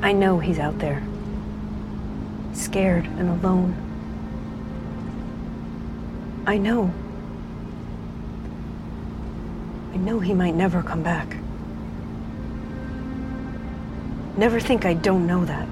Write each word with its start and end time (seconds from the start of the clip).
I 0.00 0.12
know 0.12 0.38
he's 0.38 0.58
out 0.58 0.78
there. 0.78 1.02
Scared 2.52 3.04
and 3.04 3.28
alone. 3.28 3.74
I 6.46 6.56
know. 6.56 6.92
I 9.92 9.96
know 9.96 10.20
he 10.20 10.34
might 10.34 10.54
never 10.54 10.82
come 10.82 11.02
back. 11.02 11.36
Never 14.36 14.60
think 14.60 14.84
I 14.84 14.94
don't 14.94 15.26
know 15.26 15.44
that. 15.44 15.68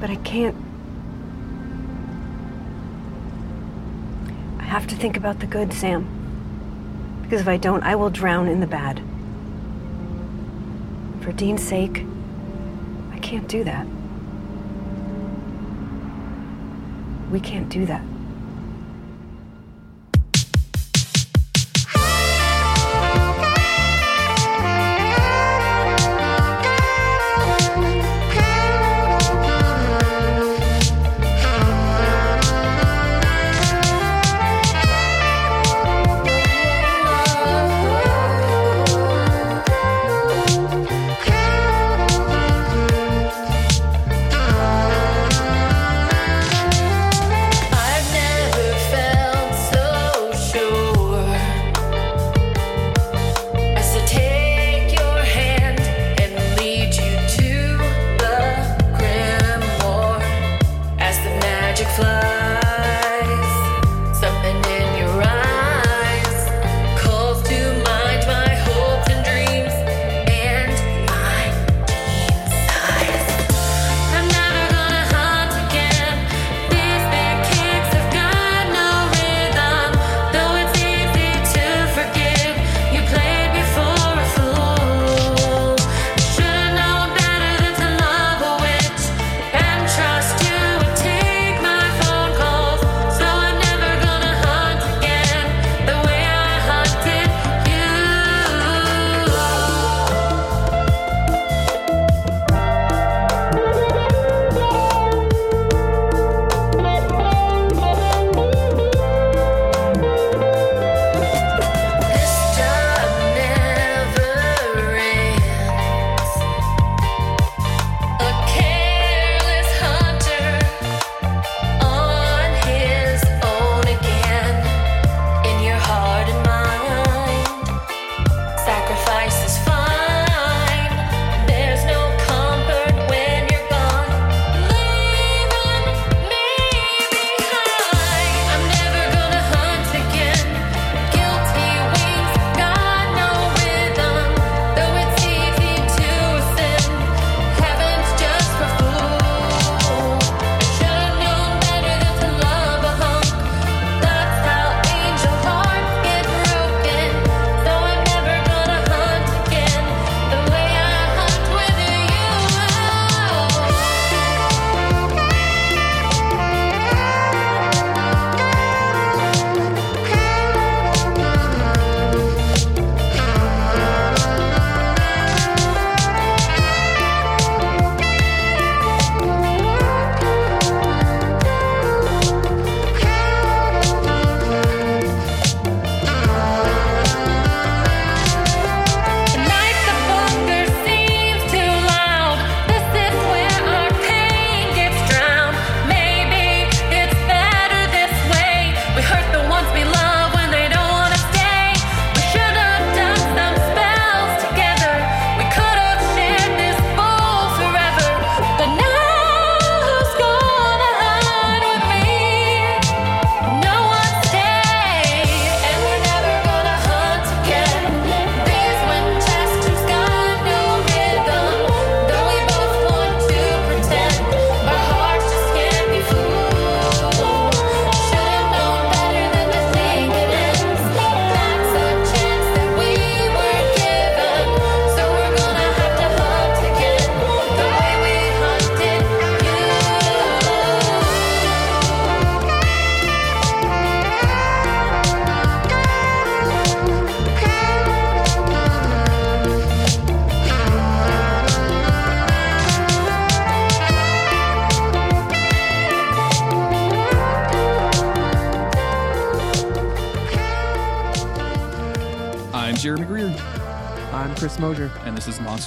But 0.00 0.10
I 0.10 0.16
can't. 0.16 0.56
I 4.60 4.62
have 4.62 4.86
to 4.86 4.94
think 4.94 5.16
about 5.16 5.40
the 5.40 5.46
good, 5.46 5.72
Sam. 5.72 6.06
Because 7.22 7.40
if 7.40 7.48
I 7.48 7.56
don't, 7.56 7.82
I 7.82 7.96
will 7.96 8.10
drown 8.10 8.48
in 8.48 8.60
the 8.60 8.66
bad. 8.66 9.02
For 11.20 11.32
Dean's 11.32 11.62
sake, 11.62 12.06
can't 13.28 13.46
do 13.46 13.62
that. 13.62 13.86
We 17.30 17.40
can't 17.40 17.68
do 17.68 17.84
that. 17.84 18.07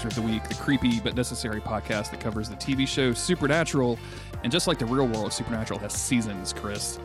Monster 0.04 0.20
of 0.20 0.26
the 0.26 0.34
Week, 0.34 0.44
the 0.48 0.56
creepy 0.56 1.00
but 1.00 1.16
necessary 1.16 1.62
podcast 1.62 2.10
that 2.10 2.20
covers 2.20 2.50
the 2.50 2.56
TV 2.56 2.88
show 2.88 3.14
Supernatural. 3.14 4.00
And 4.44 4.52
just 4.52 4.66
like 4.66 4.80
the 4.80 4.86
real 4.86 5.08
world, 5.08 5.32
Supernatural 5.32 5.80
has 5.80 5.94
seasons, 5.94 6.54
Chris. 6.54 6.98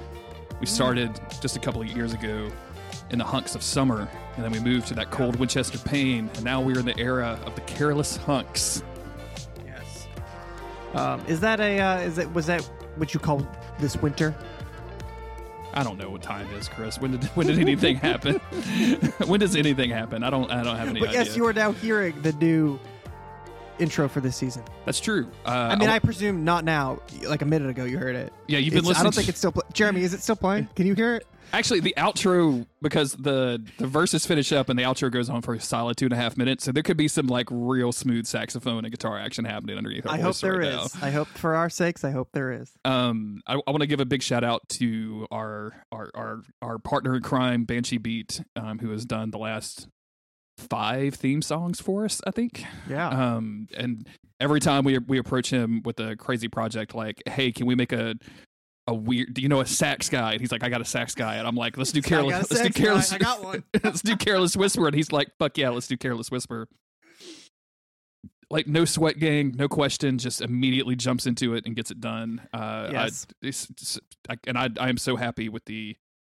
We 0.61 0.67
mm. 0.67 0.69
started 0.69 1.21
just 1.43 1.57
a 1.57 1.61
couple 1.61 1.83
of 1.83 1.89
years 1.89 2.15
ago 2.15 2.51
in 3.11 3.19
the 3.19 3.25
hunks 3.25 3.55
of 3.55 3.63
summer, 3.63 4.09
and 4.37 4.45
then 4.45 4.51
we 4.51 4.61
moved 4.61 4.87
to 4.89 4.95
that 4.95 5.11
cold 5.11 5.37
Winchester 5.37 5.77
pain, 5.79 6.31
and 6.37 6.45
now 6.45 6.63
we're 6.63 6.79
in 6.79 6.87
the 6.87 6.99
era 6.99 7.39
of 7.45 7.55
the 7.55 7.61
careless 7.63 8.17
hunks. 8.17 8.83
Yes. 9.67 10.09
Um, 10.95 11.21
is 11.27 11.41
that 11.41 11.61
a, 11.61 11.79
uh, 11.79 11.99
is 11.99 12.17
it 12.17 12.33
was 12.33 12.47
that 12.47 12.63
what 12.97 13.13
you 13.13 13.21
call 13.21 13.47
this 13.79 13.97
winter? 13.99 14.35
I 15.77 15.83
don't 15.85 15.99
know 15.99 16.09
what 16.11 16.23
time 16.23 16.47
it 16.49 16.55
is, 16.55 16.69
Chris. 16.69 16.99
When 16.99 17.13
did 17.13 17.25
when 17.37 17.47
did 17.47 17.59
anything 17.59 17.97
happen? 17.97 18.37
when 19.27 19.39
does 19.41 19.55
anything 19.55 19.91
happen? 19.91 20.23
I 20.25 20.31
don't 20.31 20.51
I 20.51 20.63
don't 20.65 20.77
have 20.77 20.89
any 20.89 21.01
But 21.01 21.11
idea. 21.11 21.25
yes, 21.25 21.37
you 21.37 21.47
are 21.47 21.53
now 21.53 21.73
hearing 21.73 22.21
the 22.23 22.33
new 22.33 22.81
intro 23.79 24.09
for 24.09 24.21
this 24.21 24.37
season. 24.37 24.63
That's 24.85 25.01
true. 25.01 25.29
Uh, 25.45 25.51
I 25.73 25.77
mean, 25.77 25.89
I 25.89 25.99
presume 25.99 26.45
not 26.45 26.65
now. 26.65 27.01
Like 27.25 27.43
a 27.43 27.47
minute 27.47 27.71
ago, 27.71 27.85
you 27.85 27.99
heard 27.99 28.17
it. 28.17 28.33
yeah, 28.49 28.59
you've 28.59 28.73
been 28.73 28.79
It's- 28.79 28.89
listening. 28.89 29.01
I 29.01 29.05
don't 29.05 29.15
think 29.15 29.29
it's 29.29 29.39
still. 29.39 29.53
Pl- 29.53 29.65
Jeremy, 29.73 30.03
is 30.03 30.15
it 30.15 30.23
still 30.23 30.37
playing? 30.37 30.69
Can 30.77 30.87
you 30.87 30.95
hear 30.95 31.15
it? 31.17 31.27
Actually, 31.53 31.79
the 31.79 31.95
outro 31.97 32.67
because 32.83 33.13
the 33.13 33.63
the 33.79 33.87
verses 33.87 34.27
finish 34.27 34.51
up 34.51 34.69
and 34.69 34.77
the 34.77 34.83
outro 34.83 35.13
goes 35.13 35.31
on 35.31 35.43
for 35.43 35.55
a 35.55 35.61
solid 35.61 35.97
two 35.97 36.07
and 36.07 36.13
a 36.13 36.17
half 36.17 36.37
minutes, 36.37 36.65
so 36.65 36.73
there 36.73 36.83
could 36.83 36.97
be 36.97 37.07
some 37.07 37.29
like 37.29 37.47
real 37.53 37.93
smooth 37.93 38.27
saxophone 38.27 38.85
and 38.85 38.91
guitar 38.91 39.17
action 39.17 39.45
happening 39.45 39.77
underneath. 39.79 40.05
Our 40.09 40.15
I 40.15 40.17
hope 40.17 40.25
voice 40.35 40.41
there 40.41 40.59
right 40.59 40.69
is. 40.85 40.95
now. 41.01 41.07
I 41.07 41.11
hope 41.11 41.29
for 41.29 41.55
our 41.55 41.71
sakes, 41.71 42.03
I 42.03 42.11
hope 42.11 42.31
there 42.33 42.51
is. 42.51 42.73
Um, 42.85 43.43
I, 43.47 43.55
I 43.65 43.71
want 43.71 43.83
to 43.83 43.87
give 43.87 44.01
a 44.01 44.05
big 44.05 44.25
shout 44.25 44.43
out 44.43 44.69
to 44.71 45.29
our 45.31 45.73
our 45.93 46.11
our 46.17 46.41
our 46.63 46.79
partner 46.81 47.15
in 47.15 47.23
crime, 47.23 47.63
Banshee 47.65 47.99
Beat, 47.99 48.43
um, 48.57 48.81
who 48.81 48.91
has 48.91 49.05
done 49.05 49.31
the 49.31 49.39
last 49.39 49.87
five 50.59 51.15
theme 51.15 51.43
songs 51.43 51.81
for 51.81 52.05
us. 52.05 52.21
I 52.27 52.31
think. 52.31 52.65
Yeah. 52.89 53.09
Um, 53.09 53.69
and 53.77 54.09
every 54.41 54.61
time 54.61 54.85
we 54.85 54.99
we 54.99 55.19
approach 55.19 55.51
him 55.51 55.83
with 55.85 56.01
a 56.01 56.17
crazy 56.17 56.49
project, 56.49 56.95
like, 56.95 57.23
hey, 57.27 57.53
can 57.53 57.67
we 57.67 57.75
make 57.75 57.93
a 57.93 58.15
a 58.89 58.95
weird, 58.95 59.35
do 59.35 59.43
you 59.43 59.49
know, 59.49 59.61
a 59.61 59.67
sax 59.67 60.09
guy? 60.09 60.33
And 60.33 60.41
he's 60.41 60.53
like, 60.53 60.63
I 60.63 60.69
got 60.69 60.81
a 60.81 60.85
sax 60.85 61.15
guy, 61.17 61.37
and 61.37 61.47
I'm 61.49 61.57
like, 61.57 61.77
let's 61.77 61.91
do 61.91 62.01
careless, 62.03 62.49
let's 62.51 62.63
do 62.63 62.71
careless, 62.71 63.13
I 63.13 63.19
got 63.19 63.43
one. 63.43 63.65
let's 63.83 64.01
do 64.01 64.17
careless 64.17 64.57
whisper, 64.57 64.87
and 64.87 64.95
he's 64.95 65.11
like, 65.11 65.29
fuck 65.41 65.59
yeah, 65.59 65.71
let's 65.71 65.89
do 65.89 65.97
careless 65.97 66.31
whisper. 66.31 66.69
Like 68.49 68.69
no 68.69 68.85
sweat 68.85 69.19
gang, 69.19 69.55
no 69.57 69.67
question, 69.67 70.19
just 70.19 70.41
immediately 70.41 70.95
jumps 70.95 71.27
into 71.27 71.55
it 71.55 71.67
and 71.67 71.75
gets 71.75 71.91
it 71.91 72.01
done. 72.01 72.47
Uh, 72.53 72.91
Yes. 72.93 73.27
I, 73.43 73.47
it's, 73.49 73.65
it's- 73.71 73.99
I, 74.29 74.37
and 74.47 74.57
I, 74.57 74.69
I 74.79 74.89
am 74.89 74.99
so 74.99 75.17
happy 75.17 75.49
with 75.49 75.65
the 75.65 75.97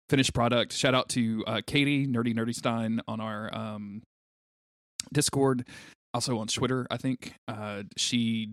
finished 0.10 0.34
product. 0.34 0.74
Shout 0.74 0.96
out 0.96 1.10
to 1.10 1.44
uh, 1.48 1.62
Katie 1.66 2.08
NerdyNerdenstein 2.08 3.00
on 3.08 3.20
our 3.20 3.54
um, 3.56 4.04
Discord, 5.14 5.68
also 6.14 6.38
on 6.40 6.48
Twitter. 6.48 6.88
I 6.90 6.98
think 6.98 7.34
uh, 7.48 7.84
she 7.98 8.52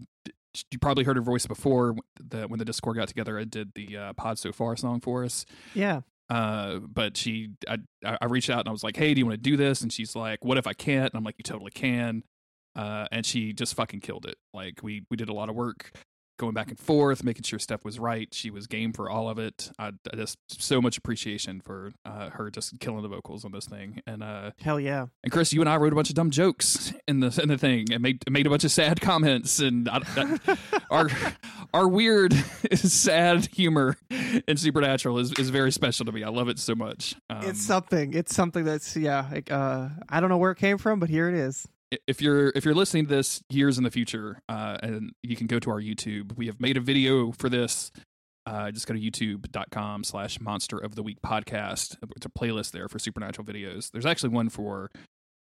you 0.70 0.78
probably 0.78 1.02
heard 1.04 1.16
her 1.16 1.22
voice 1.22 1.46
before 1.46 1.96
the, 2.20 2.46
when 2.46 2.58
the 2.58 2.64
Discord 2.64 2.96
got 2.96 3.08
together. 3.08 3.38
I 3.38 3.44
did 3.44 3.72
the 3.74 3.96
uh, 3.96 4.12
Pod 4.12 4.38
So 4.38 4.52
Far 4.52 4.76
song 4.76 5.00
for 5.00 5.24
us. 5.24 5.44
yeah. 5.74 6.00
Uh, 6.30 6.78
but 6.78 7.18
she, 7.18 7.50
I, 7.68 7.76
I 8.02 8.24
reached 8.24 8.48
out 8.48 8.60
and 8.60 8.68
I 8.68 8.72
was 8.72 8.82
like, 8.82 8.96
"Hey, 8.96 9.12
do 9.12 9.18
you 9.18 9.26
want 9.26 9.34
to 9.34 9.50
do 9.50 9.58
this?" 9.58 9.82
And 9.82 9.92
she's 9.92 10.16
like, 10.16 10.42
"What 10.42 10.56
if 10.56 10.66
I 10.66 10.72
can't?" 10.72 11.12
And 11.12 11.18
I'm 11.18 11.22
like, 11.22 11.34
"You 11.36 11.42
totally 11.42 11.70
can." 11.70 12.22
Uh, 12.74 13.06
and 13.12 13.26
she 13.26 13.52
just 13.52 13.74
fucking 13.74 14.00
killed 14.00 14.24
it. 14.24 14.36
Like 14.54 14.82
we 14.82 15.04
we 15.10 15.18
did 15.18 15.28
a 15.28 15.34
lot 15.34 15.50
of 15.50 15.54
work 15.54 15.92
going 16.36 16.54
back 16.54 16.68
and 16.68 16.78
forth, 16.78 17.24
making 17.24 17.42
sure 17.42 17.58
stuff 17.58 17.84
was 17.84 17.98
right. 17.98 18.28
She 18.32 18.50
was 18.50 18.66
game 18.66 18.92
for 18.92 19.08
all 19.08 19.28
of 19.28 19.38
it. 19.38 19.70
I, 19.78 19.88
I 20.12 20.16
just 20.16 20.38
so 20.48 20.80
much 20.80 20.96
appreciation 20.98 21.60
for 21.60 21.92
uh, 22.04 22.30
her 22.30 22.50
just 22.50 22.78
killing 22.80 23.02
the 23.02 23.08
vocals 23.08 23.44
on 23.44 23.52
this 23.52 23.66
thing. 23.66 24.00
And 24.06 24.22
uh, 24.22 24.52
Hell 24.60 24.80
yeah. 24.80 25.06
and 25.22 25.32
Chris, 25.32 25.52
you 25.52 25.60
and 25.60 25.68
I 25.68 25.76
wrote 25.76 25.92
a 25.92 25.96
bunch 25.96 26.08
of 26.08 26.16
dumb 26.16 26.30
jokes 26.30 26.92
in 27.06 27.20
the 27.20 27.38
in 27.42 27.48
the 27.48 27.58
thing, 27.58 27.92
and 27.92 28.02
made 28.02 28.22
made 28.30 28.46
a 28.46 28.50
bunch 28.50 28.64
of 28.64 28.70
sad 28.70 29.00
comments, 29.00 29.60
and 29.60 29.88
I, 29.88 29.98
that, 29.98 30.58
our 30.90 31.08
our 31.74 31.88
weird 31.88 32.32
sad 32.74 33.46
humor 33.46 33.96
in 34.46 34.56
Supernatural 34.56 35.18
is, 35.18 35.32
is 35.32 35.50
very 35.50 35.72
special 35.72 36.06
to 36.06 36.12
me. 36.12 36.22
I 36.22 36.28
love 36.28 36.48
it 36.48 36.58
so 36.58 36.74
much. 36.74 37.14
Um, 37.30 37.44
it's 37.44 37.62
something. 37.62 38.14
It's 38.14 38.34
something 38.34 38.64
that's 38.64 38.96
yeah. 38.96 39.28
Like, 39.30 39.50
uh, 39.50 39.88
I 40.08 40.20
don't 40.20 40.30
know 40.30 40.38
where 40.38 40.50
it 40.50 40.58
came 40.58 40.78
from, 40.78 41.00
but 41.00 41.08
here 41.08 41.28
it 41.28 41.34
is. 41.34 41.66
If 42.06 42.20
you're 42.22 42.48
if 42.54 42.64
you're 42.64 42.74
listening 42.74 43.06
to 43.06 43.14
this 43.14 43.42
years 43.50 43.78
in 43.78 43.84
the 43.84 43.90
future, 43.90 44.40
uh, 44.48 44.78
and 44.82 45.12
you 45.22 45.36
can 45.36 45.46
go 45.46 45.58
to 45.58 45.70
our 45.70 45.80
YouTube, 45.80 46.36
we 46.36 46.46
have 46.46 46.60
made 46.60 46.76
a 46.76 46.80
video 46.80 47.32
for 47.32 47.48
this. 47.48 47.90
Uh, 48.46 48.70
just 48.70 48.86
go 48.86 48.92
to 48.92 49.00
youtube.com 49.00 50.04
slash 50.04 50.38
monster 50.40 50.76
of 50.76 50.94
the 50.96 51.02
week 51.02 51.18
podcast. 51.24 51.96
It's 52.14 52.26
a 52.26 52.28
playlist 52.28 52.72
there 52.72 52.88
for 52.88 52.98
supernatural 52.98 53.46
videos. 53.46 53.90
There's 53.90 54.04
actually 54.04 54.30
one 54.30 54.50
for 54.50 54.90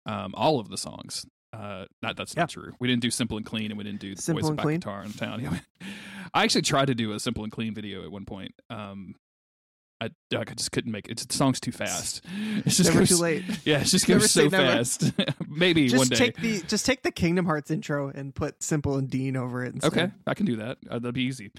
um, 0.08 0.34
all 0.36 0.60
of 0.60 0.70
the 0.70 0.78
songs. 0.78 1.26
Uh, 1.54 1.86
not 2.02 2.18
that's 2.18 2.34
Yeah. 2.36 2.42
not 2.44 2.50
true. 2.50 2.74
We 2.80 2.88
didn't 2.88 3.04
do 3.04 3.12
simple 3.12 3.38
and 3.38 3.46
clean, 3.46 3.72
and 3.72 3.78
we 3.78 3.84
didn't 3.84 4.00
do 4.02 4.16
Simple 4.16 4.42
voice 4.42 4.50
and 4.50 4.58
back 4.58 4.64
Clean? 4.64 4.80
guitar 4.80 5.04
in 5.04 5.14
town. 5.14 5.62
I 6.34 6.44
actually 6.44 6.64
tried 6.64 6.88
to 6.88 6.96
do 6.96 7.14
a 7.14 7.20
simple 7.20 7.44
and 7.44 7.52
clean 7.52 7.74
video 7.74 8.04
at 8.04 8.12
one 8.12 8.26
point. 8.26 8.54
Um, 8.70 9.16
I, 10.00 10.10
I 10.36 10.44
just 10.56 10.72
couldn't 10.72 10.92
make 10.92 11.08
it. 11.10 11.18
The 11.18 11.34
song's 11.34 11.60
too 11.60 11.72
fast. 11.72 12.24
It's 12.66 12.78
just 12.78 12.90
Never 12.90 13.00
goes- 13.00 13.10
too 13.10 13.18
late. 13.18 13.44
Yeah, 13.66 13.82
it's 13.82 13.92
just 13.92 14.08
goes 14.08 14.30
so 14.32 14.50
fast. 14.50 15.12
Maybe 15.48 15.88
Just 15.88 15.98
one 15.98 16.08
day. 16.08 16.16
take 16.16 16.38
the 16.38 16.62
just 16.68 16.86
take 16.86 17.04
the 17.04 17.12
Kingdom 17.12 17.46
Hearts 17.46 17.72
intro 17.72 18.10
and 18.10 18.34
put 18.36 18.62
Simple 18.62 18.98
and 18.98 19.10
Dean 19.10 19.36
over 19.36 19.64
it. 19.66 19.74
Instead. 19.76 19.92
Okay, 19.92 20.12
I 20.28 20.34
can 20.34 20.46
do 20.46 20.58
that. 20.58 20.78
Uh, 20.90 21.00
that'd 21.00 21.16
be 21.16 21.24
easy. 21.24 21.52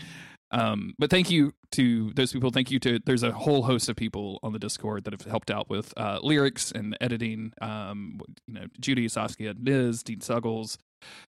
Um, 0.50 0.94
but 0.98 1.10
thank 1.10 1.30
you 1.30 1.52
to 1.72 2.10
those 2.14 2.32
people. 2.32 2.50
Thank 2.50 2.70
you 2.70 2.78
to 2.80 2.98
there's 3.04 3.22
a 3.22 3.32
whole 3.32 3.62
host 3.64 3.88
of 3.90 3.96
people 3.96 4.38
on 4.42 4.52
the 4.52 4.58
Discord 4.58 5.04
that 5.04 5.12
have 5.12 5.22
helped 5.22 5.50
out 5.50 5.68
with 5.68 5.92
uh, 5.96 6.20
lyrics 6.22 6.72
and 6.72 6.96
editing. 7.00 7.52
Um, 7.60 8.18
you 8.46 8.54
know, 8.54 8.64
Judy, 8.80 9.08
Saskia, 9.08 9.54
Ms, 9.58 10.02
Dean 10.02 10.20
Suggles. 10.20 10.78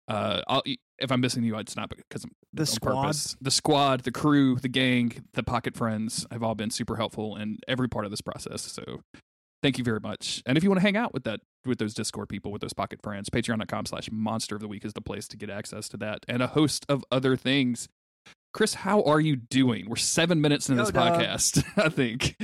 Uh, 0.07 0.41
I'll, 0.47 0.63
if 0.99 1.11
I'm 1.11 1.21
missing 1.21 1.43
you, 1.43 1.57
it's 1.57 1.75
not 1.75 1.89
because 1.89 2.23
I'm 2.23 2.31
The 2.53 2.65
squad. 2.65 3.01
purpose. 3.03 3.35
The 3.41 3.51
squad, 3.51 4.01
the 4.03 4.11
crew, 4.11 4.55
the 4.55 4.69
gang, 4.69 5.23
the 5.33 5.43
pocket 5.43 5.75
friends 5.75 6.25
have 6.31 6.43
all 6.43 6.55
been 6.55 6.71
super 6.71 6.95
helpful 6.95 7.35
in 7.35 7.57
every 7.67 7.87
part 7.87 8.05
of 8.05 8.11
this 8.11 8.21
process. 8.21 8.61
So 8.63 9.01
thank 9.61 9.77
you 9.77 9.83
very 9.83 9.99
much. 9.99 10.41
And 10.45 10.57
if 10.57 10.63
you 10.63 10.69
want 10.69 10.79
to 10.79 10.83
hang 10.83 10.97
out 10.97 11.13
with 11.13 11.23
that 11.25 11.41
with 11.65 11.79
those 11.79 11.93
Discord 11.93 12.29
people, 12.29 12.51
with 12.51 12.61
those 12.61 12.73
pocket 12.73 13.01
friends, 13.03 13.29
patreon.com 13.29 13.85
slash 13.87 14.09
monster 14.11 14.55
of 14.55 14.61
the 14.61 14.67
week 14.69 14.85
is 14.85 14.93
the 14.93 15.01
place 15.01 15.27
to 15.27 15.37
get 15.37 15.49
access 15.49 15.89
to 15.89 15.97
that 15.97 16.25
and 16.27 16.41
a 16.41 16.47
host 16.47 16.85
of 16.87 17.03
other 17.11 17.35
things. 17.35 17.89
Chris, 18.53 18.73
how 18.73 19.03
are 19.03 19.19
you 19.19 19.35
doing? 19.35 19.89
We're 19.89 19.95
seven 19.97 20.41
minutes 20.41 20.69
into 20.69 20.83
this 20.83 20.91
podcast, 20.91 21.63
I 21.77 21.89
think. 21.89 22.35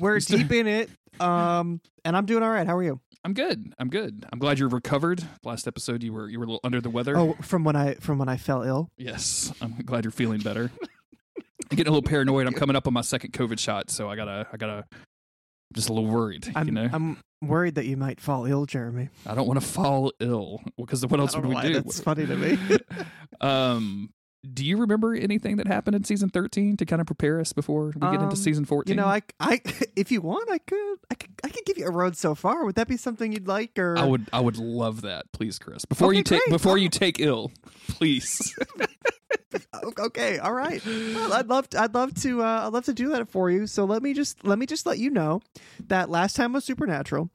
We're 0.00 0.18
deep 0.20 0.50
in 0.52 0.66
it. 0.66 0.90
Um, 1.20 1.80
and 2.04 2.16
I'm 2.16 2.26
doing 2.26 2.42
all 2.42 2.50
right. 2.50 2.66
How 2.66 2.76
are 2.76 2.82
you? 2.82 3.00
I'm 3.24 3.32
good. 3.32 3.72
I'm 3.78 3.88
good. 3.88 4.26
I'm 4.32 4.38
glad 4.38 4.58
you're 4.58 4.68
recovered. 4.68 5.22
Last 5.44 5.66
episode 5.66 6.02
you 6.02 6.12
were 6.12 6.28
you 6.28 6.38
were 6.38 6.44
a 6.44 6.48
little 6.48 6.60
under 6.64 6.80
the 6.80 6.90
weather. 6.90 7.16
Oh, 7.16 7.34
from 7.40 7.64
when 7.64 7.74
I 7.76 7.94
from 7.94 8.18
when 8.18 8.28
I 8.28 8.36
fell 8.36 8.62
ill. 8.62 8.90
Yes, 8.98 9.52
I'm 9.62 9.76
glad 9.84 10.04
you're 10.04 10.10
feeling 10.10 10.40
better. 10.40 10.70
I'm 11.70 11.76
getting 11.76 11.86
a 11.90 11.94
little 11.94 12.08
paranoid. 12.08 12.46
I'm 12.46 12.52
coming 12.52 12.76
up 12.76 12.86
on 12.86 12.92
my 12.92 13.00
second 13.00 13.32
COVID 13.32 13.58
shot, 13.58 13.90
so 13.90 14.10
I 14.10 14.16
gotta, 14.16 14.46
I 14.52 14.56
gotta, 14.58 14.84
I'm 14.92 14.98
just 15.72 15.88
a 15.88 15.94
little 15.94 16.10
worried. 16.10 16.52
I'm 16.54 16.66
you 16.66 16.72
know, 16.72 16.90
I'm 16.92 17.16
worried 17.40 17.76
that 17.76 17.86
you 17.86 17.96
might 17.96 18.20
fall 18.20 18.44
ill, 18.44 18.66
Jeremy. 18.66 19.08
I 19.26 19.34
don't 19.34 19.46
want 19.46 19.58
to 19.60 19.66
fall 19.66 20.12
ill 20.20 20.62
because 20.76 21.06
what 21.06 21.18
else 21.18 21.34
would 21.34 21.46
we 21.46 21.54
why 21.54 21.62
do? 21.62 21.74
That's 21.74 22.00
funny 22.00 22.26
to 22.26 22.36
me. 22.36 22.58
um, 23.40 24.10
do 24.52 24.64
you 24.64 24.76
remember 24.76 25.14
anything 25.14 25.56
that 25.56 25.66
happened 25.66 25.96
in 25.96 26.04
season 26.04 26.28
13 26.28 26.76
to 26.76 26.84
kind 26.84 27.00
of 27.00 27.06
prepare 27.06 27.40
us 27.40 27.52
before 27.52 27.86
we 27.86 28.00
get 28.00 28.14
into 28.14 28.26
Um, 28.26 28.36
season 28.36 28.64
14? 28.64 28.90
you 28.92 28.96
know, 29.00 29.06
I 29.06 29.22
I 29.40 29.60
if 29.96 30.12
you 30.12 30.20
want, 30.20 30.50
I 30.50 30.58
could 30.58 30.98
I 31.10 31.14
could 31.14 31.30
I 31.42 31.48
could 31.48 31.64
give 31.64 31.78
you 31.78 31.86
a 31.86 31.90
road 31.90 32.16
so 32.16 32.34
far. 32.34 32.64
Would 32.64 32.74
that 32.74 32.88
be 32.88 32.96
something 32.96 33.32
you'd 33.32 33.48
like? 33.48 33.78
Or 33.78 33.96
I 33.96 34.04
would, 34.04 34.28
I 34.32 34.40
would 34.40 34.56
love 34.58 35.00
that, 35.02 35.32
please, 35.32 35.58
Chris. 35.58 35.84
Before 35.84 36.08
Okay, 36.08 36.18
you 36.18 36.22
take, 36.24 36.40
great. 36.44 36.50
before 36.52 36.76
you 36.78 36.88
take 36.88 37.20
ill, 37.20 37.52
please. 37.88 38.54
Okay 39.98 40.38
all 40.38 40.52
right 40.52 40.84
well 40.84 41.32
i'd 41.34 41.46
love 41.48 41.68
to, 41.70 41.80
i'd 41.80 41.94
love 41.94 42.12
to 42.22 42.42
uh, 42.42 42.66
i'd 42.66 42.72
love 42.72 42.84
to 42.86 42.92
do 42.92 43.08
that 43.10 43.28
for 43.28 43.50
you 43.50 43.66
so 43.68 43.84
let 43.84 44.02
me 44.02 44.12
just 44.12 44.44
let 44.44 44.58
me 44.58 44.66
just 44.66 44.84
let 44.84 44.98
you 44.98 45.10
know 45.10 45.42
that 45.86 46.10
last 46.10 46.34
time 46.34 46.52
was 46.52 46.64
supernatural 46.64 47.30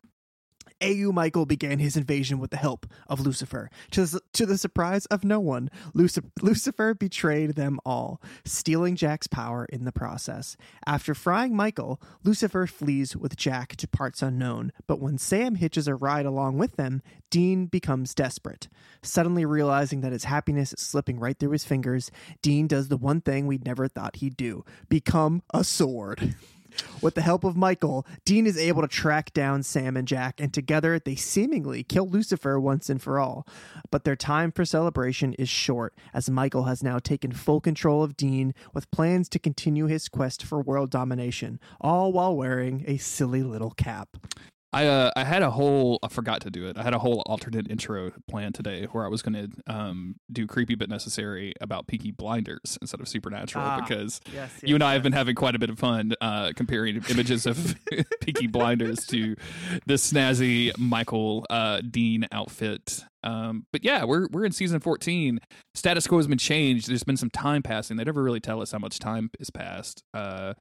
AU 0.81 1.11
Michael 1.11 1.45
began 1.45 1.79
his 1.79 1.97
invasion 1.97 2.39
with 2.39 2.51
the 2.51 2.57
help 2.57 2.85
of 3.07 3.19
Lucifer. 3.19 3.69
To 3.91 4.05
the, 4.05 4.21
to 4.33 4.45
the 4.45 4.57
surprise 4.57 5.05
of 5.07 5.23
no 5.23 5.39
one, 5.39 5.69
Lucifer, 5.93 6.27
Lucifer 6.41 6.93
betrayed 6.93 7.55
them 7.55 7.79
all, 7.85 8.21
stealing 8.45 8.95
Jack's 8.95 9.27
power 9.27 9.65
in 9.65 9.85
the 9.85 9.91
process. 9.91 10.57
After 10.85 11.13
frying 11.13 11.55
Michael, 11.55 12.01
Lucifer 12.23 12.67
flees 12.67 13.15
with 13.15 13.35
Jack 13.35 13.75
to 13.77 13.87
parts 13.87 14.21
unknown, 14.21 14.71
but 14.87 14.99
when 14.99 15.17
Sam 15.17 15.55
hitches 15.55 15.87
a 15.87 15.95
ride 15.95 16.25
along 16.25 16.57
with 16.57 16.75
them, 16.75 17.01
Dean 17.29 17.65
becomes 17.65 18.15
desperate. 18.15 18.67
Suddenly 19.01 19.45
realizing 19.45 20.01
that 20.01 20.11
his 20.11 20.23
happiness 20.23 20.73
is 20.73 20.81
slipping 20.81 21.19
right 21.19 21.37
through 21.37 21.51
his 21.51 21.65
fingers, 21.65 22.11
Dean 22.41 22.67
does 22.67 22.87
the 22.87 22.97
one 22.97 23.21
thing 23.21 23.47
we'd 23.47 23.65
never 23.65 23.87
thought 23.87 24.17
he'd 24.17 24.37
do 24.37 24.63
become 24.87 25.43
a 25.53 25.63
sword. 25.63 26.35
With 27.01 27.15
the 27.15 27.21
help 27.21 27.43
of 27.43 27.55
Michael, 27.55 28.05
Dean 28.25 28.45
is 28.45 28.57
able 28.57 28.81
to 28.81 28.87
track 28.87 29.33
down 29.33 29.63
Sam 29.63 29.95
and 29.95 30.07
Jack, 30.07 30.39
and 30.39 30.53
together 30.53 30.99
they 30.99 31.15
seemingly 31.15 31.83
kill 31.83 32.07
Lucifer 32.07 32.59
once 32.59 32.89
and 32.89 33.01
for 33.01 33.19
all. 33.19 33.47
But 33.91 34.03
their 34.03 34.15
time 34.15 34.51
for 34.51 34.65
celebration 34.65 35.33
is 35.33 35.49
short, 35.49 35.93
as 36.13 36.29
Michael 36.29 36.63
has 36.63 36.83
now 36.83 36.99
taken 36.99 37.31
full 37.31 37.61
control 37.61 38.03
of 38.03 38.17
Dean 38.17 38.53
with 38.73 38.91
plans 38.91 39.29
to 39.29 39.39
continue 39.39 39.85
his 39.85 40.09
quest 40.09 40.43
for 40.43 40.61
world 40.61 40.89
domination, 40.89 41.59
all 41.79 42.11
while 42.11 42.35
wearing 42.35 42.83
a 42.87 42.97
silly 42.97 43.43
little 43.43 43.71
cap. 43.71 44.17
I 44.71 44.85
uh, 44.85 45.11
I 45.15 45.23
had 45.23 45.41
a 45.41 45.49
whole 45.49 45.97
I 46.03 46.09
forgot 46.09 46.41
to 46.41 46.51
do 46.51 46.67
it. 46.67 46.77
I 46.77 46.83
had 46.83 46.93
a 46.93 46.99
whole 46.99 47.23
alternate 47.25 47.69
intro 47.71 48.11
plan 48.29 48.53
today 48.53 48.85
where 48.91 49.03
I 49.03 49.07
was 49.07 49.21
going 49.21 49.33
to 49.33 49.73
um 49.73 50.15
do 50.31 50.45
creepy 50.45 50.75
but 50.75 50.89
necessary 50.89 51.53
about 51.59 51.87
Peaky 51.87 52.11
Blinders 52.11 52.77
instead 52.81 52.99
of 53.01 53.07
Supernatural 53.07 53.65
Ah, 53.65 53.81
because 53.81 54.21
Yes, 54.33 54.51
you 54.63 54.75
and 54.75 54.83
I 54.83 54.93
have 54.93 55.01
been 55.01 55.13
having 55.13 55.35
quite 55.35 55.55
a 55.55 55.59
bit 55.59 55.69
of 55.69 55.79
fun 55.79 56.13
uh, 56.21 56.51
comparing 56.55 57.03
images 57.09 57.45
of 57.47 57.75
Peaky 58.21 58.47
Blinders 58.47 59.05
to 59.07 59.35
this 59.87 60.11
snazzy 60.11 60.77
Michael 60.77 61.45
uh, 61.49 61.81
Dean 61.81 62.27
outfit. 62.31 63.03
Um, 63.23 63.65
but 63.73 63.83
yeah, 63.83 64.03
we're 64.03 64.27
we're 64.31 64.45
in 64.45 64.51
season 64.51 64.79
fourteen. 64.79 65.39
Status 65.73 66.05
quo 66.05 66.17
has 66.17 66.27
been 66.27 66.37
changed. 66.37 66.89
There's 66.89 67.03
been 67.03 67.17
some 67.17 67.31
time 67.31 67.63
passing. 67.63 67.97
They 67.97 68.03
never 68.03 68.21
really 68.21 68.39
tell 68.39 68.61
us 68.61 68.71
how 68.71 68.79
much 68.79 68.99
time 68.99 69.31
has 69.39 69.49
passed. 69.49 70.03
Uh, 70.13 70.53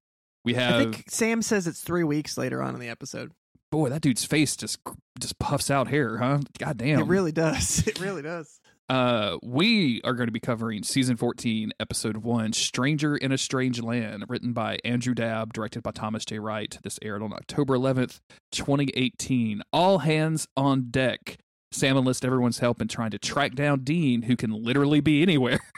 we 0.45 0.57
I 0.57 0.61
have 0.61 0.95
think 0.95 1.05
Sam 1.09 1.43
says 1.43 1.67
it's 1.67 1.83
three 1.83 2.05
weeks 2.05 2.38
later 2.38 2.62
on 2.62 2.73
in 2.75 2.81
the 2.81 2.88
episode. 2.88 3.33
Boy, 3.71 3.89
that 3.91 4.03
dude's 4.03 4.25
face 4.25 4.57
just 4.57 4.79
just 5.19 5.39
puffs 5.39 5.71
out 5.71 5.89
hair, 5.89 6.19
huh? 6.19 6.41
God 6.59 6.77
damn. 6.79 7.01
It 7.01 7.07
really 7.07 7.33
does. 7.33 7.79
It 7.87 8.01
really 8.01 8.23
does. 8.23 8.61
Uh, 8.89 9.37
we 9.43 10.01
are 10.03 10.15
going 10.15 10.29
to 10.29 10.33
be 10.33 10.41
covering 10.41 10.83
season 10.83 11.17
14, 11.17 11.73
episode 11.79 12.19
1, 12.19 12.55
Stranger 12.55 13.17
in 13.17 13.33
a 13.33 13.39
Strange 13.39 13.83
Land, 13.83 14.25
written 14.29 14.55
by 14.55 14.79
Andrew 14.83 15.13
Dabb, 15.15 15.53
directed 15.53 15.83
by 15.83 15.91
Thomas 15.91 16.25
J. 16.25 16.39
Wright. 16.39 16.79
This 16.83 16.99
aired 17.03 17.23
on 17.23 17.35
October 17.35 17.77
11th, 17.77 18.21
2018. 18.53 19.61
All 19.75 19.99
hands 19.99 20.49
on 20.57 20.91
deck. 20.91 21.37
Sam 21.71 21.99
enlists 21.99 22.25
everyone's 22.25 22.61
help 22.61 22.81
in 22.81 22.89
trying 22.89 23.11
to 23.11 23.19
track 23.19 23.55
down 23.55 23.81
Dean, 23.81 24.23
who 24.23 24.37
can 24.37 24.53
literally 24.53 25.01
be 25.01 25.21
anywhere. 25.21 25.61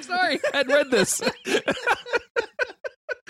Sorry, 0.00 0.40
I 0.52 0.56
hadn't 0.56 0.74
read 0.74 0.90
this. 0.90 1.20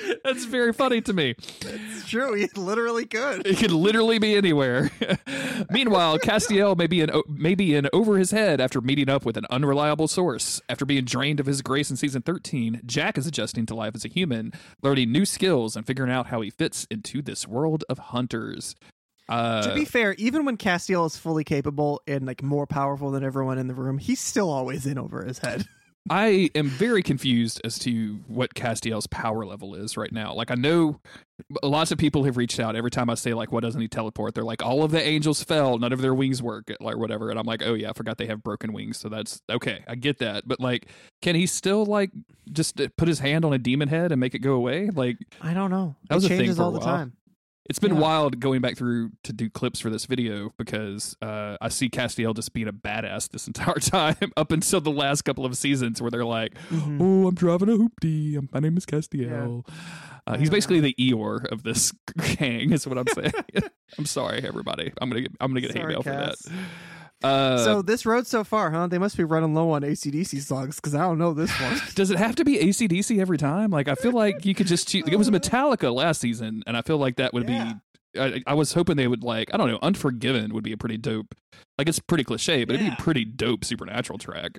That's 0.25 0.45
very 0.45 0.73
funny 0.73 1.01
to 1.03 1.13
me. 1.13 1.35
It's 1.61 2.09
true. 2.09 2.35
He 2.35 2.49
literally 2.57 3.07
could. 3.07 3.47
He 3.47 3.55
could 3.55 3.73
literally 3.73 4.19
be 4.19 4.37
anywhere. 4.37 4.91
Meanwhile, 5.71 6.19
Castiel 6.21 6.77
may 6.77 6.87
be, 6.87 7.01
in, 7.01 7.11
may 7.29 7.55
be 7.55 7.75
in 7.75 7.89
over 7.93 8.19
his 8.19 8.31
head 8.31 8.61
after 8.61 8.81
meeting 8.81 9.09
up 9.09 9.25
with 9.25 9.37
an 9.37 9.47
unreliable 9.51 10.09
source. 10.09 10.61
After 10.69 10.85
being 10.85 11.05
drained 11.05 11.41
of 11.41 11.47
his 11.47 11.63
grace 11.63 11.91
in 11.91 11.97
season 11.97 12.23
13, 12.23 12.83
Jack 12.87 13.19
is 13.19 13.27
adjusting 13.27 13.67
to 13.67 13.75
life 13.75 13.95
as 13.95 14.05
a 14.05 14.09
human, 14.09 14.53
learning 14.83 15.13
new 15.13 15.25
skills 15.25 15.77
and 15.77 15.87
figuring 15.87 16.13
out 16.13 16.29
how 16.29 16.41
he 16.41 16.51
fits 16.51 16.87
into 16.91 17.23
this 17.23 17.47
world 17.47 17.85
of 17.89 17.99
hunters. 17.99 18.75
Uh, 19.29 19.63
to 19.63 19.75
be 19.75 19.85
fair, 19.85 20.15
even 20.15 20.47
when 20.47 20.57
Castiel 20.57 21.05
is 21.07 21.17
fully 21.17 21.45
capable 21.45 22.01
and 22.07 22.27
like 22.27 22.43
more 22.43 22.67
powerful 22.67 23.11
than 23.11 23.23
everyone 23.23 23.59
in 23.59 23.67
the 23.69 23.75
room, 23.75 23.99
he's 23.99 24.21
still 24.21 24.49
always 24.49 24.87
in 24.87 24.99
over 24.99 25.23
his 25.23 25.39
head. 25.39 25.67
I 26.11 26.51
am 26.55 26.69
very 26.69 27.03
confused 27.03 27.61
as 27.65 27.79
to 27.81 28.21
what 28.27 28.55
Castiel's 28.55 29.07
power 29.07 29.45
level 29.45 29.75
is 29.75 29.97
right 29.97 30.13
now. 30.13 30.35
Like 30.35 30.51
I 30.51 30.55
know 30.55 31.01
lots 31.63 31.93
of 31.93 31.99
people 31.99 32.25
have 32.25 32.37
reached 32.37 32.59
out 32.59 32.75
every 32.77 32.91
time 32.91 33.09
I 33.11 33.15
say 33.15 33.35
like 33.35 33.53
what 33.53 33.63
doesn't 33.63 33.81
he 33.81 33.89
teleport? 33.89 34.35
They're 34.35 34.45
like 34.45 34.63
all 34.63 34.83
of 34.83 34.91
the 34.91 35.03
angels 35.03 35.43
fell, 35.43 35.79
none 35.79 35.93
of 35.93 36.01
their 36.01 36.15
wings 36.15 36.43
work 36.43 36.71
like 36.81 36.97
whatever 36.97 37.31
and 37.31 37.39
I'm 37.39 37.47
like, 37.47 37.63
"Oh 37.65 37.75
yeah, 37.75 37.91
I 37.91 37.93
forgot 37.93 38.19
they 38.19 38.27
have 38.27 38.43
broken 38.43 38.73
wings." 38.73 38.99
So 38.99 39.09
that's 39.09 39.41
okay. 39.51 39.85
I 39.87 39.95
get 39.95 40.19
that. 40.19 40.47
But 40.47 40.61
like 40.61 40.87
can 41.23 41.35
he 41.35 41.47
still 41.47 41.85
like 41.85 42.11
just 42.51 42.81
put 42.97 43.09
his 43.09 43.19
hand 43.19 43.45
on 43.45 43.53
a 43.53 43.59
demon 43.59 43.89
head 43.89 44.13
and 44.13 44.21
make 44.21 44.35
it 44.35 44.41
go 44.41 44.55
away? 44.55 44.91
Like 44.91 45.19
I 45.41 45.55
don't 45.55 45.71
know. 45.71 45.97
That 46.09 46.17
was 46.17 46.25
it 46.25 46.27
a 46.27 46.29
thing 46.31 46.39
changes 46.41 46.57
for 46.57 46.63
a 46.63 46.65
all 46.67 46.73
the 46.73 46.81
time. 46.81 47.13
It's 47.69 47.79
been 47.79 47.95
Yeah. 47.95 48.01
wild 48.01 48.41
going 48.41 48.61
back 48.61 48.77
through 48.77 49.11
to 49.25 49.33
do 49.33 49.51
clips 49.51 49.79
for 49.81 49.91
this 49.91 50.07
video 50.07 50.53
because 50.59 51.17
uh, 51.23 51.57
I 51.61 51.69
see 51.69 51.89
Castiel 51.89 52.35
just 52.35 52.53
being 52.53 52.69
a 52.69 52.73
badass 52.73 53.29
this 53.31 53.47
entire 53.47 53.75
time 53.81 54.33
up 54.37 54.53
until 54.53 54.81
the 54.81 54.91
last 54.91 55.23
couple 55.23 55.45
of 55.45 55.57
seasons 55.57 56.01
where 56.01 56.11
they're 56.11 56.25
like, 56.25 56.55
Mhm. 56.71 56.99
"Oh, 57.01 57.29
I'm 57.29 57.35
driving 57.35 57.69
a 57.69 57.73
hoopty. 57.73 58.49
My 58.53 58.61
name 58.61 58.77
is 58.77 58.87
Castiel." 58.87 59.65
Uh, 60.27 60.37
he's 60.39 60.49
Yeah. 60.49 60.53
basically 60.53 60.81
the 60.81 60.95
Eeyore 60.99 61.47
of 61.51 61.63
this 61.63 61.93
gang, 62.39 62.73
is 62.73 62.87
what 62.87 62.99
I'm 62.99 63.07
saying. 63.15 63.33
I'm 63.99 64.07
sorry, 64.07 64.43
everybody. 64.45 64.93
I'm 65.01 65.09
gonna 65.11 65.23
get 65.23 65.33
I'm 65.41 65.51
gonna 65.51 65.61
get 65.61 65.73
hate 65.73 65.81
Sorry, 65.81 65.93
mail 65.95 66.03
for 66.03 66.11
that. 66.11 66.37
Uh, 67.23 67.59
so 67.59 67.83
this 67.83 68.07
road 68.07 68.27
so 68.27 68.45
far, 68.45 68.71
huh? 68.71 68.87
They 68.87 68.99
must 68.99 69.17
be 69.17 69.25
running 69.25 69.55
low 69.55 69.71
on 69.73 69.83
ACDC 69.83 70.41
songs 70.43 70.77
because 70.77 70.95
I 70.95 70.99
don't 71.01 71.19
know 71.19 71.35
this 71.35 71.51
one. 71.61 71.81
does 71.95 72.11
it 72.11 72.19
have 72.19 72.37
to 72.37 72.45
be 72.45 72.59
ACDC 72.59 73.19
every 73.21 73.39
time? 73.39 73.71
Like, 73.71 73.89
I 73.89 73.95
feel 73.97 74.13
like 74.13 74.45
you 74.47 74.55
could 74.55 74.67
just 74.69 74.89
choose. 74.89 75.05
It 75.09 75.17
was 75.17 75.29
Metallica 75.31 75.93
last 75.93 76.21
season, 76.21 76.63
and 76.67 76.77
I 76.77 76.83
feel 76.83 76.99
like 76.99 77.17
that 77.17 77.33
would 77.35 77.49
Yeah. 77.49 77.73
be. 78.15 78.21
I, 78.21 78.43
I 78.47 78.55
was 78.55 78.73
hoping 78.73 78.97
they 78.97 79.07
would 79.09 79.23
like. 79.23 79.53
I 79.53 79.57
don't 79.57 79.69
know. 79.69 79.79
Unforgiven 79.83 80.55
would 80.55 80.65
be 80.65 80.73
a 80.73 80.77
pretty 80.77 80.97
dope. 80.97 81.35
Like, 81.77 81.89
it's 81.89 81.99
pretty 82.01 82.25
cliche, 82.25 82.65
but 82.65 82.75
it'd 82.77 82.87
be 82.87 82.93
a 82.93 82.97
pretty 82.97 83.25
dope 83.25 83.65
supernatural 83.65 84.19
track. 84.19 84.59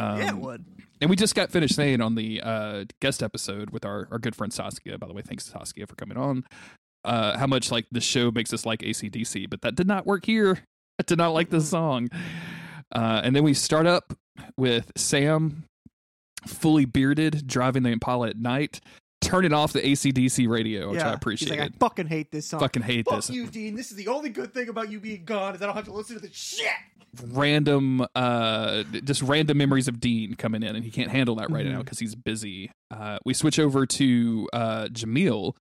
Um, 0.00 0.18
yeah, 0.18 0.28
it 0.30 0.36
would. 0.38 0.64
And 1.00 1.10
we 1.10 1.16
just 1.16 1.34
got 1.34 1.50
finished 1.50 1.74
saying 1.74 2.00
on 2.00 2.14
the 2.14 2.40
uh, 2.42 2.84
guest 3.00 3.22
episode 3.22 3.70
with 3.70 3.84
our, 3.84 4.08
our 4.10 4.18
good 4.18 4.34
friend 4.34 4.52
Saskia, 4.52 4.98
by 4.98 5.06
the 5.06 5.12
way, 5.12 5.22
thanks 5.22 5.44
Saskia 5.46 5.86
for 5.86 5.94
coming 5.94 6.16
on, 6.16 6.44
uh, 7.04 7.36
how 7.38 7.46
much 7.46 7.70
like 7.70 7.86
the 7.92 8.00
show 8.00 8.30
makes 8.30 8.52
us 8.52 8.64
like 8.66 8.80
ACDC, 8.80 9.48
but 9.50 9.62
that 9.62 9.74
did 9.74 9.86
not 9.86 10.06
work 10.06 10.24
here. 10.26 10.60
I 11.00 11.02
did 11.04 11.18
not 11.18 11.30
like 11.34 11.50
this 11.50 11.68
song. 11.68 12.08
Uh, 12.94 13.20
and 13.24 13.34
then 13.34 13.42
we 13.44 13.54
start 13.54 13.86
up 13.86 14.12
with 14.56 14.90
Sam 14.96 15.64
fully 16.46 16.84
bearded 16.84 17.46
driving 17.46 17.82
the 17.84 17.90
Impala 17.90 18.28
at 18.30 18.36
night, 18.36 18.80
turning 19.20 19.52
off 19.52 19.72
the 19.72 19.80
ACDC 19.80 20.48
radio, 20.48 20.90
which 20.90 20.98
yeah. 21.00 21.10
I 21.10 21.14
appreciate. 21.14 21.58
like, 21.58 21.60
I 21.60 21.68
fucking 21.78 22.06
hate 22.08 22.30
this 22.30 22.46
song. 22.46 22.60
Fucking 22.60 22.82
hate 22.82 23.06
Fuck 23.06 23.16
this. 23.16 23.30
you, 23.30 23.46
Dean. 23.46 23.74
This 23.76 23.90
is 23.90 23.96
the 23.96 24.08
only 24.08 24.28
good 24.30 24.52
thing 24.52 24.68
about 24.68 24.90
you 24.90 25.00
being 25.00 25.24
gone 25.24 25.54
is 25.54 25.62
I 25.62 25.66
don't 25.66 25.74
have 25.76 25.84
to 25.86 25.92
listen 25.92 26.16
to 26.16 26.22
the 26.22 26.32
shit. 26.32 26.66
random 27.28 28.04
uh 28.14 28.82
just 29.04 29.20
random 29.22 29.58
memories 29.58 29.86
of 29.86 30.00
Dean 30.00 30.34
coming 30.34 30.62
in 30.62 30.74
and 30.74 30.82
he 30.84 30.90
can't 30.90 31.10
handle 31.10 31.34
that 31.36 31.50
right 31.50 31.66
now 31.66 31.76
Mhm. 31.80 31.84
because 31.84 31.98
he's 31.98 32.14
busy. 32.14 32.70
Uh 32.90 33.18
we 33.24 33.34
switch 33.34 33.58
over 33.58 33.84
to 33.86 34.48
uh 34.52 34.86
Jamil 34.86 35.54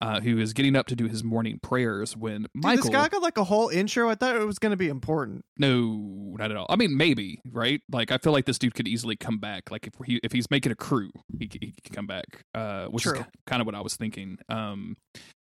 uh 0.00 0.20
who 0.20 0.38
is 0.38 0.52
getting 0.52 0.76
up 0.76 0.86
to 0.86 0.96
do 0.96 1.06
his 1.06 1.24
morning 1.24 1.58
prayers 1.62 2.16
when 2.16 2.42
Dude, 2.42 2.50
Michael 2.54 2.84
this 2.84 2.92
guy 2.92 3.08
got 3.08 3.22
like 3.22 3.38
a 3.38 3.44
whole 3.44 3.68
intro. 3.68 4.08
I 4.08 4.14
thought 4.14 4.36
it 4.36 4.44
was 4.44 4.58
going 4.58 4.70
to 4.70 4.76
be 4.76 4.88
important. 4.88 5.44
No, 5.58 6.34
not 6.38 6.50
at 6.50 6.56
all. 6.56 6.66
I 6.68 6.76
mean 6.76 6.96
maybe, 6.96 7.40
right? 7.50 7.80
Like 7.90 8.12
I 8.12 8.18
feel 8.18 8.32
like 8.32 8.44
this 8.44 8.58
dude 8.58 8.74
could 8.74 8.88
easily 8.88 9.16
come 9.16 9.38
back. 9.38 9.70
Like 9.70 9.86
if 9.86 9.94
he 10.04 10.20
if 10.22 10.32
he's 10.32 10.50
making 10.50 10.72
a 10.72 10.76
crew, 10.76 11.10
he, 11.38 11.48
he 11.60 11.74
can 11.84 11.94
come 11.94 12.06
back. 12.06 12.44
Uh 12.54 12.86
which 12.86 13.04
True. 13.04 13.20
is 13.20 13.24
kind 13.46 13.60
of 13.60 13.66
what 13.66 13.74
I 13.74 13.80
was 13.80 13.96
thinking. 13.96 14.38
Um 14.48 14.96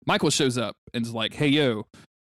Michael 0.07 0.31
shows 0.31 0.57
up 0.57 0.77
and 0.95 1.05
is 1.05 1.13
like, 1.13 1.35
"Hey 1.35 1.49
yo, 1.49 1.85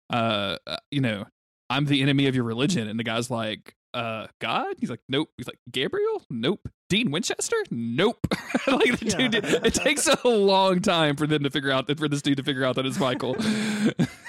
uh, 0.09 0.57
uh, 0.65 0.77
you 0.91 1.01
know, 1.01 1.25
I'm 1.69 1.85
the 1.85 2.01
enemy 2.01 2.27
of 2.27 2.35
your 2.35 2.45
religion." 2.45 2.87
And 2.87 2.97
the 2.97 3.03
guy's 3.03 3.29
like, 3.29 3.73
"Uh, 3.93 4.27
God?" 4.39 4.75
He's 4.79 4.89
like, 4.89 5.01
"Nope." 5.09 5.29
He's 5.37 5.47
like, 5.47 5.59
"Gabriel?" 5.69 6.23
Nope. 6.29 6.69
Dean 6.89 7.11
Winchester? 7.11 7.55
Nope. 7.71 8.27
like 8.67 8.99
the 8.99 9.05
Yeah. 9.07 9.27
dude, 9.27 9.35
it 9.43 9.73
takes 9.73 10.07
a 10.07 10.27
long 10.27 10.81
time 10.81 11.15
for 11.15 11.25
them 11.27 11.43
to 11.43 11.49
figure 11.49 11.71
out 11.71 11.87
for 11.97 12.07
this 12.07 12.21
dude 12.21 12.37
to 12.37 12.43
figure 12.43 12.63
out 12.63 12.75
that 12.75 12.85
it's 12.85 12.99
Michael. 12.99 13.35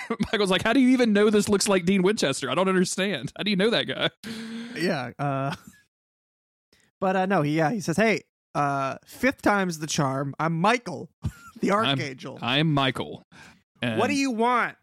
Michael's 0.33 0.51
like, 0.51 0.63
"How 0.63 0.73
do 0.73 0.81
you 0.81 0.91
even 0.91 1.13
know 1.13 1.31
this 1.31 1.49
looks 1.49 1.69
like 1.69 1.85
Dean 1.85 2.03
Winchester? 2.03 2.51
I 2.51 2.55
don't 2.55 2.69
understand. 2.69 3.33
How 3.37 3.43
do 3.43 3.51
you 3.51 3.57
know 3.57 3.71
that 3.71 3.85
guy?" 3.85 4.11
Yeah. 4.77 5.11
Uh, 5.19 5.55
but 7.01 7.17
uh, 7.17 7.27
no, 7.27 7.43
he, 7.43 7.57
yeah, 7.57 7.71
he 7.73 7.81
says, 7.81 7.97
hey, 7.97 8.23
uh, 8.55 8.97
fifth 9.07 9.43
time's 9.43 9.79
the 9.79 9.87
charm. 9.87 10.35
I'm 10.39 10.59
Michael, 10.61 11.11
the 11.61 11.73
archangel. 11.73 12.39
I'm 12.41 12.73
Michael. 12.73 13.27
And 13.83 13.99
what 13.99 14.09
do 14.09 14.15
you 14.15 14.31
want? 14.31 14.77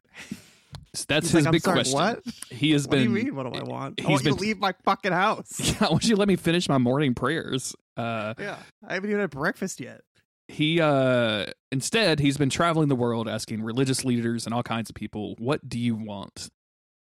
That's 1.07 1.27
He's 1.27 1.31
his 1.37 1.45
like, 1.45 1.51
big 1.53 1.61
sorry, 1.61 1.75
question. 1.77 1.95
What? 1.95 2.23
He 2.51 2.71
has 2.71 2.83
What 2.87 2.91
been. 2.91 2.99
do 2.99 3.03
you 3.05 3.23
mean? 3.25 3.35
What 3.35 3.51
do 3.51 3.59
I 3.59 3.63
want? 3.63 3.99
I 3.99 4.03
he's 4.03 4.09
want 4.09 4.25
you 4.25 4.31
to 4.33 4.39
leave 4.39 4.59
my 4.59 4.73
fucking 4.85 5.11
house. 5.11 5.59
Yeah, 5.59 5.73
why 5.79 5.87
don't 5.87 6.03
you 6.07 6.15
let 6.15 6.27
me 6.27 6.35
finish 6.35 6.69
my 6.69 6.77
morning 6.77 7.15
prayers? 7.15 7.75
Uh, 7.97 8.33
yeah. 8.39 8.57
I 8.87 8.93
haven't 8.95 9.09
even 9.09 9.21
had 9.21 9.29
breakfast 9.31 9.79
yet. 9.79 10.01
he 10.47 10.79
uh 10.81 11.45
instead 11.71 12.19
he's 12.19 12.37
been 12.37 12.49
traveling 12.49 12.89
the 12.89 12.95
world 12.95 13.27
asking 13.27 13.61
religious 13.63 14.03
leaders 14.05 14.45
and 14.45 14.53
all 14.53 14.61
kinds 14.63 14.89
of 14.89 14.95
people 14.95 15.35
what 15.39 15.67
do 15.67 15.79
you 15.79 15.95
want 15.95 16.49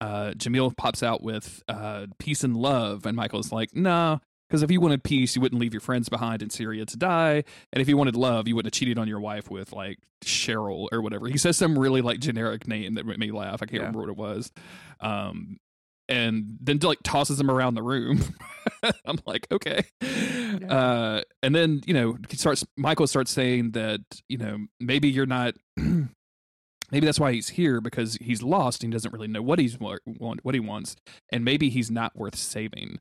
uh 0.01 0.31
jamil 0.37 0.75
pops 0.77 1.03
out 1.03 1.21
with 1.21 1.61
uh 1.67 2.05
peace 2.19 2.43
and 2.43 2.55
love 2.55 3.05
and 3.05 3.15
michael's 3.17 3.51
like 3.51 3.69
no 3.75 4.19
because 4.49 4.61
if 4.63 4.69
you 4.71 4.79
wanted 4.81 5.03
peace 5.03 5.35
you 5.35 5.41
wouldn't 5.41 5.59
leave 5.61 5.73
your 5.73 5.81
friends 5.81 6.09
behind 6.09 6.41
in 6.41 6.49
syria 6.49 6.85
to 6.85 6.97
die 6.97 7.43
and 7.71 7.81
if 7.81 7.87
you 7.87 7.97
wanted 7.97 8.15
love 8.15 8.47
you 8.47 8.55
wouldn't 8.55 8.73
have 8.73 8.77
cheated 8.79 8.97
on 8.97 9.07
your 9.07 9.19
wife 9.19 9.49
with 9.49 9.71
like 9.73 9.97
cheryl 10.23 10.87
or 10.91 11.01
whatever 11.01 11.27
he 11.27 11.37
says 11.37 11.57
some 11.57 11.77
really 11.77 12.01
like 12.01 12.19
generic 12.19 12.67
name 12.67 12.93
that 12.95 13.05
made 13.05 13.19
me 13.19 13.31
laugh 13.31 13.61
i 13.61 13.65
can't 13.65 13.73
Yeah. 13.73 13.79
remember 13.79 13.99
what 13.99 14.09
it 14.09 14.17
was 14.17 14.51
um 14.99 15.57
and 16.09 16.57
then 16.59 16.79
like 16.83 16.99
tosses 17.03 17.39
him 17.39 17.49
around 17.49 17.75
the 17.75 17.81
room. 17.81 18.21
I'm 19.05 19.19
like, 19.25 19.47
okay. 19.53 19.85
Uh, 20.69 21.21
and 21.41 21.55
then 21.55 21.79
you 21.85 21.93
know 21.93 22.17
he 22.29 22.35
starts. 22.35 22.65
Michael 22.75 23.07
starts 23.07 23.31
saying 23.31 23.71
that 23.71 24.01
you 24.27 24.37
know 24.37 24.65
maybe 24.81 25.09
you're 25.09 25.25
not. 25.25 25.53
maybe 25.77 27.05
that's 27.05 27.21
why 27.21 27.31
he's 27.31 27.49
here 27.49 27.79
because 27.79 28.15
he's 28.15 28.43
lost 28.43 28.83
and 28.83 28.91
he 28.91 28.95
doesn't 28.95 29.13
really 29.13 29.27
know 29.29 29.41
what 29.41 29.59
he's 29.59 29.77
what 29.79 30.53
he 30.53 30.59
wants, 30.59 30.97
and 31.31 31.45
maybe 31.45 31.69
he's 31.69 31.89
not 31.89 32.15
worth 32.17 32.35
saving. 32.35 32.99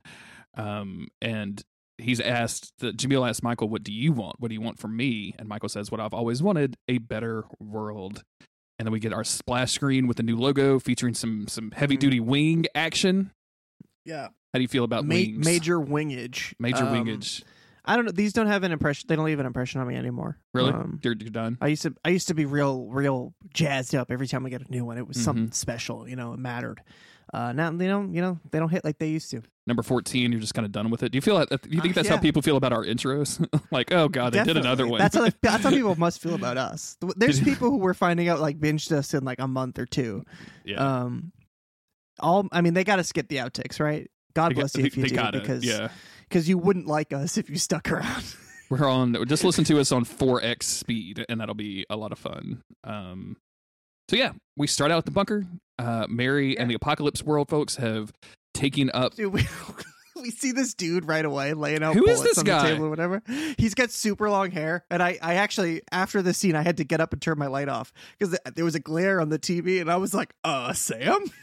Um, 0.56 1.09
and 1.21 1.62
he's 1.99 2.21
asked 2.21 2.73
that 2.78 2.97
Jamil 2.97 3.28
asked 3.28 3.42
Michael, 3.42 3.68
"What 3.68 3.82
do 3.82 3.92
you 3.92 4.12
want? 4.12 4.37
What 4.38 4.49
do 4.49 4.54
you 4.54 4.61
want 4.61 4.78
from 4.78 4.97
me?" 4.97 5.35
And 5.38 5.49
Michael 5.49 5.68
says, 5.68 5.90
"What 5.90 6.00
I've 6.00 6.14
always 6.14 6.42
wanted: 6.42 6.76
a 6.88 6.99
better 6.99 7.44
world." 7.61 8.23
And 8.78 8.87
then 8.87 8.92
we 8.92 9.00
get 9.00 9.12
our 9.12 9.23
splash 9.25 9.73
screen 9.73 10.06
with 10.09 10.16
the 10.16 10.23
new 10.23 10.37
logo 10.37 10.78
featuring 10.78 11.14
some 11.14 11.47
some 11.49 11.71
heavy 11.71 11.97
duty 11.97 12.21
wing 12.21 12.66
action. 12.75 13.30
Yeah. 14.04 14.28
How 14.52 14.59
do 14.59 14.62
you 14.62 14.68
feel 14.68 14.85
about 14.85 15.04
Ma- 15.06 15.14
wings? 15.14 15.44
major 15.44 15.78
wingage. 15.78 16.54
major 16.59 16.85
Um, 16.85 16.92
wingage. 17.06 17.42
I 17.85 17.97
don't 17.97 18.04
know. 18.04 18.12
These 18.12 18.32
don't 18.32 18.47
have 18.49 18.62
an 18.64 18.71
impression. 18.73 19.06
They 19.09 19.16
don't 19.16 19.25
leave 19.25 19.40
an 19.40 19.47
impression 19.47 19.80
on 19.80 19.88
me 19.88 19.97
anymore. 19.97 20.38
Really? 20.54 20.73
Um, 20.73 21.00
you're, 21.02 21.14
you're 21.18 21.30
done. 21.30 21.59
I 21.61 21.68
used 21.68 21.82
to 21.82 21.94
I 22.04 22.11
used 22.11 22.28
to 22.28 22.35
be 22.35 22.44
real 22.44 22.87
real 22.87 23.35
jazzed 23.54 23.94
up 23.94 24.11
every 24.11 24.26
time 24.28 24.44
I 24.47 24.50
get 24.50 24.62
a 24.66 24.71
new 24.71 24.85
one. 24.85 24.99
It 24.99 25.06
was 25.09 25.16
Mm-hmm. 25.16 25.25
something 25.25 25.52
special, 25.52 26.09
you 26.09 26.16
know, 26.16 26.32
it 26.32 26.38
mattered. 26.38 26.80
Uh 27.32 27.52
now 27.52 27.70
they 27.70 27.86
don't, 27.86 28.12
you 28.14 28.20
know, 28.20 28.38
they 28.50 28.58
don't 28.58 28.68
hit 28.68 28.84
like 28.84 28.98
they 28.98 29.08
used 29.08 29.30
to. 29.30 29.42
Number 29.66 29.82
14, 29.82 30.32
you're 30.32 30.40
just 30.40 30.54
kind 30.54 30.66
of 30.66 30.72
done 30.72 30.90
with 30.90 31.02
it. 31.02 31.12
Do 31.12 31.16
you 31.16 31.22
feel 31.22 31.38
that? 31.38 31.48
Do 31.48 31.68
you 31.70 31.80
think 31.80 31.92
Uh, 31.94 31.96
that's 31.96 32.08
yeah. 32.08 32.16
how 32.16 32.20
people 32.20 32.42
feel 32.42 32.56
about 32.56 32.72
our 32.72 32.84
intros? 32.84 33.44
like, 33.70 33.92
oh 33.92 34.08
god, 34.08 34.32
they 34.32 34.42
did 34.44 34.56
another 34.56 34.86
one. 34.86 34.98
That's 34.98 35.16
how 35.16 35.28
that's 35.42 35.64
how 35.64 35.70
people 35.70 35.94
must 35.96 36.20
feel 36.20 36.34
about 36.34 36.58
us. 36.58 36.96
There's 37.16 37.40
people 37.40 37.70
who 37.70 37.76
we're 37.78 37.94
finding 37.94 38.28
out 38.28 38.40
like 38.40 38.58
binged 38.58 38.92
us 38.92 39.14
in 39.14 39.24
like 39.24 39.38
a 39.40 39.48
month 39.48 39.78
or 39.78 39.86
two. 39.86 40.24
yeah. 40.64 40.76
Um 41.02 41.32
all 42.20 42.46
I 42.52 42.60
mean 42.60 42.74
they 42.74 42.84
got 42.84 42.96
to 42.96 43.04
skip 43.04 43.28
the 43.28 43.36
outtakes, 43.36 43.80
right? 43.80 44.10
God 44.34 44.50
They 44.50 44.54
got- 44.54 44.60
bless 44.60 44.76
you 44.76 44.84
if 44.84 44.96
you 44.96 45.02
they 45.04 45.08
do 45.10 45.14
gotta, 45.14 45.40
because 45.40 45.64
yeah. 45.64 45.88
cuz 46.30 46.48
you 46.48 46.58
wouldn't 46.58 46.86
like 46.86 47.12
us 47.12 47.38
if 47.38 47.48
you 47.48 47.56
stuck 47.56 47.90
around. 47.90 48.24
We're 48.70 48.88
on. 48.88 49.16
Just 49.26 49.44
listen 49.44 49.64
to 49.64 49.78
us 49.80 49.92
on 49.92 50.04
4x 50.06 50.62
speed, 50.62 51.24
and 51.28 51.40
that'll 51.40 51.54
be 51.54 51.84
a 51.90 51.96
lot 51.96 52.10
of 52.10 52.18
fun. 52.18 52.62
Um, 52.84 53.36
so 54.09 54.16
yeah, 54.16 54.32
we 54.56 54.66
start 54.66 54.90
out 54.90 54.99
at 54.99 55.04
the 55.04 55.11
bunker. 55.11 55.47
Uh, 55.78 56.06
Mary 56.09 56.56
and 56.59 56.71
the 56.71 56.75
Apocalypse 56.75 57.23
World 57.23 57.49
folks 57.49 57.76
have 57.76 58.12
taken 58.54 58.90
up. 58.92 59.14
Dude, 59.14 59.32
we, 59.32 59.40
we 60.23 60.31
see 60.31 60.52
this 60.52 60.75
dude 60.75 61.05
right 61.07 61.25
away 61.25 61.52
laying 61.55 61.83
out 61.83 61.95
Who 61.95 62.07
is 62.07 62.21
bullets 62.21 62.23
this 62.31 62.38
on 62.38 62.45
guy? 62.45 62.62
the 62.62 62.69
table 62.75 62.87
or 62.87 62.91
whatever. 62.91 63.23
He's 63.59 63.75
got 63.75 63.91
super 63.91 64.31
long 64.31 64.50
hair, 64.50 64.85
and 64.91 65.02
I, 65.02 65.19
I 65.21 65.35
actually 65.35 65.83
after 65.91 66.23
the 66.23 66.33
scene 66.33 66.57
I 66.57 66.62
had 66.62 66.79
to 66.79 66.85
get 66.85 67.00
up 67.00 67.12
and 67.12 67.21
turn 67.21 67.38
my 67.38 67.49
light 67.49 67.69
off 67.69 67.93
because 68.19 68.38
there 68.55 68.64
was 68.64 68.75
a 68.75 68.81
glare 68.81 69.21
on 69.21 69.29
the 69.29 69.38
TV, 69.38 69.81
and 69.81 69.91
I 69.91 69.97
was 69.97 70.14
like, 70.14 70.35
"Uh, 70.45 70.73
Sam, 70.73 71.25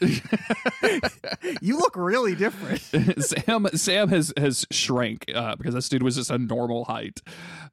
you 1.60 1.78
look 1.78 1.96
really 1.96 2.34
different." 2.34 2.80
Sam 3.22 3.66
Sam 3.74 4.08
has 4.08 4.32
has 4.36 4.66
shrank 4.70 5.26
uh, 5.34 5.56
because 5.56 5.74
this 5.74 5.88
dude 5.88 6.02
was 6.02 6.16
just 6.16 6.30
a 6.30 6.38
normal 6.38 6.84
height. 6.86 7.20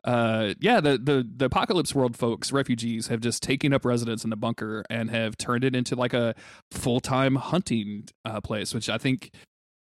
Uh, 0.03 0.53
yeah, 0.59 0.79
the, 0.79 0.97
the 0.97 1.27
the 1.35 1.45
apocalypse 1.45 1.95
world 1.95 2.15
folks, 2.17 2.51
refugees, 2.51 3.07
have 3.07 3.21
just 3.21 3.41
taken 3.43 3.73
up 3.73 3.85
residence 3.85 4.23
in 4.23 4.29
the 4.29 4.35
bunker 4.35 4.83
and 4.89 5.09
have 5.09 5.37
turned 5.37 5.63
it 5.63 5.75
into 5.75 5.95
like 5.95 6.13
a 6.13 6.35
full 6.71 6.99
time 6.99 7.35
hunting 7.35 8.07
uh, 8.25 8.41
place, 8.41 8.73
which 8.73 8.89
I 8.89 8.97
think 8.97 9.31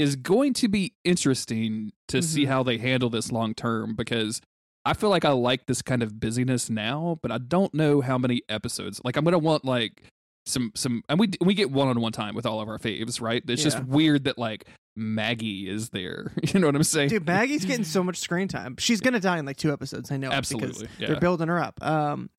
is 0.01 0.15
going 0.15 0.53
to 0.55 0.67
be 0.67 0.93
interesting 1.03 1.91
to 2.07 2.21
see 2.21 2.43
Mhm. 2.45 2.47
how 2.47 2.63
they 2.63 2.77
handle 2.77 3.09
this 3.09 3.31
long 3.31 3.53
term 3.53 3.95
because. 3.95 4.41
I 4.83 4.95
feel 4.95 5.11
like 5.11 5.23
I 5.25 5.29
like 5.29 5.67
this 5.67 5.83
kind 5.83 6.01
of 6.01 6.19
busyness 6.19 6.67
now, 6.67 7.19
but 7.21 7.31
I 7.31 7.37
don't 7.37 7.71
know 7.71 8.01
how 8.01 8.17
many 8.17 8.41
episodes. 8.49 8.99
Like 9.03 9.15
I'm 9.15 9.23
gonna 9.23 9.37
want 9.37 9.63
like 9.63 10.01
some 10.47 10.71
some, 10.73 11.03
and 11.07 11.19
we 11.19 11.29
we 11.39 11.53
get 11.53 11.69
one 11.69 11.87
on 11.87 12.01
one 12.01 12.11
time 12.11 12.33
with 12.33 12.47
all 12.47 12.59
of 12.61 12.67
our 12.67 12.79
faves, 12.79 13.21
right? 13.21 13.43
It's 13.47 13.61
just 13.61 13.79
weird 13.83 14.23
that 14.23 14.39
like 14.39 14.65
Maggie 14.95 15.69
is 15.69 15.89
there. 15.91 16.31
You 16.51 16.59
know 16.59 16.65
what 16.65 16.75
I'm 16.75 16.81
saying? 16.81 17.09
Dude, 17.09 17.27
Maggie's 17.27 17.63
getting 17.63 17.85
so 17.85 18.03
much 18.03 18.17
screen 18.17 18.47
time. 18.47 18.75
She's 18.79 19.01
gonna 19.01 19.19
die 19.19 19.37
in 19.37 19.45
like 19.45 19.57
two 19.57 19.71
episodes. 19.71 20.11
I 20.11 20.17
know, 20.17 20.31
Absolutely, 20.31 20.87
yeah. 20.97 21.09
they're 21.09 21.19
building 21.19 21.47
her 21.49 21.59
up. 21.61 21.79
Um, 21.85 22.31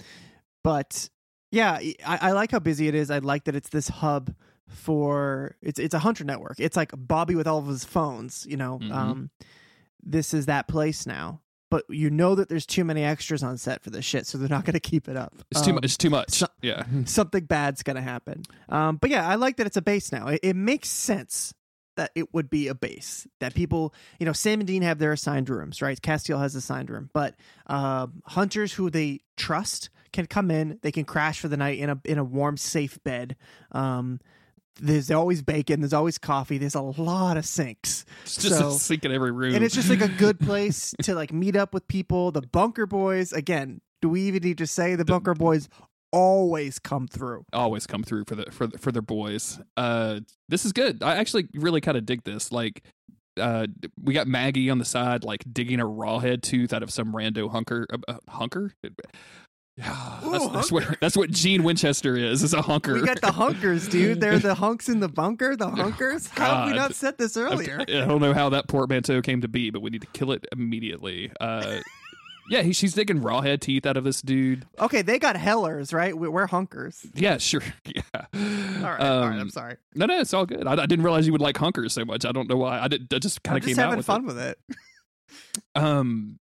but 0.65 1.09
yeah, 1.53 1.75
I, 1.75 1.95
I 2.05 2.33
like 2.33 2.51
how 2.51 2.59
busy 2.59 2.89
it 2.89 2.97
is. 2.97 3.09
I 3.09 3.19
like 3.19 3.45
that 3.45 3.55
it's 3.55 3.69
this 3.69 3.87
hub 3.87 4.35
for 4.73 5.57
it's 5.63 5.79
it's 5.79 5.95
a 5.95 5.99
hunter 6.01 6.25
network. 6.25 6.57
It's 6.59 6.77
like 6.77 6.93
Bobby 6.97 7.35
with 7.35 7.47
all 7.47 7.59
of 7.59 7.67
his 7.67 7.85
phones. 7.85 8.47
You 8.49 8.57
know, 8.57 8.79
Mhm. 8.81 8.93
um, 8.93 9.31
this 10.03 10.35
is 10.35 10.47
that 10.47 10.69
place 10.69 11.07
now. 11.07 11.41
But 11.71 11.85
you 11.89 12.11
know 12.11 12.35
that 12.35 12.51
there's 12.51 12.67
too 12.67 12.85
many 12.85 13.03
extras 13.03 13.43
on 13.43 13.57
set 13.57 13.83
for 13.83 13.89
this 13.89 14.05
shit, 14.05 14.27
so 14.27 14.37
they're 14.37 14.47
not 14.49 14.67
going 14.67 14.75
to 14.75 14.81
keep 14.81 15.09
it 15.09 15.17
up. 15.17 15.35
It's 15.51 15.63
too 15.63 15.71
Um, 15.71 15.77
much. 15.77 15.85
It's 15.87 15.97
too 15.97 16.11
much. 16.11 16.31
so- 16.33 16.47
yeah. 16.61 16.85
something 17.07 17.47
bad's 17.47 17.83
going 17.83 17.97
to 17.97 18.03
happen. 18.03 18.43
Um, 18.69 18.97
but 18.97 19.09
yeah, 19.09 19.27
I 19.27 19.37
like 19.37 19.57
that 19.57 19.67
it's 19.67 19.79
a 19.79 19.83
base 19.83 20.13
now. 20.13 20.27
It, 20.29 20.41
it 20.43 20.55
makes 20.57 20.91
sense 20.91 21.55
that 21.97 22.11
it 22.15 22.35
would 22.35 22.51
be 22.51 22.69
a 22.69 22.75
base 22.75 23.27
that 23.41 23.55
people, 23.55 23.95
you 24.19 24.27
know, 24.27 24.33
Sam 24.35 24.61
and 24.61 24.67
Dean 24.67 24.83
have 24.83 24.99
their 24.99 25.13
assigned 25.13 25.49
rooms, 25.49 25.81
right? 25.81 25.99
Castiel 26.01 26.39
has 26.41 26.55
assigned 26.55 26.91
room, 26.91 27.09
but 27.15 27.37
um, 27.69 28.23
hunters 28.27 28.75
who 28.75 28.91
they 28.91 29.21
trust 29.39 29.89
can 30.13 30.27
come 30.27 30.51
in. 30.51 30.79
They 30.83 30.93
can 30.93 31.05
crash 31.07 31.41
for 31.41 31.49
the 31.49 31.57
night 31.57 31.79
in 31.79 31.89
a 31.89 31.99
in 32.05 32.19
a 32.19 32.25
warm, 32.25 32.59
safe 32.59 32.99
bed. 33.03 33.35
Um, 33.71 34.21
there's 34.81 35.11
always 35.11 35.43
bacon. 35.43 35.81
There's 35.81 35.93
always 35.93 36.19
coffee. 36.19 36.59
There's 36.59 36.75
a 36.75 36.81
lot 36.81 37.37
of 37.37 37.45
sinks. 37.47 38.05
It's 38.25 38.37
just 38.37 38.59
So- 38.59 38.69
a 38.69 38.73
sink 38.73 39.05
in 39.05 39.13
every 39.13 39.33
room. 39.33 39.55
and 39.55 39.65
it's 39.65 39.75
just 39.75 39.89
like 39.91 40.01
a 40.01 40.09
good 40.09 40.39
place 40.49 40.95
to 41.03 41.15
like 41.15 41.33
meet 41.33 41.57
up 41.57 41.75
with 41.75 41.87
people. 41.89 42.33
The 42.33 42.43
bunker 42.43 42.87
boys, 42.87 43.33
again, 43.33 43.81
do 44.01 44.09
we 44.09 44.23
even 44.23 44.43
need 44.43 44.59
to 44.59 44.67
say 44.67 44.95
the 44.97 45.05
bunker 45.05 45.35
boys 45.35 45.69
always 46.13 46.79
come 46.79 47.07
through? 47.07 47.45
always 47.53 47.87
come 47.87 48.03
through 48.03 48.25
for 48.27 48.35
the 48.35 48.47
for 48.51 48.67
the, 48.67 48.79
for 48.79 48.93
their 48.93 49.03
boys. 49.03 49.61
Uh, 49.77 50.21
this 50.49 50.65
is 50.65 50.73
good. 50.73 51.03
I 51.03 51.17
actually 51.17 51.49
really 51.55 51.81
kind 51.81 51.97
of 51.97 52.05
dig 52.05 52.25
this. 52.25 52.51
Like, 52.53 52.83
uh, 53.41 53.67
we 54.03 54.13
got 54.13 54.27
Maggie 54.27 54.69
on 54.71 54.79
the 54.79 54.85
side, 54.85 55.25
like 55.25 55.45
digging 55.53 55.81
a 55.81 55.87
rawhead 55.87 56.43
tooth 56.43 56.73
out 56.73 56.83
of 56.83 56.91
some 56.91 57.13
rando 57.13 57.51
hunker. 57.51 57.87
Uh, 57.93 57.99
uh, 58.09 58.19
hunker. 58.29 58.73
Yeah, 59.79 60.21
Ooh, 60.27 60.33
that's, 60.33 60.49
that's 60.49 60.73
what 60.73 61.01
that's 61.01 61.17
what 61.17 61.31
Gene 61.31 61.63
Winchester 61.63 62.15
is. 62.15 62.43
Is 62.43 62.53
a 62.53 62.61
hunker. 62.61 62.93
We 62.93 63.07
got 63.07 63.23
the 63.23 63.33
hunkers, 63.33 63.89
dude. 63.89 64.21
They're 64.21 64.39
the 64.39 64.55
hunks 64.55 64.91
in 64.91 65.01
the 65.01 65.09
bunker. 65.09 65.57
The 65.57 65.71
hunkers. 65.71 66.29
How 66.29 66.57
have 66.57 66.69
we 66.69 66.77
not 66.77 66.95
said 66.95 67.17
this 67.17 67.39
earlier? 67.39 67.81
I 67.81 67.85
don't 67.85 68.21
know 68.21 68.35
how 68.35 68.51
that 68.51 68.69
portmanteau 68.69 69.23
came 69.23 69.41
to 69.41 69.49
be, 69.49 69.71
but 69.71 69.81
we 69.81 69.89
need 69.89 70.03
to 70.03 70.07
kill 70.09 70.31
it 70.33 70.47
immediately. 70.53 71.33
Uh, 71.41 71.81
yeah, 72.51 72.61
he, 72.61 72.75
she's 72.75 72.93
digging 72.93 73.21
rawhead 73.21 73.61
teeth 73.61 73.87
out 73.87 73.97
of 73.97 74.05
this 74.05 74.21
dude. 74.21 74.67
Okay, 74.79 75.01
they 75.01 75.19
got 75.19 75.37
hellers, 75.37 75.93
right? 75.95 76.15
We- 76.17 76.29
We're 76.29 76.49
hunkers. 76.49 77.07
Yeah, 77.15 77.39
sure. 77.39 77.63
Yeah. 77.87 78.03
All 78.15 78.21
right, 78.35 78.83
all 78.83 78.91
right. 78.91 79.01
Um, 79.01 79.41
I'm 79.41 79.51
sorry. 79.51 79.77
No, 79.95 80.05
no, 80.07 80.21
it's 80.21 80.35
all 80.35 80.45
good. 80.45 80.67
I, 80.67 80.73
I 80.73 80.87
didn't 80.87 81.03
realize 81.03 81.25
you 81.27 81.33
would 81.33 81.41
like 81.41 81.57
hunkers 81.57 81.95
so 81.95 82.05
much. 82.05 82.27
I 82.27 82.33
don't 82.33 82.49
know 82.49 82.57
why. 82.57 82.81
I, 82.81 82.89
did, 82.89 83.13
I 83.15 83.19
just 83.19 83.43
kind 83.43 83.57
of 83.59 83.65
came 83.65 83.79
out 83.79 83.85
having 83.85 83.97
with 83.99 84.07
fun 84.07 84.27
with 84.27 84.39
it. 84.39 84.59
it. 84.69 84.77
Um, 85.75 86.39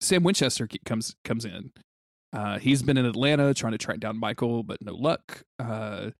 Sam 0.00 0.22
Winchester 0.22 0.68
comes 0.86 1.14
comes 1.24 1.44
in. 1.44 1.72
Uh, 2.34 2.58
he's 2.58 2.82
been 2.82 2.96
in 2.96 3.06
Atlanta 3.06 3.54
trying 3.54 3.72
to 3.72 3.78
track 3.78 4.00
down 4.00 4.18
Michael, 4.18 4.62
but 4.64 4.82
no 4.82 4.92
luck. 4.94 5.44
Uh, 5.58 6.10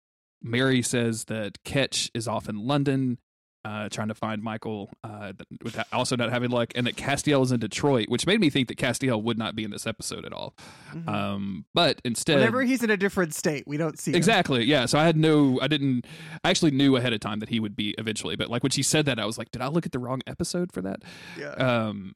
Mary 0.43 0.81
says 0.83 1.25
that 1.25 1.63
Ketch 1.65 2.11
is 2.15 2.29
off 2.29 2.49
in 2.49 2.57
London, 2.59 3.19
uh, 3.65 3.89
trying 3.89 4.09
to 4.09 4.15
find 4.15 4.43
Michael, 4.43 4.91
uh, 5.03 5.33
with 5.63 5.73
that- 5.73 5.87
also 5.91 6.17
not 6.17 6.31
having 6.31 6.51
luck, 6.51 6.71
and 6.75 6.87
that 6.87 6.97
Castiel 6.97 7.43
is 7.43 7.51
in 7.51 7.59
Detroit, 7.61 8.11
which 8.11 8.27
made 8.27 8.39
me 8.39 8.51
think 8.51 8.69
that 8.69 8.77
Castiel 8.77 9.23
would 9.23 9.39
not 9.39 9.57
be 9.57 9.65
in 9.65 9.71
this 9.71 9.87
episode 9.87 10.27
at 10.27 10.35
all. 10.35 10.55
Mhm. 10.93 11.09
Um, 11.09 11.65
but 11.73 11.99
instead, 12.05 12.37
Whenever 12.41 12.63
he's 12.63 12.83
in 12.83 12.91
a 12.91 12.97
different 12.99 13.33
state, 13.35 13.65
we 13.67 13.79
don't 13.79 13.99
see 13.99 14.11
him. 14.11 14.17
Exactly. 14.17 14.65
Yeah. 14.65 14.85
So 14.85 14.99
I 14.99 15.05
had 15.05 15.17
no, 15.17 15.59
I 15.63 15.67
didn't, 15.69 16.07
I 16.45 16.51
actually 16.51 16.73
knew 16.73 16.95
ahead 16.97 17.15
of 17.15 17.21
time 17.21 17.39
that 17.41 17.49
he 17.49 17.59
would 17.59 17.75
be 17.75 17.95
eventually. 17.97 18.37
But 18.37 18.51
like 18.51 18.63
when 18.63 18.71
she 18.71 18.83
said 18.83 19.07
that, 19.07 19.19
I 19.19 19.25
was 19.25 19.39
like, 19.39 19.51
did 19.51 19.63
I 19.63 19.69
look 19.69 19.87
at 19.87 19.93
the 19.93 19.99
wrong 19.99 20.21
episode 20.27 20.71
for 20.71 20.83
that? 20.83 21.01
Yeah. 21.39 21.53
Um, 21.55 22.13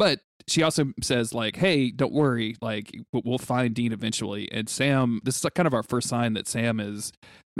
but 0.00 0.20
she 0.48 0.62
also 0.62 0.94
says 1.02 1.34
like, 1.34 1.56
hey, 1.56 1.90
don't 1.90 2.14
worry, 2.14 2.56
like 2.62 2.90
we'll 3.12 3.36
find 3.36 3.74
Dean 3.74 3.92
eventually. 3.92 4.50
And 4.50 4.66
Sam, 4.66 5.20
this 5.24 5.36
is 5.36 5.50
kind 5.54 5.66
of 5.66 5.74
our 5.74 5.82
first 5.82 6.08
sign 6.08 6.32
that 6.32 6.48
Sam 6.48 6.80
is 6.80 7.12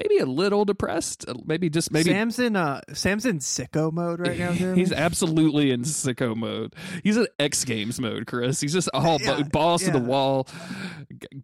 maybe 0.02 0.18
a 0.18 0.26
little 0.26 0.64
depressed, 0.64 1.24
uh, 1.28 1.34
maybe 1.44 1.68
just 1.70 1.92
maybe. 1.92 2.10
Sam's 2.10 2.38
in 2.38 2.56
uh 2.56 2.80
Sam's 2.92 3.26
in 3.26 3.38
sicko 3.38 3.92
mode 3.92 4.20
right 4.20 4.38
now. 4.38 4.52
He's 4.74 4.92
absolutely 4.92 5.70
in 5.70 5.82
sicko 5.82 6.36
mode. 6.36 6.74
He's 7.04 7.16
in 7.16 7.26
X 7.38 7.64
Games 7.64 8.00
mode, 8.00 8.26
Chris. 8.26 8.60
He's 8.60 8.72
just 8.72 8.88
all 8.94 9.18
Yeah, 9.20 9.42
balls 9.42 9.82
to 9.84 9.90
the 9.90 9.98
wall, 9.98 10.46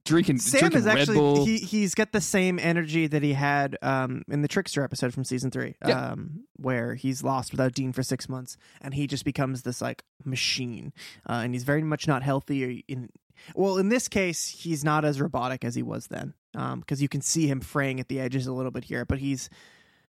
drinking, 0.05 0.39
Sam 0.39 0.61
drinking 0.61 0.79
is 0.81 0.87
Red 0.87 0.99
actually 0.99 1.17
Bull. 1.17 1.45
he 1.45 1.59
he's 1.59 1.95
got 1.95 2.13
the 2.13 2.21
same 2.21 2.59
energy 2.59 3.07
that 3.07 3.23
he 3.23 3.33
had 3.33 3.77
um 3.83 4.23
in 4.29 4.43
the 4.43 4.49
Trickster 4.49 4.83
episode 4.83 5.13
from 5.15 5.25
season 5.25 5.51
three, 5.51 5.75
Yeah. 5.87 6.11
um 6.13 6.45
where 6.57 6.95
he's 6.95 7.23
lost 7.23 7.53
without 7.53 7.73
Dean 7.75 7.93
for 7.93 8.03
six 8.03 8.29
months 8.29 8.57
and 8.81 8.95
he 8.95 9.07
just 9.07 9.25
becomes 9.25 9.63
this 9.63 9.81
like 9.81 10.03
machine, 10.25 10.93
uh, 11.29 11.41
and 11.45 11.55
he's 11.55 11.65
very 11.65 11.83
much 11.83 12.07
not 12.09 12.23
healthy. 12.23 12.85
In 12.89 13.11
well, 13.55 13.77
in 13.77 13.91
this 13.91 14.09
case, 14.09 14.47
he's 14.49 14.83
not 14.83 15.05
as 15.05 15.21
robotic 15.21 15.63
as 15.65 15.75
he 15.75 15.83
was 15.83 16.07
then, 16.07 16.33
um 16.57 16.81
because 16.81 17.01
you 17.03 17.09
can 17.09 17.21
see 17.21 17.47
him 17.47 17.61
fraying 17.61 18.01
at 18.01 18.09
the 18.09 18.19
edges 18.21 18.47
a 18.47 18.53
little 18.53 18.73
bit 18.73 18.85
here, 18.85 19.05
but 19.05 19.19
he's 19.19 19.49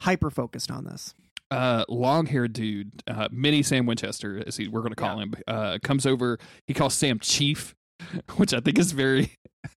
hyper 0.02 0.30
focused 0.30 0.72
on 0.72 0.86
this. 0.86 1.14
uh, 1.52 1.84
long 1.90 2.26
haired 2.28 2.54
dude, 2.54 2.92
uh, 3.08 3.28
Mini 3.32 3.64
Sam 3.64 3.86
Winchester, 3.86 4.42
as 4.46 4.56
he, 4.58 4.68
we're 4.68 4.82
going 4.82 4.92
to 4.92 4.96
call 4.96 5.20
him, 5.20 5.34
uh, 5.48 5.80
comes 5.82 6.06
over. 6.06 6.38
He 6.66 6.74
calls 6.76 6.94
Sam 6.94 7.18
Chief, 7.20 7.76
which 8.38 8.54
I 8.54 8.60
think 8.60 8.78
is 8.80 8.92
very, 8.92 9.32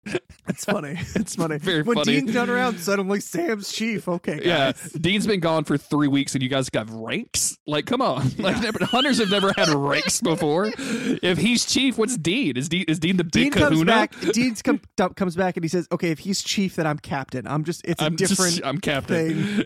It's 0.48 0.64
funny. 0.64 0.96
It's 1.14 1.36
funny. 1.36 1.58
Very 1.62 1.82
when 1.82 1.96
funny. 1.96 2.20
Dean's 2.20 2.34
not 2.34 2.48
around, 2.48 2.78
suddenly 2.78 3.20
Sam's 3.20 3.72
chief. 3.72 4.08
Okay, 4.08 4.36
guys. 4.38 4.44
yeah. 4.44 4.72
Dean's 5.00 5.26
been 5.26 5.38
gone 5.40 5.62
for 5.64 5.78
three 5.78 6.08
weeks 6.08 6.34
and 6.34 6.42
you 6.42 6.48
guys 6.48 6.68
got 6.68 6.88
ranks? 6.90 7.56
Like, 7.66 7.86
come 7.86 8.02
on. 8.02 8.28
Like, 8.38 8.60
never, 8.60 8.84
hunters 8.84 9.18
have 9.18 9.30
never 9.30 9.52
had 9.56 9.68
ranks 9.68 10.20
before. 10.20 10.72
If 10.76 11.38
he's 11.38 11.64
chief, 11.64 11.96
what's 11.96 12.16
Dean? 12.16 12.56
Is 12.56 12.68
Dean, 12.68 12.84
is 12.88 12.98
Dean 12.98 13.16
the 13.16 13.24
Dean 13.24 13.44
big 13.44 13.52
comes 13.52 13.70
kahuna? 13.70 13.84
back. 13.92 14.14
Dean's 14.32 14.62
com- 14.62 14.80
comes 15.14 15.36
back 15.36 15.56
and 15.56 15.64
he 15.64 15.68
says, 15.68 15.86
"Okay, 15.92 16.10
if 16.10 16.18
he's 16.18 16.42
chief, 16.42 16.74
then 16.76 16.86
I'm 16.86 16.98
captain. 16.98 17.46
I'm 17.46 17.62
just 17.64 17.82
it's 17.84 18.02
a 18.02 18.06
I'm 18.06 18.16
different." 18.16 18.54
just, 18.56 18.66
I'm 18.66 18.78
captain. 18.78 19.64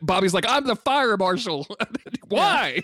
Bobby's 0.00 0.32
like, 0.34 0.46
I'm 0.48 0.64
the 0.64 0.76
fire 0.76 1.16
marshal. 1.18 1.66
Why? 2.28 2.80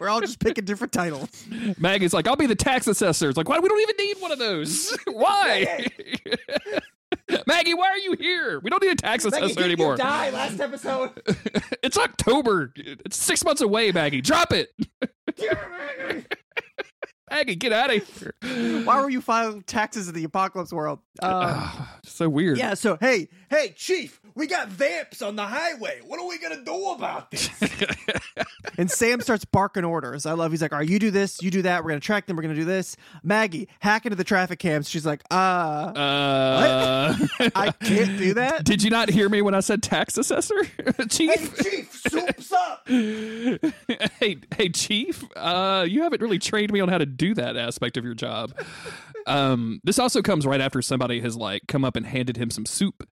We're 0.00 0.08
all 0.08 0.20
just 0.20 0.40
picking 0.40 0.64
different 0.64 0.92
titles. 0.92 1.44
Maggie's 1.78 2.12
like, 2.12 2.26
I'll 2.26 2.36
be 2.36 2.46
the 2.46 2.54
tax 2.54 2.86
assessor. 2.86 3.28
It's 3.28 3.36
like, 3.36 3.48
why? 3.48 3.58
We 3.58 3.68
don't 3.68 3.80
even 3.80 3.96
need 3.98 4.16
one 4.20 4.32
of 4.32 4.38
those. 4.38 4.96
Why? 5.06 5.86
Maggie, 7.46 7.74
why 7.74 7.88
are 7.88 7.98
you 7.98 8.14
here? 8.18 8.60
We 8.60 8.70
don't 8.70 8.82
need 8.82 8.92
a 8.92 8.96
tax 8.96 9.24
assessor 9.24 9.62
anymore. 9.62 9.96
die 9.96 10.30
last 10.30 10.60
episode. 10.60 11.10
it's 11.82 11.96
October. 11.96 12.72
It's 12.76 13.16
six 13.16 13.44
months 13.44 13.60
away, 13.60 13.90
Maggie. 13.92 14.20
Drop 14.20 14.52
it. 14.52 14.70
Maggie, 17.30 17.54
get 17.54 17.72
out 17.72 17.94
of 17.94 18.02
here. 18.18 18.34
Why 18.84 19.00
were 19.00 19.10
you 19.10 19.20
filing 19.20 19.62
taxes 19.62 20.08
in 20.08 20.14
the 20.14 20.24
apocalypse 20.24 20.72
world? 20.72 21.00
Uh, 21.22 21.86
so 22.02 22.28
weird. 22.28 22.56
yeah. 22.58 22.74
So 22.74 22.96
hey, 23.00 23.28
hey, 23.50 23.74
chief, 23.76 24.19
we 24.40 24.46
got 24.46 24.68
vamps 24.70 25.20
on 25.20 25.36
the 25.36 25.44
highway. 25.44 26.00
What 26.06 26.18
are 26.18 26.26
we 26.26 26.38
gonna 26.38 26.64
do 26.64 26.86
about 26.92 27.30
this? 27.30 27.50
and 28.78 28.90
Sam 28.90 29.20
starts 29.20 29.44
barking 29.44 29.84
orders. 29.84 30.24
I 30.24 30.32
love. 30.32 30.50
He's 30.50 30.62
like, 30.62 30.72
"All 30.72 30.78
right, 30.78 30.88
you 30.88 30.98
do 30.98 31.10
this, 31.10 31.42
you 31.42 31.50
do 31.50 31.60
that. 31.62 31.84
We're 31.84 31.90
gonna 31.90 32.00
track 32.00 32.26
them. 32.26 32.36
We're 32.36 32.42
gonna 32.42 32.54
do 32.54 32.64
this." 32.64 32.96
Maggie 33.22 33.68
hack 33.80 34.06
into 34.06 34.16
the 34.16 34.24
traffic 34.24 34.58
cams. 34.58 34.88
She's 34.88 35.04
like, 35.04 35.22
"Uh, 35.30 35.34
Uh, 35.94 37.16
I 37.54 37.70
can't 37.72 38.16
do 38.18 38.34
that." 38.34 38.64
Did 38.70 38.82
you 38.82 38.88
not 38.88 39.10
hear 39.10 39.28
me 39.28 39.42
when 39.42 39.54
I 39.54 39.60
said 39.60 39.82
tax 39.82 40.16
assessor, 40.16 40.64
chief? 41.10 41.30
Hey, 41.58 41.62
chief, 41.70 42.02
soup's 42.08 42.52
up. 42.52 42.88
hey, 42.88 44.36
hey, 44.56 44.68
chief. 44.70 45.22
Uh, 45.36 45.84
you 45.86 46.02
haven't 46.02 46.22
really 46.22 46.38
trained 46.38 46.72
me 46.72 46.80
on 46.80 46.88
how 46.88 46.98
to 46.98 47.06
do 47.06 47.34
that 47.34 47.58
aspect 47.58 47.98
of 47.98 48.04
your 48.04 48.14
job. 48.14 48.52
Um, 49.26 49.80
this 49.84 49.98
also 49.98 50.22
comes 50.22 50.46
right 50.46 50.62
after 50.62 50.80
somebody 50.80 51.20
has 51.20 51.36
like 51.36 51.62
come 51.68 51.84
up 51.84 51.94
and 51.94 52.06
handed 52.06 52.38
him 52.38 52.50
some 52.50 52.64
soup, 52.64 53.06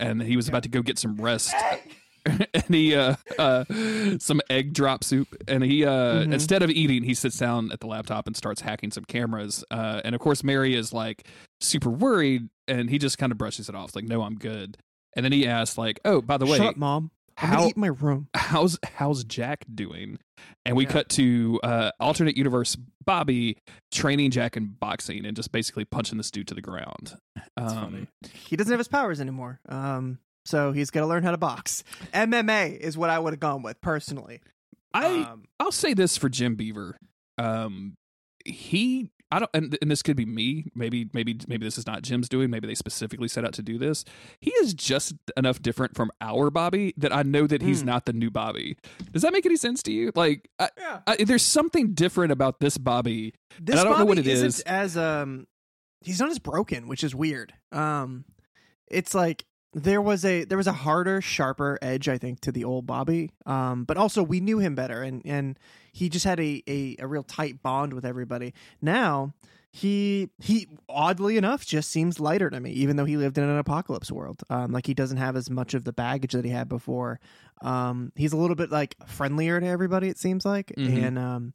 and 0.00 0.20
he 0.20 0.36
was 0.36 0.48
about 0.48 0.64
to 0.64 0.68
go 0.72 0.82
get 0.82 0.98
some 0.98 1.16
rest. 1.16 1.54
and 2.26 2.64
he 2.68 2.94
uh, 2.94 3.16
uh 3.36 3.64
some 4.20 4.40
egg 4.48 4.72
drop 4.72 5.02
soup 5.02 5.26
and 5.48 5.64
he 5.64 5.84
uh 5.84 6.20
instead 6.20 6.62
of 6.62 6.70
eating 6.70 7.02
he 7.02 7.14
sits 7.14 7.36
down 7.36 7.72
at 7.72 7.80
the 7.80 7.86
laptop 7.88 8.28
and 8.28 8.36
starts 8.36 8.60
hacking 8.60 8.92
some 8.92 9.04
cameras 9.04 9.64
uh 9.72 10.00
and 10.04 10.14
of 10.14 10.20
course 10.20 10.44
mary 10.44 10.76
is 10.76 10.92
like 10.92 11.26
super 11.60 11.90
worried 11.90 12.48
and 12.68 12.90
he 12.90 12.96
just 12.98 13.18
kind 13.18 13.32
of 13.32 13.38
brushes 13.38 13.68
it 13.68 13.74
off 13.74 13.96
like 13.96 14.04
no 14.04 14.22
i'm 14.22 14.36
good 14.36 14.78
and 15.16 15.24
then 15.24 15.32
he 15.32 15.48
asks 15.48 15.76
like 15.76 15.98
oh 16.04 16.22
by 16.22 16.36
the 16.36 16.46
way 16.46 16.58
Shut 16.58 16.68
up, 16.68 16.76
mom. 16.76 17.10
I'm 17.38 17.48
how- 17.48 17.66
eat 17.66 17.76
my 17.76 17.88
room. 17.88 18.28
how's 18.34 18.78
how's 18.84 19.24
Jack 19.24 19.64
doing? 19.74 20.20
And 20.64 20.76
we 20.76 20.84
Yeah. 20.84 20.90
cut 20.92 21.08
to 21.10 21.58
uh, 21.64 21.90
alternate 21.98 22.36
universe 22.36 22.76
Bobby 23.04 23.56
training 23.90 24.30
Jack 24.30 24.56
in 24.56 24.66
boxing 24.78 25.24
and 25.26 25.34
just 25.34 25.50
basically 25.50 25.84
punching 25.86 26.18
this 26.18 26.30
dude 26.30 26.46
to 26.48 26.54
the 26.54 26.60
ground. 26.62 27.16
Um, 27.56 28.06
He 28.32 28.54
doesn't 28.54 28.70
have 28.70 28.78
his 28.78 28.86
powers 28.88 29.20
anymore. 29.20 29.58
Um, 29.68 30.18
so 30.44 30.72
he's 30.72 30.90
gonna 30.90 31.06
learn 31.06 31.22
how 31.22 31.30
to 31.30 31.38
box. 31.38 31.84
MMA 32.12 32.76
is 32.78 32.96
what 32.98 33.10
I 33.10 33.18
would 33.18 33.32
have 33.32 33.40
gone 33.40 33.62
with 33.62 33.80
personally. 33.80 34.40
I 34.94 35.22
um, 35.22 35.44
I'll 35.60 35.72
say 35.72 35.94
this 35.94 36.16
for 36.16 36.28
Jim 36.28 36.54
Beaver. 36.56 36.98
Um, 37.38 37.94
he 38.44 39.10
I 39.30 39.38
don't 39.38 39.50
and, 39.54 39.78
and 39.80 39.90
this 39.90 40.02
could 40.02 40.16
be 40.16 40.26
me. 40.26 40.66
Maybe 40.74 41.08
maybe 41.14 41.38
maybe 41.48 41.64
this 41.64 41.78
is 41.78 41.86
not 41.86 42.02
Jim's 42.02 42.28
doing. 42.28 42.50
Maybe 42.50 42.66
they 42.66 42.74
specifically 42.74 43.28
set 43.28 43.44
out 43.46 43.54
to 43.54 43.62
do 43.62 43.78
this. 43.78 44.04
He 44.40 44.50
is 44.50 44.74
just 44.74 45.14
enough 45.38 45.62
different 45.62 45.96
from 45.96 46.10
our 46.20 46.50
Bobby 46.50 46.92
that 46.98 47.14
I 47.14 47.22
know 47.22 47.46
that 47.46 47.62
he's 47.62 47.82
Mm. 47.82 47.86
not 47.86 48.04
the 48.04 48.12
new 48.12 48.30
Bobby. 48.30 48.76
Does 49.12 49.22
that 49.22 49.32
make 49.32 49.46
any 49.46 49.56
sense 49.56 49.82
to 49.84 49.92
you? 49.92 50.12
Like 50.14 50.50
I, 50.58 50.68
yeah. 50.76 51.00
I, 51.06 51.16
there's 51.24 51.42
something 51.44 51.94
different 51.94 52.32
about 52.32 52.60
this 52.60 52.76
Bobby 52.76 53.32
This 53.58 53.80
I 53.80 53.84
don't 53.84 53.98
know 53.98 54.04
what 54.04 54.18
Bobby 54.18 54.28
it 54.28 54.32
isn't 54.34 54.46
is. 54.48 54.60
as 54.60 54.98
um 54.98 55.46
he's 56.02 56.20
not 56.20 56.30
as 56.30 56.38
broken, 56.38 56.86
which 56.86 57.02
is 57.02 57.14
weird. 57.14 57.54
Um 57.70 58.26
it's 58.88 59.14
like 59.14 59.46
there 59.74 60.02
was 60.02 60.24
a 60.24 60.44
there 60.44 60.58
was 60.58 60.66
a 60.66 60.72
harder, 60.72 61.20
sharper 61.20 61.78
edge, 61.82 62.08
I 62.08 62.18
think, 62.18 62.40
to 62.40 62.52
the 62.52 62.64
old 62.64 62.86
Bobby. 62.86 63.30
Um, 63.46 63.84
but 63.84 63.96
also 63.96 64.22
we 64.22 64.40
knew 64.40 64.58
him 64.58 64.74
better 64.74 65.02
and 65.02 65.22
and 65.24 65.58
he 65.92 66.08
just 66.08 66.24
had 66.24 66.40
a, 66.40 66.62
a, 66.66 66.96
a 67.00 67.06
real 67.06 67.22
tight 67.22 67.62
bond 67.62 67.92
with 67.94 68.04
everybody. 68.04 68.54
Now 68.80 69.34
he 69.70 70.28
he 70.38 70.68
oddly 70.88 71.38
enough 71.38 71.64
just 71.64 71.90
seems 71.90 72.20
lighter 72.20 72.50
to 72.50 72.60
me, 72.60 72.70
even 72.72 72.96
though 72.96 73.06
he 73.06 73.16
lived 73.16 73.38
in 73.38 73.44
an 73.44 73.56
apocalypse 73.58 74.12
world. 74.12 74.42
Um, 74.50 74.72
like 74.72 74.86
he 74.86 74.92
doesn't 74.94 75.16
have 75.16 75.34
as 75.36 75.48
much 75.48 75.72
of 75.74 75.84
the 75.84 75.92
baggage 75.92 76.32
that 76.32 76.44
he 76.44 76.50
had 76.50 76.68
before. 76.68 77.20
Um, 77.62 78.12
he's 78.14 78.32
a 78.34 78.36
little 78.36 78.56
bit 78.56 78.70
like 78.70 78.96
friendlier 79.06 79.58
to 79.60 79.66
everybody. 79.66 80.08
It 80.08 80.18
seems 80.18 80.44
like, 80.44 80.72
Mhm. 80.76 81.02
and 81.06 81.18
um, 81.18 81.52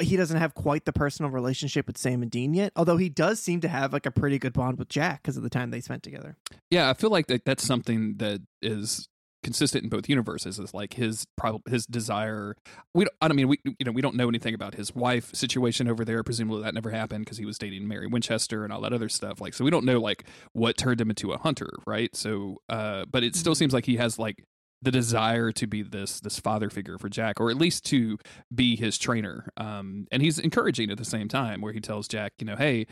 he 0.00 0.16
doesn't 0.16 0.38
have 0.38 0.54
quite 0.54 0.84
the 0.84 0.92
personal 0.92 1.30
relationship 1.30 1.86
with 1.86 1.98
Sam 1.98 2.22
and 2.22 2.30
Dean 2.30 2.54
yet. 2.54 2.72
Although 2.76 2.96
he 2.96 3.08
does 3.08 3.40
seem 3.40 3.60
to 3.60 3.68
have 3.68 3.92
like 3.92 4.06
a 4.06 4.10
pretty 4.10 4.38
good 4.38 4.52
bond 4.52 4.78
with 4.78 4.88
Jack 4.88 5.22
because 5.22 5.36
of 5.36 5.42
the 5.42 5.50
time 5.50 5.70
they 5.70 5.80
spent 5.80 6.02
together. 6.02 6.36
Yeah, 6.70 6.90
I 6.90 6.94
feel 6.94 7.10
like 7.10 7.26
that, 7.28 7.44
that's 7.44 7.64
something 7.64 8.16
that 8.18 8.40
is 8.62 9.08
consistent 9.42 9.84
in 9.84 9.90
both 9.90 10.08
universes. 10.08 10.58
Is 10.58 10.74
like 10.74 10.94
his 10.94 11.26
prob- 11.36 11.68
his 11.68 11.86
desire. 11.86 12.56
We 12.94 13.04
don't, 13.04 13.14
I 13.20 13.28
don't 13.28 13.36
mean 13.36 13.48
we 13.48 13.60
you 13.64 13.74
know 13.84 13.92
we 13.92 14.02
don't 14.02 14.16
know 14.16 14.28
anything 14.28 14.54
about 14.54 14.74
his 14.74 14.94
wife 14.94 15.34
situation 15.34 15.88
over 15.88 16.04
there. 16.04 16.22
Presumably 16.22 16.62
that 16.62 16.74
never 16.74 16.90
happened 16.90 17.24
because 17.24 17.38
he 17.38 17.44
was 17.44 17.58
dating 17.58 17.88
Mary 17.88 18.06
Winchester 18.06 18.64
and 18.64 18.72
all 18.72 18.80
that 18.82 18.92
other 18.92 19.08
stuff. 19.08 19.40
Like 19.40 19.54
so 19.54 19.64
we 19.64 19.70
don't 19.70 19.84
know 19.84 19.98
like 19.98 20.24
what 20.52 20.76
turned 20.76 21.00
him 21.00 21.10
into 21.10 21.32
a 21.32 21.38
hunter, 21.38 21.70
right? 21.86 22.14
So, 22.14 22.58
uh, 22.68 23.04
but 23.10 23.24
it 23.24 23.34
still 23.36 23.54
seems 23.54 23.72
like 23.72 23.86
he 23.86 23.96
has 23.96 24.18
like 24.18 24.44
the 24.82 24.90
desire 24.90 25.52
to 25.52 25.66
be 25.66 25.82
this 25.82 26.20
this 26.20 26.38
father 26.38 26.70
figure 26.70 26.98
for 26.98 27.08
Jack, 27.08 27.40
or 27.40 27.50
at 27.50 27.56
least 27.56 27.84
to 27.86 28.18
be 28.54 28.76
his 28.76 28.98
trainer. 28.98 29.50
Um, 29.56 30.06
and 30.10 30.22
he's 30.22 30.38
encouraging 30.38 30.90
at 30.90 30.98
the 30.98 31.04
same 31.04 31.28
time, 31.28 31.60
where 31.60 31.72
he 31.72 31.80
tells 31.80 32.08
Jack, 32.08 32.32
you 32.38 32.46
know, 32.46 32.56
hey, 32.56 32.86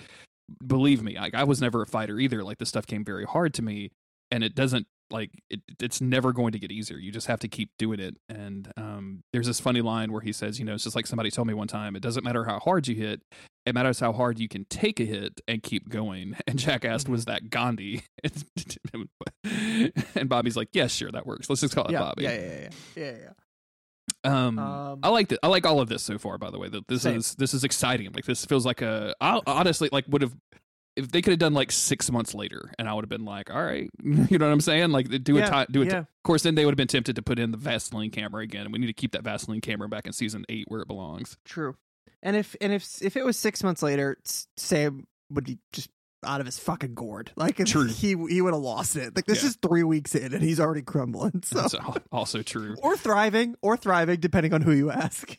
believe 0.66 1.03
me, 1.03 1.16
like 1.16 1.35
I 1.35 1.44
was 1.44 1.61
never 1.61 1.83
a 1.83 1.87
fighter 1.87 2.18
either. 2.18 2.44
Like 2.44 2.59
this 2.59 2.68
stuff 2.68 2.87
came 2.87 3.05
very 3.05 3.24
hard 3.24 3.55
to 3.55 3.62
me, 3.62 3.92
and 4.31 4.44
it 4.44 4.55
doesn't 4.55 4.87
like 5.11 5.31
it, 5.51 5.61
it's 5.81 6.01
never 6.01 6.33
going 6.33 6.53
to 6.53 6.59
get 6.59 6.71
easier. 6.71 6.99
You 6.99 7.11
just 7.11 7.27
have 7.27 7.40
to 7.40 7.49
keep 7.49 7.71
doing 7.79 8.01
it. 8.01 8.16
And 8.29 8.73
um, 8.77 9.23
there's 9.33 9.47
this 9.47 9.61
funny 9.61 9.81
line 9.81 10.12
where 10.12 10.21
he 10.21 10.33
says, 10.33 10.59
you 10.59 10.64
know, 10.64 10.75
it's 10.75 10.85
just 10.85 10.97
like 10.97 11.07
somebody 11.07 11.31
told 11.31 11.49
me 11.49 11.55
one 11.55 11.68
time, 11.68 11.97
it 11.97 12.03
doesn't 12.03 12.25
matter 12.25 12.44
how 12.44 12.59
hard 12.59 12.88
you 12.88 12.94
hit, 12.94 13.23
it 13.66 13.75
matters 13.75 14.01
how 14.01 14.12
hard 14.12 14.38
you 14.38 14.49
can 14.49 14.64
take 14.66 15.01
a 15.01 15.05
hit 15.05 15.40
and 15.49 15.62
keep 15.62 15.88
going. 15.88 16.37
And 16.47 16.59
Jack 16.59 16.85
asked, 16.85 17.09
was 17.09 17.27
that 17.27 17.51
Gandhi? 17.51 18.03
and 20.14 20.29
Bobby's 20.29 20.57
like, 20.57 20.68
yes, 20.73 20.92
sure, 20.92 21.11
that 21.12 21.27
works. 21.27 21.49
Let's 21.49 21.61
just 21.61 21.75
call 21.75 21.85
it 21.87 21.92
yeah, 21.92 22.01
Bobby. 22.01 22.23
yeah, 22.25 22.33
yeah, 22.33 22.49
yeah, 22.51 22.68
yeah, 22.97 23.12
yeah. 23.23 23.31
Um, 24.25 24.59
Um, 24.59 25.01
I 25.03 25.11
like 25.11 25.31
it. 25.31 25.38
I 25.42 25.49
like 25.49 25.64
all 25.66 25.81
of 25.81 25.88
this 25.88 26.03
so 26.03 26.18
far. 26.18 26.38
By 26.38 26.51
the 26.51 26.59
way, 26.59 26.68
that 26.68 26.88
this 26.88 27.03
Same. 27.03 27.16
is 27.18 27.35
this 27.37 27.55
is 27.55 27.62
exciting. 27.64 28.11
Like 28.12 28.25
this 28.25 28.44
feels 28.44 28.66
like 28.66 28.83
a. 28.83 29.14
I 29.21 29.40
honestly 29.47 29.88
like 29.92 30.07
would 30.09 30.23
have 30.23 30.35
if 30.99 31.11
they 31.11 31.23
could 31.23 31.31
have 31.31 31.39
done 31.39 31.55
like 31.55 31.73
six 31.73 32.11
months 32.11 32.35
later, 32.35 32.71
and 32.79 32.89
I 32.89 32.95
would 32.95 33.05
have 33.05 33.09
been 33.09 33.25
like, 33.25 33.51
all 33.51 33.63
right, 33.63 33.89
you 34.03 34.37
know 34.39 34.47
what 34.47 34.53
I'm 34.53 34.61
saying? 34.61 34.91
Like 34.91 35.09
do 35.25 35.37
a 35.37 35.41
Yeah, 35.41 35.51
time, 35.51 35.67
do 35.71 35.83
it. 35.83 35.89
yeah. 35.89 35.99
Of 36.01 36.07
course, 36.25 36.43
then 36.43 36.55
they 36.55 36.65
would 36.65 36.73
have 36.73 36.77
been 36.77 36.89
tempted 36.89 37.17
to 37.17 37.23
put 37.23 37.39
in 37.39 37.51
the 37.53 37.57
Vaseline 37.57 38.11
camera 38.11 38.43
again, 38.43 38.63
and 38.65 38.73
we 38.73 38.79
need 38.79 38.89
to 38.89 38.93
keep 38.93 39.13
that 39.13 39.23
Vaseline 39.25 39.61
camera 39.61 39.89
back 39.89 40.07
in 40.07 40.13
season 40.13 40.45
eight 40.49 40.67
where 40.69 40.81
it 40.83 40.89
belongs. 40.89 41.37
True. 41.45 41.77
And 42.23 42.37
if 42.37 42.55
and 42.61 42.73
if 42.73 43.01
if 43.01 43.17
it 43.17 43.25
was 43.25 43.37
six 43.39 43.63
months 43.63 43.83
later, 43.83 44.19
Sam 44.57 45.07
would 45.31 45.45
be 45.45 45.59
just 45.73 45.89
out 46.27 46.41
of 46.41 46.47
his 46.47 46.59
fucking 46.59 46.95
gourd. 46.95 47.31
Like 47.37 47.65
True. 47.65 47.87
he 47.87 48.17
he 48.29 48.43
would 48.43 48.53
have 48.53 48.63
lost 48.63 48.97
it. 48.97 49.15
Like 49.15 49.27
this 49.27 49.43
Yeah. 49.45 49.51
is 49.51 49.59
three 49.63 49.85
weeks 49.85 50.17
in, 50.17 50.35
and 50.35 50.43
he's 50.43 50.59
already 50.59 50.83
crumbling. 50.83 51.43
So. 51.45 51.61
That's 51.61 51.77
also 52.11 52.43
true. 52.43 52.75
or 52.83 52.97
thriving, 52.97 53.55
or 53.63 53.77
thriving, 53.77 54.19
depending 54.19 54.53
on 54.53 54.63
who 54.63 54.73
you 54.73 54.91
ask. 54.91 55.39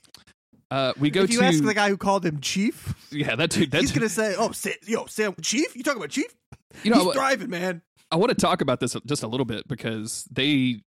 Uh, 0.71 0.93
we 0.99 1.09
go 1.09 1.23
if 1.23 1.31
you 1.31 1.39
to 1.39 1.45
ask 1.45 1.63
the 1.63 1.73
guy 1.73 1.89
who 1.89 1.97
called 1.97 2.25
him 2.25 2.39
chief, 2.41 2.93
yeah, 3.11 3.35
that 3.35 3.49
dude. 3.49 3.71
That's 3.71 3.81
he's 3.81 3.91
gonna 3.91 4.07
say, 4.09 4.35
"Oh, 4.37 4.51
Sam, 4.51 4.73
yo, 4.85 5.05
Sam, 5.07 5.33
chief? 5.41 5.75
You 5.75 5.81
talking 5.83 5.99
about 5.99 6.11
chief? 6.11 6.35
you 6.83 6.91
know 6.91 6.97
he's 6.97 7.05
what- 7.07 7.15
thriving, 7.15 7.49
man." 7.49 7.81
I 8.11 8.15
want 8.15 8.29
to 8.29 8.35
talk 8.35 8.61
about 8.61 8.79
this 8.79 8.95
just 9.05 9.21
a 9.21 9.27
little 9.27 9.45
bit 9.45 9.67
because 9.67 10.27
they, 10.31 10.81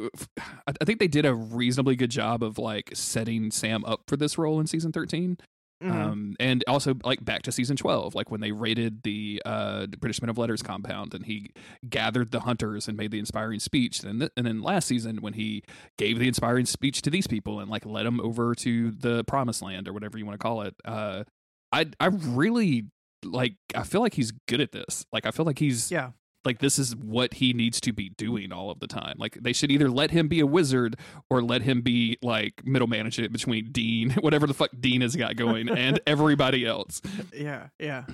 I 0.00 0.72
I 0.80 0.84
think 0.84 0.98
they 0.98 1.06
did 1.08 1.24
a 1.24 1.34
reasonably 1.34 1.94
good 1.96 2.10
job 2.10 2.42
of 2.42 2.58
like 2.58 2.90
setting 2.94 3.50
Sam 3.50 3.84
up 3.84 4.02
for 4.08 4.16
this 4.16 4.36
role 4.38 4.58
in 4.60 4.66
season 4.66 4.90
13. 4.92 5.38
Mhm. 5.82 5.90
Um, 5.90 6.36
and 6.40 6.64
also 6.66 6.94
like 7.04 7.24
back 7.24 7.42
to 7.42 7.52
season 7.52 7.76
12, 7.76 8.14
like 8.14 8.30
when 8.30 8.40
they 8.40 8.52
raided 8.52 9.02
the 9.02 9.42
uh, 9.44 9.86
British 9.86 10.22
Men 10.22 10.28
of 10.30 10.38
Letters 10.38 10.62
compound 10.62 11.12
and 11.14 11.26
he 11.26 11.50
gathered 11.88 12.30
the 12.30 12.40
hunters 12.40 12.88
and 12.88 12.96
made 12.96 13.10
the 13.10 13.18
inspiring 13.18 13.60
speech. 13.60 14.02
And, 14.02 14.20
th- 14.20 14.32
and 14.36 14.46
then 14.46 14.62
last 14.62 14.86
season 14.86 15.18
when 15.18 15.34
he 15.34 15.62
gave 15.98 16.18
the 16.18 16.28
inspiring 16.28 16.64
speech 16.66 17.02
to 17.02 17.10
these 17.10 17.26
people 17.26 17.60
and 17.60 17.70
like 17.70 17.84
led 17.84 18.06
them 18.06 18.20
over 18.20 18.54
to 18.54 18.92
the 18.92 19.24
promised 19.24 19.62
land 19.62 19.88
or 19.88 19.92
whatever 19.92 20.16
you 20.16 20.24
want 20.24 20.38
to 20.38 20.42
call 20.42 20.62
it. 20.62 20.74
Uh, 20.84 21.24
I, 21.72 21.86
I 21.98 22.06
really 22.06 22.84
like, 23.24 23.54
I 23.74 23.82
feel 23.82 24.00
like 24.00 24.14
he's 24.14 24.32
good 24.48 24.60
at 24.60 24.72
this. 24.72 25.04
Like, 25.12 25.26
I 25.26 25.32
feel 25.32 25.44
like 25.44 25.58
he's, 25.58 25.90
yeah, 25.90 26.10
like 26.44 26.58
this 26.58 26.78
is 26.78 26.94
what 26.96 27.34
he 27.34 27.52
needs 27.52 27.80
to 27.82 27.92
be 27.92 28.10
doing 28.10 28.52
all 28.52 28.70
of 28.70 28.80
the 28.80 28.86
time. 28.86 29.14
Like 29.18 29.38
they 29.40 29.52
should 29.52 29.70
either 29.70 29.88
let 29.88 30.10
him 30.10 30.28
be 30.28 30.40
a 30.40 30.46
wizard 30.46 30.96
or 31.30 31.42
let 31.42 31.62
him 31.62 31.80
be 31.80 32.18
like 32.22 32.64
middle 32.66 32.88
management 32.88 33.32
between 33.32 33.72
Dean, 33.72 34.10
whatever 34.20 34.46
the 34.46 34.54
fuck 34.54 34.70
Dean 34.78 35.00
has 35.00 35.16
got 35.16 35.36
going, 35.36 35.68
and 35.68 36.00
everybody 36.06 36.66
else. 36.66 37.00
yeah, 37.34 37.68
yeah, 37.78 38.04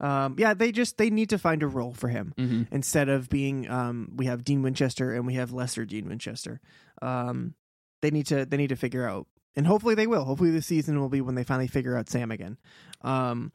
um, 0.00 0.36
yeah. 0.38 0.54
They 0.54 0.72
just 0.72 0.98
they 0.98 1.10
need 1.10 1.30
to 1.30 1.38
find 1.38 1.62
a 1.62 1.66
role 1.68 1.94
for 1.94 2.08
him 2.08 2.34
Mm-hmm. 2.38 2.74
instead 2.74 3.08
of 3.08 3.28
being. 3.28 3.68
Um, 3.70 4.12
we 4.16 4.26
have 4.26 4.44
Dean 4.44 4.62
Winchester 4.62 5.12
and 5.14 5.26
we 5.26 5.34
have 5.34 5.52
lesser 5.52 5.84
Dean 5.84 6.08
Winchester. 6.08 6.60
Um, 7.00 7.54
they 8.02 8.10
need 8.10 8.26
to 8.26 8.44
they 8.44 8.56
need 8.56 8.68
to 8.70 8.76
figure 8.76 9.06
out, 9.08 9.26
and 9.56 9.66
hopefully 9.66 9.94
they 9.94 10.06
will. 10.06 10.24
Hopefully 10.24 10.50
the 10.50 10.62
season 10.62 11.00
will 11.00 11.08
be 11.08 11.20
when 11.20 11.34
they 11.36 11.44
finally 11.44 11.68
figure 11.68 11.96
out 11.96 12.08
Sam 12.10 12.30
again. 12.30 12.58
Um, 13.02 13.52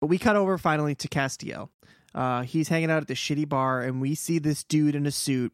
but 0.00 0.06
we 0.08 0.18
cut 0.18 0.34
over 0.36 0.56
finally 0.58 0.94
to 0.96 1.08
Castiel. 1.08 1.68
Uh, 2.14 2.42
he's 2.42 2.68
hanging 2.68 2.90
out 2.90 3.02
at 3.02 3.08
the 3.08 3.14
shitty 3.14 3.48
bar, 3.48 3.80
and 3.82 4.00
we 4.00 4.14
see 4.14 4.38
this 4.38 4.64
dude 4.64 4.94
in 4.94 5.06
a 5.06 5.10
suit 5.10 5.52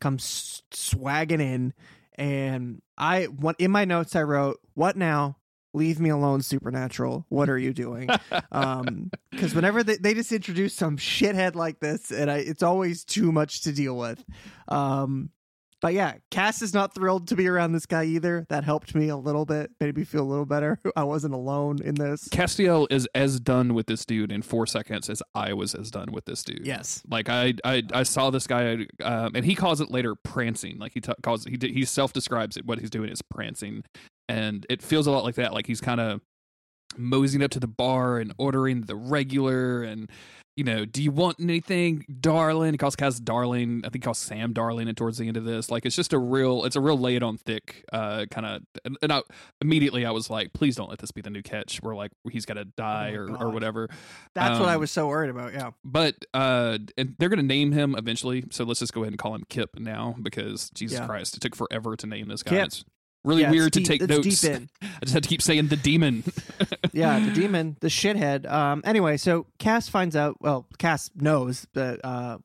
come 0.00 0.14
s- 0.14 0.62
swagging 0.72 1.40
in. 1.40 1.72
And 2.16 2.82
I, 2.98 3.24
what 3.24 3.56
in 3.58 3.70
my 3.70 3.84
notes, 3.84 4.14
I 4.16 4.22
wrote, 4.22 4.60
"What 4.74 4.96
now? 4.96 5.36
Leave 5.74 5.98
me 5.98 6.10
alone, 6.10 6.42
Supernatural. 6.42 7.24
What 7.28 7.48
are 7.48 7.58
you 7.58 7.72
doing?" 7.72 8.10
um, 8.52 9.10
because 9.30 9.54
whenever 9.54 9.82
they, 9.82 9.96
they 9.96 10.14
just 10.14 10.32
introduce 10.32 10.74
some 10.74 10.96
shithead 10.96 11.54
like 11.54 11.80
this, 11.80 12.10
and 12.10 12.30
I, 12.30 12.38
it's 12.38 12.62
always 12.62 13.04
too 13.04 13.32
much 13.32 13.62
to 13.62 13.72
deal 13.72 13.96
with. 13.96 14.22
Um, 14.68 15.30
But 15.82 15.94
yeah, 15.94 16.14
Cass 16.30 16.62
is 16.62 16.72
not 16.72 16.94
thrilled 16.94 17.26
to 17.28 17.36
be 17.36 17.48
around 17.48 17.72
this 17.72 17.86
guy 17.86 18.04
either. 18.04 18.46
That 18.48 18.62
helped 18.62 18.94
me 18.94 19.08
a 19.08 19.16
little 19.16 19.44
bit, 19.44 19.72
made 19.80 19.96
me 19.96 20.04
feel 20.04 20.22
a 20.22 20.30
little 20.30 20.46
better. 20.46 20.78
I 20.96 21.02
wasn't 21.02 21.34
alone 21.34 21.80
in 21.82 21.96
this. 21.96 22.28
Castiel 22.28 22.86
is 22.88 23.08
as 23.16 23.40
done 23.40 23.74
with 23.74 23.88
this 23.88 24.06
dude 24.06 24.30
in 24.30 24.42
four 24.42 24.64
seconds 24.68 25.10
as 25.10 25.20
I 25.34 25.52
was 25.54 25.74
as 25.74 25.90
done 25.90 26.12
with 26.12 26.24
this 26.24 26.44
dude. 26.44 26.64
Yes. 26.64 27.02
Like 27.10 27.28
I, 27.28 27.54
I, 27.64 27.82
I 27.92 28.04
saw 28.04 28.30
this 28.30 28.46
guy, 28.46 28.86
um, 29.02 29.32
and 29.34 29.44
he 29.44 29.56
calls 29.56 29.80
it 29.80 29.90
later 29.90 30.14
prancing. 30.14 30.78
Like 30.78 30.92
he 30.94 31.00
t- 31.00 31.12
calls 31.20 31.44
he 31.44 31.58
he 31.60 31.84
self 31.84 32.12
describes 32.12 32.56
it. 32.56 32.64
What 32.64 32.78
he's 32.78 32.90
doing 32.90 33.10
is 33.10 33.20
prancing, 33.20 33.82
and 34.28 34.64
it 34.70 34.82
feels 34.82 35.08
a 35.08 35.10
lot 35.10 35.24
like 35.24 35.34
that. 35.34 35.52
Like 35.52 35.66
he's 35.66 35.80
kind 35.80 36.00
of 36.00 36.20
moseying 36.96 37.42
up 37.42 37.50
to 37.50 37.60
the 37.60 37.66
bar 37.66 38.18
and 38.18 38.32
ordering 38.38 38.82
the 38.82 38.94
regular, 38.94 39.82
and 39.82 40.08
you 40.56 40.64
know, 40.64 40.84
do 40.84 41.02
you 41.02 41.10
want 41.10 41.40
anything, 41.40 42.04
darling? 42.20 42.72
He 42.74 42.78
calls 42.78 42.94
Cass 42.94 43.18
darling. 43.18 43.80
I 43.84 43.88
think 43.88 44.04
he 44.04 44.06
calls 44.06 44.18
Sam 44.18 44.52
darling. 44.52 44.86
And 44.86 44.96
towards 44.96 45.16
the 45.18 45.26
end 45.26 45.36
of 45.38 45.44
this, 45.44 45.70
like 45.70 45.86
it's 45.86 45.96
just 45.96 46.12
a 46.12 46.18
real, 46.18 46.64
it's 46.64 46.76
a 46.76 46.80
real 46.80 46.98
lay 46.98 47.16
it 47.16 47.22
on 47.22 47.38
thick 47.38 47.84
uh, 47.92 48.26
kind 48.30 48.46
of. 48.46 48.62
And, 48.84 48.98
and 49.00 49.12
I 49.12 49.22
immediately 49.62 50.04
I 50.04 50.10
was 50.10 50.28
like, 50.28 50.52
please 50.52 50.76
don't 50.76 50.90
let 50.90 50.98
this 50.98 51.10
be 51.10 51.22
the 51.22 51.30
new 51.30 51.42
Ketch 51.42 51.78
where 51.82 51.94
like 51.94 52.10
he's 52.30 52.44
got 52.44 52.54
to 52.54 52.66
die 52.66 53.12
my 53.12 53.16
or, 53.16 53.36
or 53.46 53.50
whatever. 53.50 53.88
That's 54.34 54.60
what 54.60 54.68
I 54.68 54.74
Um, 54.74 54.80
was 54.80 54.90
so 54.90 55.06
worried 55.06 55.30
about. 55.30 55.54
Yeah. 55.54 55.70
But 55.84 56.24
uh, 56.34 56.78
and 56.98 57.14
they're 57.18 57.30
gonna 57.30 57.42
name 57.42 57.72
him 57.72 57.94
eventually. 57.96 58.44
So 58.50 58.64
let's 58.64 58.80
just 58.80 58.92
go 58.92 59.00
ahead 59.02 59.12
and 59.12 59.18
call 59.18 59.34
him 59.34 59.44
Kip 59.48 59.78
now 59.78 60.16
because 60.20 60.68
Jesus 60.74 60.98
Yeah. 60.98 61.06
Christ, 61.06 61.36
it 61.36 61.40
took 61.40 61.56
forever 61.56 61.96
to 61.96 62.06
name 62.06 62.28
this 62.28 62.42
guy. 62.42 62.50
Kip. 62.56 62.66
It's 62.66 62.84
really 63.24 63.42
Yeah, 63.42 63.48
it's 63.48 63.54
weird 63.56 63.72
to 63.74 63.78
deep- 63.80 63.88
take 63.88 64.08
notes. 64.08 64.44
I 64.44 64.58
just 65.02 65.14
had 65.14 65.22
to 65.22 65.28
keep 65.28 65.40
saying 65.40 65.68
the 65.68 65.76
demon. 65.76 66.24
yeah, 66.92 67.18
the 67.18 67.32
demon, 67.32 67.76
the 67.80 67.88
shithead. 67.88 68.50
Um. 68.50 68.82
Anyway, 68.84 69.16
so 69.16 69.46
Cass 69.58 69.88
finds 69.88 70.16
out. 70.16 70.36
Well, 70.40 70.66
Cass 70.78 71.10
knows 71.14 71.66
that 71.74 72.04
uh, 72.04 72.38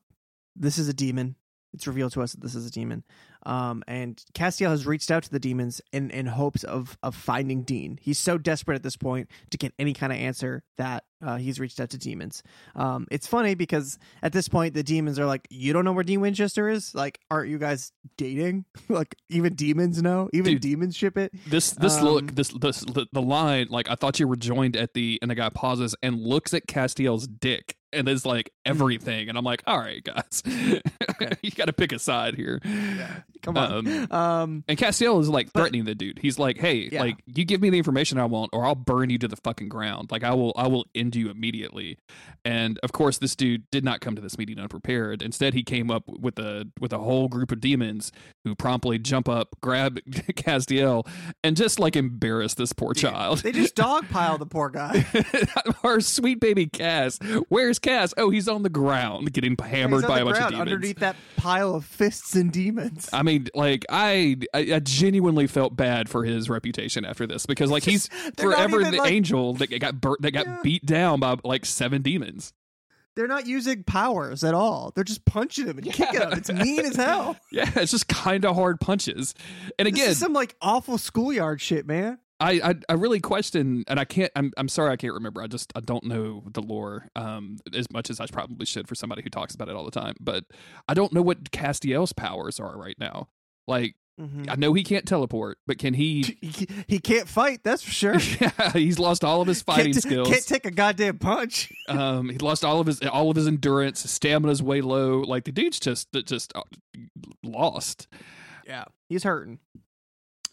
this 0.56 0.78
is 0.78 0.88
a 0.88 0.94
demon. 0.94 1.36
It's 1.74 1.86
revealed 1.86 2.12
to 2.12 2.22
us 2.22 2.32
that 2.32 2.40
this 2.40 2.54
is 2.54 2.66
a 2.66 2.70
demon. 2.70 3.04
Um, 3.48 3.82
and 3.88 4.22
Castiel 4.34 4.68
has 4.68 4.86
reached 4.86 5.10
out 5.10 5.22
to 5.22 5.30
the 5.30 5.40
demons 5.40 5.80
in 5.90 6.10
in 6.10 6.26
hopes 6.26 6.64
of 6.64 6.98
of 7.02 7.14
finding 7.14 7.62
Dean. 7.62 7.98
He's 8.00 8.18
so 8.18 8.36
desperate 8.36 8.74
at 8.74 8.82
this 8.82 8.96
point 8.96 9.30
to 9.50 9.56
get 9.56 9.72
any 9.78 9.94
kind 9.94 10.12
of 10.12 10.18
answer 10.18 10.62
that 10.76 11.04
uh, 11.24 11.36
he's 11.38 11.58
reached 11.58 11.80
out 11.80 11.88
to 11.90 11.98
demons. 11.98 12.42
Um, 12.76 13.06
it's 13.10 13.26
funny 13.26 13.54
because 13.54 13.98
at 14.22 14.34
this 14.34 14.48
point 14.48 14.74
the 14.74 14.82
demons 14.82 15.18
are 15.18 15.24
like, 15.24 15.48
"You 15.48 15.72
don't 15.72 15.86
know 15.86 15.92
where 15.92 16.04
Dean 16.04 16.20
Winchester 16.20 16.68
is? 16.68 16.94
Like, 16.94 17.20
aren't 17.30 17.48
you 17.48 17.56
guys 17.56 17.90
dating? 18.18 18.66
like, 18.90 19.16
even 19.30 19.54
demons 19.54 20.02
know. 20.02 20.28
Even 20.34 20.52
Dude. 20.52 20.62
demons 20.62 20.94
ship 20.94 21.16
it. 21.16 21.32
This 21.46 21.70
this 21.70 21.96
Um, 21.96 22.04
look 22.04 22.34
this 22.34 22.48
this 22.50 22.80
the, 22.80 23.06
the 23.12 23.22
line 23.22 23.68
like 23.70 23.88
I 23.88 23.94
thought 23.94 24.20
you 24.20 24.28
were 24.28 24.36
joined 24.36 24.76
at 24.76 24.92
the 24.92 25.18
and 25.22 25.30
the 25.30 25.34
guy 25.34 25.48
pauses 25.48 25.96
and 26.02 26.20
looks 26.20 26.52
at 26.52 26.66
Castiel's 26.66 27.26
dick 27.26 27.76
and 27.94 28.08
is 28.08 28.26
like. 28.26 28.52
Everything 28.68 29.28
and 29.28 29.36
I'm 29.38 29.44
like 29.44 29.62
all 29.66 29.78
right 29.78 30.02
guys 30.04 30.42
you 31.42 31.50
got 31.54 31.66
to 31.66 31.72
pick 31.72 31.92
a 31.92 31.98
side 31.98 32.34
here 32.34 32.60
Come 33.42 33.56
on. 33.56 33.86
Um, 33.86 34.08
Um, 34.10 34.64
and 34.66 34.76
Castiel 34.76 35.20
is 35.20 35.28
like 35.28 35.52
threatening 35.52 35.84
the 35.84 35.94
dude. 35.94 36.18
He's 36.18 36.40
like, 36.40 36.58
"Hey, 36.58 36.88
Yeah. 36.90 37.02
like 37.02 37.18
you 37.26 37.44
give 37.44 37.60
me 37.62 37.70
the 37.70 37.78
information 37.78 38.18
I 38.18 38.24
want, 38.24 38.50
or 38.52 38.66
I'll 38.66 38.74
burn 38.74 39.10
you 39.10 39.18
to 39.18 39.28
the 39.28 39.36
fucking 39.36 39.68
ground. 39.68 40.10
Like 40.10 40.24
I 40.24 40.34
will, 40.34 40.52
I 40.56 40.66
will 40.66 40.86
end 40.94 41.14
you 41.14 41.30
immediately." 41.30 41.98
And 42.44 42.78
of 42.82 42.90
course, 42.92 43.18
this 43.18 43.36
dude 43.36 43.62
did 43.70 43.84
not 43.84 44.00
come 44.00 44.16
to 44.16 44.20
this 44.22 44.36
meeting 44.38 44.58
unprepared. 44.58 45.22
Instead, 45.22 45.54
he 45.54 45.62
came 45.62 45.88
up 45.90 46.02
with 46.08 46.38
a 46.40 46.68
with 46.80 46.92
a 46.92 46.98
whole 46.98 47.28
group 47.28 47.52
of 47.52 47.60
demons 47.60 48.10
who 48.44 48.56
promptly 48.56 48.98
jump 48.98 49.28
up, 49.28 49.54
grab 49.62 50.00
Castiel, 50.10 51.06
and 51.44 51.56
just 51.56 51.78
like 51.78 51.94
embarrass 51.94 52.54
this 52.54 52.72
poor 52.72 52.92
child. 52.92 53.38
they 53.38 53.52
just 53.52 53.76
dogpile 53.76 54.38
the 54.40 54.46
poor 54.46 54.68
guy. 54.68 55.06
Our 55.84 56.00
sweet 56.00 56.40
baby 56.40 56.66
Cass. 56.66 57.18
Where's 57.48 57.78
Cass? 57.78 58.12
Oh, 58.16 58.30
he's 58.30 58.48
on 58.48 58.57
the 58.62 58.70
ground 58.70 59.32
getting 59.32 59.56
hammered 59.58 60.06
by 60.06 60.20
a 60.20 60.24
bunch 60.24 60.38
of 60.38 60.50
demons. 60.50 60.60
underneath 60.60 60.98
that 60.98 61.16
pile 61.36 61.74
of 61.74 61.84
fists 61.84 62.34
and 62.34 62.52
demons. 62.52 63.08
I 63.12 63.22
mean, 63.22 63.48
like 63.54 63.84
I, 63.88 64.36
I, 64.54 64.58
I 64.74 64.78
genuinely 64.80 65.46
felt 65.46 65.76
bad 65.76 66.08
for 66.08 66.24
his 66.24 66.48
reputation 66.50 67.04
after 67.04 67.26
this 67.26 67.46
because, 67.46 67.70
like, 67.70 67.82
he's 67.84 68.08
forever 68.36 68.82
the 68.84 68.98
like- 68.98 69.10
angel 69.12 69.54
that 69.54 69.68
got 69.80 70.00
bur- 70.00 70.16
that 70.20 70.32
got 70.32 70.46
Yeah. 70.46 70.58
beat 70.62 70.86
down 70.86 71.20
by 71.20 71.36
like 71.44 71.64
seven 71.66 72.02
demons. 72.02 72.52
They're 73.16 73.26
not 73.26 73.48
using 73.48 73.82
powers 73.82 74.44
at 74.44 74.54
all. 74.54 74.92
They're 74.94 75.02
just 75.02 75.24
punching 75.24 75.66
him 75.66 75.78
and 75.78 75.92
kicking 75.92 76.20
him. 76.20 76.32
It's 76.34 76.52
mean 76.52 76.80
as 76.86 76.94
hell. 76.94 77.36
Yeah, 77.50 77.68
it's 77.74 77.90
just 77.90 78.06
kind 78.06 78.44
of 78.44 78.54
hard 78.54 78.78
punches. 78.78 79.34
And 79.76 79.86
This 79.86 79.94
again, 79.94 80.10
is 80.10 80.18
some 80.18 80.32
like 80.32 80.54
awful 80.62 80.98
schoolyard 80.98 81.60
shit, 81.60 81.84
man. 81.84 82.18
I, 82.40 82.52
I, 82.62 82.74
I 82.88 82.92
really 82.94 83.20
question, 83.20 83.84
and 83.88 83.98
I 83.98 84.04
can't. 84.04 84.30
I'm, 84.36 84.52
I'm 84.56 84.68
sorry, 84.68 84.92
I 84.92 84.96
can't 84.96 85.14
remember. 85.14 85.42
I 85.42 85.48
just 85.48 85.72
I 85.74 85.80
don't 85.80 86.04
know 86.04 86.44
the 86.52 86.62
lore 86.62 87.08
um 87.16 87.58
as 87.74 87.90
much 87.90 88.10
as 88.10 88.20
I 88.20 88.26
probably 88.26 88.66
should 88.66 88.88
for 88.88 88.94
somebody 88.94 89.22
who 89.22 89.30
talks 89.30 89.54
about 89.54 89.68
it 89.68 89.74
all 89.74 89.84
the 89.84 89.90
time. 89.90 90.14
But 90.20 90.44
I 90.88 90.94
don't 90.94 91.12
know 91.12 91.22
what 91.22 91.50
Castiel's 91.50 92.12
powers 92.12 92.60
are 92.60 92.76
right 92.78 92.96
now. 92.98 93.28
Like 93.66 93.96
I 94.48 94.56
know 94.56 94.72
he 94.74 94.82
can't 94.82 95.06
teleport, 95.06 95.58
but 95.66 95.78
can 95.78 95.94
he? 95.94 96.38
He, 96.40 96.68
he 96.88 96.98
can't 96.98 97.28
fight, 97.28 97.60
that's 97.62 97.82
for 97.82 97.92
sure. 97.92 98.16
yeah, 98.40 98.72
he's 98.72 98.98
lost 98.98 99.22
all 99.22 99.40
of 99.40 99.46
his 99.46 99.62
fighting 99.62 99.92
can't, 99.92 100.02
skills. 100.02 100.28
can't 100.28 100.46
take 100.46 100.66
a 100.66 100.70
goddamn 100.70 101.18
punch. 101.18 101.72
Um, 101.88 102.28
he 102.28 102.36
lost 102.36 102.66
all 102.66 102.80
of 102.80 102.86
his 102.86 103.00
all 103.00 103.30
of 103.30 103.36
his 103.36 103.46
endurance. 103.46 104.02
His 104.02 104.10
stamina's 104.10 104.62
way 104.62 104.82
low. 104.82 105.20
Like 105.20 105.44
the 105.44 105.52
dude's 105.52 105.80
just 105.80 106.12
just 106.12 106.52
uh, 106.54 106.62
lost. 107.42 108.08
Yeah, 108.66 108.84
he's 109.08 109.22
hurting. 109.22 109.58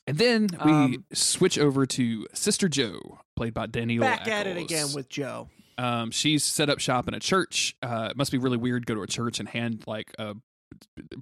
And 0.07 0.17
then 0.17 0.47
we 0.63 0.71
Um, 0.71 1.05
switch 1.13 1.57
over 1.57 1.85
to 1.87 2.27
Sister 2.33 2.69
Joe, 2.69 3.19
played 3.35 3.53
by 3.53 3.67
Danneel. 3.67 4.01
Back 4.01 4.27
at 4.27 4.45
it 4.47 4.57
again 4.57 4.87
with 4.93 5.09
Joe. 5.09 5.49
Um, 5.77 6.11
she's 6.11 6.43
set 6.43 6.69
up 6.69 6.79
shop 6.79 7.07
in 7.07 7.13
a 7.13 7.19
church. 7.19 7.75
Uh, 7.81 8.09
it 8.11 8.17
must 8.17 8.31
be 8.31 8.37
really 8.37 8.57
weird 8.57 8.85
to 8.85 8.93
go 8.93 8.95
to 8.95 9.01
a 9.03 9.07
church 9.07 9.39
and 9.39 9.49
hand 9.49 9.83
like 9.87 10.13
a 10.19 10.35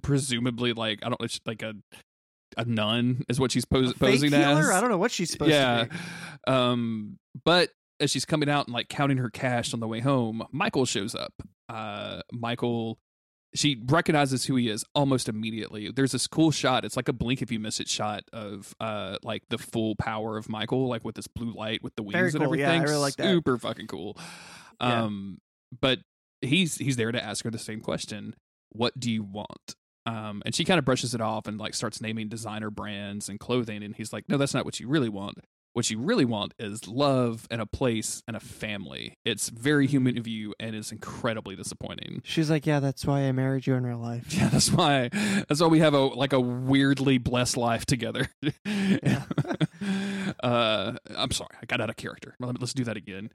presumably 0.02 0.72
like 0.72 1.00
I 1.02 1.08
don't 1.08 1.20
know, 1.20 1.24
it's 1.24 1.40
like 1.46 1.62
a 1.62 1.74
a 2.56 2.64
nun 2.64 3.24
is 3.28 3.40
what 3.40 3.50
she's 3.52 3.64
pos- 3.64 3.94
posing 3.94 4.30
healer? 4.30 4.60
as. 4.60 4.70
I 4.70 4.80
don't 4.80 4.90
know 4.90 4.98
what 4.98 5.10
she's 5.10 5.30
supposed 5.30 5.50
yeah. 5.50 5.84
to 5.84 5.90
be. 5.90 5.96
Um, 6.46 7.18
but 7.44 7.70
as 8.00 8.10
she's 8.10 8.24
coming 8.24 8.48
out 8.48 8.66
and 8.66 8.74
like 8.74 8.88
counting 8.88 9.16
her 9.16 9.30
cash 9.30 9.74
on 9.74 9.80
the 9.80 9.88
way 9.88 10.00
home, 10.00 10.44
Michael 10.52 10.84
shows 10.84 11.14
up. 11.14 11.32
Uh, 11.68 12.20
Michael, 12.32 12.98
she 13.54 13.82
recognizes 13.86 14.44
who 14.46 14.56
he 14.56 14.68
is 14.68 14.84
almost 14.94 15.28
immediately. 15.28 15.90
There's 15.90 16.12
this 16.12 16.26
cool 16.26 16.50
shot. 16.50 16.84
It's 16.84 16.96
like 16.96 17.08
a 17.08 17.12
blink 17.12 17.40
if 17.42 17.52
you 17.52 17.58
miss 17.60 17.80
it 17.80 17.88
shot 17.88 18.24
of 18.32 18.74
uh 18.80 19.16
like 19.22 19.42
the 19.48 19.58
full 19.58 19.94
power 19.96 20.36
of 20.36 20.48
Michael, 20.48 20.88
like 20.88 21.04
with 21.04 21.14
this 21.14 21.26
blue 21.26 21.52
light 21.52 21.82
with 21.82 21.94
the 21.96 22.02
wings 22.02 22.14
Very 22.14 22.26
and 22.28 22.44
cool. 22.44 22.56
Yeah, 22.56 22.66
I 22.66 22.74
everything. 22.74 22.82
really 22.90 23.00
like 23.02 23.16
that. 23.16 23.26
Super 23.26 23.58
fucking 23.58 23.86
cool. 23.86 24.18
Yeah. 24.80 25.04
Um, 25.04 25.38
but 25.80 26.00
he's 26.40 26.76
he's 26.76 26.96
there 26.96 27.12
to 27.12 27.22
ask 27.22 27.44
her 27.44 27.50
the 27.50 27.58
same 27.58 27.80
question: 27.80 28.34
What 28.70 28.98
do 28.98 29.10
you 29.10 29.22
want? 29.22 29.76
Um, 30.06 30.42
and 30.44 30.54
she 30.54 30.64
kind 30.64 30.78
of 30.78 30.84
brushes 30.84 31.14
it 31.14 31.20
off 31.20 31.46
and 31.46 31.58
like 31.58 31.74
starts 31.74 32.00
naming 32.00 32.28
designer 32.28 32.70
brands 32.70 33.28
and 33.28 33.40
clothing. 33.40 33.82
And 33.82 33.96
he's 33.96 34.12
like, 34.12 34.28
no, 34.28 34.36
that's 34.36 34.52
not 34.52 34.64
what 34.64 34.78
you 34.78 34.88
really 34.88 35.08
want. 35.08 35.38
What 35.74 35.90
you 35.90 35.98
really 35.98 36.24
want 36.24 36.54
is 36.58 36.86
love 36.88 37.46
and 37.50 37.60
a 37.60 37.66
place 37.66 38.22
and 38.26 38.36
a 38.36 38.40
family. 38.40 39.14
It's 39.24 39.48
very 39.50 39.86
human 39.86 40.16
of 40.16 40.26
you 40.26 40.54
and 40.58 40.74
it's 40.74 40.92
incredibly 40.92 41.56
disappointing. 41.56 42.22
She's 42.24 42.48
like, 42.48 42.64
yeah, 42.64 42.78
that's 42.80 43.04
why 43.04 43.22
I 43.22 43.32
married 43.32 43.66
you 43.66 43.74
in 43.74 43.84
real 43.84 43.98
life. 43.98 44.26
Yeah, 44.32 44.48
that's 44.48 44.70
why 44.70 45.10
that's 45.48 45.60
why 45.60 45.66
we 45.66 45.80
have 45.80 45.92
a 45.94 46.00
like 46.00 46.32
a 46.32 46.40
weirdly 46.40 47.18
blessed 47.18 47.56
life 47.56 47.84
together. 47.86 48.28
Yeah. 48.64 49.24
uh, 50.42 50.92
I'm 51.16 51.30
sorry, 51.32 51.56
I 51.62 51.66
got 51.66 51.80
out 51.80 51.90
of 51.90 51.96
character. 51.96 52.34
Let- 52.40 52.60
Let's 52.60 52.72
do 52.74 52.84
that 52.84 52.96
again. 52.96 53.30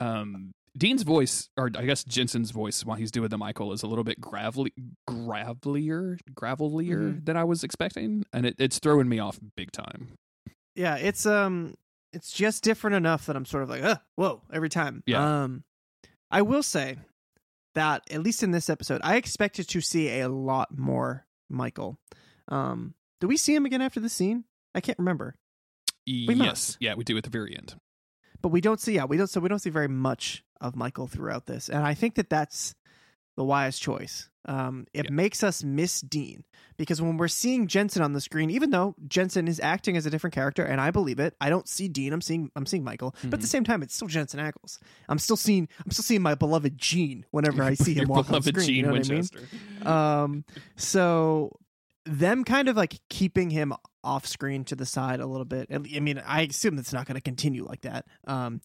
Um, 0.00 0.52
Dean's 0.76 1.02
voice, 1.02 1.48
or 1.56 1.70
I 1.76 1.84
guess 1.84 2.02
Jensen's 2.04 2.50
voice, 2.50 2.84
while 2.84 2.96
he's 2.96 3.10
doing 3.10 3.28
the 3.28 3.36
Michael, 3.38 3.72
is 3.72 3.82
a 3.82 3.86
little 3.86 4.04
bit 4.04 4.20
gravelly, 4.20 4.72
gravelier, 5.08 6.18
gravelier 6.34 6.96
Mhm. 7.20 7.24
than 7.26 7.36
I 7.36 7.44
was 7.44 7.62
expecting, 7.62 8.24
and 8.32 8.46
it, 8.46 8.56
it's 8.58 8.78
throwing 8.78 9.08
me 9.08 9.18
off 9.18 9.38
big 9.56 9.70
time. 9.72 10.08
Yeah 10.74 10.96
it's 10.96 11.26
um 11.26 11.74
it's 12.12 12.32
just 12.32 12.62
different 12.64 12.96
enough 12.96 13.26
that 13.26 13.36
i'm 13.36 13.44
sort 13.44 13.62
of 13.62 13.68
like 13.70 13.82
uh 13.82 13.96
whoa 14.16 14.42
every 14.52 14.68
time 14.68 15.02
Yeah. 15.06 15.42
um 15.44 15.64
i 16.30 16.42
will 16.42 16.62
say 16.62 16.98
that 17.74 18.02
at 18.10 18.22
least 18.22 18.42
in 18.42 18.50
this 18.50 18.68
episode 18.70 19.00
i 19.04 19.16
expected 19.16 19.68
to 19.70 19.80
see 19.80 20.20
a 20.20 20.28
lot 20.28 20.76
more 20.76 21.26
michael 21.48 21.98
um 22.48 22.94
do 23.20 23.28
we 23.28 23.36
see 23.36 23.54
him 23.54 23.64
again 23.66 23.82
after 23.82 24.00
the 24.00 24.08
scene 24.08 24.44
i 24.74 24.80
can't 24.80 24.98
remember 24.98 25.36
yes, 26.06 26.36
must. 26.36 26.76
yeah, 26.80 26.94
we 26.94 27.04
do 27.04 27.16
at 27.16 27.22
the 27.24 27.30
very 27.30 27.56
end. 27.56 27.76
but 28.40 28.48
we 28.48 28.60
don't 28.60 28.80
see 28.80 28.94
yeah 28.94 29.04
we 29.04 29.16
don't 29.16 29.28
so 29.28 29.40
we 29.40 29.48
don't 29.48 29.60
see 29.60 29.70
very 29.70 29.88
much 29.88 30.42
of 30.60 30.76
michael 30.76 31.06
throughout 31.06 31.46
this 31.46 31.68
and 31.68 31.84
i 31.86 31.94
think 31.94 32.14
that 32.16 32.28
that's 32.30 32.74
the 33.36 33.44
wise 33.44 33.78
choice 33.78 34.28
um 34.46 34.86
it 34.92 35.04
Yeah. 35.06 35.10
makes 35.14 35.42
us 35.44 35.62
miss 35.62 36.00
dean 36.00 36.42
because 36.76 37.00
when 37.00 37.16
we're 37.16 37.28
seeing 37.28 37.66
jensen 37.68 38.02
on 38.02 38.12
the 38.12 38.20
screen 38.20 38.50
even 38.50 38.70
though 38.70 38.94
jensen 39.06 39.46
is 39.46 39.60
acting 39.60 39.96
as 39.96 40.04
a 40.04 40.10
different 40.10 40.34
character 40.34 40.64
and 40.64 40.80
i 40.80 40.90
believe 40.90 41.20
it 41.20 41.34
i 41.40 41.48
don't 41.48 41.68
see 41.68 41.86
dean 41.88 42.12
i'm 42.12 42.20
seeing 42.20 42.50
i'm 42.56 42.66
seeing 42.66 42.82
michael 42.82 43.14
but 43.24 43.34
at 43.34 43.40
the 43.40 43.46
Mhm. 43.46 43.50
same 43.50 43.64
time 43.64 43.82
it's 43.82 43.94
still 43.94 44.08
jensen 44.08 44.40
ackles 44.40 44.78
i'm 45.08 45.18
still 45.20 45.36
seeing 45.36 45.68
i'm 45.84 45.90
still 45.92 46.02
seeing 46.02 46.22
my 46.22 46.34
beloved 46.34 46.76
gene 46.76 47.24
whenever 47.30 47.62
i 47.62 47.74
see 47.74 47.94
him 47.94 48.08
walk 48.08 48.26
on 48.26 48.40
beloved 48.40 48.48
screen 48.54 48.66
Gene 48.66 48.76
you 48.76 48.82
know 48.82 48.92
what 48.92 49.08
I 49.08 49.14
mean? 49.14 49.28
Um 49.86 50.44
so 50.76 51.56
them 52.04 52.42
kind 52.44 52.68
of 52.68 52.76
like 52.76 52.98
keeping 53.08 53.50
him 53.50 53.72
off 54.02 54.26
screen 54.26 54.64
to 54.64 54.74
the 54.74 54.84
side 54.86 55.20
a 55.20 55.26
little 55.26 55.44
bit 55.44 55.68
i 55.72 55.78
mean 55.78 56.20
i 56.26 56.42
assume 56.42 56.76
it's 56.78 56.92
not 56.92 57.06
going 57.06 57.14
to 57.14 57.20
continue 57.20 57.64
like 57.64 57.82
that 57.82 58.04
um 58.26 58.60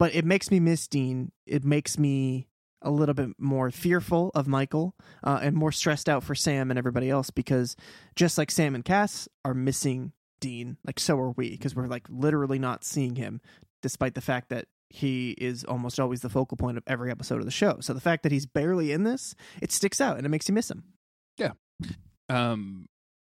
but 0.00 0.12
it 0.16 0.24
makes 0.24 0.50
me 0.50 0.58
miss 0.58 0.88
dean 0.88 1.30
it 1.46 1.64
makes 1.64 1.96
me 1.96 2.48
a 2.86 2.90
little 2.90 3.14
bit 3.14 3.30
more 3.38 3.70
fearful 3.70 4.30
of 4.34 4.46
Michael 4.46 4.94
uh, 5.24 5.40
and 5.42 5.56
more 5.56 5.72
stressed 5.72 6.08
out 6.08 6.22
for 6.22 6.34
Sam 6.34 6.70
and 6.70 6.78
everybody 6.78 7.10
else 7.10 7.30
because 7.30 7.76
just 8.14 8.38
like 8.38 8.50
Sam 8.50 8.74
and 8.74 8.84
Cass 8.84 9.28
are 9.44 9.54
missing 9.54 10.12
Dean, 10.40 10.76
like 10.86 11.00
so 11.00 11.18
are 11.18 11.32
we 11.32 11.50
because 11.50 11.74
we're 11.74 11.86
like 11.86 12.06
literally 12.08 12.58
not 12.58 12.84
seeing 12.84 13.16
him, 13.16 13.40
despite 13.82 14.14
the 14.14 14.20
fact 14.20 14.50
that 14.50 14.66
he 14.88 15.30
is 15.32 15.64
almost 15.64 15.98
always 15.98 16.20
the 16.20 16.28
focal 16.28 16.56
point 16.56 16.76
of 16.76 16.84
every 16.86 17.10
episode 17.10 17.40
of 17.40 17.44
the 17.44 17.50
show. 17.50 17.78
So 17.80 17.92
the 17.92 18.00
fact 18.00 18.22
that 18.22 18.32
he's 18.32 18.46
barely 18.46 18.92
in 18.92 19.02
this, 19.02 19.34
it 19.60 19.72
sticks 19.72 20.00
out 20.00 20.16
and 20.16 20.24
it 20.24 20.28
makes 20.28 20.48
you 20.48 20.54
miss 20.54 20.70
him. 20.70 20.84
Yeah. 21.36 21.52
Um 22.28 22.86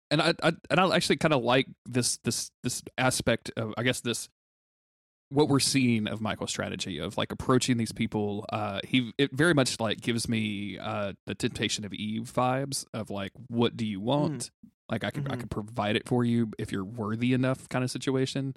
and 0.10 0.22
I, 0.22 0.34
I 0.44 0.54
and 0.70 0.80
I 0.80 0.96
actually 0.96 1.18
kind 1.18 1.34
of 1.34 1.44
like 1.44 1.68
this 1.86 2.18
this 2.24 2.52
this 2.64 2.84
aspect 2.98 3.52
of 3.58 3.74
I 3.78 3.84
guess 3.84 4.02
this 4.02 4.30
what 5.30 5.50
we're 5.50 5.60
seeing 5.60 6.08
of 6.08 6.22
Michael's 6.22 6.50
strategy 6.52 7.00
of 7.00 7.18
like 7.18 7.32
approaching 7.32 7.78
these 7.78 7.92
people. 7.92 8.46
Uh, 8.50 8.80
he 8.86 9.12
it 9.18 9.32
very 9.34 9.54
much 9.54 9.80
like 9.80 10.00
gives 10.02 10.30
me 10.30 10.78
uh 10.80 11.14
the 11.26 11.36
Temptation 11.36 11.84
of 11.86 11.94
Eve 11.94 12.32
vibes 12.34 12.86
of 12.94 13.10
like 13.10 13.32
what 13.48 13.76
do 13.76 13.86
you 13.86 14.00
want? 14.00 14.50
Like 14.90 15.04
I 15.04 15.12
can 15.12 15.28
I 15.30 15.36
Mhm. 15.36 15.40
can 15.42 15.50
provide 15.50 15.96
it 15.98 16.08
for 16.08 16.24
you 16.24 16.52
if 16.58 16.72
you're 16.72 16.86
worthy 16.86 17.34
enough 17.34 17.68
kind 17.70 17.84
of 17.84 17.92
situation. 17.92 18.56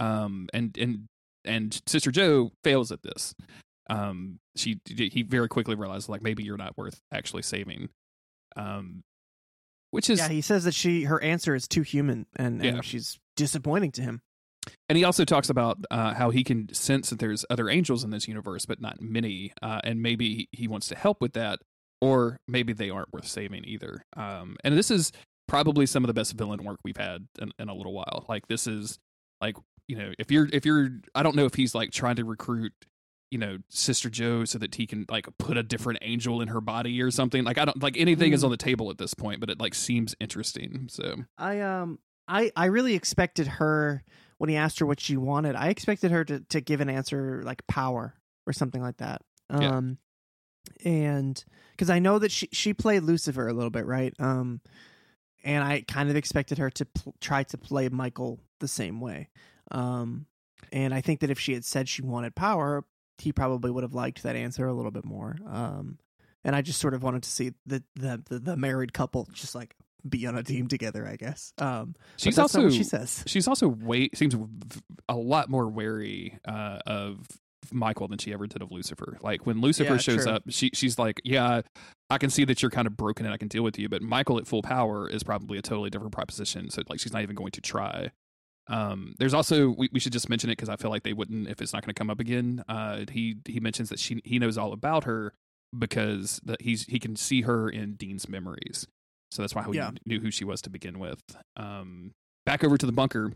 Um 0.00 0.48
and 0.52 0.76
and 0.76 1.06
and 1.44 1.80
Sister 1.86 2.10
Joe 2.10 2.50
fails 2.64 2.90
at 2.90 3.02
this. 3.02 3.34
Um 3.88 4.40
she 4.56 4.80
he 4.88 5.22
very 5.22 5.48
quickly 5.48 5.76
realizes 5.76 6.08
like 6.08 6.20
maybe 6.22 6.42
you're 6.42 6.56
not 6.56 6.76
worth 6.76 7.00
actually 7.12 7.42
saving. 7.42 7.90
Um 8.56 9.02
which 9.90 10.10
is 10.10 10.18
yeah, 10.18 10.28
he 10.28 10.40
says 10.40 10.64
that 10.64 10.74
she 10.74 11.04
her 11.04 11.22
answer 11.22 11.54
is 11.54 11.66
too 11.68 11.82
human 11.82 12.26
and, 12.36 12.56
and 12.60 12.76
Yeah. 12.76 12.80
she's 12.82 13.18
disappointing 13.36 13.92
to 13.92 14.02
him. 14.02 14.20
And 14.88 14.96
he 14.96 15.04
also 15.04 15.24
talks 15.24 15.48
about 15.50 15.78
uh, 15.90 16.14
how 16.14 16.30
he 16.30 16.44
can 16.44 16.72
sense 16.74 17.10
that 17.10 17.18
there's 17.18 17.44
other 17.50 17.68
angels 17.68 18.04
in 18.04 18.10
this 18.10 18.26
universe, 18.28 18.66
but 18.66 18.80
not 18.80 19.00
many, 19.00 19.52
uh, 19.62 19.80
and 19.84 20.00
maybe 20.02 20.48
he 20.52 20.68
wants 20.68 20.88
to 20.88 20.94
help 20.96 21.20
with 21.20 21.32
that, 21.34 21.58
or 22.00 22.38
maybe 22.48 22.72
they 22.72 22.90
aren't 22.90 23.12
worth 23.12 23.26
saving 23.26 23.64
either. 23.66 24.02
Um, 24.16 24.56
and 24.64 24.76
this 24.76 24.90
is 24.90 25.12
probably 25.46 25.86
some 25.86 26.04
of 26.04 26.08
the 26.08 26.14
best 26.14 26.34
villain 26.34 26.62
work 26.64 26.78
we've 26.84 26.96
had 26.96 27.26
in, 27.40 27.52
in 27.58 27.68
a 27.68 27.74
little 27.74 27.92
while. 27.92 28.26
Like 28.28 28.46
this 28.48 28.66
is 28.66 28.98
like 29.40 29.56
you 29.86 29.96
know 29.96 30.12
if 30.18 30.30
you're 30.30 30.48
if 30.52 30.66
you're 30.66 30.90
I 31.14 31.22
don't 31.22 31.36
know 31.36 31.46
if 31.46 31.54
he's 31.54 31.74
like 31.74 31.90
trying 31.90 32.16
to 32.16 32.24
recruit 32.24 32.72
you 33.30 33.38
know 33.38 33.58
sister 33.70 34.10
Jo 34.10 34.44
so 34.44 34.58
that 34.58 34.74
he 34.74 34.86
can 34.86 35.06
like 35.10 35.26
put 35.38 35.56
a 35.56 35.62
different 35.62 35.98
angel 36.02 36.40
in 36.40 36.48
her 36.48 36.60
body 36.60 37.00
or 37.02 37.10
something 37.10 37.44
like 37.44 37.58
i 37.58 37.64
don't 37.66 37.82
like 37.82 37.96
anything 37.98 38.32
is 38.32 38.40
Hmm. 38.40 38.46
on 38.46 38.50
the 38.52 38.56
table 38.56 38.90
at 38.90 38.96
this 38.96 39.12
point 39.12 39.40
but 39.40 39.50
it 39.50 39.60
like 39.60 39.74
seems 39.74 40.14
interesting 40.18 40.86
so 40.88 41.14
I 41.36 41.60
um 41.60 41.98
I 42.26 42.50
I 42.56 42.66
really 42.66 42.94
expected 42.94 43.46
her 43.46 44.02
when 44.38 44.48
he 44.48 44.56
asked 44.56 44.78
her 44.78 44.86
what 44.86 45.00
she 45.00 45.16
wanted. 45.16 45.54
I 45.56 45.68
expected 45.68 46.10
her 46.10 46.24
to 46.24 46.40
to 46.40 46.60
give 46.60 46.80
an 46.80 46.88
answer 46.88 47.42
like 47.44 47.66
power 47.66 48.14
or 48.46 48.52
something 48.52 48.80
like 48.80 48.96
that. 48.98 49.22
Yeah. 49.50 49.76
Um 49.76 49.98
and 50.84 51.42
cuz 51.76 51.90
I 51.90 51.98
know 51.98 52.18
that 52.18 52.32
she 52.32 52.48
she 52.52 52.74
played 52.74 53.02
Lucifer 53.02 53.48
a 53.48 53.52
little 53.52 53.70
bit, 53.70 53.86
right? 53.86 54.14
Um 54.18 54.60
and 55.44 55.62
I 55.62 55.82
kind 55.82 56.10
of 56.10 56.16
expected 56.16 56.58
her 56.58 56.70
to 56.70 56.84
pl- 56.84 57.14
try 57.20 57.42
to 57.44 57.58
play 57.58 57.88
Michael 57.88 58.40
the 58.60 58.68
same 58.68 59.00
way. 59.00 59.28
Um 59.70 60.26
and 60.72 60.92
I 60.92 61.00
think 61.00 61.20
that 61.20 61.30
if 61.30 61.38
she 61.38 61.54
had 61.54 61.64
said 61.64 61.88
she 61.88 62.02
wanted 62.02 62.34
power, 62.34 62.84
he 63.18 63.32
probably 63.32 63.70
would 63.70 63.84
have 63.84 63.94
liked 63.94 64.22
that 64.22 64.36
answer 64.36 64.66
a 64.66 64.74
little 64.74 64.90
bit 64.90 65.04
more. 65.04 65.36
Um 65.46 65.98
and 66.44 66.54
I 66.54 66.62
just 66.62 66.80
sort 66.80 66.94
of 66.94 67.02
wanted 67.02 67.22
to 67.24 67.30
see 67.30 67.52
the 67.66 67.82
the 67.94 68.22
the, 68.28 68.38
the 68.38 68.56
married 68.56 68.92
couple 68.92 69.26
just 69.32 69.54
like 69.54 69.74
be 70.08 70.26
on 70.26 70.36
a 70.36 70.42
team 70.42 70.66
together, 70.68 71.06
I 71.06 71.16
guess. 71.16 71.52
Um, 71.58 71.94
she's 72.16 72.38
also 72.38 72.68
she 72.70 72.84
says. 72.84 73.22
she's 73.26 73.46
also 73.48 73.68
way 73.68 74.08
seems 74.14 74.36
a 75.08 75.16
lot 75.16 75.48
more 75.48 75.68
wary 75.68 76.38
uh, 76.46 76.78
of 76.86 77.26
Michael 77.72 78.08
than 78.08 78.18
she 78.18 78.32
ever 78.32 78.46
did 78.46 78.62
of 78.62 78.70
Lucifer. 78.72 79.18
Like 79.20 79.46
when 79.46 79.60
Lucifer 79.60 79.92
Yeah, 79.94 79.98
shows 79.98 80.24
true. 80.24 80.32
up, 80.32 80.42
she 80.48 80.70
she's 80.74 80.98
like, 80.98 81.20
"Yeah, 81.24 81.62
I 82.10 82.18
can 82.18 82.30
see 82.30 82.44
that 82.46 82.62
you're 82.62 82.70
kind 82.70 82.86
of 82.86 82.96
broken 82.96 83.26
and 83.26 83.34
I 83.34 83.38
can 83.38 83.48
deal 83.48 83.62
with 83.62 83.78
you." 83.78 83.88
But 83.88 84.02
Michael 84.02 84.38
at 84.38 84.46
full 84.46 84.62
power 84.62 85.08
is 85.08 85.22
probably 85.22 85.58
a 85.58 85.62
totally 85.62 85.90
different 85.90 86.12
proposition. 86.12 86.70
So 86.70 86.82
like 86.88 87.00
she's 87.00 87.12
not 87.12 87.22
even 87.22 87.36
going 87.36 87.52
to 87.52 87.60
try. 87.60 88.10
Um, 88.70 89.14
there's 89.18 89.34
also 89.34 89.70
we, 89.70 89.88
we 89.92 90.00
should 90.00 90.12
just 90.12 90.28
mention 90.28 90.50
it 90.50 90.56
because 90.56 90.68
I 90.68 90.76
feel 90.76 90.90
like 90.90 91.02
they 91.02 91.14
wouldn't 91.14 91.48
if 91.48 91.60
it's 91.60 91.72
not 91.72 91.82
going 91.82 91.94
to 91.94 91.98
come 91.98 92.10
up 92.10 92.20
again. 92.20 92.62
Uh, 92.68 93.04
he 93.10 93.36
he 93.46 93.60
mentions 93.60 93.88
that 93.88 93.98
she 93.98 94.20
he 94.24 94.38
knows 94.38 94.56
all 94.58 94.72
about 94.72 95.04
her 95.04 95.32
because 95.78 96.40
that 96.44 96.62
he's 96.62 96.84
he 96.84 96.98
can 96.98 97.16
see 97.16 97.42
her 97.42 97.68
in 97.68 97.94
Dean's 97.94 98.28
memories. 98.28 98.86
So 99.30 99.42
that's 99.42 99.54
why 99.54 99.64
he 99.64 99.72
Yeah. 99.76 99.90
knew 100.06 100.20
who 100.20 100.30
she 100.30 100.44
was 100.44 100.60
to 100.62 100.70
begin 100.70 100.98
with. 100.98 101.20
Um, 101.56 102.12
back 102.46 102.64
over 102.64 102.78
to 102.78 102.86
the 102.86 102.92
bunker 102.92 103.32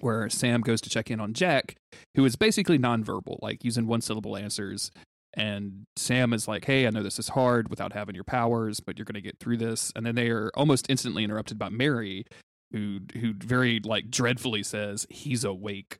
where 0.00 0.28
Sam 0.28 0.60
goes 0.60 0.80
to 0.82 0.90
check 0.90 1.10
in 1.10 1.20
on 1.20 1.34
Jack, 1.34 1.76
who 2.16 2.24
is 2.24 2.36
basically 2.36 2.78
nonverbal, 2.78 3.38
like 3.42 3.64
using 3.64 3.86
one 3.86 4.00
syllable 4.00 4.36
answers. 4.36 4.90
And 5.36 5.84
Sam 5.96 6.32
is 6.32 6.46
like, 6.48 6.64
Hey, 6.64 6.86
I 6.86 6.90
know 6.90 7.02
this 7.02 7.18
is 7.18 7.28
hard 7.30 7.68
without 7.68 7.92
having 7.92 8.14
your 8.14 8.24
powers, 8.24 8.80
but 8.80 8.96
you're 8.98 9.04
going 9.04 9.14
to 9.14 9.20
get 9.20 9.38
through 9.38 9.58
this. 9.58 9.92
And 9.94 10.04
then 10.06 10.14
they 10.14 10.30
are 10.30 10.50
almost 10.54 10.86
instantly 10.88 11.22
interrupted 11.24 11.58
by 11.58 11.68
Mary, 11.68 12.24
who, 12.72 13.00
who 13.20 13.34
very 13.34 13.80
like 13.80 14.10
dreadfully 14.10 14.62
says, 14.62 15.06
He's 15.10 15.44
awake. 15.44 15.98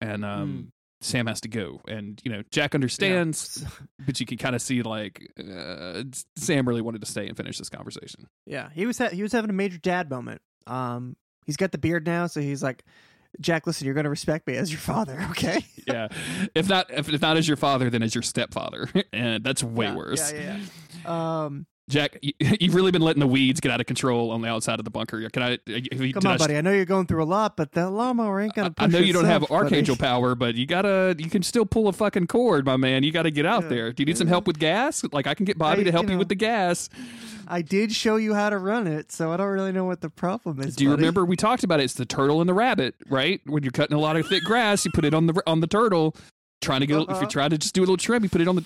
And, 0.00 0.24
um, 0.24 0.68
Sam 1.00 1.26
has 1.26 1.40
to 1.42 1.48
go. 1.48 1.80
And, 1.88 2.20
you 2.24 2.30
know, 2.30 2.42
Jack 2.50 2.74
understands, 2.74 3.64
but 4.06 4.20
you 4.20 4.26
can 4.26 4.36
kind 4.38 4.54
of 4.54 4.62
see 4.62 4.82
like 4.82 5.32
uh, 5.38 6.02
Sam 6.36 6.68
really 6.68 6.82
wanted 6.82 7.00
to 7.00 7.06
stay 7.10 7.26
and 7.26 7.36
finish 7.36 7.58
this 7.58 7.68
conversation. 7.70 8.28
Yeah, 8.46 8.68
he 8.74 8.86
was 8.86 8.98
ha- 8.98 9.08
he 9.08 9.22
was 9.22 9.32
having 9.32 9.50
a 9.50 9.54
major 9.54 9.78
dad 9.78 10.10
moment. 10.10 10.42
Um, 10.66 11.16
he's 11.46 11.56
got 11.56 11.72
the 11.72 11.78
beard 11.78 12.06
now, 12.06 12.26
so 12.26 12.40
he's 12.40 12.62
like, 12.62 12.84
Jack, 13.40 13.66
listen, 13.66 13.84
you're 13.86 13.94
going 13.94 14.04
to 14.04 14.10
respect 14.10 14.46
me 14.46 14.56
as 14.56 14.70
your 14.70 14.80
father, 14.80 15.26
okay? 15.30 15.64
yeah. 15.86 16.08
If 16.54 16.68
not, 16.68 16.90
if, 16.90 17.08
if 17.08 17.22
not 17.22 17.36
as 17.36 17.46
your 17.48 17.56
father, 17.56 17.88
then 17.88 18.02
as 18.02 18.14
your 18.14 18.22
stepfather, 18.22 18.88
and 19.12 19.42
that's 19.44 19.62
way 19.62 19.86
Yeah, 19.86 19.96
worse. 19.96 20.32
Yeah, 20.32 20.40
yeah. 20.40 20.60
yeah. 21.04 21.44
Um, 21.44 21.66
Jack, 21.90 22.16
you, 22.22 22.32
you've 22.60 22.74
really 22.74 22.90
been 22.90 23.02
letting 23.02 23.20
the 23.20 23.26
weeds 23.26 23.60
get 23.60 23.70
out 23.70 23.80
of 23.80 23.86
control 23.86 24.30
on 24.30 24.40
the 24.40 24.48
outside 24.48 24.78
of 24.78 24.84
the 24.84 24.90
bunker. 24.90 25.28
Can 25.28 25.42
I? 25.42 25.50
have 25.68 26.00
you- 26.00 26.14
come 26.14 26.26
on, 26.26 26.34
I- 26.34 26.36
buddy. 26.38 26.56
I 26.56 26.60
know 26.62 26.72
you're 26.72 26.84
going 26.86 27.06
through 27.06 27.22
a 27.22 27.26
lot, 27.26 27.56
but 27.56 27.72
that 27.72 27.90
lawnmower 27.90 28.40
ain't 28.40 28.54
going 28.54 28.72
to. 28.72 28.82
I 28.82 28.86
know 28.86 28.98
you 28.98 29.12
don't 29.12 29.24
have 29.26 29.50
archangel 29.50 29.96
power, 29.96 30.34
but 30.34 30.54
you 30.54 30.66
gotta. 30.66 31.14
You 31.18 31.28
can 31.28 31.42
still 31.42 31.66
pull 31.66 31.88
a 31.88 31.92
fucking 31.92 32.28
cord, 32.28 32.64
my 32.64 32.76
man. 32.76 33.02
You 33.02 33.12
got 33.12 33.24
to 33.24 33.30
get 33.30 33.44
out 33.44 33.64
Yeah. 33.64 33.68
there. 33.68 33.92
Do 33.92 34.02
you 34.02 34.06
need 34.06 34.16
some 34.18 34.28
help 34.28 34.46
with 34.46 34.58
gas? 34.58 35.04
Like 35.12 35.26
I 35.26 35.34
can 35.34 35.44
get 35.44 35.58
Bobby 35.58 35.82
I- 35.82 35.84
to 35.84 35.92
help 35.92 36.06
you 36.06 36.12
you, 36.12 36.18
with 36.18 36.28
the 36.28 36.34
gas. 36.34 36.88
I 37.48 37.62
did 37.62 37.90
show 37.92 38.14
you 38.16 38.32
how 38.34 38.48
to 38.50 38.58
run 38.58 38.86
it, 38.86 39.10
so 39.10 39.32
I 39.32 39.36
don't 39.36 39.48
really 39.48 39.72
know 39.72 39.84
what 39.84 40.00
the 40.00 40.08
problem 40.10 40.60
is. 40.60 40.76
Do 40.76 40.84
you 40.84 40.90
buddy. 40.90 41.00
remember 41.02 41.24
we 41.24 41.34
talked 41.36 41.64
about 41.64 41.80
it? 41.80 41.84
It's 41.84 41.94
the 41.94 42.06
turtle 42.06 42.40
and 42.40 42.48
the 42.48 42.54
rabbit, 42.54 42.94
right? 43.08 43.40
When 43.44 43.64
you're 43.64 43.72
cutting 43.72 43.96
a 43.96 44.00
lot 44.00 44.16
of 44.16 44.26
thick 44.28 44.44
grass, 44.44 44.84
you 44.84 44.92
put 44.92 45.04
it 45.04 45.14
on 45.14 45.26
the 45.26 45.42
on 45.46 45.58
the 45.60 45.66
turtle. 45.66 46.14
Trying 46.60 46.80
to 46.80 46.86
get, 46.86 47.00
if 47.00 47.08
Uh-huh. 47.08 47.20
you're 47.20 47.28
trying 47.30 47.50
to 47.50 47.58
just 47.58 47.74
do 47.74 47.80
a 47.80 47.82
little 47.82 47.96
trim, 47.96 48.22
you 48.22 48.28
put 48.28 48.40
it 48.42 48.48
on 48.48 48.56
the. 48.56 48.64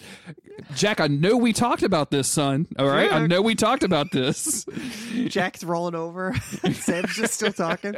Jack, 0.75 1.01
I 1.01 1.07
know 1.07 1.37
we 1.37 1.53
talked 1.53 1.83
about 1.85 2.11
this, 2.11 2.27
son. 2.29 2.67
All 2.79 2.89
right, 2.89 3.13
I 3.13 3.27
know 3.27 3.41
we 3.43 3.55
talked 3.55 3.85
about 3.85 4.11
this. 4.11 4.65
Jack's 5.27 5.63
rolling 5.63 5.95
over. 5.95 6.35
Sam's 6.73 7.15
just 7.15 7.35
still 7.35 7.53
talking. 7.53 7.95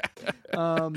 Um, 0.53 0.97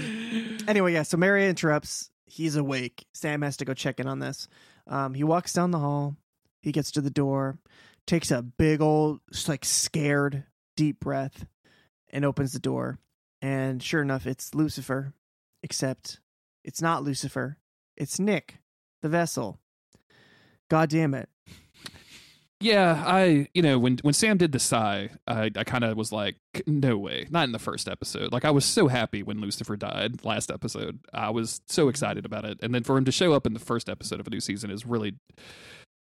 anyway, 0.68 0.94
yeah. 0.94 1.04
So 1.04 1.16
Mary 1.18 1.48
interrupts. 1.48 2.10
He's 2.26 2.56
awake. 2.58 3.06
Sam 3.14 3.42
has 3.42 3.58
to 3.58 3.66
go 3.66 3.74
check 3.74 4.00
in 4.00 4.08
on 4.08 4.20
this. 4.20 4.48
Um, 4.88 5.14
he 5.14 5.24
walks 5.24 5.54
down 5.54 5.72
the 5.72 5.80
hall. 5.80 6.16
He 6.62 6.72
gets 6.74 6.92
to 6.92 7.02
the 7.02 7.10
door, 7.10 7.58
takes 8.06 8.32
a 8.32 8.42
big 8.42 8.82
old, 8.82 9.22
like 9.48 9.64
scared, 9.64 10.44
deep 10.76 11.00
breath, 11.00 11.46
and 12.10 12.26
opens 12.26 12.52
the 12.52 12.60
door. 12.60 13.00
And 13.42 13.82
sure 13.82 14.02
enough, 14.02 14.28
it's 14.28 14.54
Lucifer. 14.54 15.14
Except 15.64 16.20
it's 16.66 16.82
not 16.82 17.04
Lucifer. 17.04 17.58
It's 17.98 18.20
Nick, 18.20 18.60
the 19.02 19.10
vessel. 19.10 19.60
God 20.70 20.90
damn 20.90 21.14
it. 21.14 21.30
Yeah, 22.62 23.02
I 23.08 23.48
you 23.54 23.62
know 23.62 23.80
when 23.80 24.00
when 24.02 24.14
Sam 24.14 24.38
did 24.38 24.52
the 24.52 24.60
sigh, 24.60 25.12
I 25.26 25.50
I 25.56 25.64
kind 25.64 25.86
of 25.86 25.96
was 25.96 26.12
like, 26.12 26.36
no 26.68 26.98
way, 26.98 27.26
not 27.30 27.46
in 27.46 27.54
the 27.54 27.60
first 27.60 27.88
episode. 27.88 28.34
Like 28.34 28.44
I 28.44 28.52
was 28.52 28.66
so 28.66 28.90
happy 28.90 29.24
when 29.24 29.40
Lucifer 29.40 29.78
died 29.78 30.26
last 30.26 30.52
episode. 30.52 31.00
I 31.14 31.30
was 31.30 31.62
so 31.68 31.88
excited 31.88 32.26
about 32.26 32.44
it, 32.44 32.60
and 32.62 32.76
then 32.76 32.84
for 32.84 32.98
him 32.98 33.06
to 33.06 33.14
show 33.14 33.32
up 33.32 33.46
in 33.48 33.54
the 33.54 33.60
first 33.60 33.88
episode 33.88 34.20
of 34.20 34.28
a 34.28 34.30
new 34.30 34.42
season 34.42 34.72
is 34.72 34.86
really 34.86 35.16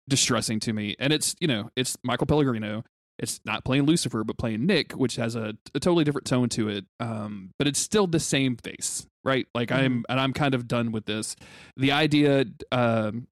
distressing 0.09 0.59
to 0.61 0.73
me. 0.73 0.97
And 0.99 1.13
it's 1.13 1.37
you 1.39 1.47
know 1.47 1.71
it's 1.77 1.97
Michael 2.03 2.27
Pellegrino. 2.27 2.83
It's 3.21 3.41
not 3.45 3.65
playing 3.65 3.85
Lucifer, 3.85 4.25
but 4.25 4.39
playing 4.39 4.67
Nick, 4.67 4.93
which 4.93 5.17
has 5.17 5.35
a, 5.37 5.55
a 5.75 5.81
totally 5.81 6.05
different 6.05 6.27
tone 6.27 6.49
to 6.51 6.69
it. 6.69 6.87
Um, 7.01 7.51
but 7.59 7.67
it's 7.67 7.81
still 7.81 8.07
the 8.07 8.21
same 8.21 8.57
face, 8.57 9.08
right? 9.29 9.47
Like 9.55 9.71
I'm 9.71 10.05
and 10.09 10.19
I'm 10.19 10.33
kind 10.33 10.55
of 10.55 10.67
done 10.67 10.91
with 10.91 11.05
this. 11.05 11.37
The 11.77 11.93
idea 11.93 12.47
um, 12.73 13.29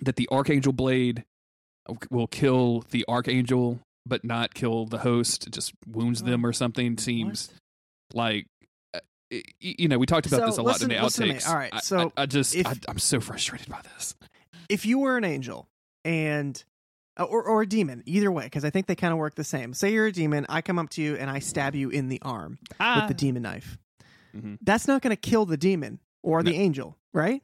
that 0.00 0.16
the 0.16 0.28
Archangel 0.30 0.72
Blade 0.72 1.24
will 2.10 2.28
kill 2.28 2.84
the 2.90 3.04
archangel 3.08 3.80
but 4.06 4.24
not 4.24 4.54
kill 4.54 4.86
the 4.86 4.98
host 4.98 5.48
just 5.50 5.72
wounds 5.86 6.22
them 6.22 6.46
or 6.46 6.52
something 6.52 6.96
seems 6.96 7.50
like 8.14 8.46
uh, 8.94 9.00
you 9.60 9.88
know 9.88 9.98
we 9.98 10.06
talked 10.06 10.26
about 10.26 10.40
So, 10.40 10.46
this 10.46 10.58
a 10.58 10.62
lot 10.62 10.82
in 10.82 10.88
the 10.88 11.02
listen 11.02 11.28
outtakes 11.28 11.48
All 11.48 11.56
right, 11.56 11.74
so 11.82 12.12
I, 12.16 12.22
I 12.22 12.26
just 12.26 12.54
if- 12.54 12.66
I, 12.66 12.74
i'm 12.88 12.98
so 12.98 13.20
frustrated 13.20 13.68
by 13.68 13.80
this 13.94 14.14
if 14.68 14.86
you 14.86 15.00
were 15.00 15.16
an 15.16 15.24
angel 15.24 15.66
and 16.04 16.62
uh, 17.18 17.24
or 17.24 17.42
or 17.42 17.62
a 17.62 17.66
demon, 17.66 18.02
either 18.06 18.32
way, 18.32 18.44
because 18.44 18.64
I 18.64 18.70
think 18.70 18.86
they 18.86 18.94
kind 18.94 19.12
of 19.12 19.18
work 19.18 19.34
the 19.34 19.44
same. 19.44 19.74
Say 19.74 19.92
you're 19.92 20.06
a 20.06 20.12
demon, 20.12 20.46
I 20.48 20.62
come 20.62 20.78
up 20.78 20.88
to 20.90 21.02
you 21.02 21.16
and 21.16 21.28
I 21.30 21.40
stab 21.40 21.74
you 21.74 21.90
in 21.90 22.08
the 22.08 22.18
arm 22.22 22.58
with 22.80 23.08
the 23.08 23.14
demon 23.14 23.42
knife. 23.42 23.76
Mhm. 24.36 24.58
That's 24.62 24.88
not 24.88 25.02
going 25.02 25.10
to 25.10 25.20
kill 25.20 25.46
the 25.46 25.56
demon 25.56 26.00
or 26.22 26.42
the 26.42 26.54
angel, 26.54 26.96
right? 27.12 27.42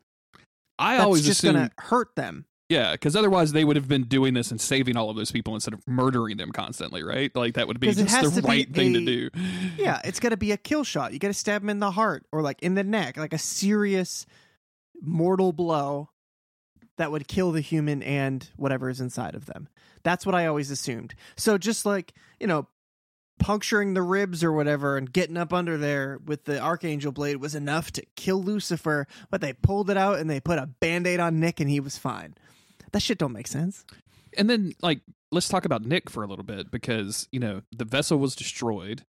i 0.78 0.95
That's 0.97 1.05
always 1.05 1.24
just 1.24 1.41
to 1.41 1.70
hurt 1.78 2.14
them. 2.16 2.47
Yeah, 2.68 2.93
because 2.93 3.16
otherwise 3.16 3.53
they 3.53 3.64
would 3.64 3.76
have 3.76 3.89
been 3.89 4.05
doing 4.05 4.34
this 4.34 4.51
and 4.51 4.61
saving 4.61 4.97
all 4.97 5.09
of 5.09 5.16
those 5.16 5.30
people 5.32 5.55
instead 5.55 5.72
of 5.72 5.80
murdering 5.86 6.36
them 6.36 6.53
constantly, 6.53 7.03
right? 7.03 7.34
Like 7.34 7.55
that 7.55 7.66
would 7.66 7.80
be 7.80 7.86
just 7.93 7.99
the 8.34 8.43
right 8.43 8.72
thing 8.72 8.93
to 8.93 9.05
do. 9.05 9.30
Yeah, 9.78 10.01
it's 10.05 10.20
got 10.20 10.30
to 10.30 10.36
be 10.36 10.53
a 10.53 10.59
kill 10.59 10.84
shot. 10.84 11.14
You 11.14 11.18
got 11.18 11.28
to 11.28 11.34
stab 11.34 11.62
him 11.62 11.70
in 11.70 11.78
the 11.78 11.91
heart 11.91 12.26
or 12.30 12.43
like 12.43 12.62
in 12.62 12.74
the 12.74 12.84
neck, 12.84 13.16
like 13.16 13.32
a 13.32 13.39
serious 13.39 14.26
mortal 15.01 15.53
blow 15.53 16.11
that 16.99 17.11
would 17.11 17.26
kill 17.26 17.53
the 17.53 17.61
human 17.62 18.03
and 18.03 18.51
whatever 18.57 18.91
is 18.91 19.01
inside 19.01 19.34
of 19.34 19.47
them. 19.47 19.68
That's 20.03 20.26
what 20.26 20.34
I 20.34 20.47
always 20.47 20.70
assumed. 20.70 21.14
So 21.36 21.57
just 21.57 21.86
like, 21.86 22.12
you 22.39 22.47
know, 22.47 22.66
puncturing 23.39 23.95
the 23.95 24.03
ribs 24.03 24.43
or 24.43 24.53
whatever 24.53 24.97
and 24.97 25.12
getting 25.12 25.36
up 25.36 25.53
under 25.53 25.76
there 25.76 26.18
with 26.24 26.45
the 26.45 26.61
archangel 26.61 27.12
blade 27.12 27.36
was 27.36 27.55
enough 27.55 27.91
to 27.93 28.05
kill 28.16 28.43
Lucifer, 28.43 29.07
but 29.30 29.41
they 29.41 29.53
pulled 29.53 29.91
it 29.91 29.97
out 29.97 30.18
and 30.18 30.28
they 30.28 30.41
put 30.41 30.59
a 30.59 30.66
band-aid 30.66 31.20
on 31.20 31.41
Nick 31.41 31.61
and 31.61 31.70
he 31.70 31.80
was 31.80 31.99
fine. 31.99 32.34
That 32.93 33.03
shit 33.03 33.18
don't 33.18 33.32
make 33.32 33.47
sense. 33.47 33.84
And 34.36 34.49
then, 34.49 34.72
like, 34.82 35.01
let's 35.30 35.49
talk 35.49 35.64
about 35.64 35.84
Nick 35.84 36.11
for 36.11 36.22
a 36.22 36.26
little 36.26 36.45
bit 36.45 36.70
because 36.70 37.28
you 37.32 37.41
know 37.41 37.62
the 37.76 37.84
vessel 37.84 38.18
was 38.18 38.34
destroyed. 38.34 39.05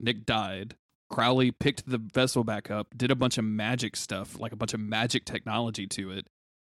Nick 0.00 0.26
died. 0.26 0.76
Crowley 1.10 1.50
picked 1.50 1.88
the 1.88 1.98
vessel 1.98 2.44
back 2.44 2.70
up, 2.70 2.88
did 2.96 3.10
a 3.10 3.16
bunch 3.16 3.38
of 3.38 3.44
magic 3.44 3.96
stuff, 3.96 4.38
like 4.38 4.52
a 4.52 4.56
bunch 4.56 4.74
of 4.74 4.80
magic 4.80 5.24
technology 5.24 5.86
to 5.86 6.10
it. 6.10 6.26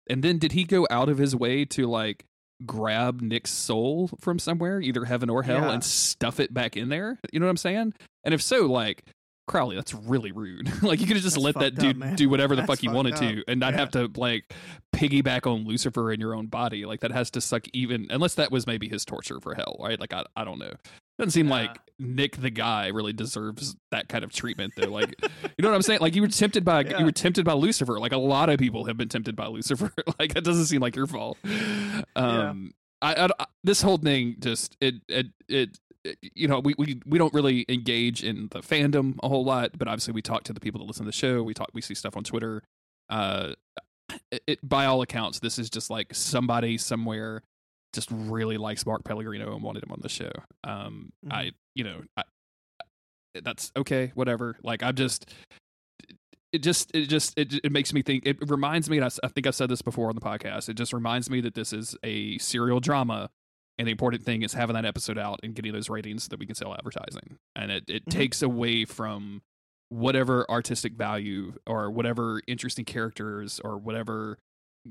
And 0.08 0.24
then 0.24 0.38
did 0.38 0.52
he 0.52 0.64
go 0.64 0.86
out 0.90 1.10
of 1.10 1.18
his 1.18 1.36
way 1.36 1.64
to 1.66 1.86
like 1.86 2.24
grab 2.66 3.20
Nick's 3.20 3.50
soul 3.50 4.10
from 4.20 4.38
somewhere, 4.38 4.80
either 4.80 5.04
heaven 5.04 5.30
or 5.30 5.42
hell, 5.42 5.62
Yeah. 5.62 5.72
and 5.72 5.84
stuff 5.84 6.40
it 6.40 6.52
back 6.54 6.76
in 6.76 6.88
there? 6.88 7.18
You 7.32 7.40
know 7.40 7.46
what 7.46 7.50
I'm 7.50 7.56
saying? 7.56 7.94
And 8.24 8.34
if 8.34 8.42
so, 8.42 8.66
like 8.66 9.04
Crowley, 9.48 9.74
that's 9.76 9.94
really 9.94 10.30
rude. 10.32 10.70
like 10.82 11.00
you 11.00 11.06
could 11.06 11.16
have 11.16 11.24
just 11.24 11.34
That's 11.36 11.44
let 11.44 11.54
that 11.56 11.74
fucked 11.74 11.86
up, 11.86 12.08
dude 12.08 12.16
do 12.16 12.28
whatever 12.28 12.54
the 12.54 12.62
That's 12.62 12.70
fuck 12.70 12.78
he 12.80 12.88
wanted 12.88 13.16
fucked 13.18 13.22
to 13.32 13.44
and 13.48 13.58
not 13.58 13.72
Yeah. 13.72 13.80
have 13.80 13.90
to 13.92 14.10
like 14.16 14.52
piggyback 14.94 15.46
on 15.50 15.64
Lucifer 15.66 16.12
in 16.12 16.20
your 16.20 16.34
own 16.34 16.46
body. 16.46 16.84
Like 16.86 17.00
that 17.00 17.10
has 17.12 17.30
to 17.32 17.40
suck 17.40 17.64
even 17.72 18.06
unless 18.10 18.34
that 18.36 18.52
was 18.52 18.66
maybe 18.66 18.88
his 18.88 19.04
torture 19.04 19.40
for 19.40 19.54
hell, 19.54 19.76
right? 19.80 19.98
Like 19.98 20.12
I 20.14 20.24
I 20.36 20.44
don't 20.44 20.58
know. 20.58 20.72
Doesn't 21.20 21.30
seem 21.32 21.46
Yeah. 21.48 21.52
like 21.54 21.78
Nick 21.98 22.36
the 22.38 22.48
guy 22.50 22.86
really 22.88 23.12
deserves 23.12 23.76
that 23.90 24.08
kind 24.08 24.24
of 24.24 24.32
treatment 24.32 24.72
though. 24.76 24.88
Like 24.90 25.14
you 25.22 25.62
know 25.62 25.68
what 25.68 25.74
I'm 25.74 25.82
saying? 25.82 26.00
Like 26.00 26.14
you 26.14 26.22
were 26.22 26.28
tempted 26.28 26.64
by 26.64 26.82
Yeah. 26.84 26.98
you 26.98 27.04
were 27.04 27.12
tempted 27.12 27.44
by 27.44 27.52
Lucifer. 27.52 27.98
Like 28.00 28.12
a 28.12 28.18
lot 28.18 28.48
of 28.48 28.58
people 28.58 28.86
have 28.86 28.96
been 28.96 29.08
tempted 29.08 29.36
by 29.36 29.46
Lucifer. 29.46 29.92
like 30.18 30.34
that 30.34 30.42
doesn't 30.44 30.64
seem 30.66 30.80
like 30.80 30.96
your 30.96 31.06
fault. 31.06 31.36
Um 32.16 32.72
I, 33.02 33.14
I, 33.14 33.28
I 33.38 33.46
this 33.64 33.82
whole 33.82 33.96
thing 33.98 34.36
just 34.40 34.76
it 34.80 34.96
it 35.08 35.26
it 35.48 35.78
it- 36.04 36.18
you 36.34 36.48
know 36.48 36.60
we, 36.60 36.74
we 36.78 37.00
we 37.04 37.18
don't 37.18 37.34
really 37.34 37.66
engage 37.68 38.24
in 38.24 38.48
the 38.52 38.60
fandom 38.60 39.16
a 39.22 39.28
whole 39.28 39.44
lot 39.44 39.76
but 39.78 39.86
obviously 39.86 40.12
we 40.14 40.22
talk 40.22 40.44
to 40.44 40.52
the 40.54 40.60
people 40.60 40.80
that 40.80 40.86
listen 40.86 41.04
to 41.04 41.08
the 41.10 41.12
show 41.12 41.42
we 41.42 41.52
talk 41.52 41.68
we 41.74 41.82
see 41.82 41.94
stuff 41.94 42.16
on 42.16 42.24
twitter 42.24 42.62
uh 43.10 43.52
it, 44.32 44.42
it 44.46 44.58
by 44.66 44.86
all 44.86 45.02
accounts 45.02 45.40
this 45.40 45.58
is 45.58 45.68
just 45.68 45.90
like 45.90 46.14
somebody 46.14 46.78
somewhere 46.78 47.42
just 47.92 48.08
really 48.12 48.56
likes 48.56 48.84
mark 48.86 49.04
pellegrino 49.04 49.52
and 49.54 49.62
wanted 49.62 49.82
him 49.82 49.92
on 49.92 49.98
the 50.02 50.08
show 50.08 50.30
um 50.64 51.12
Mhm. 51.26 51.32
i 51.32 51.50
you 51.74 51.84
know 51.84 52.02
I, 52.16 52.22
that's 53.42 53.70
okay 53.76 54.10
whatever 54.14 54.56
like 54.62 54.82
i'm 54.82 54.94
just 54.96 55.32
it 56.52 56.58
just 56.58 56.90
it 56.94 57.06
just 57.06 57.38
it, 57.38 57.54
it 57.64 57.70
makes 57.72 57.92
me 57.92 58.02
think 58.02 58.26
it 58.26 58.38
reminds 58.50 58.90
me 58.90 58.96
and 58.98 59.04
I, 59.04 59.10
I 59.24 59.28
think 59.28 59.46
i've 59.46 59.54
said 59.54 59.68
this 59.68 59.82
before 59.82 60.08
on 60.08 60.14
the 60.14 60.20
podcast 60.20 60.68
it 60.68 60.74
just 60.74 60.92
reminds 60.92 61.30
me 61.30 61.40
that 61.42 61.54
this 61.54 61.72
is 61.72 61.96
a 62.02 62.38
serial 62.38 62.80
drama 62.80 63.30
and 63.78 63.86
the 63.86 63.92
important 63.92 64.24
thing 64.24 64.42
is 64.42 64.52
having 64.54 64.74
that 64.74 64.84
episode 64.84 65.16
out 65.16 65.40
and 65.42 65.54
getting 65.54 65.72
those 65.72 65.88
ratings 65.88 66.24
so 66.24 66.28
that 66.30 66.38
we 66.40 66.46
can 66.46 66.54
sell 66.54 66.74
advertising 66.74 67.36
and 67.54 67.70
it, 67.70 67.84
it 67.88 68.04
Mhm. 68.06 68.10
takes 68.10 68.42
away 68.42 68.84
from 68.84 69.42
whatever 69.90 70.44
artistic 70.50 70.94
value 70.94 71.54
or 71.66 71.90
whatever 71.90 72.40
interesting 72.46 72.84
characters 72.84 73.60
or 73.64 73.78
whatever 73.78 74.38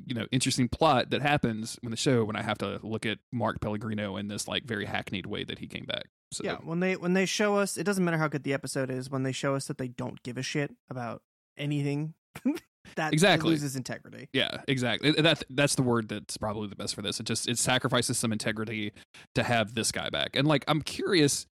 you 0.05 0.13
know 0.13 0.25
interesting 0.31 0.67
plot 0.69 1.09
that 1.09 1.21
happens 1.21 1.79
in 1.83 1.89
the 1.91 1.97
show 1.97 2.23
when 2.23 2.35
i 2.35 2.41
have 2.43 2.57
to 2.57 2.79
look 2.83 3.05
at 3.05 3.17
mark 3.31 3.59
pellegrino 3.59 4.17
in 4.17 4.27
this 4.27 4.47
like 4.47 4.63
very 4.63 4.85
hackneyed 4.85 5.25
way 5.25 5.43
that 5.43 5.59
he 5.59 5.67
came 5.67 5.85
back 5.85 6.05
so 6.31 6.43
Yeah, 6.43 6.57
when 6.57 6.79
they 6.79 6.95
when 6.95 7.13
they 7.13 7.25
show 7.25 7.55
us, 7.57 7.75
it 7.75 7.85
doesn't 7.85 8.05
matter 8.05 8.19
how 8.19 8.27
good 8.27 8.43
the 8.43 8.53
episode 8.53 8.91
is. 8.91 9.09
When 9.09 9.23
they 9.23 9.31
show 9.31 9.55
us 9.55 9.65
that 9.65 9.79
they 9.79 9.87
don't 9.87 10.21
give 10.21 10.37
a 10.37 10.43
shit 10.43 10.71
about 10.87 11.23
anything, 11.57 12.13
that 12.95 13.13
Exactly. 13.13 13.49
loses 13.49 13.75
integrity. 13.75 14.29
Yeah, 14.31 14.61
exactly. 14.67 15.11
That 15.13 15.41
that's 15.49 15.73
the 15.73 15.81
word 15.81 16.07
that's 16.07 16.37
probably 16.37 16.67
the 16.67 16.75
best 16.75 16.93
for 16.93 17.01
this. 17.01 17.19
It 17.19 17.25
just 17.25 17.49
it 17.49 17.57
sacrifices 17.57 18.19
some 18.19 18.31
integrity 18.31 18.91
to 19.33 19.41
have 19.41 19.73
this 19.73 19.91
guy 19.91 20.09
back. 20.11 20.35
And 20.35 20.47
like 20.47 20.63
I'm 20.67 20.83
curious 20.83 21.47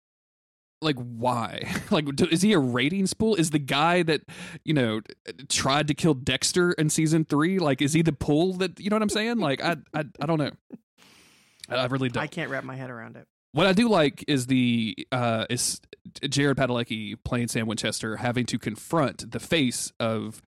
like 0.83 0.97
why? 0.97 1.71
Like 1.91 2.07
is 2.33 2.43
he 2.43 2.53
a 2.55 2.59
rating 2.59 3.07
spool? 3.07 3.35
Is 3.35 3.51
the 3.51 3.59
guy 3.59 4.03
that, 4.03 4.23
you 4.65 4.73
know, 4.73 5.01
tried 5.49 5.89
to 5.89 5.95
kill 5.95 6.15
Dexter 6.15 6.73
in 6.73 6.89
season 6.89 7.25
3 7.25 7.59
like 7.59 7.83
is 7.83 7.93
he 7.93 8.03
the 8.03 8.13
pull 8.13 8.55
that, 8.55 8.81
you 8.81 8.89
know 8.89 8.97
what 8.97 9.03
I'm 9.03 9.09
saying? 9.09 9.39
Like 9.39 9.63
I 9.63 9.77
I 9.95 10.05
I 10.21 10.27
don't 10.27 10.39
know. 10.39 10.51
I 11.69 11.77
I 11.77 11.87
really 11.87 12.09
don't. 12.09 12.23
I 12.23 12.27
can't 12.27 12.51
wrap 12.51 12.65
my 12.65 12.77
head 12.77 12.91
around 12.91 13.17
it. 13.17 13.27
What 13.53 13.67
I 13.67 13.73
do 13.73 13.89
like 13.89 14.25
is 14.27 14.47
the 14.47 14.97
uh 15.13 15.47
is 15.51 15.81
Jared 16.29 16.57
Padalecki 16.57 17.17
playing 17.25 17.49
Sam 17.49 17.67
Winchester 17.67 18.17
having 18.17 18.47
to 18.47 18.59
confront 18.59 19.31
the 19.31 19.41
face 19.41 19.93
of 20.01 20.43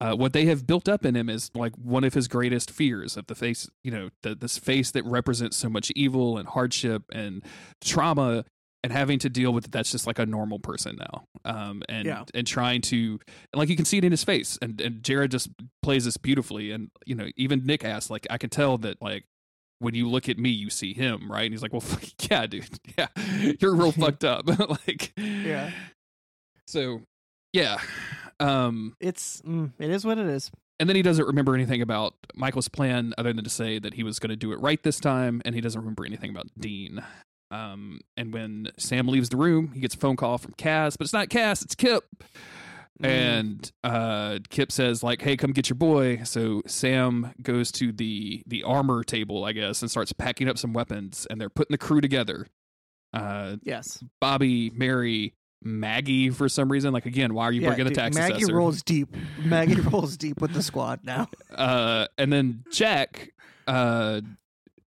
uh, 0.00 0.14
what 0.14 0.32
they 0.32 0.44
have 0.46 0.66
built 0.66 0.88
up 0.88 1.04
in 1.04 1.16
him 1.16 1.28
is 1.28 1.50
like 1.54 1.74
one 1.76 2.04
of 2.04 2.12
his 2.12 2.28
greatest 2.28 2.70
fears 2.70 3.16
of 3.16 3.26
the 3.28 3.34
face, 3.34 3.68
you 3.82 3.90
know, 3.90 4.10
the, 4.22 4.34
this 4.34 4.58
face 4.58 4.90
that 4.90 5.04
represents 5.06 5.56
so 5.56 5.68
much 5.68 5.90
evil 5.96 6.36
and 6.36 6.48
hardship 6.48 7.04
and 7.12 7.42
trauma, 7.82 8.44
and 8.86 8.92
having 8.92 9.18
to 9.18 9.28
deal 9.28 9.52
with 9.52 9.64
that. 9.64 9.72
That's 9.72 9.90
just 9.90 10.06
like 10.06 10.20
a 10.20 10.24
normal 10.26 10.60
person 10.60 10.96
now, 10.98 11.24
um, 11.44 11.82
and 11.88 12.06
Yeah. 12.06 12.22
and 12.32 12.46
trying 12.46 12.82
to, 12.82 13.18
and 13.52 13.58
like 13.58 13.68
you 13.68 13.74
can 13.74 13.84
see 13.84 13.98
it 13.98 14.04
in 14.04 14.12
his 14.12 14.22
face, 14.22 14.56
and 14.62 14.80
and 14.80 15.02
Jared 15.02 15.32
just 15.32 15.48
plays 15.82 16.04
this 16.04 16.16
beautifully, 16.16 16.70
and 16.70 16.90
you 17.04 17.16
know, 17.16 17.28
even 17.36 17.66
Nick 17.66 17.84
asked, 17.84 18.08
like, 18.10 18.26
I 18.30 18.38
can 18.38 18.48
tell 18.48 18.78
that 18.78 19.02
like 19.02 19.24
when 19.80 19.94
you 19.94 20.08
look 20.08 20.28
at 20.28 20.38
me, 20.38 20.50
you 20.50 20.70
see 20.70 20.94
him, 20.94 21.30
right? 21.30 21.42
And 21.44 21.52
he's 21.52 21.62
like, 21.62 21.72
well, 21.72 21.80
fuck, 21.92 22.04
yeah, 22.30 22.46
dude, 22.46 22.68
yeah, 22.96 23.08
you're 23.60 23.74
real 23.74 23.92
fucked 24.04 24.24
up, 24.24 24.46
like, 24.86 25.12
Yeah. 25.18 25.70
So, 26.68 27.02
yeah, 27.52 27.78
um, 28.40 28.94
It's 29.00 29.42
mm, 29.42 29.72
it 29.78 29.90
is 29.90 30.04
what 30.04 30.18
it 30.18 30.26
is. 30.26 30.50
and 30.80 30.88
then 30.88 30.96
he 30.96 31.02
doesn't 31.02 31.26
remember 31.26 31.54
anything 31.54 31.80
about 31.82 32.14
Michael's 32.34 32.68
plan 32.68 33.14
other 33.18 33.32
than 33.32 33.44
to 33.44 33.50
say 33.50 33.78
that 33.78 33.94
he 33.94 34.02
was 34.02 34.18
going 34.18 34.30
to 34.30 34.36
do 34.36 34.52
it 34.52 34.60
right 34.60 34.82
this 34.82 34.98
time, 35.00 35.42
and 35.44 35.54
he 35.54 35.60
doesn't 35.60 35.80
remember 35.80 36.04
anything 36.06 36.30
about 36.30 36.46
Dean. 36.58 37.02
Um, 37.50 38.00
and 38.16 38.32
when 38.32 38.68
Sam 38.78 39.06
leaves 39.08 39.28
the 39.28 39.36
room, 39.36 39.72
he 39.72 39.80
gets 39.80 39.94
a 39.94 39.98
phone 39.98 40.16
call 40.16 40.38
from 40.38 40.52
Cass, 40.54 40.96
but 40.96 41.04
it's 41.04 41.12
not 41.12 41.28
Cass, 41.28 41.62
it's 41.62 41.74
Kip. 41.74 42.04
Mm. 43.02 43.06
And 43.08 43.72
uh, 43.84 44.38
Kip 44.48 44.72
says 44.72 45.02
like, 45.02 45.20
"Hey, 45.20 45.36
come 45.36 45.52
get 45.52 45.68
your 45.68 45.76
boy." 45.76 46.22
So 46.24 46.62
Sam 46.66 47.34
goes 47.42 47.70
to 47.72 47.92
the 47.92 48.42
the 48.46 48.62
armor 48.62 49.04
table, 49.04 49.44
I 49.44 49.52
guess, 49.52 49.82
and 49.82 49.90
starts 49.90 50.12
packing 50.12 50.48
up 50.48 50.56
some 50.56 50.72
weapons, 50.72 51.26
and 51.28 51.38
they're 51.40 51.50
putting 51.50 51.74
the 51.74 51.78
crew 51.78 52.00
together. 52.00 52.46
Uh, 53.12 53.56
Yes. 53.62 54.02
Bobby, 54.20 54.70
Mary, 54.70 55.34
Maggie, 55.62 56.30
for 56.30 56.48
some 56.48 56.72
reason, 56.72 56.92
like 56.94 57.04
again, 57.06 57.34
why 57.34 57.44
are 57.44 57.52
you 57.52 57.60
Yeah, 57.60 57.68
bringing 57.68 57.84
the 57.84 57.90
dude, 57.90 57.98
tax 57.98 58.16
Maggie 58.16 58.36
assessor? 58.38 58.56
rolls 58.56 58.82
deep. 58.82 59.14
Maggie 59.44 59.74
rolls 59.92 60.16
deep 60.16 60.40
with 60.40 60.52
the 60.54 60.62
squad 60.62 61.00
now. 61.04 61.28
uh, 61.54 62.06
and 62.16 62.32
then 62.32 62.64
Jack 62.72 63.30
uh, 63.66 64.22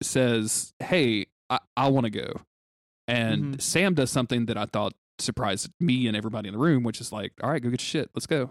says, 0.01 0.73
"Hey, 0.79 1.27
I, 1.51 1.59
I 1.77 1.89
want 1.89 2.05
to 2.05 2.11
go," 2.11 2.35
and 3.09 3.57
Mhm. 3.57 3.61
Sam 3.61 3.95
does 3.95 4.11
something 4.11 4.47
that 4.47 4.57
I 4.57 4.67
thought 4.67 4.95
surprised 5.19 5.71
me 5.81 6.07
and 6.07 6.17
everybody 6.17 6.49
in 6.49 6.53
the 6.55 6.59
room, 6.61 6.83
which 6.83 7.01
is 7.01 7.11
like, 7.13 7.33
"All 7.43 7.51
right, 7.51 7.63
go 7.63 7.71
get 7.71 7.81
your 7.81 7.87
shit, 8.03 8.11
let's 8.15 8.27
go." 8.27 8.51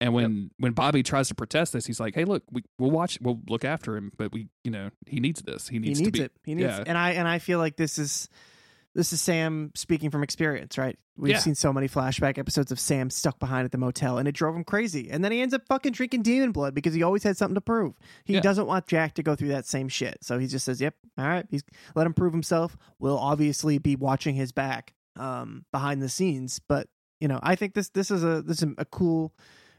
And 0.00 0.14
when 0.14 0.50
when 0.58 0.72
Bobby 0.72 1.02
tries 1.02 1.26
to 1.28 1.34
protest 1.34 1.72
this, 1.72 1.86
he's 1.86 1.98
like, 1.98 2.14
"Hey, 2.14 2.24
look, 2.24 2.44
we 2.52 2.62
we'll 2.78 2.90
watch, 2.92 3.18
we'll 3.20 3.40
look 3.48 3.64
after 3.64 3.96
him, 3.96 4.12
but 4.16 4.32
we, 4.32 4.48
you 4.62 4.70
know, 4.70 4.90
he 5.06 5.18
needs 5.18 5.42
this. 5.42 5.68
He 5.68 5.74
He 5.76 5.80
needs 5.80 6.00
needs 6.00 6.08
to 6.12 6.18
be." 6.18 6.24
it. 6.24 6.32
He 6.44 6.54
needs 6.54 6.68
yeah. 6.68 6.84
and 6.86 6.96
I 6.96 7.12
and 7.12 7.26
I 7.26 7.40
feel 7.40 7.58
like 7.58 7.76
this 7.76 7.98
is 7.98 8.28
this 8.98 9.12
is 9.12 9.20
Sam 9.22 9.70
speaking 9.76 10.10
from 10.10 10.24
experience, 10.24 10.76
right? 10.76 10.98
We've 11.16 11.30
Yeah. 11.34 11.38
seen 11.38 11.54
so 11.54 11.72
many 11.72 11.88
flashback 11.88 12.36
episodes 12.36 12.72
of 12.72 12.80
Sam 12.80 13.10
stuck 13.10 13.38
behind 13.38 13.64
at 13.64 13.70
the 13.70 13.78
motel 13.78 14.18
and 14.18 14.26
it 14.26 14.32
drove 14.32 14.56
him 14.56 14.64
crazy. 14.64 15.08
And 15.08 15.24
then 15.24 15.30
he 15.30 15.40
ends 15.40 15.54
up 15.54 15.62
fucking 15.68 15.92
drinking 15.92 16.22
demon 16.22 16.50
blood 16.50 16.74
because 16.74 16.94
he 16.94 17.02
always 17.04 17.22
had 17.22 17.36
something 17.36 17.54
to 17.54 17.60
prove. 17.60 17.94
He 18.24 18.34
Yeah. 18.34 18.40
doesn't 18.40 18.66
want 18.66 18.88
Jack 18.88 19.14
to 19.14 19.22
go 19.22 19.36
through 19.36 19.48
that 19.50 19.66
same 19.66 19.86
shit. 19.88 20.18
So 20.22 20.40
he 20.40 20.48
just 20.48 20.64
says, 20.64 20.80
Yep, 20.80 20.96
all 21.16 21.28
right, 21.28 21.46
he's 21.48 21.62
let 21.94 22.06
him 22.08 22.12
prove 22.12 22.32
himself. 22.32 22.76
We'll 22.98 23.18
obviously 23.18 23.78
be 23.78 23.94
watching 23.94 24.34
his 24.34 24.50
back 24.50 24.94
um 25.14 25.64
behind 25.70 26.02
the 26.02 26.08
scenes. 26.08 26.58
But 26.68 26.88
you 27.20 27.28
know, 27.28 27.38
I 27.40 27.54
think 27.54 27.74
this 27.74 27.90
this 27.90 28.10
is 28.10 28.24
a 28.24 28.42
this 28.42 28.62
is 28.64 28.68
a 28.78 28.84
cool 28.84 29.32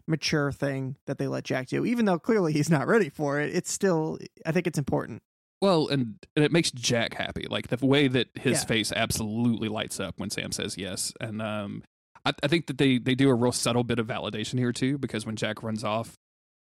mature 0.08 0.52
thing 0.52 0.96
that 1.08 1.18
they 1.18 1.28
let 1.28 1.44
Jack 1.44 1.68
do. 1.68 1.86
Even 1.86 2.06
though 2.06 2.20
clearly 2.20 2.54
he's 2.54 2.70
not 2.70 2.88
ready 2.88 3.10
for 3.10 3.40
it, 3.42 3.54
it's 3.54 3.72
still 3.72 4.18
I 4.46 4.54
think 4.54 4.66
it's 4.66 4.80
important. 4.80 5.24
Well, 5.62 5.88
and, 5.90 6.16
and 6.36 6.46
it 6.46 6.52
makes 6.52 6.72
Jack 6.72 7.14
happy. 7.16 7.46
Like 7.50 7.68
the 7.68 7.86
way 7.86 8.08
that 8.08 8.28
his 8.36 8.60
Yeah. 8.62 8.66
face 8.66 8.92
absolutely 8.94 9.68
lights 9.68 10.00
up 10.00 10.16
when 10.18 10.30
Sam 10.30 10.52
says 10.52 10.78
yes. 10.78 11.12
And 11.20 11.42
um, 11.42 11.84
I, 12.26 12.34
I 12.44 12.48
think 12.48 12.68
that 12.68 12.78
they 12.78 12.98
they 12.98 13.16
do 13.16 13.30
a 13.30 13.36
real 13.36 13.52
subtle 13.52 13.84
bit 13.84 14.00
of 14.00 14.08
validation 14.08 14.58
here 14.58 14.72
too, 14.72 14.98
because 14.98 15.26
when 15.26 15.36
Jack 15.36 15.62
runs 15.62 15.84
off, 15.84 16.16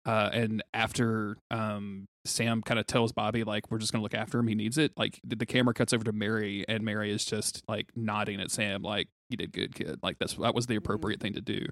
uh, 0.07 0.31
and 0.33 0.63
after 0.73 1.37
um, 1.51 2.07
Sam 2.25 2.63
kind 2.63 2.79
of 2.81 2.87
tells 2.87 3.13
Bobby 3.13 3.45
like 3.45 3.71
we're 3.71 3.79
just 3.79 3.93
gonna 3.93 4.03
look 4.03 4.15
after 4.15 4.39
him, 4.39 4.47
he 4.49 4.55
needs 4.55 4.79
it. 4.79 4.93
Like 4.97 5.21
the, 5.25 5.37
the 5.37 5.47
camera 5.47 5.75
cuts 5.75 5.93
over 5.93 6.05
to 6.05 6.13
Mary, 6.13 6.65
and 6.69 6.85
Mary 6.85 7.11
is 7.13 7.25
just 7.25 7.63
like 7.69 7.89
nodding 7.97 8.41
at 8.41 8.51
Sam, 8.51 8.83
like 8.83 9.09
you 9.29 9.37
did 9.37 9.53
good, 9.53 9.75
kid. 9.75 9.99
Like 10.03 10.19
that's 10.19 10.35
that 10.35 10.55
was 10.55 10.67
the 10.69 10.77
appropriate 10.77 11.21
thing 11.21 11.35
to 11.35 11.41
do. 11.41 11.67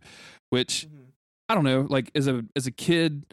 Which 0.50 0.86
I 1.48 1.54
don't 1.54 1.64
know, 1.64 1.86
like 1.88 2.10
as 2.14 2.26
a 2.26 2.44
as 2.56 2.66
a 2.66 2.72
kid, 2.72 3.24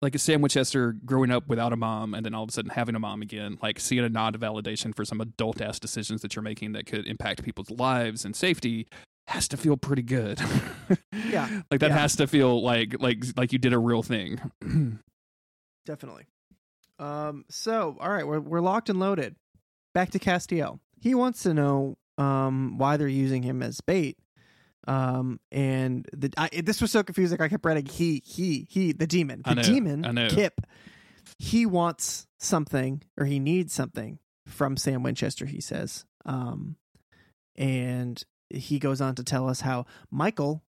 like 0.00 0.14
a 0.14 0.18
Sam 0.18 0.40
Winchester 0.42 0.92
growing 1.04 1.30
up 1.30 1.48
without 1.48 1.72
a 1.72 1.76
mom 1.76 2.14
and 2.14 2.24
then 2.24 2.34
all 2.34 2.44
of 2.44 2.48
a 2.50 2.52
sudden 2.52 2.70
having 2.70 2.94
a 2.94 2.98
mom 3.00 3.20
again, 3.22 3.58
like 3.62 3.80
seeing 3.80 4.04
a 4.04 4.08
nod 4.08 4.34
of 4.34 4.40
validation 4.40 4.94
for 4.94 5.04
some 5.04 5.20
adult 5.20 5.60
ass 5.60 5.78
decisions 5.80 6.22
that 6.22 6.36
you're 6.36 6.42
making 6.42 6.72
that 6.72 6.86
could 6.86 7.06
impact 7.06 7.42
people's 7.42 7.70
lives 7.70 8.24
and 8.24 8.36
safety 8.36 8.86
has 9.26 9.48
to 9.48 9.56
feel 9.56 9.76
pretty 9.76 10.02
good. 10.02 10.40
Yeah. 11.30 11.62
like 11.70 11.80
that 11.80 11.90
Yeah. 11.90 11.98
has 11.98 12.16
to 12.16 12.26
feel 12.26 12.62
like 12.62 12.94
like 13.00 13.22
like 13.36 13.52
you 13.52 13.58
did 13.58 13.72
a 13.74 13.78
real 13.78 14.02
thing. 14.02 14.40
Definitely. 15.84 16.24
Um. 16.98 17.44
So, 17.50 17.96
all 18.00 18.10
right, 18.10 18.26
we're 18.26 18.40
we're 18.40 18.60
locked 18.60 18.88
and 18.88 18.98
loaded. 18.98 19.36
Back 19.94 20.10
to 20.12 20.18
Castiel. 20.18 20.78
He 21.00 21.14
wants 21.14 21.42
to 21.42 21.54
know 21.54 21.96
um 22.18 22.78
why 22.78 22.96
they're 22.96 23.08
using 23.08 23.42
him 23.42 23.62
as 23.62 23.80
bait. 23.80 24.16
Um. 24.86 25.40
And 25.50 26.06
the 26.12 26.32
I, 26.36 26.48
this 26.62 26.80
was 26.80 26.90
so 26.90 27.02
confusing. 27.02 27.40
I 27.40 27.48
kept 27.48 27.64
writing 27.64 27.86
he 27.86 28.22
he 28.24 28.66
he 28.70 28.92
the 28.92 29.06
demon 29.06 29.42
the 29.44 29.50
I 29.50 29.54
know, 29.54 29.62
demon 29.62 30.04
I 30.04 30.12
know. 30.12 30.28
Kip. 30.28 30.60
He 31.38 31.66
wants 31.66 32.26
something 32.38 33.02
or 33.18 33.26
he 33.26 33.38
needs 33.38 33.72
something 33.72 34.18
from 34.46 34.76
Sam 34.76 35.02
Winchester. 35.02 35.46
He 35.46 35.60
says. 35.60 36.04
Um. 36.24 36.76
And 37.56 38.22
he 38.50 38.78
goes 38.78 39.00
on 39.00 39.16
to 39.16 39.24
tell 39.24 39.48
us 39.48 39.60
how 39.60 39.86
Michael 40.10 40.62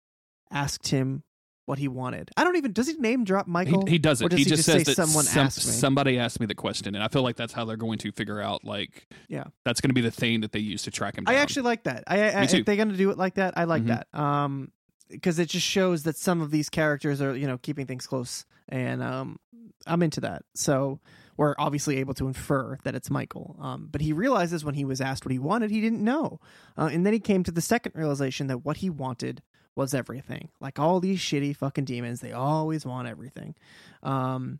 asked 0.50 0.88
him 0.88 1.24
what 1.68 1.78
he 1.78 1.88
wanted. 1.88 2.32
I 2.38 2.44
don't 2.46 2.56
even 2.56 2.72
does 2.72 2.88
he 2.88 2.94
name 2.94 3.24
drop 3.26 3.46
he, 3.46 3.52
Michael? 3.52 3.86
he 3.86 3.98
doesn't. 4.00 4.30
Does 4.30 4.38
he, 4.40 4.46
he 4.46 4.50
just, 4.50 4.66
just 4.66 4.66
says 4.66 4.76
say 4.78 4.84
that 4.86 4.96
someone 4.96 5.26
some- 5.26 5.46
asked 5.46 5.66
me? 5.68 5.72
somebody 5.74 6.18
asked 6.18 6.40
me 6.40 6.46
the 6.46 6.56
question, 6.56 6.96
and 6.96 7.04
I 7.04 7.10
feel 7.10 7.22
like 7.24 7.36
that's 7.36 7.52
how 7.54 7.66
they're 7.66 7.76
going 7.78 8.00
to 8.00 8.12
figure 8.14 8.42
out 8.42 8.64
like 8.64 9.06
Yeah. 9.28 9.44
that's 9.66 9.82
going 9.82 9.90
to 9.90 9.94
be 9.94 10.02
the 10.02 10.10
thing 10.10 10.42
that 10.42 10.54
they 10.54 10.60
use 10.60 10.84
to 10.84 10.92
track 10.92 11.18
him 11.18 11.26
down. 11.26 11.36
I 11.36 11.40
actually 11.40 11.64
like 11.64 11.84
that. 11.84 12.06
I, 12.08 12.32
I, 12.32 12.42
Me 12.42 12.48
too. 12.48 12.58
if 12.58 12.66
they're 12.66 12.76
gonna 12.78 12.96
do 12.98 13.12
it 13.12 13.18
like 13.18 13.36
that, 13.36 13.54
I 13.58 13.66
like 13.66 13.84
Mhm. 13.84 13.88
that. 13.88 14.08
Um, 14.20 14.72
because 15.10 15.40
it 15.40 15.48
just 15.50 15.66
shows 15.66 16.04
that 16.04 16.18
some 16.18 16.42
of 16.42 16.52
these 16.52 16.70
characters 16.70 17.22
are 17.22 17.36
you 17.36 17.48
know 17.48 17.58
keeping 17.58 17.86
things 17.86 18.08
close, 18.08 18.46
and 18.70 19.04
um, 19.04 19.38
I'm 19.86 20.02
into 20.04 20.22
that. 20.22 20.44
So 20.56 21.00
we're 21.38 21.54
obviously 21.60 21.98
able 21.98 22.14
to 22.16 22.28
infer 22.28 22.78
that 22.84 22.96
it's 22.96 23.10
Michael. 23.12 23.58
Um, 23.62 23.90
but 23.92 24.02
he 24.02 24.12
realizes 24.12 24.66
when 24.66 24.74
he 24.74 24.84
was 24.86 25.00
asked 25.02 25.24
what 25.24 25.32
he 25.32 25.38
wanted, 25.40 25.70
he 25.70 25.82
didn't 25.82 26.04
know, 26.04 26.40
uh, 26.78 26.90
and 26.92 27.06
then 27.06 27.14
he 27.14 27.20
came 27.20 27.44
to 27.44 27.52
the 27.52 27.62
second 27.62 27.92
realization 27.94 28.48
that 28.48 28.66
what 28.66 28.78
he 28.78 28.90
wanted 28.90 29.44
was 29.78 29.94
everything. 29.94 30.50
Like 30.60 30.80
all 30.80 31.00
these 31.00 31.20
shitty 31.20 31.56
fucking 31.56 31.86
demons, 31.86 32.20
they 32.20 32.34
always 32.34 32.86
want 32.86 33.08
everything. 33.08 33.56
Um, 34.04 34.60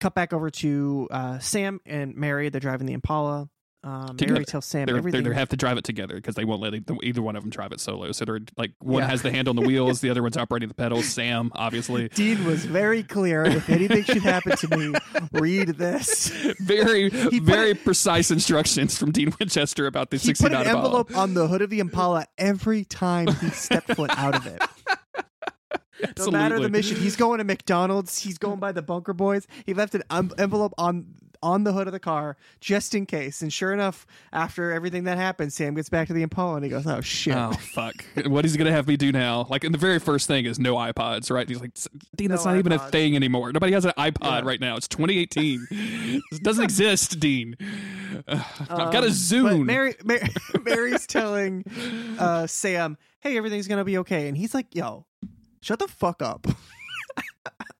cut 0.00 0.14
back 0.14 0.32
over 0.32 0.50
to 0.50 1.08
uh, 1.10 1.38
Sam 1.40 1.80
and 1.84 2.14
Mary. 2.14 2.48
They're 2.48 2.60
driving 2.60 2.86
the 2.86 2.92
Impala. 2.92 3.48
Um, 3.84 4.16
Together. 4.16 4.32
Mary 4.32 4.44
tells 4.46 4.64
Sam 4.64 4.86
They're, 4.86 4.96
everything. 4.96 5.24
they 5.24 5.34
have 5.34 5.50
to 5.50 5.56
drive 5.56 5.76
it 5.76 5.84
together 5.84 6.14
because 6.14 6.36
they 6.36 6.46
won't 6.46 6.62
let 6.62 6.74
either, 6.74 6.94
either 7.02 7.20
one 7.20 7.36
of 7.36 7.42
them 7.42 7.50
drive 7.50 7.70
it 7.70 7.80
solo. 7.80 8.12
So 8.12 8.24
they're 8.24 8.40
like 8.56 8.72
one 8.78 9.02
Yeah. 9.02 9.10
has 9.10 9.20
the 9.20 9.30
hand 9.30 9.46
on 9.46 9.56
the 9.56 9.62
wheels, 9.62 10.00
the 10.00 10.08
other 10.08 10.22
one's 10.22 10.36
operating 10.38 10.68
the 10.68 10.74
pedals. 10.74 11.04
Sam, 11.06 11.52
obviously, 11.54 12.08
Dean 12.08 12.46
was 12.46 12.64
very 12.64 13.02
clear. 13.02 13.44
If 13.44 13.68
anything 13.68 14.04
should 14.04 14.22
happen 14.22 14.56
to 14.56 14.76
me, 14.78 14.94
read 15.32 15.68
this. 15.76 16.28
very 16.60 17.10
very 17.10 17.74
precise 17.74 18.30
instructions 18.30 18.96
from 18.96 19.12
Dean 19.12 19.34
Winchester 19.38 19.86
about 19.86 20.10
the 20.10 20.16
He 20.16 20.28
put 20.32 20.52
an 20.52 20.64
69 20.64 20.66
Impala. 20.66 20.76
envelope 20.78 21.16
on 21.16 21.34
the 21.34 21.46
hood 21.48 21.60
of 21.60 21.68
the 21.68 21.80
Impala 21.80 22.26
every 22.38 22.84
time 22.86 23.26
he 23.26 23.50
stepped 23.50 23.92
foot 23.94 24.10
out 24.16 24.34
of 24.34 24.46
it. 24.46 24.62
No 26.18 26.30
matter 26.30 26.60
the 26.60 26.68
mission, 26.68 26.96
he's 26.98 27.16
going 27.16 27.38
to 27.38 27.44
McDonald's. 27.44 28.18
He's 28.18 28.36
going 28.36 28.58
by 28.58 28.72
the 28.72 28.82
Bunker 28.82 29.14
Boys. 29.14 29.46
He 29.64 29.72
left 29.72 29.94
an 29.94 30.02
um, 30.10 30.32
envelope 30.36 30.74
on 30.76 31.06
on 31.44 31.62
the 31.64 31.72
hood 31.72 31.86
of 31.86 31.92
the 31.92 32.00
car 32.00 32.36
just 32.60 32.94
in 32.94 33.04
case. 33.06 33.42
And 33.42 33.52
sure 33.52 33.72
enough, 33.72 34.06
after 34.32 34.72
everything 34.72 35.04
that 35.04 35.18
happens, 35.18 35.54
Sam 35.54 35.74
gets 35.74 35.88
back 35.90 36.08
to 36.08 36.14
the 36.14 36.22
Impala 36.22 36.56
and 36.56 36.64
he 36.64 36.70
goes, 36.70 36.86
"Oh 36.86 37.00
shit." 37.02 37.36
Oh 37.36 37.52
fuck! 37.74 37.94
What 38.26 38.44
is 38.44 38.52
he 38.52 38.58
gonna 38.58 38.72
have 38.72 38.88
me 38.88 38.96
do 38.96 39.12
now? 39.12 39.46
Like, 39.50 39.62
and 39.64 39.74
the 39.74 39.78
very 39.78 39.98
first 39.98 40.26
thing 40.26 40.46
is 40.46 40.58
no 40.58 40.74
iPods, 40.76 41.30
right? 41.30 41.48
He's 41.48 41.60
like, 41.60 41.72
Dean, 42.16 42.28
that's 42.30 42.44
No 42.44 42.52
not 42.52 42.58
even 42.58 42.72
a 42.72 42.78
thing 42.78 43.14
anymore. 43.14 43.52
Nobody 43.52 43.72
has 43.72 43.84
an 43.84 43.92
iPod 43.98 44.22
Yeah. 44.22 44.40
right 44.44 44.60
now. 44.60 44.76
It's 44.76 44.88
2018. 44.88 45.66
this 46.30 46.40
doesn't 46.40 46.64
exist, 46.64 47.20
Dean. 47.20 47.56
Uh, 48.26 48.42
I've 48.70 48.92
got 48.92 49.04
a 49.04 49.08
Zune. 49.08 49.42
But 49.60 49.64
Mary, 49.66 49.94
Mary 50.04 50.28
Mary's 50.64 51.06
telling 51.06 51.64
uh, 52.18 52.46
Sam, 52.46 52.96
"Hey, 53.20 53.36
everything's 53.36 53.68
gonna 53.68 53.84
be 53.84 53.98
okay," 53.98 54.28
and 54.28 54.36
he's 54.36 54.54
like, 54.54 54.74
"Yo, 54.74 55.04
shut 55.60 55.78
the 55.78 55.88
fuck 55.88 56.22
up." 56.22 56.46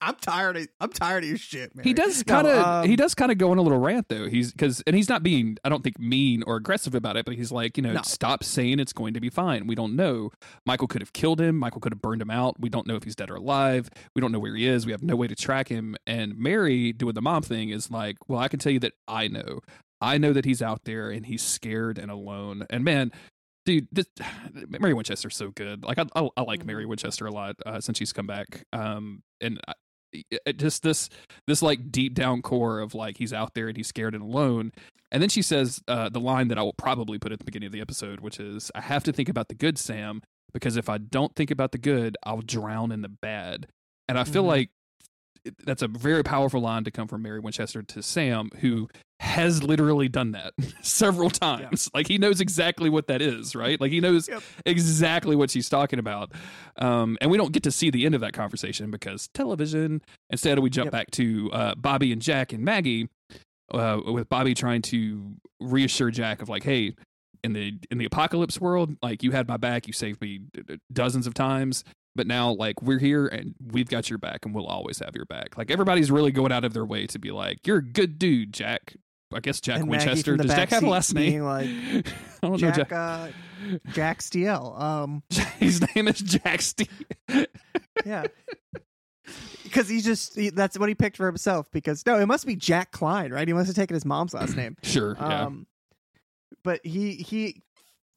I'm 0.01 0.17
tired 0.17 0.57
of 0.57 0.69
I'm 0.81 0.91
tired 0.91 1.23
of 1.25 1.29
your 1.29 1.39
shit, 1.39 1.75
man. 1.75 1.85
He 1.85 1.95
does 1.95 2.23
kind 2.23 2.47
of 2.47 2.59
um, 2.59 2.87
he 2.89 2.97
does 2.97 3.15
kind 3.15 3.33
of 3.33 3.39
go 3.39 3.51
on 3.51 3.59
a 3.59 3.63
little 3.63 3.79
rant 3.79 4.09
though. 4.09 4.29
He's 4.29 4.53
because 4.53 4.83
and 4.87 4.95
he's 4.95 5.09
not 5.09 5.23
being 5.23 5.57
I 5.65 5.69
don't 5.69 5.83
think 5.83 5.99
mean 5.99 6.43
or 6.47 6.57
aggressive 6.57 6.95
about 6.95 7.17
it, 7.17 7.25
but 7.25 7.35
he's 7.35 7.51
like 7.51 7.77
you 7.77 7.83
know 7.83 7.93
No. 7.93 8.03
stop 8.03 8.45
saying 8.45 8.81
it's 8.81 8.93
going 8.93 9.15
to 9.15 9.21
be 9.21 9.31
fine. 9.31 9.67
We 9.67 9.75
don't 9.75 9.97
know. 9.97 10.31
Michael 10.67 10.89
could 10.89 11.01
have 11.01 11.13
killed 11.13 11.41
him. 11.41 11.57
Michael 11.57 11.81
could 11.81 11.93
have 11.93 12.03
burned 12.03 12.21
him 12.21 12.31
out. 12.31 12.61
We 12.61 12.69
don't 12.69 12.87
know 12.87 12.97
if 12.97 13.05
he's 13.05 13.17
dead 13.17 13.31
or 13.31 13.37
alive. 13.37 13.89
We 14.15 14.21
don't 14.21 14.33
know 14.33 14.39
where 14.39 14.55
he 14.55 14.67
is. 14.67 14.85
We 14.85 14.93
have 14.93 15.03
no 15.03 15.17
way 15.17 15.27
to 15.29 15.35
track 15.35 15.69
him. 15.69 15.97
And 16.07 16.37
Mary 16.37 16.93
doing 16.93 17.15
the 17.15 17.23
mom 17.23 17.43
thing 17.43 17.71
is 17.71 17.91
like, 17.91 18.17
well, 18.29 18.41
I 18.41 18.49
can 18.49 18.59
tell 18.61 18.73
you 18.73 18.81
that 18.81 18.93
I 19.09 19.29
know. 19.29 19.61
I 20.01 20.19
know 20.19 20.35
that 20.35 20.45
he's 20.45 20.61
out 20.61 20.85
there 20.85 21.11
and 21.11 21.25
he's 21.25 21.43
scared 21.43 21.99
and 21.99 22.11
alone. 22.11 22.67
And 22.69 22.85
man. 22.85 23.11
Dude, 23.67 23.89
this, 23.93 24.07
Mary 24.69 24.95
Winchester's 24.95 25.37
so 25.37 25.51
good. 25.51 25.85
Like 25.85 25.99
I, 25.99 26.05
I, 26.15 26.29
I 26.37 26.43
like 26.43 26.65
Mary 26.65 26.87
Winchester 26.87 27.27
a 27.27 27.31
lot 27.31 27.57
uh, 27.65 27.81
since 27.81 27.99
she's 27.99 28.13
come 28.13 28.27
back. 28.27 28.65
Um, 28.73 29.23
and 29.41 29.61
I, 29.67 29.73
it, 30.13 30.41
it 30.47 30.59
just 30.59 30.83
this 30.83 31.09
this 31.47 31.61
like 31.63 31.91
deep 31.91 32.15
down 32.15 32.43
core 32.43 32.81
of 32.81 32.95
like 32.95 33.17
he's 33.19 33.33
out 33.33 33.55
there 33.55 33.69
and 33.69 33.77
he's 33.77 33.89
scared 33.89 34.15
and 34.15 34.23
alone. 34.23 34.73
And 35.11 35.23
then 35.23 35.29
she 35.29 35.43
says 35.43 35.81
uh, 35.89 36.09
the 36.09 36.21
line 36.21 36.49
that 36.49 36.59
I 36.59 36.63
will 36.63 36.73
probably 36.75 37.19
put 37.19 37.33
at 37.33 37.39
the 37.39 37.45
beginning 37.45 37.67
of 37.67 37.73
the 37.73 37.81
episode, 37.81 38.21
which 38.21 38.39
is, 38.41 38.71
"I 38.75 38.81
have 38.81 39.05
to 39.05 39.13
think 39.13 39.29
about 39.29 39.49
the 39.49 39.55
good, 39.55 39.79
Sam, 39.79 40.23
because 40.53 40.77
if 40.77 40.89
I 40.89 40.99
don't 40.99 41.35
think 41.35 41.51
about 41.51 41.73
the 41.73 41.79
good, 41.79 42.17
I'll 42.25 42.43
drown 42.43 42.93
in 42.93 43.03
the 43.03 43.09
bad." 43.09 43.67
And 44.09 44.19
I 44.19 44.25
feel 44.25 44.45
Mhm. 44.45 44.49
like 44.49 44.71
that's 45.65 45.83
a 45.83 45.89
very 45.89 46.23
powerful 46.23 46.61
line 46.61 46.85
to 46.85 46.91
come 46.91 47.09
from 47.09 47.23
Mary 47.23 47.41
Winchester 47.41 47.83
to 47.83 48.03
Sam, 48.03 48.51
who 48.61 48.89
has 49.21 49.63
literally 49.63 50.09
done 50.09 50.33
that 50.33 50.53
several 50.83 51.31
times. 51.31 51.89
Like 51.95 52.09
he 52.09 52.19
knows 52.19 52.41
exactly 52.41 52.91
what 52.91 53.07
that 53.07 53.23
is, 53.23 53.55
right? 53.55 53.81
Like 53.81 53.91
he 53.93 54.01
knows 54.01 54.29
Yep. 54.29 54.43
exactly 54.67 55.37
what 55.37 55.51
she's 55.51 55.69
talking 55.69 55.99
about. 55.99 56.33
Um, 56.79 57.17
and 57.21 57.31
we 57.31 57.37
don't 57.39 57.53
get 57.53 57.63
to 57.65 57.71
see 57.71 57.91
the 57.91 58.05
end 58.07 58.15
of 58.15 58.21
that 58.23 58.33
conversation 58.33 58.91
because 58.91 59.29
television. 59.35 60.03
Instead, 60.31 60.59
we 60.59 60.71
jump 60.71 60.87
Yep. 60.87 60.93
back 60.93 61.11
to 61.13 61.51
uh, 61.53 61.75
Bobby 61.77 62.13
and 62.13 62.21
Jack 62.21 62.53
and 62.53 62.65
Maggie, 62.65 63.09
uh, 63.73 64.01
with 64.07 64.29
Bobby 64.29 64.55
trying 64.55 64.83
to 64.83 65.35
reassure 65.61 66.11
Jack 66.11 66.43
of 66.43 66.49
like, 66.49 66.63
hey. 66.65 66.95
In 67.43 67.53
the 67.53 67.75
in 67.91 67.99
the 67.99 68.07
apocalypse 68.07 68.59
world, 68.59 68.97
like 69.03 69.23
you 69.23 69.31
had 69.33 69.47
my 69.49 69.59
back, 69.59 69.87
you 69.87 69.93
saved 69.93 70.23
me 70.23 70.41
dozens 70.91 71.27
of 71.27 71.35
times, 71.35 71.85
but 72.15 72.27
now 72.27 72.53
like 72.53 72.83
we're 72.83 72.99
here 72.99 73.27
and 73.27 73.55
we've 73.73 73.89
got 73.89 74.09
your 74.11 74.19
back, 74.19 74.45
and 74.45 74.55
we'll 74.55 74.67
always 74.67 74.99
have 75.01 75.15
your 75.15 75.27
back. 75.27 75.57
Like 75.59 75.71
everybody's 75.71 76.11
really 76.11 76.33
going 76.33 76.53
out 76.53 76.65
of 76.65 76.73
their 76.73 76.85
way 76.85 77.07
to 77.09 77.19
be 77.19 77.31
like, 77.31 77.67
you're 77.67 77.79
a 77.79 77.83
good 77.83 78.19
dude, 78.19 78.53
Jack. 78.53 78.97
I 79.33 79.41
guess 79.41 79.61
Jack 79.61 79.81
And 79.81 79.89
Winchester. 79.89 80.37
Does 80.37 80.47
Jack 80.55 80.69
have 80.71 80.85
a 80.85 80.89
last 80.89 81.13
name? 81.13 81.43
like, 81.43 81.67
I 81.69 82.03
don't 82.43 82.53
know. 82.53 82.57
Jack, 82.57 82.77
Jack. 82.77 82.93
uh, 82.93 83.29
Jack 83.93 84.23
Steele. 84.23 84.75
Um, 84.79 85.23
His 85.59 85.85
name 85.95 86.07
is 86.07 86.21
Jack 86.21 86.63
Steve. 86.63 86.89
yeah. 88.07 88.27
Because 89.65 89.89
he 89.89 90.01
just, 90.03 90.37
he, 90.37 90.51
that's 90.51 90.79
what 90.79 90.89
he 90.89 90.95
picked 90.95 91.17
for 91.17 91.27
himself. 91.27 91.69
Because, 91.73 92.07
no, 92.07 92.19
it 92.19 92.27
must 92.27 92.47
be 92.47 92.55
Jack 92.55 92.93
Kline, 92.93 93.33
right? 93.33 93.49
He 93.49 93.55
must 93.55 93.67
have 93.67 93.75
taken 93.75 93.95
his 93.95 94.05
mom's 94.05 94.35
last 94.35 94.55
name. 94.57 94.77
Sure. 94.83 95.17
Yeah. 95.19 95.47
Um, 95.47 95.67
but 96.63 96.85
he, 96.85 97.15
he, 97.15 97.63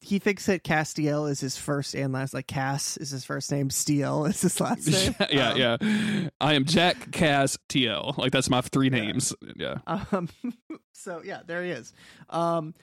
he 0.01 0.19
thinks 0.19 0.45
that 0.45 0.63
Castiel 0.63 1.29
is 1.29 1.39
his 1.39 1.57
first 1.57 1.95
and 1.95 2.13
last. 2.13 2.33
Like 2.33 2.47
Cass 2.47 2.97
is 2.97 3.09
his 3.09 3.25
first 3.25 3.51
name, 3.51 3.69
Steele 3.69 4.25
is 4.25 4.41
his 4.41 4.59
last 4.61 4.87
name. 4.91 5.15
yeah, 5.31 5.51
Um, 5.51 5.57
yeah. 5.57 6.29
I 6.39 6.53
am 6.53 6.65
Jack 6.65 7.11
Cass 7.11 7.57
TL. 7.69 8.17
Like 8.17 8.31
that's 8.31 8.49
my 8.49 8.61
three 8.61 8.89
names. 8.89 9.33
Yeah. 9.55 9.79
Um, 9.87 10.29
so 10.93 11.21
yeah, 11.23 11.41
there 11.45 11.63
he 11.63 11.71
is. 11.71 11.93
Um, 12.29 12.73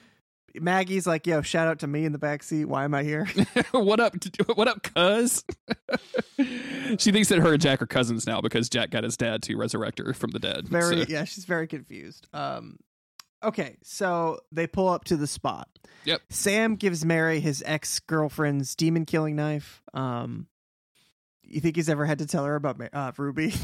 Maggie's 0.57 1.05
like, 1.05 1.27
"Yo, 1.27 1.43
shout 1.43 1.67
out 1.67 1.81
to 1.81 1.89
me 1.89 2.05
in 2.05 2.13
the 2.13 2.19
backseat. 2.19 2.67
Why 2.67 2.85
am 2.85 2.95
I 2.95 3.03
here?" 3.03 3.27
what 3.73 3.99
up? 3.99 4.15
What 4.55 4.69
up, 4.69 4.83
cuz? 4.85 5.43
she 6.99 7.11
thinks 7.13 7.29
that 7.31 7.39
her 7.41 7.55
and 7.55 7.61
Jack 7.61 7.83
are 7.83 7.87
cousins 7.87 8.25
now 8.27 8.41
because 8.41 8.69
Jack 8.69 8.91
got 8.91 9.03
his 9.05 9.17
dad 9.17 9.43
to 9.45 9.57
resurrect 9.57 9.99
her 9.99 10.13
from 10.15 10.31
the 10.31 10.39
dead. 10.39 10.69
very, 10.69 11.03
So- 11.03 11.07
yeah, 11.09 11.25
she's 11.25 11.45
very 11.45 11.67
confused. 11.67 12.29
Um, 12.33 12.77
okay, 13.45 13.77
so 13.83 14.41
they 14.53 14.67
pull 14.67 14.89
up 14.89 15.05
to 15.05 15.17
the 15.17 15.27
spot. 15.27 15.69
Yep. 16.05 16.21
Sam 16.31 16.77
gives 16.77 17.05
Mary 17.05 17.41
his 17.41 17.63
ex 17.67 18.01
girlfriend's 18.01 18.75
demon 18.75 19.07
killing 19.07 19.37
knife. 19.37 19.83
Um, 19.95 20.47
you 21.43 21.61
think 21.61 21.77
he's 21.77 21.89
ever 21.89 22.07
had 22.07 22.19
to 22.19 22.27
tell 22.27 22.45
her 22.45 22.57
about 22.57 22.79
Ma- 22.79 22.89
uh, 22.93 23.13
Ruby? 23.17 23.55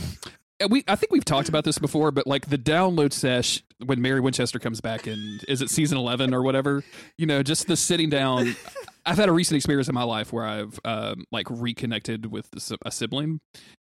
And 0.60 0.70
we 0.70 0.84
I 0.86 0.94
think 0.94 1.10
we've 1.10 1.24
talked 1.24 1.48
about 1.48 1.64
this 1.64 1.78
before, 1.78 2.10
but 2.10 2.26
like 2.26 2.50
the 2.50 2.58
download 2.58 3.14
sesh 3.14 3.62
when 3.82 4.02
Mary 4.02 4.20
Winchester 4.20 4.58
comes 4.58 4.82
back 4.82 5.06
and 5.06 5.42
is 5.48 5.62
it 5.62 5.70
season 5.70 5.96
eleven 5.96 6.34
or 6.34 6.42
whatever, 6.42 6.84
you 7.16 7.24
know, 7.24 7.42
just 7.42 7.66
the 7.66 7.78
sitting 7.78 8.10
down. 8.10 8.54
I've 9.06 9.16
had 9.16 9.30
a 9.30 9.32
recent 9.32 9.56
experience 9.56 9.88
in 9.88 9.94
my 9.94 10.02
life 10.02 10.34
where 10.34 10.44
I've 10.44 10.78
um, 10.84 11.24
like 11.32 11.46
reconnected 11.48 12.26
with 12.26 12.50
a 12.84 12.90
sibling, 12.90 13.40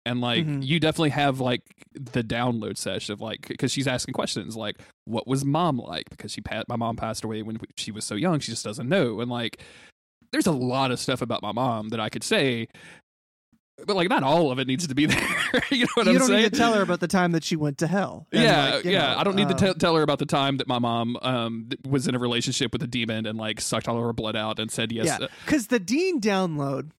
and 0.04 0.20
like 0.20 0.46
Mhm. 0.46 0.66
you 0.66 0.80
definitely 0.80 1.10
have 1.10 1.40
like 1.40 1.62
the 1.94 2.22
download 2.24 2.76
sesh 2.76 3.08
of 3.10 3.20
like 3.20 3.46
because 3.48 3.70
she's 3.72 3.86
asking 3.86 4.14
questions 4.14 4.56
like 4.56 4.76
what 5.04 5.26
was 5.26 5.44
mom 5.44 5.78
like 5.78 6.08
because 6.10 6.32
she 6.32 6.40
pat 6.40 6.68
my 6.68 6.76
mom 6.76 6.96
passed 6.96 7.22
away 7.24 7.42
when 7.42 7.58
she 7.76 7.92
was 7.92 8.04
so 8.04 8.14
young 8.14 8.40
she 8.40 8.50
just 8.50 8.64
doesn't 8.64 8.88
know 8.88 9.20
and 9.20 9.30
like 9.30 9.60
there's 10.32 10.46
a 10.46 10.52
lot 10.52 10.90
of 10.90 10.98
stuff 10.98 11.20
about 11.22 11.42
my 11.42 11.52
mom 11.52 11.90
that 11.90 12.00
I 12.00 12.08
could 12.08 12.24
say 12.24 12.68
but 13.86 13.96
like 13.96 14.08
not 14.08 14.22
all 14.22 14.50
of 14.52 14.58
it 14.58 14.66
needs 14.66 14.86
to 14.86 14.94
be 14.94 15.06
there. 15.12 15.18
you 15.70 15.80
know 15.80 15.86
what 15.94 16.06
you 16.06 16.12
I'm 16.12 16.18
saying? 16.18 16.18
You 16.18 16.18
don't 16.18 16.30
need 16.30 16.52
to 16.52 16.58
tell 16.58 16.74
her 16.74 16.82
about 16.82 17.00
the 17.00 17.08
time 17.08 17.32
that 17.32 17.42
she 17.42 17.56
went 17.56 17.78
to 17.78 17.86
hell. 17.86 18.26
Yeah, 18.30 18.74
like, 18.76 18.84
yeah. 18.84 19.12
know, 19.14 19.18
I 19.18 19.24
don't 19.24 19.34
need 19.34 19.48
to 19.48 19.54
uh, 19.54 19.58
tell 19.58 19.74
tell 19.74 19.96
her 19.96 20.02
about 20.02 20.18
the 20.20 20.26
time 20.26 20.58
that 20.58 20.68
my 20.68 20.78
mom 20.78 21.16
um 21.22 21.68
was 21.88 22.06
in 22.06 22.14
a 22.14 22.18
relationship 22.18 22.72
with 22.72 22.82
a 22.82 22.86
demon 22.86 23.26
and 23.26 23.38
like 23.38 23.60
sucked 23.60 23.88
all 23.88 23.96
of 23.96 24.02
her 24.04 24.12
blood 24.12 24.36
out 24.36 24.58
and 24.58 24.70
said 24.70 24.92
yes. 24.92 25.06
Yeah, 25.06 25.26
because 25.44 25.66
the 25.68 25.80
Dean 25.80 26.20
download, 26.20 26.90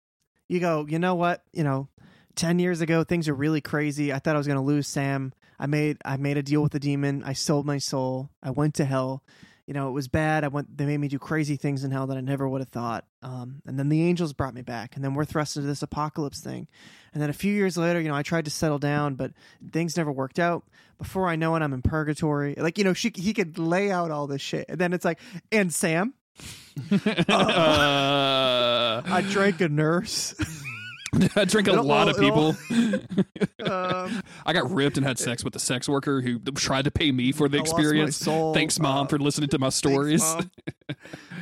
you 0.49 0.60
go, 0.60 0.86
you 0.89 0.99
know 0.99 1.16
what? 1.16 1.43
You 1.54 1.64
know, 1.64 1.88
ten 2.36 2.60
years 2.60 2.82
ago 2.82 3.04
things 3.04 3.28
are 3.28 3.34
really 3.34 3.62
crazy. 3.62 4.14
I 4.14 4.20
thought 4.20 4.36
I 4.36 4.38
was 4.38 4.48
going 4.48 4.60
to 4.60 4.64
lose 4.64 4.88
Sam. 4.88 5.34
I 5.60 5.66
made 5.66 5.98
I 6.04 6.18
made 6.18 6.38
a 6.38 6.44
deal 6.44 6.62
with 6.62 6.72
the 6.72 6.80
demon. 6.80 7.24
I 7.24 7.34
sold 7.34 7.66
my 7.66 7.78
soul. 7.78 8.30
I 8.42 8.52
went 8.52 8.76
to 8.76 8.86
hell. 8.86 9.24
You 9.66 9.74
know, 9.74 9.88
it 9.88 9.92
was 9.92 10.10
bad. 10.10 10.44
I 10.44 10.50
went. 10.50 10.78
They 10.78 10.86
made 10.86 11.00
me 11.00 11.08
do 11.08 11.18
crazy 11.18 11.56
things 11.56 11.86
in 11.86 11.92
hell 11.92 12.08
that 12.08 12.18
I 12.18 12.22
never 12.22 12.50
would 12.50 12.60
have 12.60 12.70
thought. 12.70 13.06
Um, 13.22 13.62
and 13.66 13.80
then 13.80 13.88
the 13.88 14.04
angels 14.04 14.34
brought 14.34 14.54
me 14.54 14.62
back, 14.62 14.96
and 14.96 15.06
then 15.06 15.14
we're 15.14 15.24
thrust 15.24 15.56
into 15.56 15.68
this 15.68 15.82
apocalypse 15.82 16.42
thing. 16.42 16.68
And 17.14 17.22
then 17.22 17.30
a 17.30 17.34
few 17.34 17.54
years 17.54 17.78
later, 17.78 18.02
you 18.02 18.10
know, 18.10 18.16
I 18.16 18.24
tried 18.24 18.46
to 18.46 18.52
settle 18.52 18.80
down, 18.80 19.16
but 19.16 19.32
things 19.72 19.96
never 19.96 20.12
worked 20.12 20.38
out. 20.38 20.66
Before 20.98 21.30
I 21.30 21.38
know 21.38 21.56
it, 21.56 21.62
I'm 21.62 21.72
in 21.72 21.82
purgatory. 21.82 22.56
Like, 22.58 22.78
you 22.78 22.84
know, 22.84 22.92
she 22.92 23.14
he 23.16 23.34
could 23.34 23.58
lay 23.58 23.90
out 23.90 24.12
all 24.12 24.28
this 24.28 24.42
shit, 24.42 24.66
and 24.68 24.78
then 24.78 24.92
it's 24.92 25.06
like, 25.06 25.20
and 25.50 25.74
Sam, 25.74 26.14
uh, 26.92 26.98
I 29.06 29.26
drank 29.30 29.62
a 29.62 29.70
nurse. 29.70 30.36
I 31.36 31.45
drink 31.45 31.68
a 31.68 31.74
lot 31.74 32.07
of 32.09 32.18
people. 32.18 32.55
um, 33.70 34.22
I 34.45 34.53
got 34.53 34.70
ripped 34.72 34.97
and 34.97 35.05
had 35.05 35.20
sex 35.20 35.43
with 35.43 35.55
a 35.55 35.59
sex 35.59 35.88
worker 35.88 36.22
who 36.22 36.39
tried 36.39 36.86
to 36.86 36.91
pay 36.91 37.11
me 37.11 37.32
for 37.32 37.47
the 37.47 37.57
I 37.57 37.61
experience. 37.61 38.24
Thanks, 38.53 38.80
mom, 38.80 39.05
Uh, 39.05 39.09
for 39.09 39.20
listening 39.20 39.49
to 39.49 39.59
my 39.59 39.70
stories. 39.70 40.24
Thanks, 40.24 40.49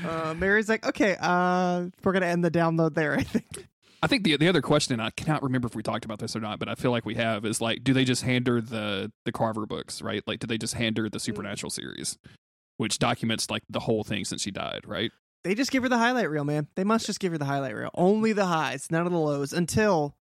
uh, 0.05 0.33
Mary's 0.37 0.69
like, 0.69 0.85
okay, 0.85 1.15
uh, 1.19 1.85
we're 2.03 2.13
gonna 2.13 2.25
end 2.25 2.43
the 2.43 2.51
download 2.51 2.93
there. 2.95 3.13
I 3.13 3.23
think. 3.23 3.67
I 4.03 4.07
think 4.07 4.23
the 4.23 4.35
the 4.37 4.47
other 4.47 4.61
question, 4.61 4.99
I 4.99 5.11
cannot 5.11 5.43
remember 5.43 5.67
if 5.67 5.75
we 5.75 5.83
talked 5.83 6.05
about 6.05 6.19
this 6.19 6.35
or 6.35 6.39
not, 6.39 6.57
but 6.57 6.67
I 6.67 6.75
feel 6.75 6.91
like 6.91 7.05
we 7.05 7.15
have, 7.15 7.45
is 7.45 7.61
like, 7.61 7.83
do 7.83 7.93
they 7.93 8.03
just 8.03 8.23
hand 8.23 8.47
her 8.47 8.59
the 8.59 9.11
the 9.25 9.31
Carver 9.31 9.65
books, 9.65 10.01
right? 10.01 10.23
Like, 10.25 10.39
do 10.39 10.47
they 10.47 10.57
just 10.57 10.73
hand 10.73 10.97
her 10.97 11.07
the 11.09 11.19
Supernatural 11.19 11.69
series, 11.69 12.17
which 12.77 12.97
documents 12.97 13.49
like 13.49 13.63
the 13.69 13.81
whole 13.81 14.03
thing 14.03 14.25
since 14.25 14.41
she 14.41 14.51
died, 14.51 14.81
right? 14.85 15.11
They 15.43 15.55
just 15.55 15.71
give 15.71 15.83
her 15.83 15.89
the 15.89 15.97
highlight 15.97 16.29
reel, 16.29 16.43
man. 16.43 16.67
They 16.75 16.83
must 16.83 17.05
just 17.05 17.19
give 17.19 17.31
her 17.31 17.37
the 17.37 17.45
highlight 17.45 17.75
reel. 17.75 17.89
Only 17.95 18.33
the 18.33 18.45
highs, 18.45 18.87
none 18.91 19.05
of 19.05 19.11
the 19.11 19.17
lows, 19.19 19.53
until, 19.53 20.15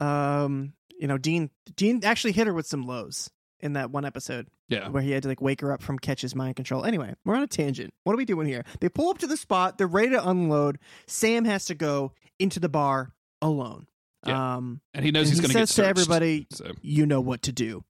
um, 0.00 0.72
you 0.98 1.06
know, 1.06 1.18
Dean 1.18 1.50
Dean 1.76 2.00
actually 2.04 2.32
hit 2.32 2.46
her 2.46 2.54
with 2.54 2.66
some 2.66 2.82
lows 2.86 3.30
in 3.60 3.74
that 3.74 3.90
one 3.90 4.04
episode 4.06 4.46
Yeah. 4.68 4.88
where 4.88 5.02
he 5.02 5.10
had 5.10 5.22
to 5.24 5.28
like 5.28 5.40
wake 5.42 5.60
her 5.60 5.72
up 5.72 5.82
from 5.82 5.98
Ketch's 5.98 6.34
mind 6.34 6.56
control. 6.56 6.84
Anyway, 6.84 7.14
we're 7.24 7.34
on 7.36 7.42
a 7.42 7.46
tangent. 7.46 7.92
What 8.04 8.14
are 8.14 8.16
we 8.16 8.24
doing 8.24 8.46
here? 8.46 8.64
They 8.80 8.88
pull 8.88 9.10
up 9.10 9.18
to 9.18 9.26
the 9.26 9.36
spot. 9.36 9.76
They're 9.76 9.86
ready 9.86 10.10
to 10.10 10.28
unload. 10.28 10.78
Sam 11.06 11.44
has 11.44 11.66
to 11.66 11.74
go 11.74 12.12
into 12.38 12.60
the 12.60 12.68
bar 12.70 13.12
alone. 13.42 13.86
Yeah. 14.26 14.56
Um, 14.56 14.80
And 14.94 15.04
he 15.04 15.10
knows 15.10 15.28
and 15.28 15.30
he's 15.30 15.38
he 15.38 15.42
going 15.42 15.52
to 15.52 15.58
get 15.60 15.68
says 15.68 15.76
to 15.76 15.86
everybody, 15.86 16.46
So, 16.52 16.72
"You 16.82 17.06
know 17.06 17.20
what 17.20 17.42
to 17.42 17.52
do." 17.52 17.84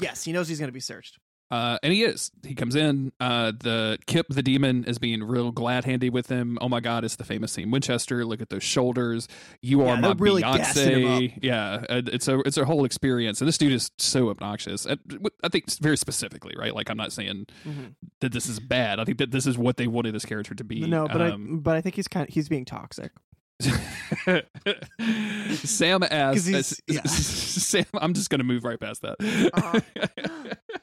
Yes, 0.00 0.24
he 0.24 0.32
knows 0.32 0.48
he's 0.48 0.58
going 0.58 0.68
to 0.68 0.72
be 0.72 0.80
searched. 0.80 1.18
Uh, 1.52 1.78
and 1.82 1.92
he 1.92 2.02
is. 2.02 2.30
He 2.46 2.54
comes 2.54 2.74
in. 2.74 3.12
Uh, 3.20 3.52
the 3.52 3.98
Kip 4.06 4.26
the 4.30 4.42
demon 4.42 4.84
is 4.84 4.98
being 4.98 5.22
real 5.22 5.52
glad 5.52 5.84
handy 5.84 6.08
with 6.08 6.28
him. 6.28 6.56
Oh 6.62 6.68
my 6.70 6.80
God, 6.80 7.04
it's 7.04 7.16
the 7.16 7.24
famous 7.24 7.52
scene 7.52 7.70
Winchester. 7.70 8.24
Look 8.24 8.40
at 8.40 8.48
those 8.48 8.62
shoulders. 8.62 9.28
You 9.60 9.84
Yeah, 9.84 9.92
are 9.92 9.96
my 10.00 10.14
really 10.16 10.40
Beyonce. 10.40 11.38
Yeah, 11.42 11.84
it's 11.90 12.26
a 12.26 12.38
it's 12.40 12.56
a 12.56 12.64
whole 12.64 12.86
experience. 12.86 13.42
And 13.42 13.48
this 13.48 13.58
dude 13.58 13.74
is 13.74 13.90
so 13.98 14.30
obnoxious. 14.30 14.86
I 14.86 14.96
think 15.50 15.70
very 15.78 15.98
specifically, 15.98 16.54
right? 16.58 16.74
Like 16.74 16.88
I'm 16.88 16.96
not 16.96 17.12
saying 17.12 17.48
that 18.20 18.32
this 18.32 18.46
is 18.48 18.58
bad. 18.58 18.98
I 18.98 19.04
think 19.04 19.18
that 19.18 19.30
this 19.30 19.46
is 19.46 19.58
what 19.58 19.76
they 19.76 19.86
wanted 19.86 20.14
this 20.14 20.24
character 20.24 20.54
to 20.54 20.64
be. 20.64 20.86
No, 20.86 21.06
but 21.06 21.20
Um, 21.20 21.56
I 21.56 21.60
but 21.60 21.76
I 21.76 21.82
think 21.82 21.96
he's 21.96 22.08
kind 22.08 22.26
of 22.26 22.32
he's 22.32 22.48
being 22.48 22.64
toxic. 22.64 23.12
Sam 25.52 26.02
asks, 26.02 26.80
yeah. 26.86 27.02
Sam, 27.06 27.84
I'm 27.94 28.14
just 28.14 28.30
going 28.30 28.40
to 28.40 28.44
move 28.44 28.64
right 28.64 28.80
past 28.80 29.02
that. 29.02 29.16
Uh-huh. 29.52 30.80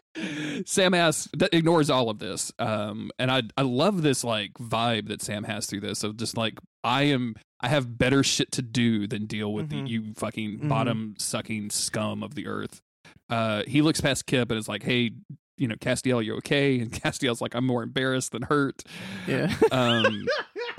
Sam 0.65 0.93
asks, 0.93 1.29
that 1.37 1.53
ignores 1.53 1.89
all 1.89 2.09
of 2.09 2.19
this. 2.19 2.51
Um, 2.59 3.11
and 3.19 3.29
I, 3.31 3.43
I 3.57 3.61
love 3.63 4.01
this 4.01 4.23
like 4.23 4.53
vibe 4.55 5.07
that 5.09 5.21
Sam 5.21 5.43
has 5.45 5.65
through 5.65 5.81
this 5.81 6.03
of 6.03 6.17
just 6.17 6.37
like, 6.37 6.57
I 6.83 7.03
am, 7.03 7.35
I 7.61 7.67
have 7.69 7.97
better 7.97 8.23
shit 8.23 8.51
to 8.53 8.61
do 8.61 9.07
than 9.07 9.25
deal 9.25 9.53
with 9.53 9.69
Mhm. 9.69 9.83
the, 9.85 9.89
you 9.89 10.13
fucking 10.15 10.59
Mhm. 10.59 10.69
bottom 10.69 11.15
sucking 11.17 11.69
scum 11.71 12.23
of 12.23 12.35
the 12.35 12.47
earth. 12.47 12.81
Uh, 13.29 13.63
he 13.67 13.81
looks 13.81 14.01
past 14.01 14.25
Kip 14.25 14.49
and 14.51 14.57
is 14.59 14.67
like, 14.67 14.83
hey, 14.83 15.11
you 15.57 15.67
know, 15.67 15.75
Castiel, 15.75 16.23
you 16.23 16.35
okay? 16.37 16.79
And 16.79 16.91
Castiel's 17.03 17.41
like, 17.41 17.53
I'm 17.53 17.65
more 17.65 17.83
embarrassed 17.83 18.31
than 18.31 18.43
hurt. 18.43 18.83
Yeah. 19.27 19.53
Um, 19.71 20.25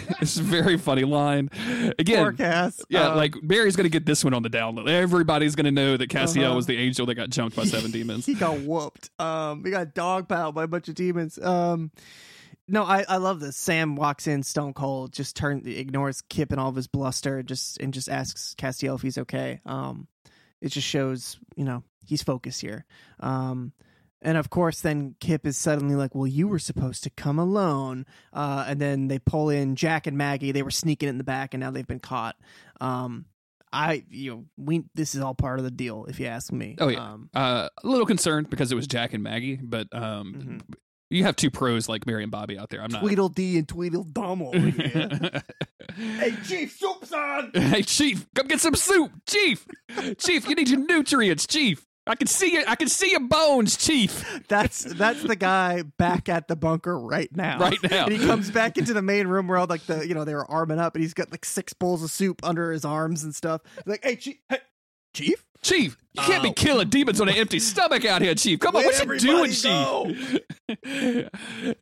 it's 0.20 0.36
a 0.38 0.42
very 0.42 0.76
funny 0.78 1.04
line. 1.04 1.50
Again, 1.98 2.22
Poor 2.24 2.32
Cass. 2.32 2.80
yeah, 2.88 3.08
Uh, 3.10 3.16
like 3.16 3.34
Barry's 3.42 3.76
gonna 3.76 3.88
get 3.88 4.06
this 4.06 4.24
one 4.24 4.34
on 4.34 4.42
the 4.42 4.50
download. 4.50 4.88
Everybody's 4.88 5.54
gonna 5.54 5.70
know 5.70 5.96
that 5.96 6.10
Castiel 6.10 6.46
Uh-huh. 6.46 6.56
was 6.56 6.66
the 6.66 6.76
angel 6.76 7.06
that 7.06 7.14
got 7.14 7.30
jumped 7.30 7.56
by 7.56 7.64
seven 7.64 7.90
demons. 7.92 8.26
he 8.26 8.34
got 8.34 8.60
whooped. 8.60 9.10
Um, 9.20 9.64
he 9.64 9.70
got 9.70 9.94
dogpiled 9.94 10.54
by 10.54 10.64
a 10.64 10.68
bunch 10.68 10.88
of 10.88 10.94
demons. 10.94 11.38
Um, 11.38 11.90
no, 12.68 12.84
I, 12.84 13.04
I 13.08 13.16
love 13.16 13.40
this. 13.40 13.56
Sam 13.56 13.96
walks 13.96 14.26
in 14.28 14.42
stone 14.44 14.74
cold, 14.74 15.12
just 15.12 15.34
turn 15.34 15.62
ignores 15.66 16.20
Kip 16.22 16.52
and 16.52 16.60
all 16.60 16.68
of 16.68 16.76
his 16.76 16.86
bluster, 16.86 17.42
just 17.42 17.78
and 17.78 17.92
just 17.92 18.08
asks 18.08 18.54
Castiel 18.56 18.94
if 18.94 19.02
he's 19.02 19.18
okay. 19.18 19.60
Um, 19.66 20.06
it 20.60 20.68
just 20.68 20.86
shows 20.86 21.36
you 21.56 21.64
know 21.64 21.82
he's 22.06 22.22
focused 22.22 22.60
here. 22.60 22.84
Um, 23.18 23.72
and 24.22 24.36
of 24.36 24.50
course, 24.50 24.80
then 24.80 25.14
Kip 25.20 25.46
is 25.46 25.56
suddenly 25.56 25.94
like, 25.94 26.14
"Well, 26.14 26.26
you 26.26 26.48
were 26.48 26.58
supposed 26.58 27.02
to 27.04 27.10
come 27.10 27.38
alone." 27.38 28.06
Uh, 28.32 28.64
and 28.68 28.80
then 28.80 29.08
they 29.08 29.18
pull 29.18 29.48
in 29.50 29.76
Jack 29.76 30.06
and 30.06 30.16
Maggie. 30.18 30.52
They 30.52 30.62
were 30.62 30.70
sneaking 30.70 31.08
in 31.08 31.18
the 31.18 31.24
back, 31.24 31.54
and 31.54 31.60
now 31.60 31.70
they've 31.70 31.86
been 31.86 32.00
caught. 32.00 32.36
Um, 32.80 33.26
I 33.72 34.04
you 34.10 34.30
know 34.32 34.44
we 34.56 34.84
this 34.94 35.14
is 35.14 35.20
all 35.20 35.34
part 35.34 35.58
of 35.58 35.64
the 35.64 35.70
deal, 35.70 36.04
if 36.06 36.18
you 36.20 36.26
ask 36.26 36.52
me. 36.52 36.76
Oh, 36.80 36.88
yeah. 36.88 37.12
Um, 37.12 37.30
Uh, 37.34 37.68
a 37.82 37.86
little 37.86 38.06
concerned 38.06 38.50
because 38.50 38.72
it 38.72 38.74
was 38.74 38.86
Jack 38.86 39.14
and 39.14 39.22
Maggie, 39.22 39.56
but 39.62 39.86
um, 39.94 40.34
Mhm. 40.68 40.74
you 41.08 41.22
have 41.24 41.36
two 41.36 41.50
pros 41.50 41.88
like 41.88 42.04
Mary 42.06 42.22
and 42.24 42.32
Bobby 42.32 42.58
out 42.58 42.68
there. 42.70 42.82
I'm 42.82 42.90
not. 42.90 43.00
Tweedledee 43.02 43.58
and 43.58 43.68
Tweedledum 43.68 44.42
over 44.42 44.58
here. 44.58 45.42
hey, 45.96 46.32
Chief, 46.46 46.76
soup's 46.78 47.12
on. 47.12 47.52
hey, 47.54 47.82
Chief, 47.82 48.26
come 48.34 48.48
get 48.48 48.60
some 48.60 48.74
soup, 48.74 49.12
Chief. 49.28 49.64
Chief, 50.18 50.48
you 50.48 50.54
need 50.56 50.68
your 50.68 50.80
nutrients, 50.80 51.46
Chief. 51.46 51.86
I 52.10 52.16
can 52.16 52.26
see 52.26 52.52
you. 52.52 52.64
I 52.66 52.74
can 52.74 52.88
see 52.88 53.12
your 53.12 53.20
bones, 53.20 53.76
Chief. 53.76 54.42
That's 54.48 54.82
that's 54.82 55.22
the 55.22 55.36
guy 55.36 55.82
back 55.82 56.28
at 56.28 56.48
the 56.48 56.56
bunker 56.56 56.98
right 56.98 57.34
now. 57.34 57.58
Right 57.58 57.78
now. 57.88 58.06
and 58.06 58.12
he 58.12 58.18
comes 58.18 58.50
back 58.50 58.76
into 58.78 58.92
the 58.92 59.02
main 59.02 59.28
room 59.28 59.46
where 59.46 59.58
all 59.58 59.66
like 59.66 59.86
the 59.86 60.06
you 60.06 60.14
know 60.14 60.24
they 60.24 60.34
were 60.34 60.50
arming 60.50 60.80
up, 60.80 60.96
and 60.96 61.02
he's 61.02 61.14
got 61.14 61.30
like 61.30 61.44
six 61.44 61.72
bowls 61.72 62.02
of 62.02 62.10
soup 62.10 62.40
under 62.42 62.72
his 62.72 62.84
arms 62.84 63.22
and 63.22 63.32
stuff. 63.34 63.60
Like, 63.86 64.00
hey, 64.02 64.16
Chief, 64.16 64.38
hey, 64.48 64.58
Chief, 65.14 65.44
Chief, 65.62 65.96
you 66.14 66.22
can't 66.22 66.42
be 66.42 66.48
Oh. 66.50 66.52
killing 66.54 66.88
demons 66.88 67.20
on 67.20 67.28
an 67.28 67.34
empty 67.36 67.58
stomach 67.58 68.04
out 68.04 68.22
here, 68.22 68.34
Chief. 68.34 68.58
Come 68.60 68.76
on, 68.76 68.84
what 68.84 68.94
you 68.98 69.18
doing, 69.18 69.50
everybody 69.50 70.38
Chief? 70.82 71.30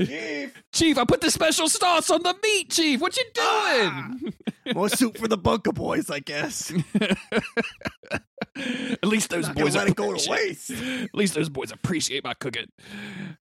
Chief, 0.09 0.62
Chief, 0.72 0.99
I 0.99 1.05
put 1.05 1.20
the 1.20 1.31
special 1.31 1.68
sauce 1.68 2.11
on 2.11 2.22
the 2.22 2.35
meat, 2.43 2.70
Chief. 2.70 3.01
What 3.01 3.16
you 3.16 3.24
Ah. 3.39 4.11
doing? 4.18 4.35
more 4.74 4.89
soup 4.89 5.16
for 5.18 5.29
the 5.29 5.37
bunker 5.39 5.72
boys, 5.72 6.11
I 6.11 6.18
guess. 6.20 6.72
At 8.57 9.05
least 9.07 9.31
those 9.31 9.49
boys 9.51 9.76
let 9.76 9.89
it 9.89 9.95
go 9.97 10.12
to 10.14 10.31
waste. 10.31 10.70
At 10.70 11.14
least 11.14 11.35
those 11.35 11.49
boys 11.49 11.70
appreciate 11.70 12.24
my 12.24 12.35
cooking. 12.35 12.66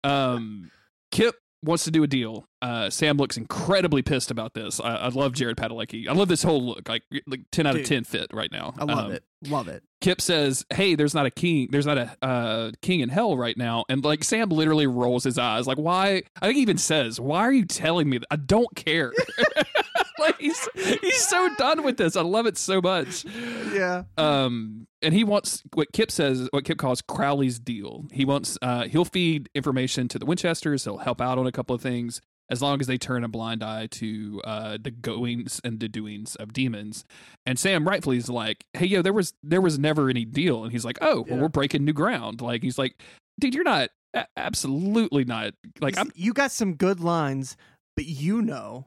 Um, 0.03 0.71
Kip 1.13 1.35
wants 1.67 1.85
to 1.85 1.91
do 1.91 2.03
a 2.03 2.07
deal. 2.07 2.47
Uh, 2.63 2.89
Sam 2.89 3.17
looks 3.19 3.37
incredibly 3.37 4.01
pissed 4.03 4.31
about 4.31 4.55
this. 4.55 4.81
I, 4.81 4.95
I 4.97 5.09
love 5.09 5.33
Jared 5.35 5.57
Padalecki. 5.59 6.09
I 6.09 6.13
love 6.13 6.29
this 6.29 6.43
whole 6.43 6.65
look. 6.65 6.89
Like, 6.89 7.03
like 7.27 7.41
ten 7.53 7.67
out 7.67 7.77
of 7.77 7.85
ten 7.85 8.05
fit 8.05 8.31
right 8.33 8.51
now. 8.51 8.73
I 8.79 8.85
love 8.85 8.99
Um, 9.07 9.13
it, 9.13 9.25
love 9.49 9.69
it. 9.69 9.83
Kip 10.01 10.21
says, 10.21 10.65
"Hey, 10.73 10.95
there's 10.95 11.15
not 11.15 11.27
a 11.27 11.31
king. 11.31 11.69
There's 11.71 11.87
not 11.87 11.99
a 11.99 12.17
uh, 12.23 12.71
king 12.81 13.01
in 13.01 13.09
hell 13.09 13.37
right 13.37 13.57
now." 13.57 13.85
And 13.89 14.03
like 14.05 14.25
Sam 14.25 14.49
literally 14.49 14.87
rolls 14.87 15.25
his 15.25 15.39
eyes, 15.39 15.67
like, 15.67 15.79
"Why?" 15.79 16.23
I 16.41 16.47
think 16.47 16.57
he 16.57 16.63
even 16.63 16.79
says, 16.79 17.21
"Why 17.21 17.41
are 17.41 17.53
you 17.53 17.65
telling 17.67 18.09
me 18.09 18.19
that? 18.19 18.27
I 18.31 18.37
don't 18.37 18.75
care." 18.77 19.13
like 20.19 20.39
he's 20.39 20.69
he's 20.75 21.27
so 21.27 21.49
done 21.59 21.83
with 21.83 21.97
this. 21.97 22.17
I 22.17 22.23
love 22.23 22.47
it 22.47 22.57
so 22.57 22.81
much. 22.81 23.25
Yeah, 23.73 24.05
Um, 24.17 24.87
and 25.07 25.15
he 25.15 25.25
wants 25.25 25.63
what 25.73 25.89
Kip 25.93 26.11
says, 26.11 26.49
what 26.51 26.65
Kip 26.65 26.77
calls 26.79 27.01
Crowley's 27.01 27.59
deal. 27.59 28.05
He 28.13 28.25
wants, 28.27 28.59
uh, 28.61 28.85
he'll 28.85 29.05
feed 29.07 29.49
information 29.55 30.09
to 30.09 30.19
the 30.19 30.27
Winchesters. 30.27 30.85
He'll 30.85 30.99
help 30.99 31.21
out 31.23 31.39
on 31.39 31.47
a 31.47 31.53
couple 31.53 31.75
of 31.75 31.81
things 31.81 32.21
as 32.51 32.61
long 32.63 32.81
as 32.81 32.87
they 32.87 32.99
turn 32.99 33.25
a 33.25 33.29
blind 33.29 33.63
eye 33.63 33.87
to 33.93 34.41
uh, 34.45 34.79
the 34.81 34.91
goings 34.91 35.61
and 35.65 35.81
the 35.81 35.89
doings 35.89 36.37
of 36.37 36.53
demons. 36.53 37.05
And 37.47 37.59
Sam 37.59 37.89
rightfully 37.89 38.19
is 38.19 38.29
like, 38.29 38.65
"Hey, 38.75 38.87
yo, 38.87 39.03
there 39.03 39.13
was 39.13 39.33
there 39.43 39.61
was 39.61 39.79
never 39.79 40.09
any 40.11 40.25
deal." 40.25 40.63
And 40.63 40.73
he's 40.73 40.85
like, 40.85 40.99
"Oh, 41.01 41.23
well, 41.23 41.37
Yeah. 41.39 41.43
we're 41.43 41.49
breaking 41.49 41.85
new 41.85 41.93
ground." 41.93 42.41
Like 42.41 42.63
he's 42.63 42.79
like, 42.79 43.03
"Dude, 43.41 43.55
you're 43.55 43.65
not." 43.65 43.91
a- 44.15 44.27
Absolutely 44.37 45.25
not. 45.25 45.55
Like 45.81 45.99
I'm 45.99 46.11
you 46.15 46.33
got 46.33 46.53
some 46.53 46.75
good 46.75 47.01
lines, 47.01 47.57
but 47.97 48.07
you 48.07 48.43
know 48.43 48.87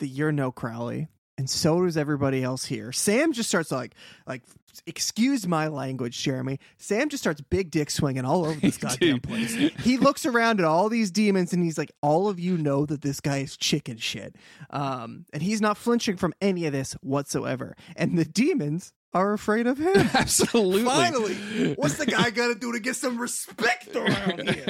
that 0.00 0.08
you're 0.08 0.30
no 0.32 0.52
Crowley, 0.52 1.08
and 1.38 1.48
so 1.48 1.82
does 1.84 1.96
everybody 1.96 2.42
else 2.44 2.66
here. 2.66 2.92
Sam 2.92 3.32
just 3.32 3.48
starts 3.48 3.72
like, 3.72 3.94
like, 4.26 4.42
excuse 4.86 5.46
my 5.46 5.68
language, 5.68 6.22
Jeremy. 6.22 6.58
Sam 6.76 7.08
just 7.08 7.22
starts 7.22 7.40
big 7.40 7.70
dick 7.70 7.90
swinging 7.90 8.24
all 8.24 8.44
over 8.44 8.58
this 8.60 8.76
goddamn 8.78 9.20
place. 9.20 9.54
He 9.54 9.96
looks 9.96 10.26
around 10.26 10.60
at 10.60 10.66
all 10.66 10.88
these 10.88 11.10
demons, 11.10 11.52
and 11.52 11.62
he's 11.62 11.78
like, 11.78 11.92
all 12.02 12.28
of 12.28 12.38
you 12.38 12.56
know 12.56 12.86
that 12.86 13.02
this 13.02 13.20
guy 13.20 13.38
is 13.38 13.56
chicken 13.56 13.96
shit, 13.96 14.36
um, 14.70 15.26
and 15.32 15.42
he's 15.42 15.60
not 15.60 15.76
flinching 15.76 16.16
from 16.16 16.32
any 16.40 16.66
of 16.66 16.72
this 16.72 16.92
whatsoever. 16.94 17.76
And 17.96 18.18
the 18.18 18.24
demons 18.24 18.92
are 19.14 19.32
afraid 19.32 19.66
of 19.66 19.78
him. 19.78 19.96
Absolutely. 20.14 20.84
Finally, 20.84 21.74
what's 21.76 21.96
the 21.96 22.06
guy 22.06 22.30
got 22.30 22.48
to 22.48 22.54
do 22.54 22.72
to 22.72 22.78
get 22.80 22.94
some 22.96 23.18
respect 23.18 23.94
around 23.96 24.48
here? 24.48 24.66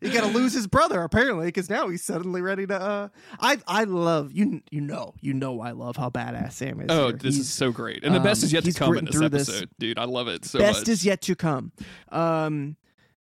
He 0.00 0.10
got 0.10 0.22
to 0.22 0.28
lose 0.28 0.52
his 0.54 0.66
brother 0.66 1.02
apparently 1.02 1.46
because 1.46 1.68
now 1.68 1.88
he's 1.88 2.02
suddenly 2.02 2.40
ready 2.40 2.66
to. 2.66 2.80
uh 2.80 3.08
I 3.38 3.58
I 3.66 3.84
love 3.84 4.32
you. 4.32 4.62
You 4.70 4.80
know, 4.80 5.14
you 5.20 5.34
know, 5.34 5.60
I 5.60 5.72
love 5.72 5.96
how 5.96 6.08
badass 6.10 6.52
Sam 6.52 6.80
is. 6.80 6.86
Oh, 6.90 7.08
here. 7.08 7.16
this 7.16 7.34
He's- 7.34 7.46
is 7.46 7.52
so 7.52 7.70
great. 7.70 8.02
And 8.02 8.14
the 8.14 8.20
best 8.20 8.42
um, 8.42 8.46
is 8.46 8.52
yet 8.52 8.64
to 8.64 8.72
come 8.72 8.96
in 8.96 9.04
this 9.04 9.14
through 9.14 9.28
this. 9.28 9.48
episode. 9.48 9.68
Dude, 9.78 9.98
I 9.98 10.04
love 10.04 10.28
it 10.28 10.44
so 10.46 10.58
best 10.58 10.80
much. 10.80 10.88
is 10.88 11.04
yet 11.04 11.20
to 11.22 11.34
come. 11.36 11.72
Um, 12.10 12.76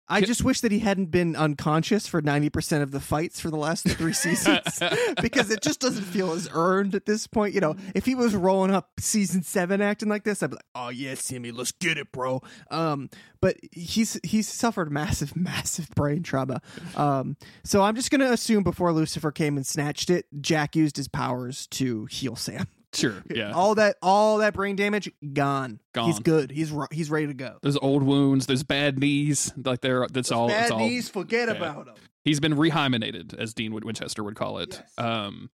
I 0.09 0.21
just 0.21 0.43
wish 0.45 0.61
that 0.63 0.73
he 0.73 0.79
hadn't 0.79 1.11
been 1.11 1.37
unconscious 1.37 2.07
for 2.07 2.21
ninety 2.23 2.51
percent 2.51 2.83
of 2.83 2.91
the 2.91 3.01
fights 3.01 3.41
for 3.41 3.51
the 3.51 3.57
last 3.57 3.89
three 3.89 4.13
seasons 4.13 4.81
because 5.23 5.51
it 5.51 5.63
just 5.63 5.81
doesn't 5.81 6.05
feel 6.05 6.33
as 6.33 6.49
earned 6.53 6.95
at 6.95 7.07
this 7.07 7.27
point. 7.27 7.55
You 7.55 7.61
know, 7.61 7.77
if 7.95 8.05
he 8.05 8.15
was 8.15 8.35
rolling 8.35 8.71
up 8.71 8.91
season 9.01 9.43
seven 9.43 9.81
acting 9.81 10.09
like 10.09 10.25
this, 10.25 10.43
I'd 10.43 10.51
be 10.51 10.57
like, 10.57 10.65
"Oh 10.75 10.89
yeah, 10.89 11.15
Sammy, 11.15 11.51
let's 11.51 11.73
get 11.73 11.99
it, 11.99 12.11
bro." 12.13 12.43
Um, 12.71 13.11
but 13.41 13.57
he's 13.73 14.19
he's 14.25 14.49
suffered 14.49 14.91
massive, 14.91 15.37
massive 15.37 15.89
brain 15.91 16.23
trauma. 16.23 16.61
Um, 16.97 17.37
so 17.65 17.83
I'm 17.83 17.95
just 17.95 18.11
gonna 18.11 18.33
assume 18.33 18.63
before 18.63 18.93
Lucifer 18.93 19.31
came 19.31 19.57
and 19.57 19.67
snatched 19.67 20.11
it, 20.11 20.27
Jack 20.41 20.75
used 20.77 20.97
his 20.97 21.09
powers 21.09 21.67
to 21.69 22.07
heal 22.07 22.37
Sam. 22.37 22.67
Sure. 22.93 23.23
Yeah. 23.35 23.53
All 23.53 23.75
that, 23.77 23.97
all 24.03 24.39
that 24.39 24.55
brain 24.55 24.77
damage 24.77 25.11
gone. 25.33 25.81
He's 25.95 26.15
Gone. 26.15 26.23
good. 26.23 26.51
He's 26.51 26.73
he's 26.91 27.11
ready 27.11 27.27
to 27.29 27.35
go. 27.35 27.59
Those 27.63 27.77
old 27.77 28.03
wounds, 28.03 28.47
those 28.47 28.63
bad 28.63 28.99
knees, 28.99 29.53
like 29.63 29.81
they're 29.81 30.07
that's 30.11 30.33
all. 30.33 30.49
Bad 30.49 30.71
all 30.71 30.79
knees, 30.79 31.09
forget 31.09 31.49
yeah. 31.49 31.55
about 31.55 31.87
them. 31.87 31.95
he's 32.25 32.41
been 32.41 32.55
rehymenated, 32.55 33.35
as 33.35 33.55
Dean 33.55 33.73
Winchester 33.73 34.23
would 34.25 34.37
call 34.37 34.59
it. 34.59 34.81
Yes. 34.81 35.05
Um, 35.07 35.51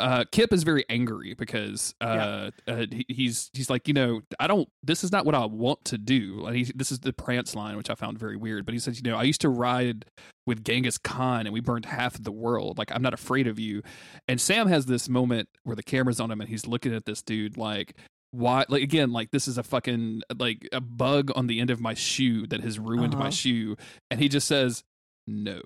uh, 0.00 0.24
Kip 0.32 0.52
is 0.52 0.62
very 0.62 0.84
angry 0.88 1.34
because 1.34 1.94
uh, 2.00 2.50
uh, 2.66 2.86
he, 2.90 3.04
he's 3.08 3.50
he's 3.52 3.70
like, 3.70 3.86
you 3.86 3.94
know, 3.94 4.22
I 4.38 4.46
don't. 4.46 4.68
This 4.82 5.04
is 5.04 5.12
not 5.12 5.24
what 5.26 5.34
I 5.34 5.44
want 5.46 5.84
to 5.86 5.98
do. 5.98 6.46
And 6.46 6.56
he, 6.56 6.64
this 6.74 6.90
is 6.90 7.00
the 7.00 7.12
Prance 7.12 7.54
line, 7.54 7.76
which 7.76 7.90
I 7.90 7.94
found 7.94 8.18
very 8.18 8.36
weird. 8.36 8.64
But 8.64 8.72
he 8.74 8.80
says, 8.80 8.96
you 9.00 9.10
know, 9.10 9.16
I 9.16 9.22
used 9.24 9.40
to 9.42 9.48
ride 9.48 10.06
with 10.46 10.64
Genghis 10.64 10.98
Khan, 10.98 11.46
and 11.46 11.52
we 11.52 11.60
burned 11.60 11.84
half 11.86 12.14
of 12.16 12.24
the 12.24 12.32
world. 12.32 12.78
Like, 12.78 12.90
I'm 12.92 13.02
not 13.02 13.14
afraid 13.14 13.46
of 13.46 13.58
you. 13.60 13.82
And 14.26 14.40
Sam 14.40 14.66
has 14.68 14.86
this 14.86 15.08
moment 15.08 15.48
where 15.64 15.76
the 15.76 15.82
camera's 15.82 16.18
on 16.20 16.30
him, 16.30 16.40
and 16.40 16.48
he's 16.50 16.66
looking 16.66 16.94
at 16.94 17.04
this 17.04 17.22
dude 17.22 17.56
like. 17.56 17.94
Why? 18.32 18.64
Like 18.68 18.84
again, 18.84 19.10
like 19.10 19.32
this 19.32 19.48
is 19.48 19.58
a 19.58 19.64
fucking 19.64 20.22
like 20.38 20.68
a 20.70 20.80
bug 20.80 21.32
on 21.34 21.48
the 21.48 21.58
end 21.58 21.68
of 21.70 21.80
my 21.80 21.94
shoe 21.94 22.46
that 22.46 22.60
has 22.60 22.78
ruined 22.78 23.14
my 23.14 23.22
Uh-huh. 23.22 23.30
shoe, 23.32 23.76
and 24.08 24.20
he 24.20 24.28
just 24.28 24.46
says 24.46 24.84
no. 25.26 25.60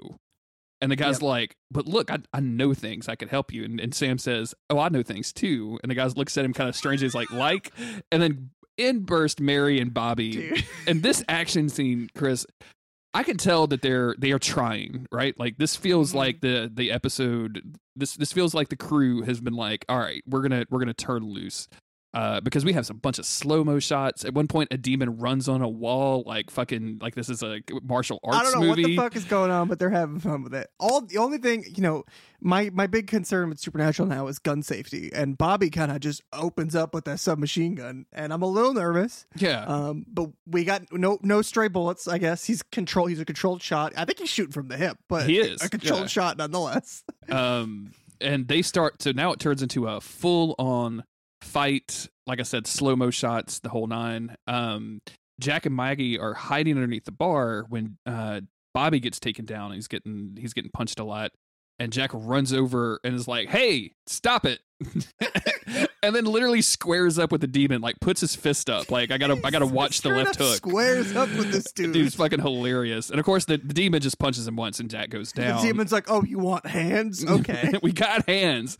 And 0.84 0.92
the 0.92 0.96
guy's 0.96 1.16
Yep. 1.16 1.22
like, 1.22 1.56
"But 1.70 1.86
look, 1.86 2.10
I, 2.10 2.18
I 2.32 2.40
know 2.40 2.74
things. 2.74 3.08
I 3.08 3.16
could 3.16 3.30
help 3.30 3.52
you." 3.52 3.64
And, 3.64 3.80
and 3.80 3.94
Sam 3.94 4.18
says, 4.18 4.54
"Oh, 4.70 4.78
I 4.78 4.88
know 4.90 5.02
things 5.02 5.32
too." 5.32 5.78
And 5.82 5.90
the 5.90 5.94
guy 5.94 6.04
looks 6.06 6.36
at 6.38 6.44
him 6.44 6.52
kind 6.52 6.68
of 6.68 6.76
strangely, 6.76 7.06
he's 7.06 7.14
like, 7.14 7.30
"Like," 7.30 7.72
and 8.12 8.22
then 8.22 8.50
in 8.76 9.00
burst 9.04 9.40
Mary 9.40 9.80
and 9.80 9.92
Bobby. 9.94 10.30
Dude. 10.32 10.64
And 10.86 11.02
this 11.02 11.24
action 11.28 11.68
scene, 11.68 12.10
Chris, 12.16 12.46
I 13.14 13.22
can 13.22 13.36
tell 13.36 13.66
that 13.68 13.80
they're 13.82 14.14
they 14.18 14.32
are 14.32 14.38
trying, 14.38 15.06
right? 15.12 15.38
Like 15.38 15.56
this 15.58 15.76
feels 15.76 16.12
Mhm. 16.12 16.16
like 16.16 16.40
the 16.40 16.70
the 16.72 16.90
episode. 16.92 17.76
This 17.96 18.14
this 18.16 18.32
feels 18.32 18.52
like 18.54 18.68
the 18.68 18.76
crew 18.76 19.22
has 19.22 19.40
been 19.40 19.54
like, 19.54 19.84
"All 19.88 19.98
right, 19.98 20.22
we're 20.26 20.42
gonna 20.42 20.64
we're 20.70 20.80
gonna 20.80 20.92
turn 20.94 21.22
loose." 21.22 21.68
Uh, 22.14 22.40
because 22.40 22.64
we 22.64 22.72
have 22.72 22.86
some 22.86 22.96
bunch 22.98 23.18
of 23.18 23.26
slow 23.26 23.64
mo 23.64 23.80
shots. 23.80 24.24
At 24.24 24.34
one 24.34 24.46
point, 24.46 24.68
a 24.70 24.76
demon 24.76 25.18
runs 25.18 25.48
on 25.48 25.62
a 25.62 25.68
wall 25.68 26.22
like 26.26 26.48
fucking 26.48 26.98
like 27.02 27.16
this 27.16 27.28
is 27.28 27.42
a 27.42 27.58
martial 27.82 28.20
arts 28.22 28.38
I 28.38 28.42
don't 28.44 28.52
know 28.52 28.68
movie. 28.68 28.82
what 28.82 28.88
the 28.88 28.96
fuck 28.96 29.16
is 29.16 29.24
going 29.24 29.50
on, 29.50 29.66
but 29.66 29.80
they're 29.80 29.90
having 29.90 30.20
fun 30.20 30.44
with 30.44 30.54
it. 30.54 30.70
All 30.78 31.00
the 31.00 31.18
only 31.18 31.38
thing, 31.38 31.64
you 31.74 31.82
know, 31.82 32.04
my 32.40 32.70
my 32.72 32.86
big 32.86 33.08
concern 33.08 33.48
with 33.48 33.58
Supernatural 33.58 34.06
now 34.06 34.28
is 34.28 34.38
gun 34.38 34.62
safety, 34.62 35.10
and 35.12 35.36
Bobby 35.36 35.70
kind 35.70 35.90
of 35.90 35.98
just 35.98 36.22
opens 36.32 36.76
up 36.76 36.94
with 36.94 37.04
that 37.06 37.18
submachine 37.18 37.74
gun, 37.74 38.06
and 38.12 38.32
I'm 38.32 38.42
a 38.42 38.46
little 38.46 38.74
nervous. 38.74 39.26
Yeah, 39.36 39.64
Um, 39.64 40.06
but 40.06 40.30
we 40.46 40.62
got 40.64 40.82
no 40.92 41.18
no 41.22 41.42
stray 41.42 41.66
bullets. 41.66 42.06
I 42.06 42.18
guess 42.18 42.44
he's 42.44 42.62
control. 42.62 43.06
He's 43.06 43.18
a 43.20 43.24
controlled 43.24 43.60
shot. 43.60 43.92
I 43.96 44.04
think 44.04 44.20
he's 44.20 44.28
shooting 44.30 44.52
from 44.52 44.68
the 44.68 44.76
hip, 44.76 44.98
but 45.08 45.28
He 45.28 45.38
is, 45.40 45.60
a 45.62 45.68
controlled 45.68 46.02
yeah. 46.02 46.06
shot 46.06 46.38
nonetheless. 46.38 47.02
um 47.28 47.90
and 48.20 48.46
they 48.46 48.62
start 48.62 49.02
so 49.02 49.10
now 49.10 49.32
it 49.32 49.40
turns 49.40 49.60
into 49.62 49.88
a 49.88 50.00
full 50.00 50.54
on 50.58 51.02
fight 51.44 52.08
like 52.26 52.40
i 52.40 52.42
said 52.42 52.66
slow 52.66 52.96
mo 52.96 53.10
shots 53.10 53.60
the 53.60 53.68
whole 53.68 53.86
nine. 53.86 54.34
Um 54.46 55.00
jack 55.40 55.66
and 55.66 55.74
maggie 55.76 56.18
are 56.18 56.34
hiding 56.34 56.74
underneath 56.76 57.04
the 57.04 57.12
bar 57.12 57.66
when 57.68 57.96
uh 58.06 58.40
bobby 58.72 59.00
gets 59.00 59.20
taken 59.20 59.44
down. 59.44 59.72
He's 59.72 59.88
getting 59.88 60.36
he's 60.40 60.52
getting 60.54 60.70
punched 60.70 60.98
a 60.98 61.04
lot. 61.04 61.32
And 61.78 61.92
jack 61.92 62.10
runs 62.12 62.52
over 62.52 63.00
and 63.04 63.14
is 63.14 63.28
like 63.28 63.48
hey 63.48 63.92
stop 64.06 64.46
it 64.46 64.60
and 66.06 66.14
then 66.14 66.24
literally 66.24 66.62
squares 66.62 67.18
up 67.18 67.32
with 67.32 67.40
the 67.40 67.46
demon 67.46 67.80
like 67.80 67.98
puts 68.00 68.20
his 68.20 68.34
fist 68.36 68.68
up 68.70 68.90
like 68.90 69.10
i 69.10 69.18
gotta 69.18 69.40
i 69.44 69.50
gotta 69.50 69.66
watch 69.66 70.00
the 70.02 70.08
left 70.08 70.36
hook 70.36 70.56
Squares 70.56 71.14
up 71.16 71.28
with 71.30 71.50
this 71.50 71.64
dude. 71.72 71.92
dude's 71.92 72.14
fucking 72.14 72.40
hilarious 72.40 73.10
and 73.10 73.18
of 73.18 73.24
course 73.26 73.44
the, 73.46 73.56
the 73.58 73.74
demon 73.74 74.00
just 74.00 74.18
punches 74.18 74.46
him 74.46 74.56
once 74.56 74.80
and 74.80 74.90
jack 74.90 75.10
goes 75.10 75.32
down. 75.32 75.60
the 75.62 75.68
demon's 75.68 75.92
like, 75.92 76.04
"Oh, 76.08 76.22
you 76.22 76.38
want 76.38 76.66
hands? 76.66 77.24
Okay." 77.34 77.72
we 77.82 77.92
got 77.92 78.28
hands. 78.28 78.76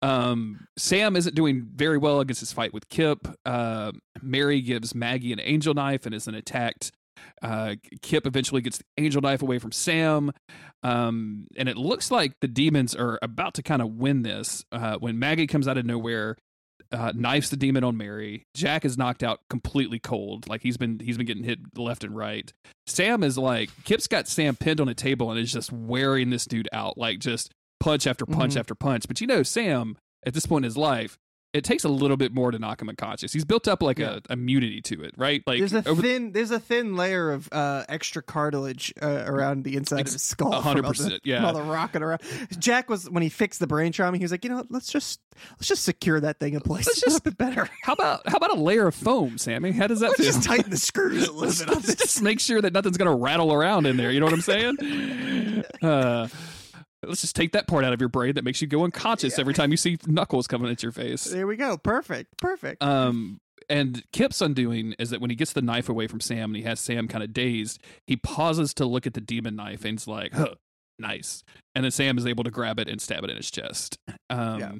Um, 0.00 0.66
Sam 0.76 1.16
isn't 1.16 1.34
doing 1.34 1.68
very 1.74 1.98
well 1.98 2.20
against 2.20 2.40
his 2.40 2.52
fight 2.52 2.72
with 2.72 2.88
Kip. 2.88 3.26
Uh, 3.44 3.92
Mary 4.22 4.60
gives 4.60 4.94
Maggie 4.94 5.32
an 5.32 5.40
angel 5.40 5.74
knife 5.74 6.06
and 6.06 6.14
isn't 6.14 6.34
attacked. 6.34 6.92
Uh, 7.42 7.74
Kip 8.02 8.26
eventually 8.26 8.60
gets 8.62 8.78
the 8.78 8.84
angel 8.98 9.20
knife 9.20 9.42
away 9.42 9.58
from 9.58 9.72
Sam. 9.72 10.30
Um, 10.82 11.46
and 11.56 11.68
it 11.68 11.76
looks 11.76 12.10
like 12.10 12.34
the 12.40 12.48
demons 12.48 12.94
are 12.94 13.18
about 13.22 13.54
to 13.54 13.62
kind 13.62 13.82
of 13.82 13.88
win 13.94 14.22
this 14.22 14.64
uh, 14.72 14.96
when 14.96 15.18
Maggie 15.18 15.46
comes 15.46 15.68
out 15.68 15.78
of 15.78 15.84
nowhere. 15.86 16.36
Uh, 16.90 17.10
knifes 17.14 17.48
the 17.48 17.56
demon 17.56 17.84
on 17.84 17.96
Mary. 17.96 18.44
Jack 18.54 18.84
is 18.84 18.98
knocked 18.98 19.22
out 19.22 19.40
completely 19.48 19.98
cold. 19.98 20.46
Like 20.46 20.62
he's 20.62 20.76
been 20.76 20.98
he's 20.98 21.16
been 21.16 21.24
getting 21.24 21.44
hit 21.44 21.58
left 21.78 22.04
and 22.04 22.14
right. 22.14 22.52
Sam 22.86 23.22
is 23.22 23.38
like 23.38 23.70
Kip's 23.84 24.06
got 24.06 24.28
Sam 24.28 24.56
pinned 24.56 24.78
on 24.78 24.90
a 24.90 24.94
table 24.94 25.30
and 25.30 25.40
is 25.40 25.50
just 25.52 25.72
wearing 25.72 26.28
this 26.28 26.44
dude 26.44 26.68
out, 26.70 26.98
like 26.98 27.18
just 27.18 27.50
punch 27.80 28.06
after 28.06 28.26
punch 28.26 28.54
Mhm. 28.54 28.58
after 28.60 28.74
punch. 28.74 29.08
But 29.08 29.22
you 29.22 29.26
know, 29.26 29.42
Sam 29.42 29.96
at 30.26 30.34
this 30.34 30.44
point 30.44 30.64
in 30.64 30.68
his 30.68 30.76
life, 30.76 31.16
it 31.52 31.64
takes 31.64 31.84
a 31.84 31.88
little 31.88 32.16
bit 32.16 32.32
more 32.32 32.50
to 32.50 32.58
knock 32.58 32.80
him 32.80 32.88
unconscious. 32.88 33.32
He's 33.32 33.44
built 33.44 33.68
up 33.68 33.82
like 33.82 33.98
Yeah. 33.98 34.20
a 34.28 34.32
immunity 34.32 34.80
to 34.82 35.02
it, 35.04 35.14
right? 35.18 35.42
Like 35.46 35.58
there's 35.58 35.72
a 35.74 35.86
over 35.88 36.00
thin 36.00 36.32
there's 36.32 36.50
a 36.50 36.58
thin 36.58 36.96
layer 36.96 37.30
of 37.30 37.48
uh, 37.52 37.84
extra 37.88 38.22
cartilage 38.22 38.92
uh, 39.02 39.24
around 39.26 39.64
the 39.64 39.76
inside 39.76 40.00
Ex- 40.00 40.10
of 40.10 40.14
his 40.14 40.22
skull. 40.22 40.52
a 40.54 40.60
hundred 40.60 40.80
from 40.80 40.86
all 40.86 40.92
the- 40.92 40.98
percent, 41.04 41.20
yeah. 41.24 41.44
all 41.44 41.52
the 41.52 41.62
rocking 41.62 42.02
around. 42.02 42.20
Jack 42.58 42.88
was 42.88 43.08
when 43.10 43.22
he 43.22 43.28
fixed 43.28 43.60
the 43.60 43.66
brain 43.66 43.92
trauma. 43.92 44.16
He 44.16 44.24
was 44.24 44.30
like, 44.30 44.44
you 44.44 44.50
know, 44.50 44.56
what, 44.56 44.70
let's 44.70 44.90
just 44.90 45.20
let's 45.52 45.68
just 45.68 45.84
secure 45.84 46.20
that 46.20 46.38
thing 46.40 46.54
in 46.54 46.60
place 46.60 46.86
Let's 46.86 46.98
a 46.98 47.06
just- 47.06 47.24
little 47.26 47.30
bit 47.32 47.38
better. 47.38 47.68
how 47.82 47.92
about 47.92 48.26
how 48.28 48.36
about 48.36 48.56
a 48.56 48.60
layer 48.60 48.86
of 48.86 48.94
foam, 48.94 49.36
Sammy? 49.38 49.72
How 49.72 49.86
does 49.86 50.00
that 50.00 50.08
Let's 50.08 50.20
feel? 50.20 50.32
just 50.32 50.42
tighten 50.44 50.70
the 50.70 50.76
screws 50.78 51.28
a 51.28 51.32
little 51.32 51.40
Let's, 51.42 51.64
bit 51.64 51.68
let's 51.74 51.94
just 51.96 52.22
make 52.22 52.40
sure 52.40 52.60
that 52.62 52.72
nothing's 52.72 52.96
gonna 52.96 53.14
rattle 53.14 53.52
around 53.52 53.86
in 53.86 53.96
there. 53.96 54.10
You 54.10 54.20
know 54.20 54.26
what 54.26 54.32
I'm 54.34 54.40
saying? 54.40 55.64
Uh, 55.82 56.28
let's 57.06 57.20
just 57.20 57.36
take 57.36 57.52
that 57.52 57.66
part 57.66 57.84
out 57.84 57.92
of 57.92 58.00
your 58.00 58.08
brain 58.08 58.34
that 58.34 58.44
makes 58.44 58.60
you 58.60 58.68
go 58.68 58.84
unconscious 58.84 59.38
every 59.38 59.54
time 59.54 59.70
you 59.70 59.76
see 59.76 59.98
knuckles 60.06 60.46
coming 60.46 60.70
at 60.70 60.82
your 60.82 60.92
face. 60.92 61.24
There 61.24 61.46
we 61.46 61.56
go. 61.56 61.76
Perfect. 61.76 62.36
Perfect. 62.38 62.82
Um, 62.82 63.40
and 63.68 64.02
Kip's 64.12 64.40
undoing 64.40 64.94
is 64.98 65.10
that 65.10 65.20
when 65.20 65.30
he 65.30 65.36
gets 65.36 65.52
the 65.52 65.62
knife 65.62 65.88
away 65.88 66.06
from 66.06 66.20
Sam 66.20 66.50
and 66.50 66.56
he 66.56 66.62
has 66.62 66.80
Sam 66.80 67.08
kind 67.08 67.22
of 67.24 67.32
dazed, 67.32 67.80
he 68.06 68.16
pauses 68.16 68.74
to 68.74 68.84
look 68.84 69.06
at 69.06 69.14
the 69.14 69.20
demon 69.20 69.56
knife 69.56 69.84
and 69.84 69.92
he's 69.92 70.06
like, 70.08 70.32
huh, 70.34 70.54
nice. 70.98 71.44
And 71.74 71.84
then 71.84 71.90
Sam 71.90 72.18
is 72.18 72.26
able 72.26 72.44
to 72.44 72.50
grab 72.50 72.78
it 72.78 72.88
and 72.88 73.00
stab 73.00 73.24
it 73.24 73.30
in 73.30 73.36
his 73.36 73.50
chest. 73.50 73.98
Um, 74.30 74.58
Yeah. 74.60 74.72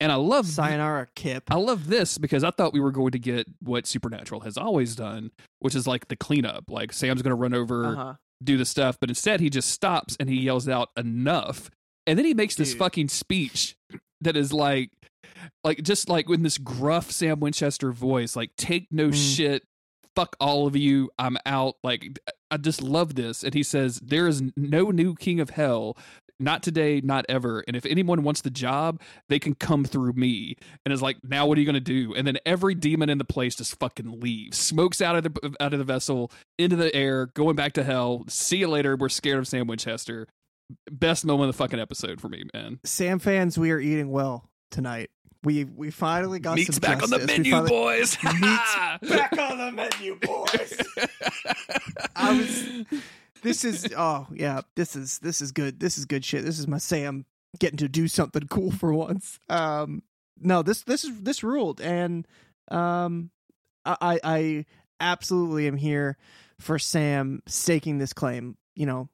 And 0.00 0.10
I 0.10 0.16
love 0.16 0.44
Sayonara, 0.46 1.06
Kip. 1.14 1.44
I 1.50 1.54
love 1.54 1.86
this 1.86 2.18
because 2.18 2.42
I 2.44 2.50
thought 2.50 2.74
we 2.74 2.80
were 2.80 2.90
going 2.90 3.12
to 3.12 3.18
get 3.18 3.46
what 3.62 3.86
Supernatural 3.86 4.40
has 4.40 4.58
always 4.58 4.96
done, 4.96 5.30
which 5.60 5.74
is 5.76 5.86
like 5.86 6.08
the 6.08 6.16
cleanup. 6.16 6.64
Like 6.68 6.92
Sam's 6.92 7.22
going 7.22 7.30
to 7.30 7.36
run 7.36 7.54
over, 7.54 7.86
Uh-huh. 7.86 8.14
Do 8.44 8.56
the 8.56 8.64
stuff, 8.64 8.96
but 9.00 9.08
instead 9.08 9.40
he 9.40 9.50
just 9.50 9.70
stops 9.70 10.16
and 10.20 10.28
he 10.28 10.36
yells 10.40 10.68
out 10.68 10.90
enough. 10.96 11.70
And 12.06 12.18
then 12.18 12.26
he 12.26 12.34
makes 12.34 12.54
this 12.54 12.70
Dude. 12.70 12.78
fucking 12.78 13.08
speech 13.08 13.76
that 14.20 14.36
is 14.36 14.52
like 14.52 14.90
like 15.64 15.82
just 15.82 16.08
like 16.08 16.28
with 16.28 16.42
this 16.42 16.58
gruff 16.58 17.10
Sam 17.10 17.40
Winchester 17.40 17.92
voice, 17.92 18.36
like 18.36 18.50
take 18.56 18.86
no 18.90 19.08
Mm. 19.08 19.36
shit, 19.36 19.62
fuck 20.14 20.36
all 20.40 20.66
of 20.66 20.76
you, 20.76 21.10
I'm 21.18 21.36
out. 21.46 21.74
Like 21.82 22.18
I 22.50 22.56
just 22.56 22.82
love 22.82 23.14
this. 23.14 23.42
And 23.42 23.52
he 23.54 23.62
says, 23.62 23.98
There 24.02 24.28
is 24.28 24.42
no 24.56 24.90
new 24.90 25.14
king 25.14 25.40
of 25.40 25.50
hell. 25.50 25.96
Not 26.40 26.62
today, 26.64 27.00
not 27.00 27.24
ever. 27.28 27.62
And 27.68 27.76
if 27.76 27.86
anyone 27.86 28.22
wants 28.24 28.40
the 28.40 28.50
job, 28.50 29.00
they 29.28 29.38
can 29.38 29.54
come 29.54 29.84
through 29.84 30.14
me. 30.14 30.56
And 30.84 30.92
it's 30.92 31.00
like, 31.02 31.16
now 31.22 31.46
what 31.46 31.56
are 31.56 31.60
you 31.60 31.66
gonna 31.66 31.78
do? 31.80 32.12
And 32.14 32.26
then 32.26 32.38
every 32.44 32.74
demon 32.74 33.08
in 33.08 33.18
the 33.18 33.24
place 33.24 33.54
just 33.54 33.78
fucking 33.78 34.20
leaves, 34.20 34.58
smokes 34.58 35.00
out 35.00 35.14
of 35.16 35.22
the 35.22 35.54
out 35.60 35.72
of 35.72 35.78
the 35.78 35.84
vessel 35.84 36.32
into 36.58 36.74
the 36.76 36.92
air, 36.94 37.26
going 37.26 37.54
back 37.54 37.72
to 37.74 37.84
hell. 37.84 38.24
See 38.28 38.56
you 38.58 38.68
later. 38.68 38.96
We're 38.96 39.08
scared 39.08 39.38
of 39.38 39.46
Sam 39.46 39.66
Winchester. 39.68 40.26
Best 40.90 41.24
moment 41.24 41.50
of 41.50 41.56
the 41.56 41.62
fucking 41.62 41.78
episode 41.78 42.20
for 42.20 42.28
me, 42.28 42.42
man. 42.52 42.80
Sam 42.84 43.18
fans, 43.20 43.56
we 43.58 43.70
are 43.70 43.78
eating 43.78 44.10
well 44.10 44.48
tonight. 44.70 45.10
We 45.44 45.64
we 45.64 45.90
finally 45.90 46.40
got 46.40 46.56
Meat's 46.56 46.74
some 46.76 46.80
back 46.80 47.02
on 47.02 47.10
the 47.10 47.18
menu, 47.20 47.52
finally- 47.52 47.68
boys. 47.68 48.16
Meat's 48.24 48.40
back 49.08 49.38
on 49.38 49.58
the 49.58 49.72
menu, 49.72 50.16
boys. 50.16 50.80
I 52.16 52.38
was. 52.38 53.02
This 53.44 53.64
is 53.64 53.86
oh 53.96 54.26
yeah. 54.32 54.62
This 54.74 54.96
is 54.96 55.20
this 55.20 55.40
is 55.40 55.52
good. 55.52 55.78
This 55.78 55.98
is 55.98 56.04
good 56.06 56.24
shit. 56.24 56.44
This 56.44 56.58
is 56.58 56.66
my 56.66 56.78
Sam 56.78 57.26
getting 57.60 57.76
to 57.76 57.88
do 57.88 58.08
something 58.08 58.48
cool 58.48 58.72
for 58.72 58.92
once. 58.92 59.38
Um, 59.48 60.02
no, 60.40 60.62
this 60.62 60.82
this 60.82 61.04
is 61.04 61.20
this 61.20 61.44
ruled, 61.44 61.80
and 61.80 62.26
Um, 62.68 63.30
I, 63.84 63.96
I 64.00 64.20
I 64.24 64.64
absolutely 65.00 65.66
am 65.66 65.76
here 65.76 66.16
for 66.58 66.78
Sam 66.78 67.42
staking 67.46 67.98
this 67.98 68.12
claim. 68.12 68.56
You 68.74 68.86
know, 68.86 69.08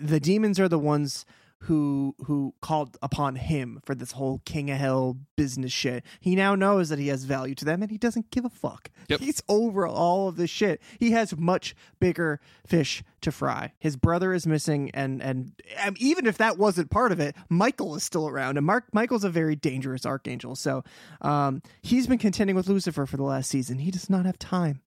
the 0.00 0.20
demons 0.20 0.60
are 0.60 0.68
the 0.68 0.78
ones 0.78 1.26
who 1.62 2.14
who 2.26 2.52
called 2.60 2.98
upon 3.02 3.36
him 3.36 3.80
for 3.84 3.94
this 3.94 4.12
whole 4.12 4.40
king 4.44 4.68
of 4.70 4.78
hell 4.78 5.16
business 5.36 5.72
shit. 5.72 6.04
He 6.18 6.34
now 6.34 6.56
knows 6.56 6.88
that 6.88 6.98
he 6.98 7.06
has 7.08 7.22
value 7.22 7.54
to 7.54 7.64
them 7.64 7.82
and 7.82 7.90
he 7.90 7.98
doesn't 7.98 8.32
give 8.32 8.44
a 8.44 8.50
fuck. 8.50 8.90
Yep. 9.08 9.20
He's 9.20 9.40
over 9.48 9.86
all 9.86 10.26
of 10.26 10.36
this 10.36 10.50
shit. 10.50 10.82
He 10.98 11.12
has 11.12 11.36
much 11.36 11.76
bigger 12.00 12.40
fish 12.66 13.04
to 13.20 13.30
fry. 13.30 13.72
His 13.78 13.96
brother 13.96 14.32
is 14.32 14.44
missing 14.44 14.90
and 14.92 15.22
and, 15.22 15.52
and 15.76 15.96
even 16.00 16.26
if 16.26 16.36
that 16.38 16.58
wasn't 16.58 16.90
part 16.90 17.12
of 17.12 17.20
it, 17.20 17.36
Michael 17.48 17.94
is 17.94 18.02
still 18.02 18.26
around 18.26 18.56
and 18.56 18.66
Mark 18.66 18.86
Michael's 18.92 19.24
a 19.24 19.30
very 19.30 19.54
dangerous 19.54 20.04
archangel. 20.04 20.56
So, 20.56 20.82
um 21.20 21.62
he's 21.80 22.08
been 22.08 22.18
contending 22.18 22.56
with 22.56 22.68
Lucifer 22.68 23.06
for 23.06 23.16
the 23.16 23.22
last 23.22 23.48
season. 23.48 23.78
He 23.78 23.92
does 23.92 24.10
not 24.10 24.26
have 24.26 24.38
time 24.38 24.80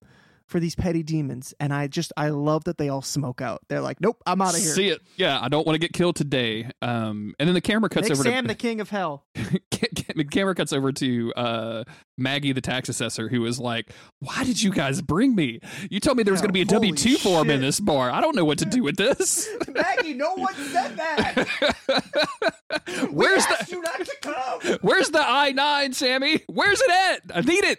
for 0.46 0.60
these 0.60 0.74
petty 0.74 1.02
demons 1.02 1.52
and 1.60 1.72
I 1.72 1.86
just 1.88 2.12
I 2.16 2.28
love 2.28 2.64
that 2.64 2.78
they 2.78 2.88
all 2.88 3.02
smoke 3.02 3.40
out. 3.40 3.60
They're 3.68 3.80
like, 3.80 4.00
"Nope, 4.00 4.22
I'm 4.26 4.40
out 4.40 4.54
of 4.54 4.60
here." 4.60 4.72
See 4.72 4.88
it? 4.88 5.00
Yeah, 5.16 5.38
I 5.40 5.48
don't 5.48 5.66
want 5.66 5.74
to 5.74 5.80
get 5.80 5.92
killed 5.92 6.16
today. 6.16 6.70
Um, 6.82 7.34
and 7.38 7.48
then 7.48 7.54
the 7.54 7.60
camera 7.60 7.88
cuts 7.88 8.08
Make 8.08 8.18
over 8.18 8.22
Sam 8.22 8.44
to 8.44 8.48
the 8.48 8.54
king 8.56 8.80
of 8.80 8.90
hell. 8.90 9.24
the 9.34 10.24
camera 10.30 10.54
cuts 10.54 10.72
over 10.72 10.92
to 10.92 11.32
uh, 11.36 11.84
Maggie, 12.16 12.52
the 12.52 12.60
tax 12.60 12.88
assessor, 12.88 13.28
who 13.28 13.44
is 13.46 13.58
like, 13.58 13.90
"Why 14.20 14.44
did 14.44 14.62
you 14.62 14.70
guys 14.72 15.02
bring 15.02 15.34
me? 15.34 15.60
You 15.90 16.00
told 16.00 16.16
me 16.16 16.22
there 16.22 16.32
was 16.32 16.40
Yeah, 16.40 16.48
going 16.48 16.48
to 16.50 16.52
be 16.54 16.62
a 16.62 16.64
W 16.64 16.92
two 16.94 17.16
form 17.16 17.50
in 17.50 17.60
this 17.60 17.80
bar. 17.80 18.10
I 18.10 18.20
don't 18.20 18.36
know 18.36 18.44
what 18.44 18.58
to 18.58 18.64
do 18.66 18.82
with 18.82 18.96
this. 18.96 19.48
Maggie, 19.68 20.14
no 20.14 20.34
one 20.34 20.54
said 20.54 20.96
that. 20.96 21.46
Where's 23.10 23.44
the 23.46 23.66
you 23.70 23.80
not 23.82 23.98
to 24.04 24.16
come? 24.22 24.78
Where's 24.82 25.10
the 25.10 25.22
I 25.24 25.52
nine, 25.52 25.92
Sammy? 25.92 26.42
Where's 26.46 26.80
it 26.80 26.90
at? 26.90 27.36
I 27.36 27.40
need 27.40 27.64
it. 27.64 27.78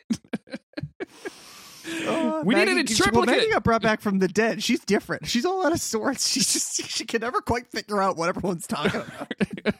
Uh, 2.07 2.41
We 2.45 2.55
need 2.55 2.63
it 2.63 2.69
in 2.69 2.75
Maggie- 2.77 2.93
well. 3.11 3.25
Maggie 3.25 3.49
got 3.51 3.63
brought 3.63 3.81
back 3.81 4.01
from 4.01 4.19
the 4.19 4.27
dead. 4.27 4.61
She's 4.63 4.79
different. 4.81 5.27
She's 5.27 5.45
all 5.45 5.65
out 5.65 5.71
of 5.71 5.79
sorts. 5.81 6.27
She 6.37 6.39
just 6.41 6.89
she 6.89 7.05
can 7.05 7.21
never 7.21 7.41
quite 7.41 7.71
figure 7.71 8.01
out 8.01 8.17
what 8.17 8.29
everyone's 8.29 8.67
talking 8.67 9.01
about. 9.01 9.73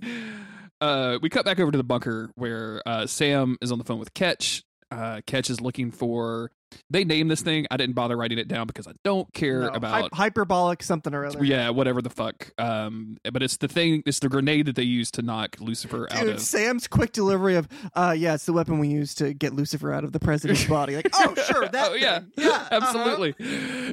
uh, 0.80 1.18
we 1.22 1.28
cut 1.28 1.44
back 1.44 1.60
over 1.60 1.70
to 1.70 1.78
the 1.78 1.84
bunker 1.84 2.30
where 2.34 2.82
uh, 2.86 3.06
Sam 3.06 3.56
is 3.60 3.70
on 3.72 3.78
the 3.78 3.84
phone 3.84 3.98
with 3.98 4.14
Ketch. 4.14 4.64
Uh, 4.92 5.20
Ketch 5.26 5.50
is 5.50 5.60
looking 5.60 5.90
for. 5.90 6.50
They 6.88 7.04
name 7.04 7.28
this 7.28 7.42
thing. 7.42 7.66
I 7.70 7.76
didn't 7.76 7.94
bother 7.94 8.16
writing 8.16 8.38
it 8.38 8.48
down 8.48 8.66
because 8.66 8.86
I 8.86 8.92
don't 9.04 9.30
care 9.34 9.60
No, 9.60 9.68
about. 9.68 10.10
hy- 10.14 10.24
hyperbolic 10.24 10.82
something 10.82 11.12
or 11.12 11.26
other. 11.26 11.44
Yeah, 11.44 11.68
whatever 11.68 12.00
the 12.00 12.08
fuck. 12.08 12.50
Um, 12.56 13.18
but 13.30 13.42
it's 13.42 13.58
the 13.58 13.68
thing. 13.68 14.02
It's 14.06 14.20
the 14.20 14.30
grenade 14.30 14.64
that 14.66 14.76
they 14.76 14.82
use 14.82 15.10
to 15.12 15.22
knock 15.22 15.56
Lucifer 15.60 16.08
out 16.10 16.22
Dude, 16.22 16.30
of. 16.36 16.40
Sam's 16.40 16.88
quick 16.88 17.12
delivery 17.12 17.56
of, 17.56 17.68
uh, 17.94 18.14
yeah, 18.16 18.32
it's 18.34 18.46
the 18.46 18.54
weapon 18.54 18.78
we 18.78 18.88
use 18.88 19.14
to 19.16 19.34
get 19.34 19.52
Lucifer 19.54 19.92
out 19.92 20.02
of 20.02 20.12
the 20.12 20.20
president's 20.20 20.64
body. 20.64 20.96
Like, 20.96 21.10
oh, 21.12 21.34
sure, 21.46 21.68
that. 21.68 21.90
oh 21.90 21.94
yeah, 21.94 22.20
thing. 22.20 22.30
yeah, 22.38 22.48
uh-huh. 22.48 22.68
absolutely. 22.70 23.32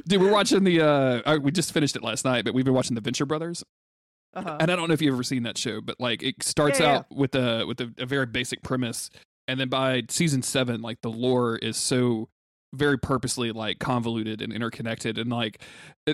Dude, 0.08 0.22
we're 0.22 0.32
watching 0.32 0.64
the. 0.64 0.80
Uh, 0.80 0.86
uh, 1.26 1.38
we 1.42 1.50
just 1.50 1.72
finished 1.72 1.96
it 1.96 2.02
last 2.02 2.24
night, 2.24 2.46
but 2.46 2.54
we've 2.54 2.64
been 2.64 2.72
watching 2.72 2.94
the 2.94 3.02
Venture 3.02 3.26
Brothers, 3.26 3.62
Uh-huh. 4.32 4.56
and 4.58 4.70
I 4.70 4.76
don't 4.76 4.88
know 4.88 4.94
if 4.94 5.02
you've 5.02 5.12
ever 5.12 5.22
seen 5.22 5.42
that 5.42 5.58
show, 5.58 5.82
but 5.82 6.00
like 6.00 6.22
it 6.22 6.42
starts 6.42 6.80
Yeah, 6.80 6.86
yeah. 6.86 6.96
out 7.00 7.06
with 7.14 7.34
a 7.34 7.66
with 7.66 7.78
a, 7.82 7.92
a 7.98 8.06
very 8.06 8.24
basic 8.24 8.62
premise, 8.62 9.10
and 9.50 9.58
then 9.58 9.68
by 9.68 10.02
season 10.08 10.42
seven, 10.42 10.80
like 10.80 11.00
the 11.02 11.10
lore 11.10 11.56
is 11.56 11.76
so 11.76 12.28
very 12.72 12.96
purposely 12.96 13.50
like 13.50 13.80
convoluted 13.80 14.40
and 14.40 14.52
interconnected 14.52 15.18
and 15.18 15.28
like 15.28 15.60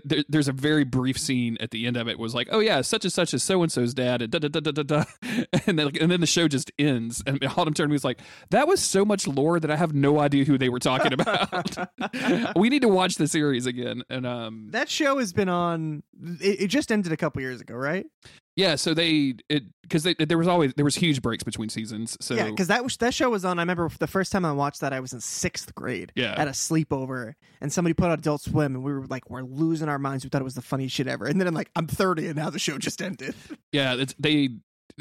there, 0.05 0.24
there's 0.26 0.49
a 0.49 0.53
very 0.53 0.84
brief 0.84 1.18
scene 1.18 1.59
at 1.61 1.70
the 1.70 1.87
end 1.87 1.99
of 1.99 2.09
it 2.09 2.18
was 2.18 2.34
like 2.34 2.49
oh 2.51 2.61
yeah 2.61 2.80
such 2.80 3.05
and 3.05 3.12
such 3.12 3.34
is 3.34 3.43
so 3.43 3.62
and 3.62 3.70
so's 3.70 3.93
dad 3.93 4.22
and 4.22 4.32
da 4.32 4.39
da 4.39 4.49
da 4.49 4.61
da 4.61 4.82
da 4.82 5.05
and 5.66 5.78
then 5.78 5.91
and 6.01 6.11
then 6.11 6.20
the 6.20 6.26
show 6.26 6.49
just 6.49 6.72
ends 6.78 7.22
and 7.26 7.45
Autumn 7.59 7.74
turned 7.74 7.91
me 7.91 7.95
was 7.95 8.05
like 8.05 8.20
that 8.51 8.66
was 8.66 8.80
so 8.80 9.05
much 9.05 9.28
lore 9.28 9.61
that 9.61 9.70
I 9.70 9.76
have 9.76 9.95
no 9.95 10.18
idea 10.18 10.45
who 10.45 10.57
they 10.57 10.70
were 10.70 10.78
talking 10.78 11.12
about 11.12 11.76
we 12.57 12.70
need 12.70 12.80
to 12.80 12.89
watch 12.89 13.16
the 13.16 13.28
series 13.28 13.66
again 13.66 14.03
and 14.09 14.26
um 14.26 14.68
That 14.70 14.89
show 14.89 15.18
has 15.18 15.34
been 15.34 15.51
on. 15.51 16.03
It, 16.41 16.62
it 16.62 16.66
just 16.68 16.91
ended 16.91 17.12
a 17.12 17.18
couple 17.18 17.43
years 17.43 17.61
ago, 17.61 17.74
right? 17.74 18.07
Yeah 18.57 18.74
so 18.74 18.94
they 18.94 19.34
it 19.48 19.64
because 19.82 20.02
they 20.02 20.14
there 20.14 20.38
was 20.38 20.48
always 20.48 20.72
there 20.74 20.84
was 20.84 20.96
huge 20.96 21.22
breaks 21.22 21.44
between 21.44 21.68
seasons 21.68 22.16
so 22.20 22.34
yeah, 22.34 22.50
because 22.50 22.68
that 22.68 22.82
was 22.82 22.96
that 22.96 23.14
show 23.14 23.30
was 23.30 23.44
on. 23.44 23.59
I 23.59 23.62
remember 23.62 23.88
the 23.98 24.07
first 24.07 24.32
time 24.32 24.44
I 24.44 24.52
watched 24.52 24.80
that, 24.80 24.92
I 24.92 25.00
was 25.00 25.12
in 25.12 25.20
sixth 25.20 25.74
grade. 25.74 26.11
Yeah. 26.16 26.34
at 26.36 26.48
a 26.48 26.52
sleepover, 26.52 27.34
and 27.61 27.72
somebody 27.72 27.94
put 27.94 28.07
on 28.07 28.12
Adult 28.12 28.40
Swim, 28.42 28.74
and 28.74 28.82
we 28.82 28.92
were 28.92 29.07
like, 29.07 29.30
we're 29.30 29.42
losing 29.42 29.88
our 29.88 29.98
minds. 29.98 30.24
We 30.24 30.30
thought 30.30 30.40
it 30.40 30.44
was 30.44 30.54
the 30.54 30.62
funniest 30.62 30.94
shit 30.96 31.07
ever. 31.07 31.26
And 31.26 31.40
then 31.40 31.46
I'm 31.46 31.54
like, 31.54 31.70
I'm 31.76 31.86
30, 31.86 32.26
and 32.28 32.36
now 32.36 32.50
the 32.50 32.59
show 32.59 32.78
just 32.78 33.00
ended. 33.02 33.34
yeah 33.72 33.94
it's, 33.94 34.14
they 34.18 34.48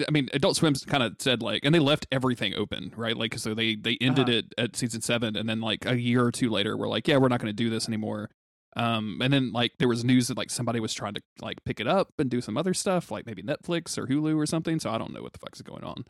i 0.08 0.12
mean 0.12 0.28
adult 0.34 0.58
swim's 0.58 0.84
kind 0.84 1.02
of 1.04 1.16
said 1.20 1.42
like 1.42 1.64
and 1.64 1.74
they 1.74 1.80
left 1.80 2.06
everything 2.12 2.54
open 2.56 2.92
right 2.98 3.16
like 3.16 3.38
so 3.40 3.54
they 3.54 3.76
they 3.76 3.98
ended 4.02 4.28
Uh-huh. 4.28 4.38
it 4.40 4.54
at 4.58 4.76
season 4.76 5.00
seven 5.00 5.38
and 5.38 5.48
then 5.48 5.62
like 5.62 5.86
a 5.86 5.98
year 5.98 6.22
or 6.26 6.32
two 6.32 6.50
later 6.50 6.76
we're 6.76 6.90
like 6.90 7.08
yeah 7.08 7.16
we're 7.18 7.30
not 7.30 7.40
going 7.40 7.50
to 7.50 7.54
do 7.54 7.70
this 7.70 7.88
anymore 7.88 8.30
um 8.78 9.20
and 9.22 9.32
then 9.32 9.52
like 9.52 9.72
there 9.80 9.88
was 9.88 10.04
news 10.04 10.28
that 10.28 10.38
like 10.38 10.50
somebody 10.50 10.80
was 10.80 10.94
trying 10.94 11.14
to 11.14 11.22
like 11.42 11.58
pick 11.66 11.80
it 11.80 11.88
up 11.88 12.10
and 12.20 12.30
do 12.30 12.42
some 12.42 12.58
other 12.58 12.74
stuff 12.74 13.10
like 13.12 13.26
maybe 13.26 13.42
netflix 13.42 13.98
or 13.98 14.06
hulu 14.08 14.36
or 14.36 14.46
something 14.46 14.80
so 14.80 14.90
i 14.90 14.98
don't 14.98 15.14
know 15.14 15.22
what 15.22 15.32
the 15.34 15.40
fuck's 15.40 15.62
going 15.62 15.84
on 15.84 16.04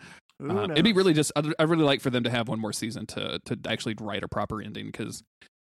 Uh, 0.49 0.68
it'd 0.72 0.84
be 0.84 0.91
really 0.93 1.13
just 1.13 1.32
I'd, 1.36 1.47
I'd 1.59 1.70
really 1.70 1.84
like 1.86 2.01
for 2.01 2.09
them 2.09 2.24
to 2.24 2.30
have 2.30 2.47
one 2.47 2.59
more 2.59 2.74
season 2.74 3.05
to 3.07 3.39
to 3.45 3.59
actually 3.68 3.95
write 4.01 4.24
a 4.24 4.28
proper 4.28 4.61
ending 4.61 4.88
because 4.88 5.24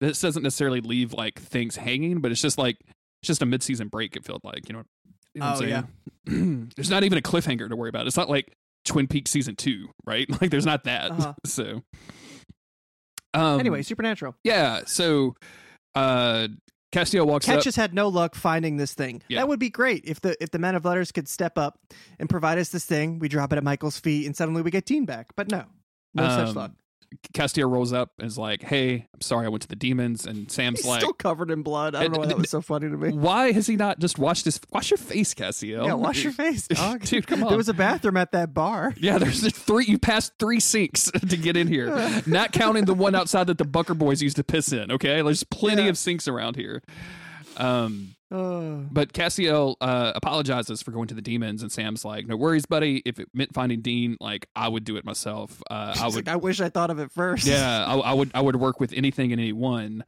this 0.02 0.22
doesn't 0.22 0.44
necessarily 0.44 0.82
leave 0.82 1.14
like 1.14 1.40
things 1.40 1.76
hanging 1.76 2.20
but 2.22 2.32
it's 2.32 2.42
just 2.42 2.58
like 2.58 2.78
it's 3.22 3.28
just 3.28 3.42
a 3.42 3.46
mid-season 3.46 3.88
break 3.88 4.16
it 4.16 4.24
felt 4.24 4.44
like 4.46 4.70
you 4.70 4.76
know, 4.76 4.84
you 5.34 5.42
know 5.42 5.54
Oh, 5.56 5.60
saying? 5.60 6.70
there's 6.76 6.90
not 6.90 7.04
even 7.04 7.18
a 7.18 7.22
cliffhanger 7.22 7.68
to 7.68 7.76
worry 7.76 7.90
about 7.90 8.06
it's 8.08 8.18
not 8.18 8.30
like 8.30 8.52
twin 8.86 9.08
peaks 9.08 9.32
season 9.32 9.56
two 9.56 9.90
right 10.06 10.30
like 10.42 10.52
there's 10.52 10.66
not 10.66 10.84
that 10.84 11.12
Uh-huh. 11.12 11.34
so 11.46 11.82
um 13.34 13.60
anyway, 13.60 13.82
Supernatural. 13.82 14.36
yeah 14.44 14.82
so 14.86 15.36
uh 15.96 16.48
Castiel 16.96 17.28
walks 17.28 17.46
Ketch 17.46 17.60
up 17.60 17.64
has 17.66 17.76
had 17.76 17.94
no 17.94 18.08
luck 18.08 18.36
finding 18.36 18.78
this 18.78 18.94
thing. 18.94 19.22
Yeah. 19.28 19.40
That 19.40 19.50
would 19.50 19.60
be 19.60 19.70
great 19.70 20.04
if 20.06 20.22
the 20.22 20.42
if 20.42 20.52
the 20.52 20.60
men 20.60 20.76
of 20.76 20.86
letters 20.86 21.12
could 21.12 21.28
step 21.28 21.58
up 21.58 21.78
and 22.20 22.30
provide 22.30 22.58
us 22.58 22.70
this 22.70 22.86
thing. 22.86 23.20
We 23.20 23.28
drop 23.28 23.52
it 23.52 23.58
at 23.58 23.64
Michael's 23.64 24.00
feet, 24.00 24.26
and 24.26 24.36
suddenly 24.36 24.62
we 24.62 24.72
get 24.72 24.86
Dean 24.86 25.06
back. 25.06 25.28
But 25.36 25.52
no, 25.52 25.66
no 26.14 26.30
such 26.30 26.50
Um, 26.50 26.56
luck. 26.56 26.72
Castiel 27.34 27.70
rolls 27.72 27.94
up 27.94 28.12
and 28.20 28.28
is 28.28 28.38
like 28.38 28.64
hey 28.64 29.08
I'm 29.14 29.22
sorry 29.22 29.46
I 29.46 29.50
went 29.50 29.62
to 29.64 29.68
the 29.68 29.76
demons 29.76 30.26
and 30.26 30.52
Sam's 30.52 30.80
He's 30.80 30.88
like 30.88 31.02
still 31.02 31.14
covered 31.14 31.52
in 31.52 31.62
blood. 31.64 31.96
I 31.96 32.04
don't 32.04 32.14
know 32.14 32.20
why 32.20 32.26
that 32.28 32.38
was 32.38 32.50
so 32.50 32.62
funny 32.62 32.90
to 32.90 32.98
me. 32.98 33.12
why 33.12 33.52
has 33.52 33.68
he 33.68 33.76
not 33.76 34.00
just 34.00 34.18
washed 34.20 34.46
his 34.46 34.60
wash 34.72 34.92
your 34.92 34.98
face 34.98 35.34
Castiel 35.34 35.86
Yeah, 35.86 35.94
wash 35.94 36.24
your 36.24 36.34
face, 36.34 36.68
dog. 36.70 37.02
Dude, 37.04 37.28
come 37.28 37.44
on. 37.44 37.50
There 37.50 37.58
was 37.58 37.70
a 37.70 37.74
bathroom 37.74 38.18
at 38.18 38.32
that 38.34 38.54
bar. 38.54 38.94
Yeah, 38.98 39.18
there's 39.18 39.50
three. 39.56 39.86
You 39.86 39.98
passed 40.00 40.34
three 40.40 40.60
sinks 40.60 41.12
to 41.30 41.38
get 41.38 41.56
in 41.58 41.68
here, 41.68 42.22
not 42.26 42.52
counting 42.52 42.86
the 42.86 42.94
one 42.94 43.16
outside 43.16 43.48
that 43.48 43.58
the 43.58 43.66
Bunker 43.66 43.94
Boys 43.94 44.22
used 44.22 44.38
to 44.38 44.44
piss 44.44 44.72
in. 44.74 44.92
Okay, 44.92 45.22
there's 45.22 45.44
plenty 45.44 45.84
Yeah. 45.84 45.90
of 45.90 45.98
sinks 45.98 46.28
around 46.28 46.56
here. 46.56 46.82
Um, 47.58 48.15
But 48.30 49.14
Castiel 49.14 49.76
uh, 49.82 50.12
apologizes 50.16 50.82
for 50.82 50.92
going 50.92 51.08
to 51.08 51.14
the 51.16 51.22
demons, 51.22 51.62
and 51.62 51.72
Sam's 51.72 52.04
like, 52.04 52.28
"No 52.28 52.36
worries, 52.36 52.66
buddy. 52.66 53.02
If 53.06 53.20
it 53.20 53.30
meant 53.34 53.54
finding 53.54 53.82
Dean, 53.82 54.18
like 54.20 54.48
I 54.56 54.68
would 54.68 54.84
do 54.84 54.98
it 54.98 55.06
myself. 55.06 55.62
Uh, 55.70 55.96
I 56.00 56.06
would. 56.08 56.16
like, 56.16 56.28
I 56.28 56.36
wish 56.36 56.60
I 56.62 56.70
thought 56.70 56.90
of 56.90 57.00
it 57.00 57.12
first. 57.12 57.46
yeah, 57.46 57.86
I, 57.86 57.96
I 57.98 58.14
would. 58.14 58.32
I 58.34 58.42
would 58.42 58.56
work 58.58 58.80
with 58.80 58.94
anything 58.94 59.32
and 59.32 59.40
anyone." 59.42 60.04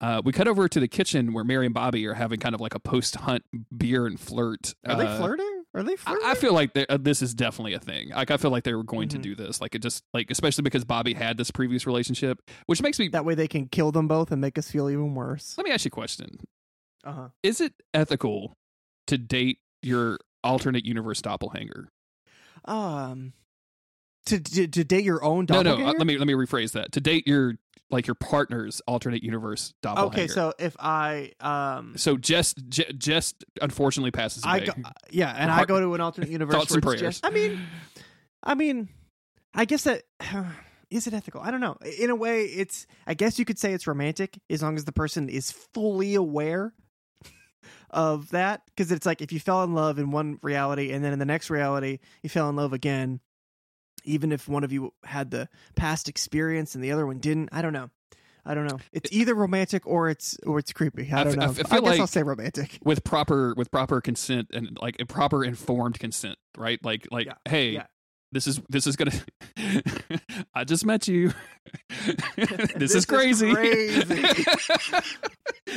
Uh, 0.00 0.20
we 0.24 0.32
cut 0.32 0.48
over 0.48 0.68
to 0.68 0.80
the 0.80 0.88
kitchen 0.88 1.32
where 1.32 1.44
Mary 1.44 1.64
and 1.64 1.72
Bobby 1.72 2.04
are 2.08 2.14
having 2.14 2.40
kind 2.40 2.56
of 2.56 2.60
like 2.60 2.74
a 2.74 2.80
post-hunt 2.80 3.44
beer 3.76 4.04
and 4.04 4.18
flirt. 4.18 4.74
Are 4.84 4.96
they 4.96 5.06
Uh, 5.06 5.16
flirting? 5.16 5.62
Are 5.74 5.84
they 5.84 5.94
flirting? 5.94 6.26
I, 6.26 6.32
I 6.32 6.34
feel 6.34 6.52
like 6.52 6.72
uh, 6.76 6.98
this 7.00 7.22
is 7.22 7.34
definitely 7.34 7.74
a 7.74 7.78
thing. 7.78 8.08
Like 8.08 8.32
I 8.32 8.36
feel 8.36 8.50
like 8.50 8.64
they 8.64 8.74
were 8.74 8.82
going 8.82 9.06
Mhm. 9.06 9.12
to 9.12 9.18
do 9.18 9.36
this. 9.36 9.60
Like 9.60 9.76
it 9.76 9.78
just 9.80 10.02
like 10.12 10.28
especially 10.32 10.62
because 10.62 10.84
Bobby 10.84 11.14
had 11.14 11.36
this 11.36 11.52
previous 11.52 11.86
relationship, 11.86 12.42
which 12.66 12.82
makes 12.82 12.98
me. 12.98 13.06
that 13.10 13.24
way 13.24 13.36
they 13.36 13.46
can 13.46 13.68
kill 13.68 13.92
them 13.92 14.08
both 14.08 14.32
and 14.32 14.40
make 14.40 14.58
us 14.58 14.68
feel 14.68 14.90
even 14.90 15.14
worse. 15.14 15.54
let 15.56 15.64
me 15.64 15.70
ask 15.70 15.84
you 15.84 15.88
a 15.88 15.92
question: 15.92 16.40
Uh 17.04 17.12
huh. 17.12 17.28
Is 17.42 17.60
it 17.60 17.72
ethical 17.94 18.56
to 19.08 19.18
date 19.18 19.58
your 19.82 20.18
alternate 20.44 20.84
universe 20.84 21.20
doppelganger? 21.22 21.88
Um, 22.64 23.32
to, 24.26 24.38
to 24.40 24.68
to 24.68 24.84
date 24.84 25.04
your 25.04 25.22
own 25.24 25.46
No, 25.48 25.62
doppelganger. 25.62 25.82
no. 25.84 25.88
uh, 25.90 25.94
let 25.98 26.06
me 26.06 26.18
let 26.18 26.26
me 26.26 26.34
rephrase 26.34 26.72
that. 26.72 26.92
To 26.92 27.00
date 27.00 27.26
your 27.26 27.54
like 27.90 28.06
your 28.06 28.14
partner's 28.14 28.80
alternate 28.86 29.22
universe 29.22 29.74
doppelganger. 29.82 30.22
Okay, 30.22 30.26
so 30.28 30.54
if 30.58 30.76
I 30.78 31.32
um. 31.40 31.94
so 31.96 32.16
just 32.16 32.66
J- 32.68 32.92
just 32.96 33.44
unfortunately 33.60 34.12
passes 34.12 34.44
I 34.46 34.58
away. 34.58 34.66
go, 34.66 34.72
yeah, 35.10 35.34
and 35.36 35.50
I 35.50 35.64
go 35.64 35.80
to 35.80 35.94
an 35.94 36.00
alternate 36.00 36.30
universe. 36.38 36.54
Thoughts 36.54 36.72
and 36.74 36.82
prayers. 36.82 37.00
just- 37.00 37.26
I 37.26 37.30
mean, 37.30 37.60
I 38.44 38.54
mean, 38.54 38.88
I 39.54 39.64
guess 39.64 39.82
that 39.84 40.02
is 40.90 41.06
it 41.08 41.14
ethical. 41.14 41.40
I 41.40 41.50
don't 41.50 41.60
know. 41.60 41.76
In 41.98 42.10
a 42.10 42.16
way, 42.16 42.44
it's. 42.44 42.86
I 43.08 43.14
guess 43.14 43.38
you 43.40 43.44
could 43.44 43.58
say 43.58 43.72
it's 43.72 43.86
romantic 43.88 44.38
as 44.48 44.62
long 44.62 44.76
as 44.76 44.84
the 44.84 44.92
person 44.92 45.28
is 45.28 45.50
fully 45.50 46.14
aware 46.14 46.72
of 47.92 48.30
that. 48.30 48.62
Because 48.66 48.92
it's 48.92 49.06
like 49.06 49.20
if 49.20 49.32
you 49.32 49.40
fell 49.40 49.62
in 49.64 49.74
love 49.74 49.98
in 49.98 50.10
one 50.10 50.38
reality 50.42 50.92
and 50.92 51.04
then 51.04 51.12
in 51.12 51.18
the 51.18 51.24
next 51.24 51.50
reality 51.50 51.98
you 52.22 52.30
fell 52.30 52.48
in 52.48 52.56
love 52.56 52.72
again, 52.72 53.20
even 54.04 54.32
if 54.32 54.48
one 54.48 54.64
of 54.64 54.72
you 54.72 54.92
had 55.04 55.30
the 55.30 55.48
past 55.76 56.08
experience 56.08 56.74
and 56.74 56.82
the 56.82 56.92
other 56.92 57.06
one 57.06 57.18
didn't. 57.18 57.50
I 57.52 57.62
don't 57.62 57.72
know. 57.72 57.90
I 58.44 58.54
don't 58.54 58.66
know. 58.66 58.78
It's 58.92 59.12
either 59.12 59.34
romantic 59.34 59.86
or 59.86 60.10
it's 60.10 60.36
or 60.44 60.58
it's 60.58 60.72
creepy. 60.72 61.08
I 61.12 61.20
I 61.20 61.24
don't 61.24 61.36
know. 61.36 61.44
I 61.44 61.52
guess 61.52 61.68
feel 61.68 61.86
I'll 61.86 62.06
say 62.08 62.24
romantic. 62.24 62.78
with 62.84 63.04
proper 63.04 63.54
with 63.56 63.70
proper 63.70 64.00
consent 64.00 64.48
and 64.52 64.76
like 64.80 64.96
a 64.98 65.06
proper 65.06 65.44
informed 65.44 66.00
consent, 66.00 66.38
right? 66.58 66.84
Like 66.84 67.06
like 67.12 67.26
Yeah, 67.26 67.34
hey, 67.48 67.70
yeah. 67.70 67.86
This 68.32 68.46
is 68.46 68.60
this 68.68 68.86
is 68.86 68.96
gonna. 68.96 69.12
I 70.54 70.64
just 70.64 70.84
met 70.84 71.06
you. 71.08 71.32
this, 72.76 72.94
is 72.94 73.06
crazy. 73.06 73.52
crazy. 73.52 74.24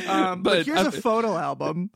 Um, 0.08 0.42
but, 0.42 0.58
But 0.58 0.66
here's 0.66 0.78
I- 0.78 0.88
a 0.88 0.92
photo 0.92 1.36
album 1.36 1.90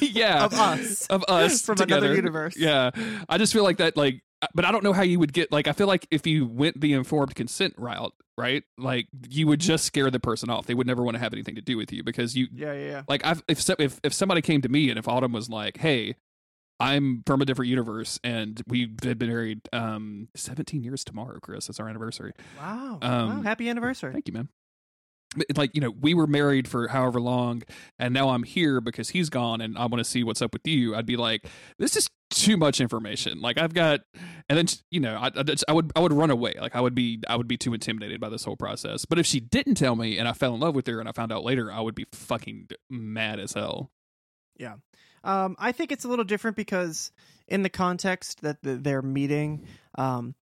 yeah, 0.00 0.44
of 0.44 0.52
us 0.54 1.06
of 1.06 1.24
us 1.28 1.62
from 1.62 1.76
together. 1.76 2.06
another 2.06 2.16
universe. 2.16 2.56
Yeah, 2.56 2.90
I 3.28 3.38
just 3.38 3.52
feel 3.52 3.62
like 3.62 3.76
that. 3.78 3.96
Like, 3.96 4.22
but 4.54 4.64
I 4.64 4.72
don't 4.72 4.82
know 4.82 4.92
how 4.92 5.02
you 5.02 5.18
would 5.20 5.32
get. 5.32 5.52
Like, 5.52 5.68
I 5.68 5.72
feel 5.72 5.86
like 5.86 6.06
if 6.10 6.26
you 6.26 6.46
went 6.46 6.80
the 6.80 6.92
informed 6.94 7.34
consent 7.36 7.74
route, 7.78 8.12
right? 8.36 8.64
Like, 8.76 9.06
you 9.28 9.46
would 9.46 9.60
just 9.60 9.84
scare 9.84 10.10
the 10.10 10.20
person 10.20 10.50
off. 10.50 10.66
They 10.66 10.74
would 10.74 10.86
never 10.86 11.02
want 11.02 11.14
to 11.14 11.20
have 11.20 11.32
anything 11.32 11.54
to 11.54 11.62
do 11.62 11.76
with 11.76 11.92
you 11.92 12.02
because 12.02 12.34
you. 12.36 12.48
Yeah, 12.52 12.72
yeah, 12.72 12.86
yeah. 12.90 13.02
Like, 13.08 13.24
I've, 13.24 13.42
if 13.48 13.68
if 13.78 14.00
if 14.02 14.12
somebody 14.12 14.42
came 14.42 14.60
to 14.62 14.68
me 14.68 14.90
and 14.90 14.98
if 14.98 15.06
Autumn 15.06 15.32
was 15.32 15.48
like, 15.48 15.76
"Hey, 15.78 16.16
I'm 16.80 17.22
from 17.26 17.42
a 17.42 17.44
different 17.44 17.68
universe 17.68 18.20
and 18.22 18.62
we've 18.66 18.96
been 18.96 19.18
married 19.18 19.60
um 19.72 20.28
17 20.34 20.82
years 20.82 21.04
tomorrow, 21.04 21.38
Chris. 21.40 21.68
It's 21.68 21.80
our 21.80 21.88
anniversary." 21.88 22.32
Wow. 22.58 22.98
Um, 23.02 23.36
wow. 23.36 23.42
Happy 23.42 23.68
anniversary. 23.68 24.12
Thank 24.12 24.28
you, 24.28 24.34
man. 24.34 24.48
Like, 25.56 25.72
you 25.74 25.82
know, 25.82 25.90
we 25.90 26.14
were 26.14 26.26
married 26.26 26.66
for 26.66 26.88
however 26.88 27.20
long, 27.20 27.62
and 27.98 28.14
now 28.14 28.30
I'm 28.30 28.44
here 28.44 28.80
because 28.80 29.10
he's 29.10 29.28
gone 29.28 29.60
and 29.60 29.76
I 29.76 29.82
want 29.82 29.98
to 29.98 30.04
see 30.04 30.24
what's 30.24 30.40
up 30.40 30.54
with 30.54 30.66
you. 30.66 30.96
I'd 30.96 31.04
be 31.04 31.18
like, 31.18 31.46
this 31.78 31.96
is 31.96 32.08
too 32.30 32.56
much 32.56 32.80
information. 32.80 33.42
Like, 33.42 33.58
I've 33.58 33.74
got, 33.74 34.00
and 34.48 34.56
then, 34.56 34.66
you 34.90 35.00
know, 35.00 35.16
I, 35.16 35.26
I, 35.26 35.44
I 35.68 35.72
would, 35.72 35.92
I 35.94 36.00
would 36.00 36.14
run 36.14 36.30
away. 36.30 36.54
Like, 36.58 36.74
I 36.74 36.80
would 36.80 36.94
be, 36.94 37.22
I 37.28 37.36
would 37.36 37.46
be 37.46 37.58
too 37.58 37.74
intimidated 37.74 38.22
by 38.22 38.30
this 38.30 38.44
whole 38.44 38.56
process. 38.56 39.04
But 39.04 39.18
if 39.18 39.26
she 39.26 39.38
didn't 39.38 39.74
tell 39.74 39.96
me 39.96 40.18
and 40.18 40.26
I 40.26 40.32
fell 40.32 40.54
in 40.54 40.60
love 40.60 40.74
with 40.74 40.86
her 40.86 40.98
and 40.98 41.06
I 41.06 41.12
found 41.12 41.30
out 41.30 41.44
later, 41.44 41.70
I 41.70 41.80
would 41.80 41.94
be 41.94 42.06
fucking 42.10 42.68
mad 42.88 43.38
as 43.38 43.52
hell. 43.52 43.90
Um, 45.24 45.56
I 45.58 45.72
think 45.72 45.92
it's 45.92 46.04
a 46.04 46.08
little 46.08 46.24
different 46.24 46.56
because 46.56 47.10
in 47.46 47.62
the 47.62 47.68
context 47.70 48.42
that 48.42 48.58
they're 48.62 49.02
meeting, 49.02 49.66
um, 49.96 50.34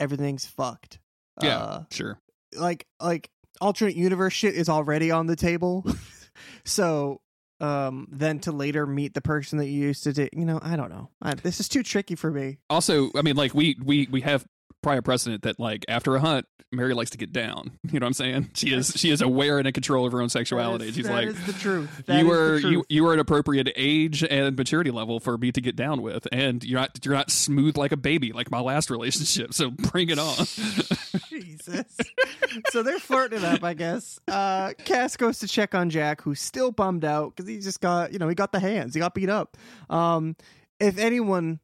everything's 0.00 0.46
fucked. 0.46 0.98
Yeah. 1.42 1.58
Uh, 1.58 1.84
Sure. 1.90 2.18
like 2.56 2.86
like 3.00 3.30
alternate 3.60 3.96
universe 3.96 4.32
shit 4.32 4.54
is 4.54 4.68
already 4.68 5.10
on 5.10 5.26
the 5.26 5.36
table. 5.36 5.84
so 6.64 7.20
um 7.60 8.08
then 8.10 8.38
to 8.40 8.50
later 8.52 8.86
meet 8.86 9.14
the 9.14 9.20
person 9.20 9.58
that 9.58 9.68
you 9.68 9.80
used 9.86 10.02
to 10.04 10.12
date, 10.12 10.30
you 10.32 10.44
know, 10.44 10.58
I 10.62 10.76
don't 10.76 10.90
know. 10.90 11.10
I, 11.22 11.34
this 11.34 11.60
is 11.60 11.68
too 11.68 11.82
tricky 11.82 12.14
for 12.16 12.30
me. 12.30 12.58
Also, 12.68 13.10
I 13.16 13.22
mean, 13.22 13.36
like, 13.36 13.54
we, 13.54 13.76
we, 13.82 14.08
we 14.10 14.20
have 14.22 14.44
prior 14.82 15.02
precedent 15.02 15.42
that, 15.42 15.58
like, 15.60 15.84
after 15.88 16.14
a 16.16 16.20
hunt, 16.20 16.46
Mary 16.74 16.94
likes 16.94 17.10
to 17.10 17.18
get 17.18 17.32
down. 17.32 17.78
You 17.92 18.00
know 18.00 18.04
what 18.04 18.08
I'm 18.08 18.12
saying? 18.14 18.50
She 18.54 18.72
is, 18.72 18.92
she 18.96 19.10
is 19.10 19.20
aware 19.20 19.58
and 19.58 19.66
in 19.66 19.74
control 19.74 20.06
of 20.06 20.12
her 20.12 20.22
own 20.22 20.30
sexuality. 20.30 20.88
Is- 20.88 20.94
She's 20.94 21.08
like, 21.10 21.28
is 21.28 21.46
the 21.46 21.52
truth. 21.52 22.06
That 22.06 22.18
you 22.20 22.26
were 22.26 22.56
you 22.58 22.84
you 22.88 23.04
were 23.04 23.12
an 23.12 23.18
appropriate 23.18 23.70
age 23.76 24.24
and 24.24 24.56
maturity 24.56 24.90
level 24.90 25.20
for 25.20 25.36
me 25.36 25.52
to 25.52 25.60
get 25.60 25.76
down 25.76 26.00
with, 26.00 26.26
and 26.32 26.64
you're 26.64 26.80
not 26.80 27.04
you're 27.04 27.14
not 27.14 27.30
smooth 27.30 27.76
like 27.76 27.92
a 27.92 27.98
baby 27.98 28.32
like 28.32 28.50
my 28.50 28.60
last 28.60 28.90
relationship. 28.90 29.52
So 29.52 29.70
bring 29.70 30.08
it 30.08 30.18
on. 30.18 30.36
Jesus. 31.28 31.84
so 32.70 32.82
they're 32.82 32.98
flirting 32.98 33.40
it 33.40 33.44
up, 33.44 33.62
I 33.62 33.74
guess. 33.74 34.18
Uh, 34.26 34.72
Cass 34.84 35.16
goes 35.18 35.38
to 35.40 35.48
check 35.48 35.74
on 35.74 35.90
Jack, 35.90 36.22
who's 36.22 36.40
still 36.40 36.72
bummed 36.72 37.04
out 37.04 37.36
because 37.36 37.48
he 37.48 37.58
just 37.60 37.82
got, 37.82 38.12
you 38.14 38.18
know, 38.18 38.28
he 38.28 38.34
got 38.34 38.52
the 38.52 38.60
hands, 38.60 38.94
he 38.94 39.00
got 39.00 39.12
beat 39.14 39.28
up. 39.28 39.56
Um, 39.90 40.36
if 40.80 40.96
anyone, 40.98 41.60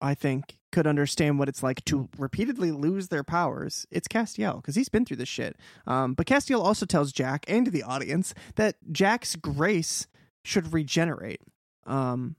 I 0.00 0.14
think, 0.14 0.57
could 0.70 0.86
understand 0.86 1.38
what 1.38 1.48
it's 1.48 1.62
like 1.62 1.84
to 1.86 2.08
repeatedly 2.18 2.70
lose 2.70 3.08
their 3.08 3.24
powers, 3.24 3.86
it's 3.90 4.08
Castiel 4.08 4.56
because 4.56 4.74
he's 4.74 4.88
been 4.88 5.04
through 5.04 5.16
this 5.16 5.28
shit. 5.28 5.56
Um, 5.86 6.14
but 6.14 6.26
Castiel 6.26 6.62
also 6.62 6.86
tells 6.86 7.12
Jack 7.12 7.44
and 7.48 7.68
the 7.68 7.82
audience 7.82 8.34
that 8.56 8.76
Jack's 8.92 9.36
grace 9.36 10.06
should 10.44 10.72
regenerate. 10.72 11.40
Um, 11.86 12.36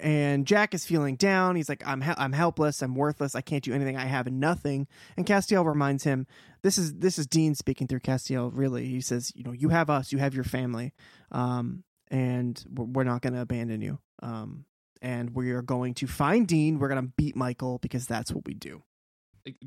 and 0.00 0.46
Jack 0.46 0.74
is 0.74 0.84
feeling 0.84 1.16
down. 1.16 1.56
He's 1.56 1.68
like, 1.68 1.82
"I'm 1.86 2.02
hel- 2.02 2.16
I'm 2.18 2.32
helpless. 2.32 2.82
I'm 2.82 2.94
worthless. 2.94 3.34
I 3.34 3.40
can't 3.40 3.64
do 3.64 3.72
anything. 3.72 3.96
I 3.96 4.04
have 4.04 4.30
nothing." 4.30 4.86
And 5.16 5.26
Castiel 5.26 5.64
reminds 5.64 6.04
him, 6.04 6.26
"This 6.62 6.76
is 6.78 6.94
this 6.94 7.18
is 7.18 7.26
Dean 7.26 7.54
speaking 7.54 7.86
through 7.86 8.00
Castiel. 8.00 8.50
Really, 8.52 8.86
he 8.86 9.00
says, 9.00 9.32
you 9.34 9.42
know, 9.42 9.52
you 9.52 9.70
have 9.70 9.88
us. 9.88 10.12
You 10.12 10.18
have 10.18 10.34
your 10.34 10.44
family, 10.44 10.92
um, 11.32 11.82
and 12.08 12.62
we're, 12.68 12.84
we're 12.84 13.04
not 13.04 13.22
going 13.22 13.32
to 13.32 13.40
abandon 13.40 13.80
you. 13.80 13.98
Um, 14.22 14.66
and 15.02 15.34
we 15.34 15.50
are 15.52 15.62
going 15.62 15.94
to 15.94 16.06
find 16.06 16.46
Dean. 16.48 16.78
We're 16.78 16.88
going 16.88 17.04
to 17.06 17.12
beat 17.16 17.36
Michael 17.36 17.78
because 17.80 18.06
that's 18.06 18.32
what 18.32 18.44
we 18.46 18.54
do. 18.54 18.82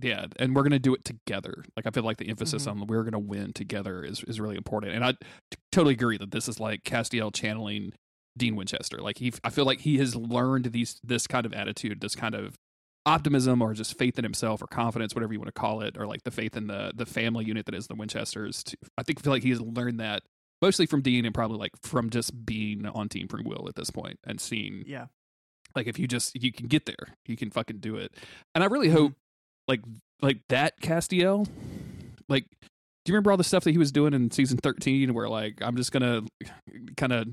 yeah, 0.02 0.26
and 0.38 0.54
we're 0.56 0.64
gonna 0.64 0.78
do 0.78 0.94
it 0.94 1.06
together. 1.06 1.64
Like 1.78 1.88
I 1.88 1.92
feel 1.92 2.04
like 2.04 2.18
the 2.18 2.28
emphasis 2.28 2.66
Mhm. 2.66 2.72
on 2.82 2.88
we're 2.88 3.06
gonna 3.06 3.18
win 3.18 3.54
together 3.54 4.04
is 4.04 4.22
is 4.26 4.38
really 4.38 4.58
important, 4.58 4.94
and 4.94 5.06
I 5.06 5.14
t- 5.14 5.18
totally 5.72 5.94
agree 5.94 6.18
that 6.18 6.32
this 6.32 6.50
is 6.50 6.60
like 6.60 6.84
Castiel 6.84 7.34
channeling 7.34 7.94
Dean 8.38 8.58
Winchester. 8.58 8.98
Like 8.98 9.20
he, 9.20 9.32
I 9.42 9.50
feel 9.50 9.64
like 9.64 9.80
he 9.80 9.98
has 10.00 10.18
learned 10.18 10.66
these 10.74 11.00
this 11.02 11.28
kind 11.28 11.46
of 11.46 11.54
attitude, 11.54 12.02
this 12.02 12.14
kind 12.14 12.36
of 12.36 12.56
optimism 13.06 13.62
or 13.62 13.74
just 13.74 13.98
faith 13.98 14.18
in 14.18 14.26
himself 14.26 14.62
or 14.62 14.68
confidence, 14.68 15.16
whatever 15.16 15.32
you 15.32 15.40
want 15.40 15.48
to 15.54 15.60
call 15.60 15.80
it, 15.82 15.96
or 15.98 16.06
like 16.06 16.24
the 16.24 16.32
faith 16.32 16.58
in 16.58 16.68
the 16.68 16.92
the 16.94 17.06
family 17.06 17.46
unit 17.46 17.66
that 17.66 17.74
is 17.76 17.88
the 17.88 17.96
Winchesters. 17.96 18.64
To, 18.66 18.78
I 18.98 19.04
think 19.04 19.22
feel 19.24 19.32
like 19.32 19.44
he 19.44 19.50
has 19.52 19.62
learned 19.62 20.02
that 20.02 20.24
mostly 20.62 20.88
from 20.88 21.02
Dean 21.02 21.24
and 21.24 21.34
probably 21.34 21.58
like 21.58 21.72
from 21.84 22.10
just 22.10 22.46
being 22.46 22.86
on 22.86 23.08
Team 23.08 23.30
Free 23.30 23.44
Will 23.46 23.66
at 23.70 23.76
this 23.76 23.92
point 23.92 24.20
and 24.26 24.42
seeing 24.42 24.84
Yeah, 24.86 25.06
like 25.76 25.88
if 25.88 25.98
you 26.00 26.08
just 26.08 26.36
you 26.42 26.52
can 26.52 26.68
get 26.68 26.86
there, 26.86 27.16
you 27.26 27.36
can 27.38 27.50
fucking 27.52 27.78
do 27.80 27.96
it. 27.96 28.12
And 28.56 28.64
I 28.64 28.68
really 28.68 28.90
Mhm. 28.90 28.94
hope 28.94 29.14
like 29.68 29.82
like 30.22 30.40
that 30.50 30.80
Castiel, 30.82 31.48
like 32.28 32.46
do 33.06 33.12
you 33.12 33.14
remember 33.14 33.32
all 33.32 33.38
the 33.38 33.44
stuff 33.44 33.64
that 33.64 33.72
he 33.72 33.78
was 33.78 33.92
doing 33.92 34.14
in 34.14 34.30
season 34.32 34.58
13 34.58 35.14
where 35.14 35.30
like 35.30 35.62
I'm 35.62 35.76
just 35.78 35.92
gonna 35.92 36.24
kind 36.98 37.14
of 37.14 37.28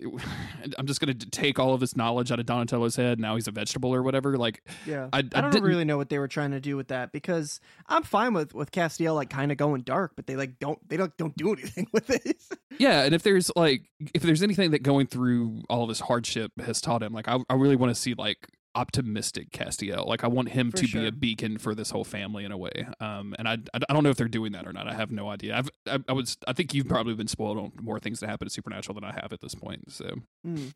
I'm 0.78 0.86
just 0.86 1.00
gonna 1.00 1.14
take 1.14 1.58
all 1.58 1.74
of 1.74 1.80
this 1.80 1.96
knowledge 1.96 2.32
out 2.32 2.40
of 2.40 2.46
Donatello's 2.46 2.96
head. 2.96 3.20
Now 3.20 3.34
he's 3.34 3.48
a 3.48 3.50
vegetable 3.50 3.94
or 3.94 4.02
whatever. 4.02 4.36
Like 4.36 4.62
yeah. 4.86 5.08
I, 5.12 5.18
I, 5.18 5.20
I, 5.20 5.22
don't 5.22 5.50
didn't, 5.50 5.64
really 5.64 5.84
know 5.84 5.96
what 5.96 6.08
they 6.08 6.18
were 6.18 6.28
trying 6.28 6.52
to 6.52 6.60
do 6.60 6.76
with 6.76 6.88
that 6.88 7.12
because 7.12 7.60
I'm 7.86 8.02
fine 8.02 8.34
with 8.34 8.54
with 8.54 8.70
Castiel 8.70 9.14
like 9.14 9.30
kind 9.30 9.52
of 9.52 9.58
going 9.58 9.82
dark, 9.82 10.12
but 10.16 10.26
they 10.26 10.36
like 10.36 10.58
don't 10.58 10.78
they 10.88 10.96
don't 10.96 11.16
don't 11.16 11.36
do 11.36 11.52
anything 11.52 11.86
with 11.92 12.10
it. 12.10 12.42
Yeah, 12.78 13.02
and 13.02 13.14
if 13.14 13.22
there's 13.22 13.50
like 13.56 13.82
if 14.14 14.22
there's 14.22 14.42
anything 14.42 14.70
that 14.72 14.82
going 14.82 15.06
through 15.06 15.62
all 15.68 15.82
of 15.82 15.88
this 15.88 16.00
hardship 16.00 16.52
has 16.60 16.80
taught 16.80 17.02
him, 17.02 17.12
like 17.12 17.28
I, 17.28 17.38
I 17.48 17.54
really 17.54 17.76
want 17.76 17.94
to 17.94 18.00
see 18.00 18.14
like 18.14 18.48
optimistic 18.74 19.50
Castiel. 19.50 20.06
Like 20.06 20.22
I 20.24 20.28
want 20.28 20.50
him 20.50 20.70
For 20.70 20.78
to 20.78 20.86
be 20.86 21.06
a 21.06 21.12
beacon 21.12 21.58
for 21.58 21.74
this 21.74 21.90
whole 21.90 22.04
family 22.04 22.44
in 22.44 22.52
a 22.52 22.56
way. 22.58 22.86
Um, 23.00 23.34
and 23.38 23.48
I, 23.48 23.58
I 23.74 23.92
don't 23.92 24.02
know 24.04 24.10
if 24.10 24.16
they're 24.16 24.28
doing 24.28 24.52
that 24.52 24.66
or 24.66 24.72
not. 24.72 24.86
I 24.86 24.94
have 24.94 25.10
no 25.10 25.28
idea. 25.28 25.56
I've 25.56 25.70
I, 25.88 25.98
I 26.08 26.12
was 26.12 26.36
I 26.46 26.52
think 26.52 26.72
you've 26.74 26.88
probably 26.88 27.14
been 27.14 27.28
spoiled 27.28 27.58
on 27.58 27.72
more 27.82 27.98
things 27.98 28.20
that 28.20 28.28
happen 28.28 28.46
in 28.46 28.50
Supernatural 28.50 28.94
than 28.94 29.04
I 29.04 29.12
have 29.12 29.32
at 29.32 29.40
this 29.40 29.54
point. 29.54 29.90
So 29.92 30.16
Mm. 30.46 30.72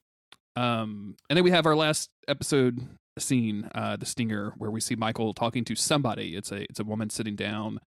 um, 0.57 1.17
and 1.29 1.37
then 1.37 1.45
we 1.45 1.51
have 1.51 1.67
our 1.67 1.77
last 1.77 2.11
episode 2.29 2.81
scene, 3.19 3.71
uh, 3.75 3.97
the 3.97 4.07
stinger, 4.07 4.55
where 4.59 4.71
we 4.71 4.81
see 4.81 4.97
Michael 4.97 5.33
talking 5.35 5.65
to 5.65 5.77
somebody. 5.77 6.35
It's 6.37 6.51
a 6.53 6.63
it's 6.65 6.81
a 6.81 6.85
woman 6.85 7.11
sitting 7.11 7.37
down, 7.37 7.81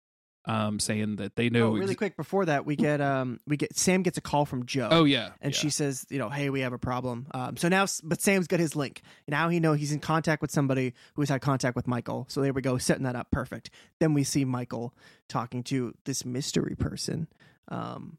um, 0.47 0.79
saying 0.79 1.17
that 1.17 1.35
they 1.35 1.49
know. 1.49 1.67
Oh, 1.67 1.73
really 1.73 1.91
ex- 1.91 1.97
quick 1.97 2.17
before 2.17 2.45
that, 2.45 2.65
we 2.65 2.75
get 2.75 3.01
um 3.01 3.39
we 3.47 3.57
get 3.57 3.75
Sam 3.77 4.03
gets 4.03 4.17
a 4.17 4.21
call 4.21 4.45
from 4.45 4.65
Jo. 4.65 4.89
oh 4.91 5.03
yeah, 5.03 5.31
and 5.41 5.53
yeah. 5.53 5.59
she 5.59 5.69
says, 5.69 6.05
you 6.09 6.19
know, 6.19 6.29
hey, 6.29 6.49
we 6.49 6.61
have 6.61 6.73
a 6.73 6.77
problem. 6.77 7.27
Um, 7.33 7.57
so 7.57 7.67
now, 7.67 7.85
but 8.03 8.21
Sam's 8.21 8.47
got 8.47 8.59
his 8.59 8.75
link. 8.75 9.01
Now 9.27 9.49
he 9.49 9.59
know 9.59 9.73
he's 9.73 9.91
in 9.91 9.99
contact 9.99 10.41
with 10.41 10.51
somebody 10.51 10.93
who 11.15 11.21
has 11.21 11.29
had 11.29 11.41
contact 11.41 11.75
with 11.75 11.87
Michael. 11.87 12.25
So 12.29 12.41
there 12.41 12.53
we 12.53 12.61
go, 12.61 12.77
setting 12.77 13.03
that 13.03 13.15
up 13.15 13.31
perfect. 13.31 13.69
Then 13.99 14.13
we 14.13 14.23
see 14.23 14.45
Michael 14.45 14.93
talking 15.27 15.63
to 15.63 15.93
this 16.05 16.25
mystery 16.25 16.75
person, 16.75 17.27
um, 17.69 18.17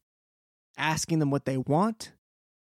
asking 0.77 1.21
them 1.21 1.31
what 1.31 1.45
they 1.45 1.57
want, 1.57 2.13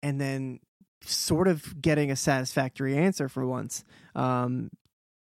and 0.01 0.19
then 0.19 0.59
sort 1.03 1.47
of 1.47 1.81
getting 1.81 2.11
a 2.11 2.15
satisfactory 2.15 2.97
answer 2.97 3.29
for 3.29 3.45
once. 3.45 3.83
Um, 4.15 4.71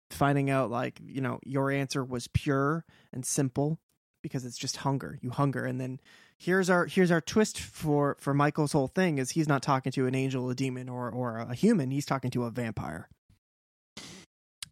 finding 0.10 0.50
out 0.50 0.70
like 0.70 1.00
you 1.06 1.22
know 1.22 1.40
your 1.44 1.72
answer 1.72 2.04
was 2.04 2.28
pure 2.28 2.86
and 3.14 3.26
simple 3.26 3.80
because 4.22 4.46
it's 4.46 4.58
just 4.58 4.78
hunger. 4.78 5.18
You 5.22 5.30
hunger, 5.30 5.66
and 5.66 5.80
then 5.80 6.00
here's 6.38 6.70
our 6.70 6.86
here's 6.86 7.12
our 7.12 7.22
twist 7.22 7.60
for 7.60 8.18
for 8.20 8.34
Michael's 8.34 8.72
whole 8.72 8.88
thing 8.88 9.18
is 9.18 9.32
he's 9.32 9.48
not 9.48 9.62
talking 9.62 9.92
to 9.94 10.08
an 10.08 10.16
angel, 10.16 10.50
a 10.50 10.56
demon, 10.56 10.90
or 10.90 11.10
or 11.10 11.38
a 11.38 11.54
human. 11.54 11.92
He's 11.92 12.06
talking 12.06 12.32
to 12.32 12.44
a 12.44 12.52
vampire. 12.52 13.10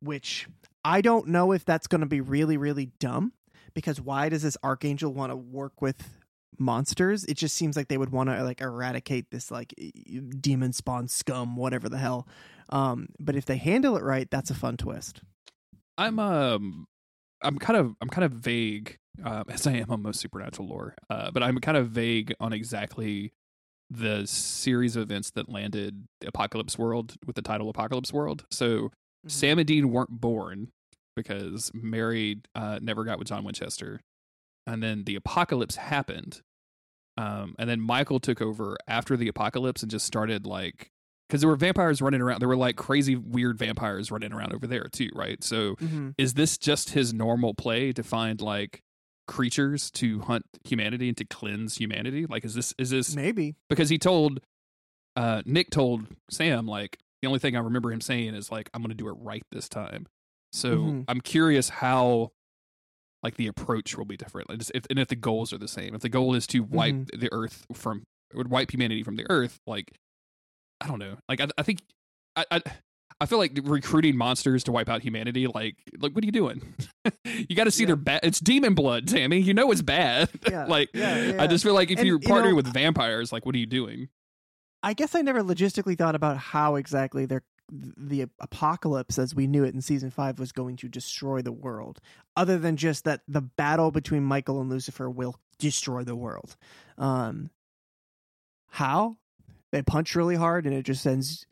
Which 0.01 0.47
I 0.83 1.01
don't 1.01 1.27
know 1.27 1.51
if 1.51 1.65
that's 1.65 1.87
going 1.87 2.01
to 2.01 2.07
be 2.07 2.21
really 2.21 2.57
really 2.57 2.91
dumb 2.99 3.33
because 3.73 3.99
why 4.01 4.29
does 4.29 4.43
this 4.43 4.57
archangel 4.63 5.13
want 5.13 5.31
to 5.31 5.35
work 5.35 5.81
with 5.81 6.19
monsters? 6.57 7.25
It 7.25 7.37
just 7.37 7.55
seems 7.55 7.75
like 7.75 7.87
they 7.87 7.97
would 7.97 8.11
want 8.11 8.29
to 8.29 8.43
like 8.43 8.61
eradicate 8.61 9.31
this 9.31 9.51
like 9.51 9.73
demon 10.39 10.73
spawn 10.73 11.07
scum, 11.07 11.55
whatever 11.55 11.89
the 11.89 11.97
hell. 11.97 12.27
Um, 12.69 13.09
but 13.19 13.35
if 13.35 13.45
they 13.45 13.57
handle 13.57 13.97
it 13.97 14.03
right, 14.03 14.29
that's 14.29 14.49
a 14.49 14.55
fun 14.55 14.77
twist. 14.77 15.21
I'm 15.97 16.19
um 16.19 16.87
I'm 17.41 17.57
kind 17.57 17.77
of 17.77 17.95
I'm 18.01 18.09
kind 18.09 18.25
of 18.25 18.31
vague 18.33 18.97
um, 19.23 19.45
as 19.49 19.65
I 19.67 19.73
am 19.73 19.91
on 19.91 20.01
most 20.01 20.19
supernatural 20.19 20.67
lore, 20.67 20.95
uh, 21.09 21.31
but 21.31 21.43
I'm 21.43 21.57
kind 21.59 21.77
of 21.77 21.89
vague 21.89 22.33
on 22.39 22.53
exactly 22.53 23.31
the 23.91 24.27
series 24.27 24.95
of 24.95 25.01
events 25.03 25.31
that 25.31 25.49
landed 25.49 26.05
Apocalypse 26.25 26.77
World 26.77 27.15
with 27.25 27.35
the 27.35 27.41
title 27.41 27.69
Apocalypse 27.69 28.13
World. 28.13 28.45
So 28.51 28.91
Mhm. 29.25 29.31
Sam 29.31 29.59
and 29.59 29.67
Dean 29.67 29.89
weren't 29.91 30.21
born 30.21 30.71
because 31.15 31.71
Mary 31.73 32.41
uh, 32.55 32.79
never 32.81 33.03
got 33.03 33.19
with 33.19 33.27
John 33.27 33.43
Winchester, 33.43 33.99
and 34.65 34.81
then 34.81 35.03
the 35.03 35.15
apocalypse 35.15 35.75
happened, 35.75 36.41
um, 37.17 37.55
and 37.59 37.69
then 37.69 37.81
Michael 37.81 38.19
took 38.21 38.41
over 38.41 38.77
after 38.87 39.17
the 39.17 39.27
apocalypse 39.27 39.81
and 39.81 39.91
just 39.91 40.05
started 40.05 40.45
like 40.45 40.89
because 41.29 41.41
there 41.41 41.49
were 41.49 41.55
vampires 41.55 42.01
running 42.01 42.21
around. 42.21 42.39
There 42.41 42.47
were 42.49 42.57
like 42.57 42.75
crazy, 42.75 43.15
weird 43.15 43.57
vampires 43.59 44.09
running 44.11 44.33
around 44.33 44.51
over 44.51 44.65
there 44.65 44.85
too, 44.91 45.09
right? 45.13 45.41
So 45.43 45.75
Mhm. 45.75 46.15
is 46.17 46.33
this 46.33 46.57
just 46.57 46.89
his 46.89 47.13
normal 47.13 47.53
play 47.53 47.93
to 47.93 48.01
find 48.03 48.41
like 48.41 48.81
creatures 49.27 49.91
to 49.91 50.21
hunt 50.21 50.43
humanity 50.63 51.07
and 51.07 51.15
to 51.17 51.25
cleanse 51.25 51.77
humanity? 51.77 52.25
Like, 52.25 52.43
is 52.43 52.55
this 52.55 52.73
is 52.79 52.89
this 52.89 53.15
Maybe. 53.15 53.55
because 53.69 53.89
he 53.89 53.99
told 53.99 54.39
uh 55.15 55.43
Nick 55.45 55.69
told 55.69 56.07
Sam 56.31 56.65
like 56.65 56.97
the 57.21 57.27
only 57.27 57.39
thing 57.39 57.55
I 57.55 57.59
remember 57.59 57.91
him 57.91 58.01
saying 58.01 58.33
is 58.33 58.51
like 58.51 58.69
I'm 58.73 58.81
going 58.81 58.89
to 58.89 58.95
do 58.95 59.07
it 59.09 59.13
right 59.19 59.43
this 59.51 59.69
time. 59.69 60.07
So 60.51 60.77
Mhm. 60.77 61.05
I'm 61.07 61.21
curious 61.21 61.69
how 61.69 62.31
like 63.21 63.35
the 63.35 63.47
approach 63.47 63.97
will 63.97 64.05
be 64.05 64.15
different. 64.17 64.49
Like, 64.49 64.59
just 64.59 64.71
if, 64.73 64.85
and 64.89 64.97
if 64.97 65.09
the 65.09 65.15
goals 65.17 65.51
are 65.51 65.57
the 65.57 65.67
same. 65.67 65.93
If 65.93 65.99
the 66.01 66.07
goal 66.09 66.33
is 66.35 66.47
to 66.47 66.61
wipe 66.61 66.95
Mm-hmm. 66.95 67.19
the 67.19 67.29
earth 67.33 67.67
from 67.73 68.03
would 68.33 68.47
wipe 68.49 68.71
humanity 68.73 69.03
from 69.03 69.15
the 69.17 69.25
earth, 69.29 69.59
like 69.67 69.91
I 70.81 70.87
don't 70.87 70.99
know. 70.99 71.17
Like 71.27 71.41
I, 71.41 71.47
I 71.57 71.63
think 71.63 71.79
I, 72.35 72.45
I 72.51 72.61
I 73.21 73.25
feel 73.25 73.37
like 73.37 73.59
recruiting 73.63 74.15
monsters 74.15 74.63
to 74.65 74.71
wipe 74.71 74.87
out 74.89 75.01
humanity. 75.01 75.45
Like 75.47 75.75
like 75.99 76.13
what 76.13 76.23
are 76.23 76.25
you 76.25 76.31
doing? 76.31 76.61
you 77.25 77.55
got 77.55 77.65
to 77.65 77.71
see 77.71 77.83
Yeah. 77.83 77.87
their 77.87 77.95
bad. 77.97 78.21
It's 78.23 78.39
demon 78.39 78.75
blood, 78.75 79.07
Tammy. 79.07 79.39
You 79.39 79.53
know 79.53 79.71
it's 79.71 79.81
bad. 79.81 80.29
Yeah, 80.49 80.65
like 80.65 80.89
yeah. 80.93 81.35
I 81.39 81.47
just 81.47 81.63
feel 81.63 81.73
like 81.73 81.91
if 81.91 81.99
And, 81.99 82.07
you're 82.07 82.19
you 82.21 82.27
partnering 82.27 82.51
know, 82.51 82.55
with 82.55 82.73
vampires, 82.73 83.31
like 83.33 83.45
what 83.45 83.55
are 83.55 83.59
you 83.59 83.65
doing? 83.65 84.07
I 84.81 84.93
guess 84.93 85.13
I 85.15 85.21
never 85.21 85.41
logistically 85.43 85.97
thought 85.97 86.15
about 86.15 86.37
how 86.37 86.75
exactly 86.75 87.25
their 87.25 87.43
the 87.71 88.25
apocalypse 88.39 89.19
as 89.19 89.35
we 89.35 89.45
knew 89.45 89.63
it 89.63 89.75
in 89.75 89.81
season 89.81 90.09
5 90.09 90.39
was 90.39 90.51
going 90.51 90.75
to 90.77 90.87
destroy 90.87 91.43
the 91.43 91.51
world 91.51 91.99
other 92.35 92.57
than 92.57 92.77
just 92.77 93.03
that 93.03 93.21
the 93.27 93.41
battle 93.41 93.91
between 93.91 94.23
Michael 94.23 94.59
and 94.59 94.69
Lucifer 94.71 95.07
will 95.07 95.35
destroy 95.59 96.03
the 96.03 96.15
world. 96.15 96.55
Um 96.97 97.51
how? 98.69 99.17
They 99.71 99.81
punch 99.81 100.15
really 100.15 100.35
hard 100.35 100.65
and 100.65 100.73
it 100.75 100.83
just 100.83 101.01
sends 101.03 101.45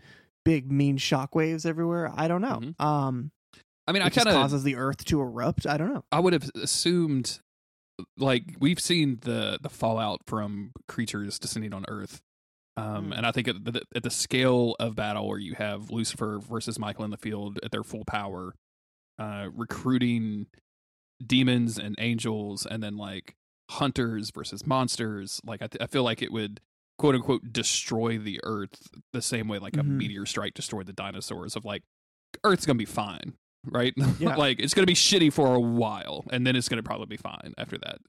big 0.46 0.72
mean 0.72 0.98
shockwaves 0.98 1.66
everywhere. 1.66 2.12
I 2.16 2.28
don't 2.28 2.42
know. 2.42 2.60
Mhm. 2.62 2.82
Um 2.82 3.32
I 3.88 3.94
mean, 3.94 4.02
I 4.02 4.10
kind 4.10 4.28
of 4.28 4.34
causes 4.34 4.64
the 4.64 4.76
earth 4.76 5.06
to 5.06 5.22
erupt. 5.22 5.66
I 5.66 5.78
don't 5.78 5.94
know. 5.94 6.04
I 6.12 6.20
would 6.20 6.34
have 6.34 6.50
assumed 6.56 7.40
like 8.18 8.44
we've 8.60 8.80
seen 8.80 9.20
the 9.22 9.58
the 9.62 9.70
fallout 9.70 10.22
from 10.28 10.72
creatures 10.88 11.40
descending 11.40 11.74
on 11.74 11.86
Earth. 11.88 12.20
Um, 12.76 13.06
Hmm. 13.08 13.14
and 13.14 13.26
I 13.26 13.32
think 13.32 13.48
at 13.48 13.64
the, 13.66 13.82
at 13.96 14.04
the 14.04 14.12
scale 14.12 14.76
of 14.80 14.96
battle 14.96 15.28
where 15.28 15.40
you 15.40 15.56
have 15.56 15.90
Lucifer 15.90 16.38
versus 16.40 16.78
Michael 16.78 17.06
in 17.06 17.12
the 17.12 17.18
field 17.18 17.60
at 17.64 17.72
their 17.72 17.84
full 17.84 18.04
power, 18.06 18.54
uh, 19.18 19.48
recruiting 19.52 20.46
demons 21.26 21.80
and 21.80 21.96
angels, 21.98 22.66
and 22.68 22.84
then 22.84 22.96
like 22.98 23.36
hunters 23.72 24.30
versus 24.32 24.68
monsters, 24.68 25.42
like 25.44 25.62
I, 25.64 25.68
th- 25.68 25.82
I 25.82 25.88
feel 25.88 26.04
like 26.04 26.22
it 26.22 26.32
would 26.32 26.60
quote 26.98 27.16
unquote 27.16 27.52
destroy 27.54 28.18
the 28.18 28.40
Earth 28.44 28.82
the 29.14 29.22
same 29.22 29.48
way 29.48 29.60
like 29.60 29.76
a 29.78 29.82
Mhm. 29.82 29.98
meteor 29.98 30.26
strike 30.26 30.54
destroyed 30.54 30.86
the 30.88 30.94
dinosaurs. 30.94 31.56
Of 31.56 31.64
like, 31.66 31.84
Earth's 32.44 32.66
gonna 32.66 32.78
be 32.78 32.86
fine, 32.86 33.34
right? 33.66 33.94
Yeah. 34.20 34.36
like 34.36 34.60
it's 34.60 34.74
gonna 34.74 34.88
be 34.88 34.94
shitty 34.96 35.32
for 35.32 35.54
a 35.54 35.60
while, 35.60 36.26
and 36.32 36.46
then 36.46 36.56
it's 36.56 36.70
gonna 36.70 36.84
probably 36.84 37.06
be 37.08 37.18
fine 37.18 37.54
after 37.58 37.78
that. 37.80 38.00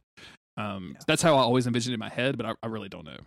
Um, 0.56 0.92
Yeah. 0.94 1.00
that's 1.06 1.22
how 1.22 1.34
I 1.36 1.40
always 1.40 1.66
envisioned 1.66 1.92
it 1.92 1.94
in 1.94 2.00
my 2.00 2.08
head, 2.08 2.36
but 2.36 2.46
I, 2.46 2.54
I 2.62 2.66
really 2.68 2.88
don't 2.88 3.04
know. 3.04 3.18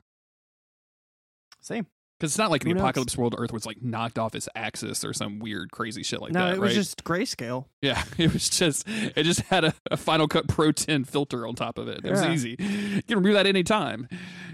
Same. 1.61 1.85
Because 2.21 2.33
it's 2.33 2.37
not 2.37 2.51
like 2.51 2.61
in 2.61 2.69
the 2.69 2.75
knows? 2.75 2.83
apocalypse 2.83 3.17
world, 3.17 3.33
Earth 3.35 3.51
was 3.51 3.65
like 3.65 3.81
knocked 3.81 4.19
off 4.19 4.35
its 4.35 4.47
axis 4.53 5.03
or 5.03 5.11
some 5.11 5.39
weird, 5.39 5.71
crazy 5.71 6.03
shit 6.03 6.21
like 6.21 6.31
no, 6.31 6.45
that. 6.45 6.53
it 6.53 6.59
was 6.59 6.69
right? 6.69 6.75
just 6.75 7.03
grayscale. 7.03 7.65
yeah, 7.81 8.03
it 8.19 8.31
was 8.31 8.47
just 8.47 8.87
it 8.87 9.23
just 9.23 9.39
had 9.41 9.65
a, 9.65 9.73
a 9.89 9.97
Final 9.97 10.27
Cut 10.27 10.47
Pro 10.47 10.71
10 10.71 11.05
filter 11.05 11.47
on 11.47 11.55
top 11.55 11.79
of 11.79 11.87
it. 11.87 12.05
It 12.05 12.11
was 12.11 12.23
easy. 12.25 12.57
You 12.59 13.01
can 13.01 13.17
remove 13.17 13.33
that 13.33 13.47
any 13.47 13.63
time. 13.63 14.07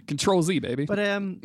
Control 0.07 0.41
Z, 0.43 0.59
baby. 0.59 0.86
But 0.86 0.97
um 0.99 1.41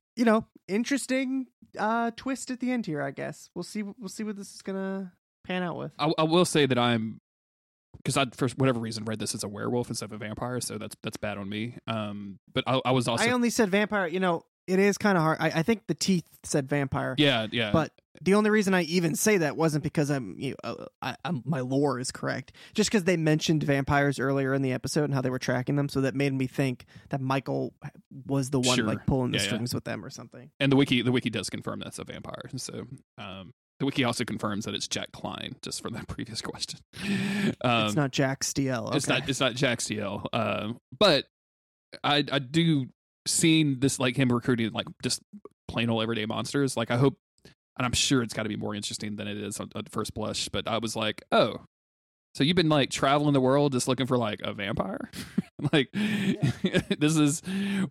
you 0.16 0.24
know, 0.24 0.46
interesting 0.68 1.48
uh 1.76 2.12
twist 2.14 2.52
at 2.52 2.60
the 2.60 2.70
end 2.70 2.86
here, 2.86 3.02
I 3.02 3.10
guess. 3.10 3.50
We'll 3.56 3.64
see 3.64 3.82
we'll 3.82 4.08
see 4.08 4.22
what 4.22 4.36
this 4.36 4.54
is 4.54 4.62
going 4.62 4.78
to 4.78 5.10
pan 5.44 5.64
out 5.64 5.76
with. 5.76 5.90
I, 5.98 6.12
I 6.16 6.22
will 6.22 6.44
say 6.44 6.66
that 6.66 6.78
I'm 6.78 7.20
because 7.96 8.16
I 8.16 8.26
for 8.32 8.48
whatever 8.50 8.78
reason 8.78 9.06
read 9.06 9.18
this 9.18 9.34
as 9.34 9.42
a 9.42 9.48
werewolf 9.48 9.88
instead 9.88 10.04
of 10.04 10.12
a 10.12 10.18
vampire, 10.18 10.60
so 10.60 10.78
that's 10.78 10.94
that's 11.02 11.16
bad 11.16 11.36
on 11.36 11.48
me. 11.48 11.78
Um, 11.88 12.38
but 12.52 12.62
I, 12.64 12.80
I 12.84 12.90
was 12.92 13.08
also 13.08 13.24
I 13.24 13.32
only 13.32 13.50
said 13.50 13.70
vampire, 13.70 14.06
you 14.06 14.20
know, 14.20 14.44
it 14.66 14.78
is 14.78 14.96
kind 14.98 15.16
of 15.18 15.22
hard. 15.22 15.38
I, 15.40 15.46
I 15.60 15.62
think 15.62 15.86
the 15.86 15.94
teeth 15.94 16.24
said 16.44 16.68
vampire. 16.68 17.14
yeah 17.18 17.46
yeah 17.52 17.70
But 17.72 17.92
the 18.22 18.34
only 18.34 18.48
reason 18.50 18.74
I 18.74 18.82
even 18.82 19.16
say 19.16 19.38
that 19.38 19.56
wasn't 19.56 19.82
because 19.82 20.08
I'm, 20.10 20.36
you 20.38 20.54
know, 20.62 20.86
I, 21.02 21.16
I'm 21.24 21.42
my 21.44 21.60
lore 21.60 21.98
is 21.98 22.12
correct. 22.12 22.52
Just 22.74 22.88
because 22.90 23.04
they 23.04 23.16
mentioned 23.16 23.62
vampires 23.64 24.18
earlier 24.20 24.54
in 24.54 24.62
the 24.62 24.72
episode 24.72 25.04
and 25.04 25.12
how 25.14 25.20
they 25.20 25.30
were 25.30 25.38
tracking 25.40 25.74
them, 25.76 25.88
so 25.88 26.00
that 26.02 26.14
made 26.14 26.32
me 26.32 26.46
think 26.46 26.84
that 27.10 27.20
Michael 27.20 27.74
was 28.26 28.50
the 28.50 28.60
one 28.60 28.76
Sure. 28.76 28.84
like 28.86 29.04
pulling 29.06 29.32
the 29.32 29.38
Yeah, 29.38 29.42
yeah. 29.44 29.48
strings 29.48 29.74
with 29.74 29.84
them 29.84 30.04
or 30.04 30.10
something. 30.10 30.50
and 30.60 30.70
the 30.70 30.76
wiki 30.76 31.02
the 31.02 31.12
wiki 31.12 31.28
does 31.28 31.50
confirm 31.50 31.80
that's 31.80 31.98
a 31.98 32.04
vampire. 32.04 32.42
So 32.56 32.84
um, 33.18 33.52
the 33.80 33.86
wiki 33.86 34.04
also 34.04 34.24
confirms 34.24 34.64
that 34.66 34.74
it's 34.74 34.86
Jack 34.86 35.10
Kline, 35.12 35.56
just 35.62 35.82
for 35.82 35.90
that 35.90 36.06
previous 36.08 36.40
question. 36.40 36.78
Um, 37.62 37.86
it's 37.86 37.96
not 37.96 38.12
Jack 38.12 38.44
Steele. 38.44 38.84
Okay. 38.88 38.96
It's 38.96 39.08
not. 39.08 39.28
It's 39.28 39.40
not 39.40 39.54
Jack 39.54 39.80
Steele. 39.80 40.24
Um, 40.32 40.78
but 40.96 41.24
I 42.04 42.24
I 42.30 42.38
do 42.38 42.86
seeing 43.26 43.80
this 43.80 43.98
like 43.98 44.16
him 44.16 44.30
recruiting 44.32 44.72
like 44.72 44.86
just 45.02 45.22
plain 45.68 45.90
old 45.90 46.02
everyday 46.02 46.26
monsters. 46.26 46.76
Like 46.76 46.90
I 46.90 46.96
hope, 46.96 47.18
and 47.44 47.84
I'm 47.84 47.92
sure 47.92 48.22
it's 48.22 48.34
got 48.34 48.44
to 48.44 48.48
be 48.48 48.56
more 48.56 48.74
interesting 48.74 49.16
than 49.16 49.26
it 49.26 49.36
is 49.36 49.60
at 49.60 49.90
first 49.90 50.14
blush. 50.14 50.48
But 50.48 50.68
I 50.68 50.78
was 50.78 50.94
like, 50.94 51.22
oh, 51.32 51.66
so 52.34 52.44
you've 52.44 52.56
been 52.56 52.68
like 52.68 52.90
traveling 52.90 53.32
the 53.32 53.40
world 53.40 53.72
just 53.72 53.88
looking 53.88 54.06
for 54.06 54.18
like 54.18 54.40
a 54.42 54.52
vampire? 54.52 55.10
like 55.72 55.88
this 56.98 57.16
is 57.16 57.40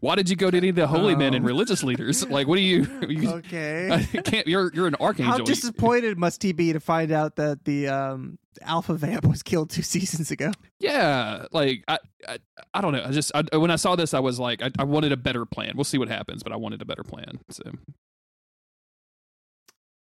why 0.02 0.16
did 0.16 0.30
you 0.30 0.36
go 0.36 0.52
to 0.52 0.58
any 0.58 0.70
of 0.70 0.76
the 0.76 0.86
holy 0.88 1.16
men 1.16 1.34
and 1.34 1.44
Um. 1.44 1.48
religious 1.48 1.84
leaders? 1.84 2.28
Like 2.30 2.48
what 2.48 2.56
do 2.58 2.62
you? 2.62 2.86
you 3.10 3.30
okay. 3.30 3.90
I 3.92 4.04
can't. 4.22 4.48
You're 4.48 4.72
you're 4.74 4.88
an 4.88 4.96
archangel. 5.00 5.38
How 5.40 5.44
disappointed 5.44 6.18
must 6.18 6.44
he 6.44 6.52
be 6.52 6.74
to 6.74 6.80
find 6.80 7.12
out 7.12 7.38
that 7.38 7.66
the 7.66 7.88
um, 7.88 8.38
alpha 8.62 8.94
vamp 8.94 9.26
was 9.26 9.42
killed 9.42 9.70
two 9.70 9.82
seasons 9.82 10.30
ago? 10.32 10.52
yeah 10.80 11.46
like 11.52 11.84
i 11.88 11.98
i, 12.28 12.38
I 12.74 12.82
don't 12.82 12.92
know 12.92 13.04
i 13.06 13.12
just 13.12 13.32
I, 13.34 13.58
when 13.58 13.72
i 13.72 13.78
saw 13.78 13.96
this 13.96 14.14
i 14.14 14.20
was 14.20 14.38
like 14.40 14.62
I, 14.62 14.70
I 14.78 14.84
wanted 14.84 15.12
a 15.14 15.18
better 15.18 15.46
plan 15.46 15.74
we'll 15.76 15.86
see 15.86 15.98
what 15.98 16.10
happens 16.10 16.44
but 16.44 16.52
i 16.52 16.56
wanted 16.58 16.82
a 16.82 16.86
better 16.86 17.04
plan 17.04 17.40
so 17.50 17.64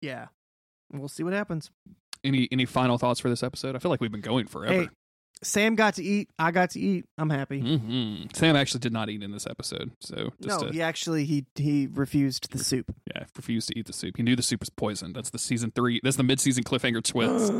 Yeah, 0.00 0.26
we'll 0.92 1.08
see 1.08 1.22
what 1.22 1.32
happens. 1.32 1.70
Any 2.24 2.48
any 2.50 2.64
final 2.64 2.98
thoughts 2.98 3.20
for 3.20 3.28
this 3.28 3.42
episode? 3.42 3.76
I 3.76 3.78
feel 3.78 3.90
like 3.90 4.00
we've 4.00 4.12
been 4.12 4.20
going 4.20 4.46
forever. 4.46 4.82
Hey, 4.82 4.88
Sam 5.44 5.74
got 5.76 5.94
to 5.94 6.02
eat. 6.02 6.28
I 6.38 6.50
got 6.50 6.70
to 6.70 6.80
eat. 6.80 7.04
I'm 7.18 7.30
happy. 7.30 7.60
hmm 7.60 8.24
sam 8.34 8.56
actually 8.56 8.80
did 8.80 8.92
not 8.92 9.08
eat 9.10 9.22
in 9.22 9.30
this 9.30 9.46
episode 9.46 9.90
so 10.00 10.30
just 10.42 10.60
no, 10.60 10.66
to, 10.68 10.72
he 10.72 10.82
actually 10.82 11.24
he 11.24 11.44
he 11.54 11.86
refused 11.92 12.50
the 12.52 12.58
soup. 12.62 12.92
yeah 13.14 13.24
refused 13.36 13.68
to 13.68 13.78
eat 13.78 13.86
the 13.86 13.92
soup 13.92 14.16
he 14.16 14.22
knew 14.22 14.34
the 14.36 14.42
soup 14.42 14.60
was 14.60 14.70
poison 14.70 15.12
that's 15.12 15.30
the 15.30 15.38
season 15.38 15.70
three 15.70 16.00
that's 16.02 16.16
the 16.16 16.22
mid-season 16.22 16.64
cliffhanger 16.64 17.02
twist 17.02 17.52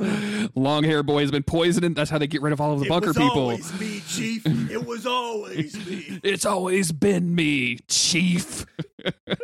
long 0.57 0.83
hair 0.85 1.03
boy 1.03 1.21
has 1.21 1.31
been 1.31 1.43
poisoning 1.43 1.95
that's 1.95 2.11
how 2.11 2.19
they 2.19 2.27
get 2.27 2.43
rid 2.43 2.53
of 2.53 2.61
all 2.61 2.73
of 2.73 2.81
the 2.81 2.89
bunker 2.89 3.13
people 3.13 3.43
Always 3.43 3.81
me, 3.81 4.01
Chief. 4.09 4.43
It 4.71 4.85
was 4.87 5.07
always 5.07 5.75
me. 5.87 6.21
It's 6.25 6.47
always 6.47 6.93
been 6.93 7.35
me, 7.35 7.79
Chief. 7.89 8.65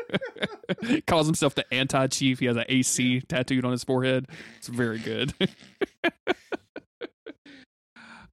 Calls 1.07 1.27
himself 1.27 1.55
the 1.55 1.65
anti 1.73 2.07
chief. 2.07 2.39
He 2.41 2.47
has 2.47 2.57
an 2.57 2.65
AC 2.69 3.21
tattooed 3.23 3.65
on 3.65 3.73
his 3.73 3.85
forehead. 3.85 4.27
It's 4.59 4.69
very 4.69 4.99
good. 4.99 5.35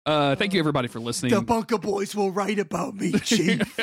uh, 0.07 0.35
thank 0.35 0.53
you, 0.53 0.59
everybody, 0.59 0.87
for 0.87 0.99
listening. 0.99 1.33
The 1.33 1.41
Bunker 1.41 1.77
Boys 1.77 2.15
will 2.15 2.31
write 2.31 2.59
about 2.59 2.95
me, 2.95 3.11
Chief. 3.19 3.79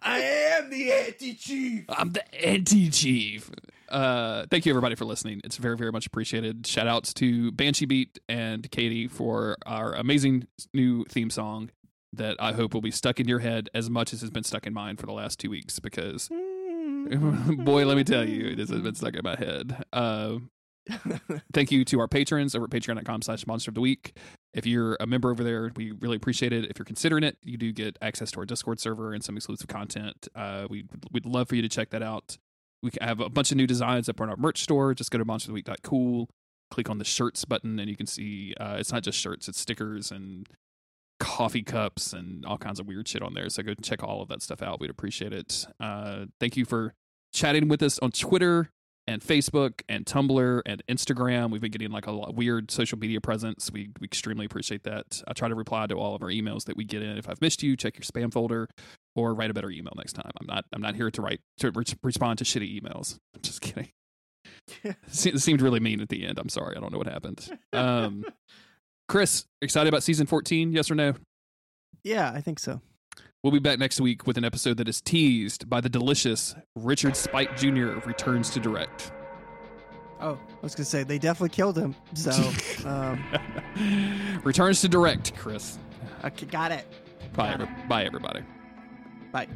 I 0.00 0.18
am 0.18 0.70
the 0.70 0.92
anti-chief. 0.92 1.84
I'm 1.88 2.10
the 2.10 2.44
anti 2.44 2.90
chief. 2.90 3.50
Uh, 3.88 4.46
thank 4.50 4.64
you, 4.64 4.72
everybody, 4.72 4.94
for 4.94 5.04
listening. 5.04 5.40
It's 5.44 5.58
very, 5.58 5.76
very 5.76 5.92
much 5.92 6.06
appreciated. 6.06 6.66
Shout 6.66 6.86
outs 6.86 7.12
to 7.14 7.52
bansheebeat 7.52 8.18
and 8.28 8.68
Katie 8.70 9.06
for 9.06 9.56
our 9.66 9.94
amazing 9.94 10.46
new 10.72 11.04
theme 11.04 11.30
song 11.30 11.70
that 12.14 12.36
I 12.40 12.52
hope 12.52 12.74
will 12.74 12.80
be 12.80 12.90
stuck 12.90 13.20
in 13.20 13.28
your 13.28 13.40
head 13.40 13.68
as 13.74 13.90
much 13.90 14.12
as 14.12 14.22
has 14.22 14.30
been 14.30 14.44
stuck 14.44 14.66
in 14.66 14.72
mine 14.72 14.96
for 14.96 15.06
the 15.06 15.12
last 15.12 15.38
two 15.38 15.50
weeks 15.50 15.78
because 15.78 16.28
boy, 16.28 17.86
let 17.86 17.96
me 17.96 18.04
tell 18.04 18.26
you, 18.26 18.56
this 18.56 18.70
has 18.70 18.80
been 18.80 18.94
stuck 18.94 19.14
in 19.14 19.22
my 19.22 19.36
head. 19.36 19.84
Uh, 19.92 20.38
thank 21.52 21.70
you 21.70 21.84
to 21.84 22.00
our 22.00 22.08
patrons 22.08 22.54
over 22.54 22.64
at 22.64 22.70
patreon.com 22.70 23.22
slash 23.22 23.46
monster 23.46 23.70
of 23.70 23.74
the 23.74 23.80
week. 23.80 24.16
If 24.52 24.66
you're 24.66 24.96
a 25.00 25.06
member 25.06 25.30
over 25.30 25.44
there, 25.44 25.70
we 25.76 25.92
really 25.92 26.16
appreciate 26.16 26.52
it. 26.52 26.64
If 26.70 26.78
you're 26.78 26.84
considering 26.84 27.24
it, 27.24 27.38
you 27.42 27.56
do 27.56 27.72
get 27.72 27.96
access 28.02 28.30
to 28.32 28.40
our 28.40 28.46
Discord 28.46 28.80
server 28.80 29.12
and 29.12 29.22
some 29.22 29.36
exclusive 29.36 29.68
content. 29.68 30.28
Uh, 30.34 30.66
we, 30.68 30.84
we'd 31.12 31.26
love 31.26 31.48
for 31.48 31.54
you 31.54 31.62
to 31.62 31.68
check 31.68 31.90
that 31.90 32.02
out. 32.02 32.36
We 32.82 32.90
have 33.00 33.20
a 33.20 33.28
bunch 33.28 33.52
of 33.52 33.56
new 33.56 33.66
designs 33.66 34.08
up 34.08 34.20
on 34.20 34.28
our 34.28 34.36
merch 34.36 34.62
store. 34.62 34.92
Just 34.94 35.10
go 35.10 35.18
to 35.18 35.24
monsteroftheweek.cool, 35.24 36.28
click 36.70 36.90
on 36.90 36.98
the 36.98 37.04
shirts 37.04 37.44
button, 37.44 37.78
and 37.78 37.88
you 37.88 37.96
can 37.96 38.06
see 38.06 38.54
uh, 38.58 38.76
it's 38.78 38.92
not 38.92 39.04
just 39.04 39.18
shirts, 39.18 39.48
it's 39.48 39.60
stickers 39.60 40.10
and 40.10 40.48
coffee 41.20 41.62
cups 41.62 42.12
and 42.12 42.44
all 42.44 42.58
kinds 42.58 42.80
of 42.80 42.88
weird 42.88 43.06
shit 43.06 43.22
on 43.22 43.34
there. 43.34 43.48
So 43.48 43.62
go 43.62 43.74
check 43.74 44.02
all 44.02 44.20
of 44.20 44.28
that 44.28 44.42
stuff 44.42 44.60
out. 44.60 44.80
We'd 44.80 44.90
appreciate 44.90 45.32
it. 45.32 45.64
Uh, 45.78 46.26
thank 46.40 46.56
you 46.56 46.64
for 46.64 46.94
chatting 47.32 47.68
with 47.68 47.82
us 47.82 48.00
on 48.00 48.10
Twitter 48.10 48.70
and 49.12 49.22
Facebook 49.22 49.82
and 49.88 50.04
Tumblr 50.06 50.62
and 50.66 50.82
Instagram. 50.88 51.50
We've 51.50 51.60
been 51.60 51.70
getting 51.70 51.90
like 51.90 52.06
a 52.06 52.12
lot 52.12 52.34
weird 52.34 52.70
social 52.70 52.98
media 52.98 53.20
presence. 53.20 53.70
We, 53.70 53.90
we 54.00 54.06
extremely 54.06 54.46
appreciate 54.46 54.84
that. 54.84 55.22
I 55.28 55.32
try 55.34 55.48
to 55.48 55.54
reply 55.54 55.86
to 55.86 55.94
all 55.94 56.14
of 56.14 56.22
our 56.22 56.28
emails 56.28 56.64
that 56.64 56.76
we 56.76 56.84
get 56.84 57.02
in. 57.02 57.18
If 57.18 57.28
I've 57.28 57.40
missed 57.40 57.62
you, 57.62 57.76
check 57.76 57.96
your 57.96 58.02
spam 58.02 58.32
folder 58.32 58.68
or 59.14 59.34
write 59.34 59.50
a 59.50 59.54
better 59.54 59.70
email 59.70 59.92
next 59.96 60.14
time. 60.14 60.30
I'm 60.40 60.46
not 60.46 60.64
I'm 60.72 60.80
not 60.80 60.94
here 60.94 61.10
to 61.10 61.22
write 61.22 61.40
to 61.58 61.70
re- 61.70 61.84
respond 62.02 62.38
to 62.38 62.44
shitty 62.44 62.80
emails. 62.80 63.18
I'm 63.34 63.42
just 63.42 63.60
kidding. 63.60 63.88
It 64.84 65.40
seemed 65.40 65.60
really 65.60 65.80
mean 65.80 66.00
at 66.00 66.08
the 66.08 66.24
end. 66.24 66.38
I'm 66.38 66.48
sorry. 66.48 66.76
I 66.76 66.80
don't 66.80 66.92
know 66.92 66.98
what 66.98 67.08
happened. 67.08 67.58
Um, 67.72 68.24
Chris, 69.08 69.44
excited 69.60 69.88
about 69.88 70.02
season 70.02 70.26
14? 70.26 70.72
Yes 70.72 70.90
or 70.90 70.94
no? 70.94 71.14
Yeah, 72.04 72.30
I 72.32 72.40
think 72.40 72.58
so. 72.58 72.80
We'll 73.42 73.50
be 73.52 73.58
back 73.58 73.80
next 73.80 74.00
week 74.00 74.24
with 74.24 74.38
an 74.38 74.44
episode 74.44 74.76
that 74.76 74.88
is 74.88 75.00
teased 75.00 75.68
by 75.68 75.80
the 75.80 75.88
delicious 75.88 76.54
Richard 76.76 77.16
Speight 77.16 77.56
Jr. 77.56 77.98
returns 78.06 78.50
to 78.50 78.60
direct. 78.60 79.10
Oh, 80.20 80.38
I 80.48 80.60
was 80.62 80.76
gonna 80.76 80.84
say 80.84 81.02
they 81.02 81.18
definitely 81.18 81.48
killed 81.48 81.76
him. 81.76 81.96
So, 82.14 82.30
um, 82.88 83.20
returns 84.44 84.80
to 84.82 84.88
direct, 84.88 85.34
Chris. 85.36 85.76
okay, 86.24 86.46
got 86.46 86.70
it. 86.70 86.86
Bye, 87.34 87.50
Got 87.50 87.60
every- 87.62 87.84
bye 87.88 88.04
everybody. 88.04 88.42
Bye. 89.32 89.48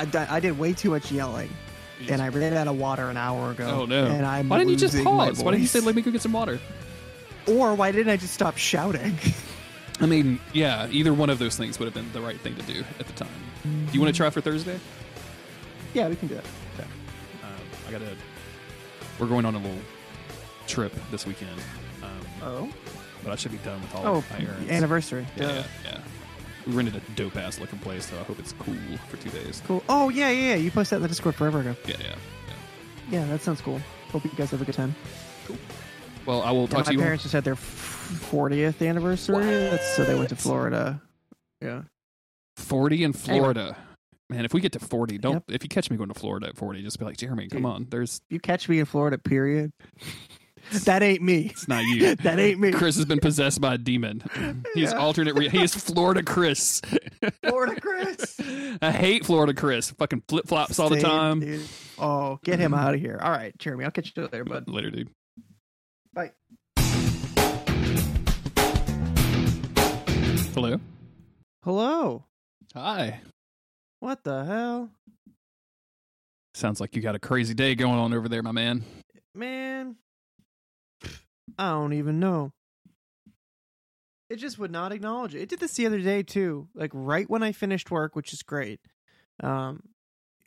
I, 0.00 0.36
I 0.36 0.40
did 0.40 0.58
way 0.58 0.72
too 0.72 0.90
much 0.90 1.10
yelling, 1.12 1.50
and 2.08 2.20
I 2.22 2.28
ran 2.28 2.54
out 2.54 2.68
of 2.68 2.78
water 2.78 3.08
an 3.10 3.16
hour 3.16 3.50
ago. 3.50 3.80
Oh 3.82 3.84
no! 3.86 4.06
And 4.06 4.24
I'm 4.24 4.48
Why 4.48 4.58
didn't 4.58 4.70
you 4.70 4.76
just 4.76 5.02
pause? 5.04 5.42
Why 5.42 5.50
didn't 5.52 5.62
you 5.62 5.68
say 5.68 5.80
let 5.80 5.94
me 5.94 6.02
go 6.02 6.10
get 6.10 6.22
some 6.22 6.32
water? 6.32 6.58
Or 7.46 7.74
why 7.74 7.90
didn't 7.92 8.10
I 8.10 8.16
just 8.16 8.34
stop 8.34 8.56
shouting? 8.56 9.16
I 10.00 10.06
mean, 10.06 10.40
yeah, 10.52 10.88
either 10.90 11.12
one 11.12 11.28
of 11.28 11.38
those 11.38 11.56
things 11.56 11.78
would 11.78 11.84
have 11.86 11.94
been 11.94 12.10
the 12.12 12.20
right 12.20 12.40
thing 12.40 12.54
to 12.56 12.62
do 12.62 12.84
at 12.98 13.06
the 13.06 13.12
time. 13.12 13.28
Do 13.64 13.92
you 13.92 14.00
want 14.00 14.14
to 14.14 14.16
try 14.16 14.30
for 14.30 14.40
Thursday? 14.40 14.78
yeah, 15.94 16.08
we 16.08 16.16
can 16.16 16.28
do 16.28 16.36
it. 16.36 16.44
Okay. 16.74 16.88
Um, 17.42 17.50
I 17.88 17.90
gotta. 17.92 18.16
We're 19.18 19.26
going 19.26 19.44
on 19.44 19.54
a 19.54 19.58
little 19.58 19.76
trip 20.66 20.94
this 21.10 21.26
weekend, 21.26 21.58
um, 22.02 22.08
Oh, 22.42 22.68
but 23.22 23.32
I 23.32 23.36
should 23.36 23.52
be 23.52 23.58
done 23.58 23.80
with 23.82 23.94
all 23.94 24.06
oh, 24.06 24.14
of 24.18 24.30
my 24.30 24.38
errands. 24.38 24.70
anniversary. 24.70 25.26
Yeah, 25.36 25.42
Duh. 25.42 25.52
yeah, 25.52 25.64
yeah. 25.84 25.98
We 26.70 26.76
rented 26.76 26.94
a 26.96 27.00
dope 27.16 27.36
ass 27.36 27.58
looking 27.58 27.80
place, 27.80 28.06
so 28.06 28.16
I 28.16 28.22
hope 28.22 28.38
it's 28.38 28.52
cool 28.60 28.76
for 29.08 29.16
two 29.16 29.30
days. 29.30 29.60
Cool. 29.66 29.82
Oh 29.88 30.08
yeah, 30.08 30.30
yeah, 30.30 30.50
yeah. 30.50 30.54
You 30.54 30.70
posted 30.70 30.92
that 30.92 30.96
in 30.98 31.02
the 31.02 31.08
Discord 31.08 31.34
forever 31.34 31.60
ago. 31.60 31.74
Yeah, 31.86 31.96
yeah, 32.00 32.06
yeah. 32.10 32.54
Yeah, 33.10 33.26
that 33.26 33.40
sounds 33.42 33.60
cool. 33.60 33.80
Hope 34.12 34.22
you 34.24 34.30
guys 34.36 34.50
have 34.52 34.62
a 34.62 34.64
good 34.64 34.74
time. 34.76 34.94
Cool. 35.46 35.56
Well, 36.26 36.42
I 36.42 36.52
will 36.52 36.62
Yeah, 36.62 36.66
talk 36.68 36.84
to 36.86 36.92
you. 36.92 36.98
My 36.98 37.04
parents 37.04 37.24
just 37.24 37.32
had 37.32 37.42
their 37.42 37.56
fortieth 37.56 38.80
anniversary, 38.82 39.44
That's, 39.44 39.96
so 39.96 40.04
they 40.04 40.14
went 40.14 40.28
to 40.28 40.36
Florida. 40.36 41.02
Yeah. 41.60 41.82
40 42.56 42.96
in 42.96 43.02
Anyway. 43.02 43.18
Florida. 43.18 43.76
Man, 44.28 44.44
if 44.44 44.54
we 44.54 44.60
get 44.60 44.70
to 44.72 44.78
40, 44.78 45.18
don't 45.18 45.32
Yep. 45.34 45.44
if 45.48 45.62
you 45.64 45.68
catch 45.68 45.90
me 45.90 45.96
going 45.96 46.08
to 46.10 46.18
Florida 46.18 46.46
at 46.46 46.56
40, 46.56 46.82
just 46.82 47.00
be 47.00 47.04
like, 47.04 47.16
Jeremy, 47.16 47.48
come 47.48 47.62
Dude. 47.62 47.70
on. 47.70 47.86
There's 47.90 48.20
You 48.30 48.38
catch 48.38 48.68
me 48.68 48.78
in 48.78 48.84
Florida, 48.86 49.18
period. 49.18 49.72
that 50.84 51.02
ain't 51.02 51.22
me. 51.22 51.46
it's 51.50 51.66
not 51.68 51.82
you. 51.84 52.14
that 52.22 52.38
ain't 52.38 52.60
me. 52.60 52.72
Chris 52.72 52.96
has 52.96 53.04
been 53.04 53.18
possessed 53.20 53.60
by 53.60 53.74
a 53.74 53.78
demon. 53.78 54.22
He's 54.74 54.92
Yeah. 54.92 54.98
alternate. 54.98 55.34
Re- 55.34 55.48
he 55.48 55.62
is 55.62 55.74
Florida 55.74 56.22
Chris. 56.22 56.80
Florida 57.44 57.80
Chris. 57.80 58.40
I 58.82 58.90
hate 58.92 59.24
Florida 59.26 59.54
Chris. 59.54 59.90
Fucking 59.92 60.22
flip 60.28 60.46
flops 60.46 60.78
all 60.78 60.88
the 60.88 61.00
time. 61.00 61.40
dude. 61.40 61.66
Oh, 61.98 62.38
get 62.44 62.58
him 62.58 62.72
out 62.74 62.94
of 62.94 63.00
here. 63.00 63.18
All 63.22 63.30
right, 63.30 63.56
Jeremy, 63.58 63.84
I'll 63.84 63.90
catch 63.90 64.12
you 64.16 64.22
later, 64.22 64.44
bud. 64.44 64.68
Later, 64.68 64.90
dude. 64.90 65.10
Bye. 66.14 66.30
Hello. 70.54 70.78
Hello. 71.64 72.24
Hi. 72.74 73.20
What 74.00 74.24
the 74.24 74.44
hell? 74.44 74.90
Sounds 76.54 76.80
like 76.80 76.96
you 76.96 77.02
got 77.02 77.14
a 77.14 77.18
crazy 77.18 77.54
day 77.54 77.74
going 77.74 77.98
on 77.98 78.12
over 78.12 78.28
there, 78.28 78.42
my 78.42 78.52
man. 78.52 78.82
Man. 79.34 79.96
I 81.60 81.72
don't 81.72 81.92
even 81.92 82.18
know. 82.18 82.54
It 84.30 84.36
just 84.36 84.58
would 84.58 84.70
not 84.70 84.92
acknowledge 84.92 85.34
it. 85.34 85.42
It 85.42 85.50
did 85.50 85.60
this 85.60 85.74
the 85.74 85.84
other 85.84 86.00
day 86.00 86.22
too. 86.22 86.68
Like 86.74 86.90
right 86.94 87.28
when 87.28 87.42
I 87.42 87.52
finished 87.52 87.90
work, 87.90 88.16
which 88.16 88.32
is 88.32 88.42
great. 88.42 88.80
Um 89.42 89.82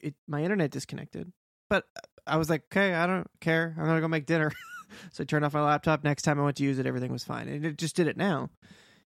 it 0.02 0.16
my 0.28 0.42
internet 0.42 0.72
disconnected. 0.72 1.32
But 1.70 1.86
I 2.26 2.38
was 2.38 2.50
like, 2.50 2.64
okay, 2.72 2.96
I 2.96 3.06
don't 3.06 3.28
care. 3.42 3.76
I'm 3.78 3.86
gonna 3.86 4.02
go 4.02 4.08
make 4.08 4.26
dinner. 4.26 4.52
so 5.12 5.22
I 5.22 5.26
turned 5.26 5.46
off 5.46 5.54
my 5.54 5.62
laptop. 5.62 6.04
Next 6.04 6.24
time 6.24 6.40
I 6.40 6.44
went 6.44 6.58
to 6.58 6.64
use 6.64 6.80
it, 6.80 6.88
everything 6.88 7.12
was 7.12 7.24
fine. 7.24 7.48
And 7.48 7.64
it 7.64 7.78
just 7.78 7.96
did 7.96 8.08
it 8.08 8.18
now. 8.18 8.50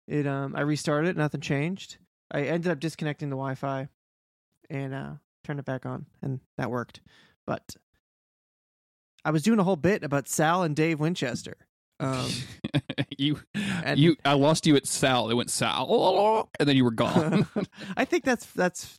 It 0.07 0.29
um 0.29 0.55
I 0.55 0.61
restarted 0.61 1.11
it, 1.11 1.17
nothing 1.17 1.41
changed. 1.41 1.99
I 2.31 2.43
ended 2.43 2.71
up 2.71 2.79
disconnecting 2.79 3.31
the 3.31 3.37
Wi 3.37 3.57
Fi 3.57 3.89
and 4.71 4.95
uh 4.95 5.13
turned 5.43 5.59
it 5.59 5.65
back 5.65 5.85
on 5.87 6.07
and 6.23 6.39
that 6.57 6.71
worked. 6.71 7.01
But 7.49 7.75
I 9.25 9.33
was 9.33 9.43
doing 9.43 9.59
a 9.59 9.65
whole 9.65 9.75
bit 9.75 10.05
about 10.05 10.29
Sal 10.29 10.63
and 10.63 10.77
Dave 10.77 11.01
Winchester. 11.01 11.66
Um 11.99 12.31
you, 13.19 13.41
and 13.55 13.99
you, 13.99 14.17
I 14.25 14.35
lost 14.35 14.67
you 14.67 14.77
at 14.77 14.87
Sal. 14.87 15.31
It 15.31 15.35
went 15.35 15.51
Sal, 15.51 16.51
and 16.59 16.69
then 16.69 16.77
you 16.77 16.85
were 16.85 16.91
gone. 16.93 17.47
I 17.97 18.05
think 18.05 18.25
that's 18.25 18.47
that's 18.47 18.99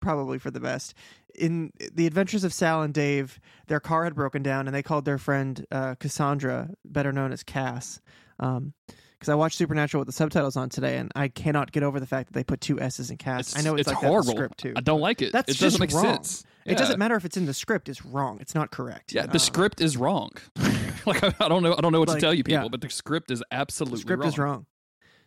probably 0.00 0.38
for 0.38 0.50
the 0.50 0.60
best. 0.60 0.94
In 1.34 1.72
the 1.92 2.06
Adventures 2.06 2.44
of 2.44 2.52
Sal 2.52 2.82
and 2.82 2.94
Dave, 2.94 3.40
their 3.66 3.80
car 3.80 4.04
had 4.04 4.14
broken 4.14 4.42
down, 4.42 4.66
and 4.66 4.74
they 4.74 4.82
called 4.82 5.04
their 5.04 5.18
friend 5.18 5.66
uh, 5.70 5.96
Cassandra, 5.96 6.70
better 6.84 7.12
known 7.12 7.32
as 7.32 7.42
Cass. 7.42 8.00
Um, 8.38 8.72
because 9.18 9.30
I 9.30 9.34
watched 9.34 9.56
Supernatural 9.56 10.02
with 10.02 10.06
the 10.06 10.12
subtitles 10.12 10.56
on 10.56 10.68
today, 10.68 10.98
and 10.98 11.10
I 11.16 11.28
cannot 11.28 11.72
get 11.72 11.82
over 11.82 11.98
the 11.98 12.06
fact 12.06 12.28
that 12.28 12.34
they 12.34 12.44
put 12.44 12.60
two 12.60 12.78
S's 12.78 13.10
in 13.10 13.16
Cass. 13.16 13.56
I 13.56 13.62
know 13.62 13.74
it's, 13.74 13.88
like 13.88 13.96
that 13.96 14.02
in 14.02 14.06
the 14.06 14.10
horrible. 14.10 14.32
script 14.32 14.58
too. 14.58 14.74
I 14.76 14.80
don't 14.80 15.00
like 15.00 15.22
it. 15.22 15.32
That's 15.32 15.50
it 15.50 15.58
doesn't 15.58 15.80
make 15.80 15.90
wrong. 15.92 16.04
sense. 16.04 16.44
It 16.66 16.78
doesn't 16.78 16.98
matter 16.98 17.14
if 17.16 17.24
it's 17.24 17.36
in 17.36 17.46
the 17.46 17.54
script; 17.54 17.88
it's 17.88 18.04
wrong. 18.04 18.38
It's 18.40 18.54
not 18.54 18.70
correct. 18.70 19.12
Yeah, 19.12 19.26
the 19.26 19.36
Uh, 19.36 19.38
script 19.38 19.80
is 19.80 19.96
wrong. 19.96 20.30
like 21.06 21.22
I, 21.22 21.34
I 21.40 21.48
don't 21.48 21.62
know. 21.62 21.74
I 21.76 21.80
don't 21.80 21.92
know 21.92 22.00
what 22.00 22.08
Like, 22.08 22.18
to 22.18 22.20
tell 22.20 22.34
you, 22.34 22.44
people, 22.44 22.64
yeah. 22.64 22.68
but 22.68 22.80
the 22.80 22.90
script 22.90 23.30
is 23.30 23.42
absolutely 23.50 23.96
The 23.98 24.02
script 24.02 24.20
wrong. 24.22 24.28
is 24.28 24.38
wrong. 24.38 24.66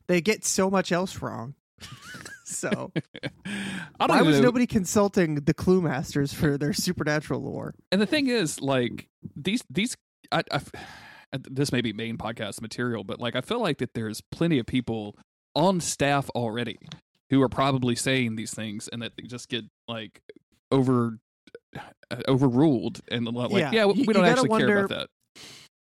They 0.07 0.21
get 0.21 0.43
so 0.45 0.69
much 0.69 0.91
else 0.91 1.21
wrong. 1.21 1.53
so 2.43 2.91
I 3.99 4.07
don't 4.07 4.17
why 4.17 4.21
was 4.21 4.37
know. 4.37 4.43
nobody 4.43 4.67
consulting 4.67 5.35
the 5.35 5.53
Clue 5.53 5.81
Masters 5.81 6.33
for 6.33 6.57
their 6.57 6.73
supernatural 6.73 7.41
lore? 7.41 7.75
And 7.91 8.01
the 8.01 8.05
thing 8.05 8.27
is, 8.27 8.59
like 8.61 9.07
these 9.35 9.63
these, 9.69 9.95
I, 10.31 10.43
I, 10.51 10.61
this 11.49 11.71
may 11.71 11.81
be 11.81 11.93
main 11.93 12.17
podcast 12.17 12.61
material, 12.61 13.03
but 13.03 13.19
like 13.19 13.35
I 13.35 13.41
feel 13.41 13.61
like 13.61 13.77
that 13.79 13.93
there's 13.93 14.21
plenty 14.31 14.59
of 14.59 14.65
people 14.65 15.15
on 15.55 15.79
staff 15.79 16.29
already 16.31 16.77
who 17.29 17.41
are 17.41 17.49
probably 17.49 17.95
saying 17.95 18.35
these 18.35 18.53
things, 18.53 18.87
and 18.91 19.01
that 19.01 19.13
they 19.15 19.23
just 19.23 19.47
get 19.49 19.63
like 19.87 20.21
over 20.71 21.19
overruled, 22.27 23.01
and 23.09 23.27
a 23.27 23.31
lot 23.31 23.51
like 23.51 23.61
yeah, 23.61 23.71
Yeah, 23.71 23.85
we, 23.85 23.93
we 23.93 24.05
don't 24.05 24.07
you 24.07 24.13
gotta 24.29 24.41
actually 24.41 24.59
care 24.59 24.85
about 24.85 24.89
that. 24.89 25.09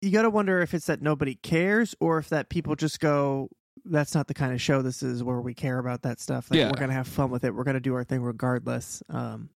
You 0.01 0.11
got 0.11 0.23
to 0.23 0.31
wonder 0.31 0.61
if 0.61 0.75
it's 0.75 0.87
that 0.87 1.01
nobody 1.01 1.37
cares, 1.37 1.95
or 2.01 2.19
if 2.19 2.29
that 2.31 2.49
people 2.49 2.75
just 2.75 2.99
go, 3.01 3.49
"That's 3.85 4.15
not 4.15 4.27
the 4.27 4.35
kind 4.35 4.53
of 4.53 4.61
show 4.61 4.83
this 4.83 5.03
is, 5.03 5.23
where 5.23 5.41
we 5.41 5.55
care 5.55 5.79
about 5.79 6.03
that 6.03 6.19
stuff. 6.21 6.51
Like, 6.51 6.59
Yeah. 6.59 6.67
we're 6.67 6.81
gonna 6.81 6.93
have 6.93 7.07
fun 7.07 7.31
with 7.31 7.45
it. 7.45 7.55
We're 7.55 7.65
gonna 7.65 7.81
do 7.81 7.95
our 7.95 8.05
thing 8.05 8.23
regardless." 8.23 9.03
Um, 9.09 9.51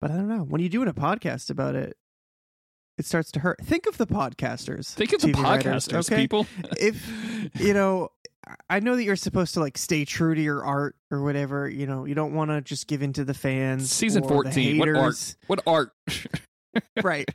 but 0.00 0.10
I 0.10 0.14
don't 0.16 0.28
know. 0.28 0.42
When 0.44 0.60
you're 0.60 0.70
doing 0.70 0.88
a 0.88 0.94
podcast 0.94 1.50
about 1.50 1.74
it, 1.74 1.96
it 3.02 3.06
starts 3.06 3.32
to 3.32 3.40
hurt. 3.40 3.58
Think 3.64 3.86
of 3.86 3.98
the 3.98 4.06
podcasters. 4.06 4.94
Think 4.94 5.12
of 5.12 5.20
the 5.20 5.32
TV 5.32 5.42
writers, 5.42 5.88
podcasters, 5.88 6.12
okay? 6.12 6.22
people. 6.22 6.46
if 6.80 7.04
you 7.58 7.74
know 7.74 8.10
i 8.68 8.80
know 8.80 8.96
that 8.96 9.04
you're 9.04 9.16
supposed 9.16 9.54
to 9.54 9.60
like 9.60 9.78
stay 9.78 10.04
true 10.04 10.34
to 10.34 10.40
your 10.40 10.64
art 10.64 10.96
or 11.12 11.22
whatever 11.22 11.68
you 11.68 11.86
know 11.86 12.04
you 12.04 12.14
don't 12.14 12.34
want 12.34 12.50
to 12.50 12.60
just 12.60 12.88
give 12.88 13.00
in 13.00 13.12
to 13.12 13.24
the 13.24 13.34
fans 13.34 13.90
Season 13.90 14.22
the 14.22 14.28
14, 14.28 14.78
what 14.78 14.88
art? 14.88 15.36
what 15.46 15.60
art? 15.64 15.92
right 17.04 17.28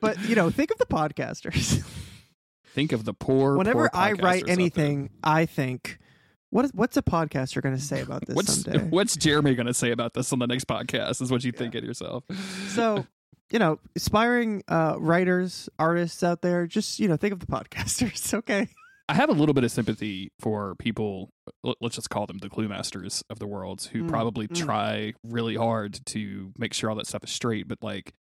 but 0.00 0.20
you 0.28 0.34
know 0.34 0.50
think 0.50 0.72
of 0.72 0.78
the 0.78 0.86
podcasters 0.86 1.84
Think 2.74 2.92
of 2.92 3.04
the 3.04 3.14
poor. 3.14 3.56
whenever 3.56 3.88
poor 3.88 3.90
i 3.94 4.12
write 4.12 4.48
anything 4.48 5.10
i 5.22 5.46
think 5.46 5.98
what 6.50 6.64
is 6.64 6.74
what's 6.74 6.96
a 6.96 7.02
podcaster 7.02 7.62
going 7.62 7.76
to 7.76 7.80
say 7.80 8.00
about 8.00 8.26
this 8.26 8.34
What's 8.34 8.62
someday 8.64 8.84
what's 8.88 9.16
Jeremy 9.16 9.54
going 9.54 9.68
to 9.68 9.74
say 9.74 9.92
about 9.92 10.14
this 10.14 10.32
on 10.32 10.38
the 10.40 10.46
next 10.46 10.66
podcast? 10.66 11.22
Is 11.22 11.30
what 11.30 11.44
you 11.44 11.52
think 11.52 11.74
of 11.76 11.84
yourself. 11.84 12.24
so 12.68 13.06
you 13.52 13.58
know 13.58 13.78
aspiring 13.94 14.62
uh 14.68 14.96
writers 14.98 15.68
artists 15.78 16.22
out 16.22 16.42
there 16.42 16.66
just 16.66 16.98
you 16.98 17.06
know 17.08 17.16
think 17.16 17.32
of 17.32 17.38
the 17.40 17.46
podcasters 17.46 18.32
okay 18.38 18.66
I 19.08 19.14
have 19.14 19.28
a 19.28 19.32
little 19.32 19.52
bit 19.52 19.64
of 19.64 19.70
sympathy 19.70 20.30
for 20.40 20.74
people. 20.76 21.28
Let's 21.82 21.96
just 21.96 22.08
call 22.08 22.26
them 22.26 22.38
the 22.38 22.48
clue 22.48 22.68
masters 22.68 23.22
of 23.28 23.40
the 23.40 23.46
world, 23.48 23.82
who 23.92 24.04
Mm, 24.04 24.08
probably 24.08 24.46
mm. 24.48 24.54
try 24.56 25.12
really 25.24 25.56
hard 25.56 25.98
to 26.06 26.52
make 26.56 26.72
sure 26.72 26.88
all 26.88 26.96
that 26.96 27.08
stuff 27.08 27.24
is 27.24 27.30
straight. 27.30 27.66
But 27.68 27.78
like 27.82 28.12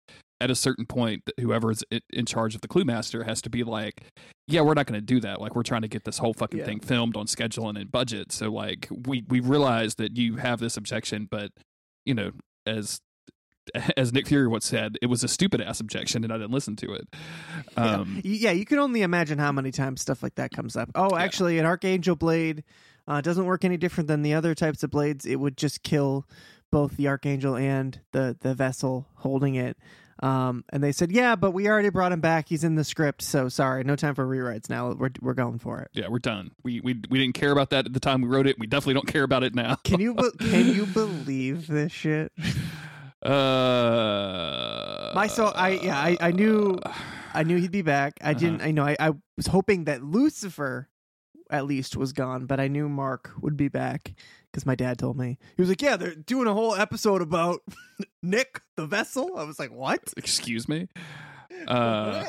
at 0.41 0.49
a 0.51 0.55
certain 0.55 0.85
point, 0.87 1.21
th- 1.27 1.35
whoever's 1.45 1.83
i- 1.93 2.01
in 2.11 2.25
charge 2.25 2.55
of 2.55 2.61
the 2.61 2.67
clue 2.67 2.83
master 2.83 3.23
has 3.23 3.41
to 3.43 3.49
be 3.49 3.63
like, 3.63 4.03
"Yeah, 4.47 4.61
we're 4.61 4.73
not 4.73 4.87
going 4.87 4.99
to 4.99 5.05
do 5.05 5.21
that. 5.21 5.39
Like 5.39 5.55
we're 5.55 5.63
trying 5.63 5.83
to 5.83 5.87
get 5.87 6.03
this 6.03 6.17
whole 6.17 6.33
fucking 6.33 6.59
Yeah. 6.59 6.65
thing 6.65 6.79
filmed 6.81 7.15
on 7.15 7.27
schedule 7.27 7.69
and 7.69 7.77
in 7.77 7.87
budget. 7.87 8.31
So 8.33 8.51
like 8.51 8.87
we 9.07 9.23
we 9.29 9.39
realize 9.39 9.95
that 9.95 10.17
you 10.17 10.37
have 10.37 10.59
this 10.59 10.75
objection, 10.77 11.27
but 11.29 11.51
you 12.05 12.15
know 12.15 12.31
as 12.65 12.99
as 13.97 14.11
Nick 14.13 14.27
Fury 14.27 14.47
once 14.47 14.65
said, 14.65 14.97
it 15.01 15.07
was 15.07 15.23
a 15.23 15.27
stupid 15.27 15.61
ass 15.61 15.79
objection, 15.79 16.23
and 16.23 16.31
I 16.33 16.37
didn't 16.37 16.51
listen 16.51 16.75
to 16.77 16.93
it. 16.93 17.07
Um, 17.77 18.15
Y- 18.23 18.31
yeah, 18.41 18.51
you 18.51 18.65
can 18.65 18.79
only 18.79 19.01
imagine 19.01 19.37
how 19.39 19.51
many 19.51 19.71
times 19.71 20.01
stuff 20.01 20.23
like 20.23 20.35
that 20.35 20.51
comes 20.51 20.75
up. 20.75 20.89
Oh, 20.95 21.15
Yeah. 21.15 21.23
actually, 21.23 21.59
an 21.59 21.65
archangel 21.65 22.15
blade 22.15 22.63
uh, 23.07 23.21
doesn't 23.21 23.45
work 23.45 23.65
any 23.65 23.77
different 23.77 24.07
than 24.07 24.21
the 24.21 24.33
other 24.33 24.53
types 24.55 24.83
of 24.83 24.89
blades. 24.91 25.25
It 25.25 25.37
would 25.39 25.57
just 25.57 25.83
kill 25.83 26.27
both 26.71 26.95
the 26.97 27.07
archangel 27.07 27.55
and 27.55 27.99
the 28.11 28.37
the 28.39 28.53
vessel 28.53 29.07
holding 29.15 29.55
it. 29.55 29.77
Um, 30.23 30.63
and 30.69 30.83
they 30.83 30.91
said, 30.91 31.11
"Yeah, 31.11 31.35
but 31.35 31.49
we 31.51 31.67
already 31.67 31.89
brought 31.89 32.11
him 32.11 32.21
back. 32.21 32.47
He's 32.47 32.63
in 32.63 32.75
the 32.75 32.83
script, 32.83 33.23
so 33.23 33.49
sorry, 33.49 33.83
no 33.83 33.95
time 33.95 34.13
for 34.13 34.23
rewrites 34.25 34.69
now. 34.69 34.91
We're 34.93 35.09
we're 35.19 35.33
going 35.33 35.57
for 35.57 35.79
it." 35.79 35.89
yeah, 35.93 36.09
we're 36.09 36.19
done. 36.19 36.51
We 36.63 36.79
we 36.79 37.01
we 37.09 37.17
didn't 37.19 37.33
care 37.33 37.51
about 37.51 37.71
that 37.71 37.87
at 37.87 37.93
the 37.93 37.99
time 37.99 38.21
we 38.21 38.27
wrote 38.27 38.45
it. 38.45 38.59
We 38.59 38.67
definitely 38.67 38.93
don't 38.93 39.07
care 39.07 39.23
about 39.23 39.43
it 39.43 39.55
now. 39.55 39.75
Can 39.83 39.99
you 39.99 40.13
be- 40.13 40.29
can 40.39 40.67
you 40.75 40.85
believe 40.85 41.65
this 41.65 41.91
shit? 41.91 42.31
Uh, 43.23 45.11
My 45.13 45.27
so 45.27 45.47
I 45.47 45.69
yeah, 45.83 45.97
I, 45.97 46.17
I 46.19 46.31
knew 46.31 46.79
I 47.33 47.43
knew 47.43 47.57
he'd 47.57 47.71
be 47.71 47.81
back. 47.81 48.13
I 48.21 48.33
didn't. 48.33 48.61
I 48.61 48.71
know. 48.71 48.83
I, 48.83 48.95
I 48.99 49.11
was 49.37 49.47
hoping 49.47 49.85
that 49.85 50.03
Lucifer, 50.03 50.89
at 51.49 51.65
least, 51.65 51.95
was 51.95 52.11
gone, 52.11 52.45
but 52.45 52.59
I 52.59 52.67
knew 52.67 52.89
Mark 52.89 53.31
would 53.41 53.55
be 53.55 53.69
back 53.69 54.13
because 54.51 54.65
my 54.65 54.75
dad 54.75 54.99
told 54.99 55.17
me 55.17 55.37
he 55.55 55.61
was 55.61 55.69
like, 55.69 55.81
"Yeah, 55.81 55.95
they're 55.95 56.15
doing 56.15 56.47
a 56.47 56.53
whole 56.53 56.75
episode 56.75 57.21
about 57.21 57.61
Nick 58.23 58.61
the 58.75 58.85
vessel." 58.85 59.37
I 59.37 59.43
was 59.43 59.59
like, 59.59 59.71
"What?" 59.71 60.13
Excuse 60.17 60.67
me. 60.67 60.87
Uh, 61.67 62.25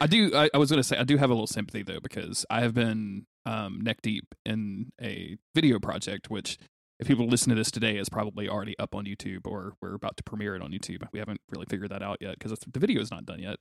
I 0.00 0.06
do. 0.06 0.30
I, 0.32 0.48
I 0.54 0.58
was 0.58 0.70
going 0.70 0.78
to 0.78 0.84
say 0.84 0.96
I 0.96 1.02
do 1.02 1.16
have 1.16 1.30
a 1.30 1.32
little 1.32 1.48
sympathy 1.48 1.82
though 1.82 1.98
because 1.98 2.46
I 2.48 2.60
have 2.60 2.72
been 2.72 3.26
um, 3.46 3.80
neck 3.82 4.00
deep 4.00 4.32
in 4.46 4.92
a 5.00 5.36
video 5.56 5.80
project, 5.80 6.30
which 6.30 6.56
if 7.00 7.08
people 7.08 7.26
listen 7.26 7.50
to 7.50 7.56
this 7.56 7.70
today 7.70 7.96
is 7.96 8.08
probably 8.08 8.48
already 8.48 8.78
up 8.78 8.94
on 8.94 9.04
YouTube 9.04 9.46
or 9.46 9.74
we're 9.80 9.94
about 9.94 10.16
to 10.16 10.22
premiere 10.22 10.54
it 10.54 10.62
on 10.62 10.70
YouTube. 10.70 11.02
We 11.12 11.18
haven't 11.18 11.40
really 11.50 11.66
figured 11.68 11.90
that 11.90 12.02
out 12.02 12.18
yet 12.20 12.38
because 12.38 12.56
the 12.58 12.80
video 12.80 13.00
is 13.00 13.10
not 13.10 13.26
done 13.26 13.40
yet. 13.40 13.56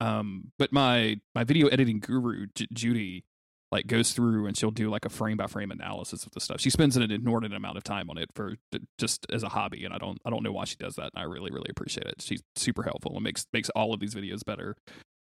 Um, 0.00 0.52
but 0.58 0.72
my 0.72 1.20
my 1.34 1.44
video 1.44 1.68
editing 1.68 2.00
guru 2.00 2.46
J- 2.54 2.66
Judy 2.72 3.24
like 3.70 3.86
goes 3.86 4.12
through 4.12 4.46
and 4.46 4.56
she'll 4.56 4.70
do 4.70 4.88
like 4.90 5.04
a 5.04 5.08
frame 5.08 5.36
by 5.36 5.46
frame 5.46 5.70
analysis 5.70 6.24
of 6.24 6.32
the 6.32 6.40
stuff. 6.40 6.60
She 6.60 6.70
spends 6.70 6.96
an 6.96 7.10
inordinate 7.10 7.56
amount 7.56 7.76
of 7.76 7.84
time 7.84 8.10
on 8.10 8.18
it 8.18 8.28
for 8.34 8.54
just 8.98 9.26
as 9.32 9.42
a 9.42 9.48
hobby, 9.48 9.84
and 9.84 9.94
I 9.94 9.98
don't 9.98 10.18
I 10.24 10.30
don't 10.30 10.42
know 10.42 10.52
why 10.52 10.64
she 10.64 10.76
does 10.76 10.96
that. 10.96 11.10
And 11.14 11.22
I 11.22 11.22
really 11.22 11.50
really 11.50 11.70
appreciate 11.70 12.06
it. 12.06 12.22
She's 12.22 12.42
super 12.56 12.82
helpful 12.82 13.14
and 13.14 13.24
makes 13.24 13.46
makes 13.52 13.70
all 13.70 13.94
of 13.94 14.00
these 14.00 14.14
videos 14.14 14.44
better. 14.44 14.76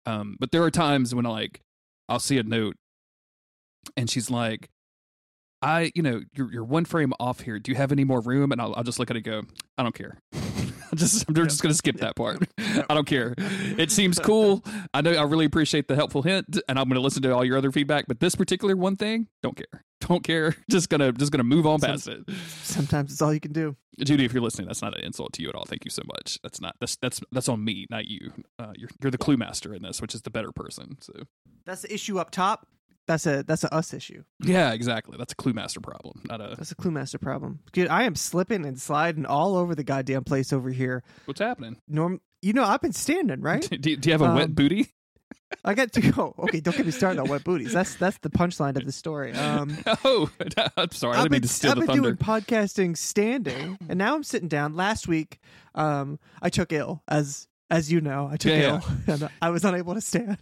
Um, 0.07 0.37
but 0.39 0.53
there 0.53 0.63
are 0.63 0.71
times 0.71 1.15
when 1.15 1.25
like 1.25 1.61
I'll 2.09 2.19
see 2.19 2.39
a 2.39 2.43
note, 2.43 2.77
and 3.97 4.11
she's 4.11 4.31
like, 4.31 4.69
"I 5.63 5.93
you 5.95 6.03
know 6.03 6.21
you're 6.35 6.53
you're 6.53 6.65
one 6.65 6.85
frame 6.85 7.13
off 7.21 7.41
here. 7.41 7.59
Do 7.59 7.71
you 7.71 7.77
have 7.77 7.93
any 7.93 8.05
more 8.05 8.21
room?" 8.21 8.53
And 8.53 8.61
I'll 8.61 8.75
I'll 8.75 8.85
just 8.85 8.99
look 8.99 9.11
at 9.11 9.17
it 9.17 9.27
and 9.27 9.47
go, 9.47 9.53
"I 9.79 9.83
don't 9.83 9.95
care." 9.95 10.19
I'm 10.33 10.73
just 10.99 11.25
I'm 11.29 11.35
just 11.35 11.63
gonna 11.63 11.75
skip 11.75 11.99
that 11.99 12.17
part. 12.17 12.43
I 12.59 12.95
don't 12.95 13.07
care. 13.07 13.35
It 13.39 13.91
seems 13.91 14.19
cool. 14.19 14.65
I 14.93 15.01
know 15.01 15.13
I 15.13 15.23
really 15.23 15.45
appreciate 15.45 15.89
the 15.89 15.97
helpful 15.97 16.23
hint, 16.23 16.59
and 16.69 16.79
I'm 16.79 16.89
gonna 16.89 17.01
listen 17.01 17.23
to 17.23 17.35
all 17.35 17.45
your 17.45 17.57
other 17.59 17.73
feedback. 17.73 18.07
But 18.09 18.21
this 18.21 18.35
particular 18.35 18.77
one 18.77 18.97
thing, 18.97 19.29
don't 19.43 19.57
care. 19.57 19.85
Don't 20.01 20.25
care. 20.25 20.57
Just 20.71 20.89
gonna 20.89 21.13
just 21.13 21.31
gonna 21.31 21.45
move 21.45 21.67
on 21.67 21.81
past 21.81 22.09
it. 22.09 22.23
Sometimes 22.63 23.13
it's 23.13 23.23
all 23.23 23.33
you 23.33 23.41
can 23.41 23.53
do. 23.53 23.77
Judy, 24.03 24.25
if 24.25 24.33
you're 24.33 24.43
listening, 24.43 24.67
that's 24.67 24.83
not 24.83 24.97
an 24.97 25.05
insult 25.05 25.35
to 25.35 25.43
you 25.43 25.49
at 25.51 25.55
all. 25.55 25.65
Thank 25.67 25.85
you 25.85 25.91
so 25.91 26.03
much. 26.07 26.39
That's 26.43 26.61
not 26.61 26.75
that's 26.81 26.97
that's 26.97 27.21
that's 27.33 27.49
on 27.49 27.63
me, 27.65 27.87
not 27.91 28.07
you. 28.07 28.33
Uh, 28.59 28.73
you're 28.77 28.89
you're 29.03 29.11
the 29.11 29.19
clue 29.19 29.37
master 29.37 29.75
in 29.75 29.83
this, 29.83 30.01
which 30.01 30.15
is 30.15 30.23
the 30.23 30.31
better 30.31 30.53
person. 30.53 30.97
So 31.01 31.13
That's 31.67 31.83
the 31.83 31.93
issue 31.93 32.19
up 32.19 32.31
top. 32.31 32.67
That's 33.07 33.27
a 33.27 33.43
that's 33.43 33.65
a 33.65 33.75
us 33.75 33.93
issue. 33.93 34.23
yeah, 34.41 34.73
exactly. 34.73 35.17
That's 35.19 35.33
a 35.33 35.37
clue 35.37 35.53
master 35.53 35.81
problem, 35.81 36.23
not 36.29 36.41
a 36.41 36.55
That's 36.57 36.71
a 36.71 36.77
clue 36.77 36.91
master 36.93 37.19
problem. 37.19 37.61
Dude, 37.73 37.89
I 37.89 38.05
am 38.05 38.15
slipping 38.15 38.65
and 38.65 38.81
sliding 38.81 39.27
all 39.27 39.57
over 39.57 39.75
the 39.75 39.83
goddamn 39.85 40.25
place 40.25 40.53
over 40.53 40.71
here. 40.71 41.03
what's 41.25 41.41
happening. 41.41 41.77
Norm, 41.89 42.21
you 42.43 42.53
know 42.53 42.65
I've 42.65 42.81
been 42.81 42.93
standing 42.93 43.41
right. 43.41 43.69
Do, 43.81 43.97
do 43.97 44.09
you 44.09 44.13
have 44.13 44.23
a 44.23 44.33
wet 44.35 44.45
Um, 44.45 44.53
booty? 44.53 44.89
I 45.65 45.75
got 45.75 45.93
to 45.95 46.01
go. 46.01 46.35
Okay, 46.39 46.61
don't 46.61 46.77
get 46.77 46.87
me 46.87 46.93
started 46.93 47.19
on 47.21 47.29
wet 47.29 47.43
booties. 47.43 47.73
That's 47.73 47.97
that's 47.97 48.19
the 48.19 48.31
punchline 48.31 48.77
of 48.77 48.87
the 48.87 48.93
story. 48.93 49.33
Um, 49.33 49.77
Oh, 50.05 50.31
I'm 50.77 50.91
sorry. 50.93 51.17
I 51.17 51.23
didn't 51.23 51.33
mean 51.33 51.41
been, 51.41 51.43
to 51.43 51.49
steal 51.49 51.71
I've 51.73 51.77
the 51.77 51.81
been 51.81 51.89
thunder. 51.89 52.03
doing 52.13 52.17
podcasting 52.17 52.97
standing, 52.97 53.77
and 53.89 53.99
now 53.99 54.15
I'm 54.15 54.23
sitting 54.23 54.49
down. 54.49 54.77
Last 54.77 55.09
week, 55.09 55.41
um, 55.75 56.21
I 56.41 56.51
took 56.51 56.73
ill, 56.73 57.03
as 57.09 57.49
as 57.71 57.91
you 57.91 58.01
know, 58.01 58.29
I 58.31 58.37
took 58.37 58.51
Yeah, 58.53 58.81
ill, 58.81 58.85
and 59.15 59.29
I 59.41 59.51
was 59.51 59.65
unable 59.65 59.95
to 59.95 60.01
stand. 60.01 60.39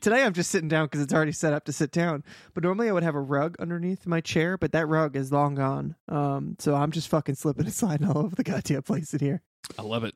Today, 0.00 0.22
I'm 0.24 0.32
just 0.32 0.50
sitting 0.50 0.68
down 0.68 0.86
because 0.86 1.00
it's 1.00 1.12
already 1.14 1.32
set 1.32 1.52
up 1.52 1.64
to 1.66 1.72
sit 1.72 1.90
down. 1.92 2.24
But 2.54 2.64
normally, 2.64 2.88
I 2.88 2.92
would 2.92 3.02
have 3.02 3.14
a 3.14 3.20
rug 3.20 3.56
underneath 3.58 4.06
my 4.06 4.20
chair, 4.20 4.56
but 4.58 4.72
that 4.72 4.86
rug 4.86 5.16
is 5.16 5.30
long 5.32 5.54
gone. 5.54 5.96
Um, 6.08 6.56
so 6.58 6.74
I'm 6.74 6.90
just 6.90 7.08
fucking 7.08 7.34
slipping 7.36 7.64
and 7.66 7.74
sliding 7.74 8.08
all 8.08 8.18
over 8.18 8.34
the 8.34 8.42
goddamn 8.44 8.82
place 8.82 9.12
in 9.14 9.20
here. 9.20 9.42
I 9.78 9.82
love 9.82 10.04
it. 10.04 10.14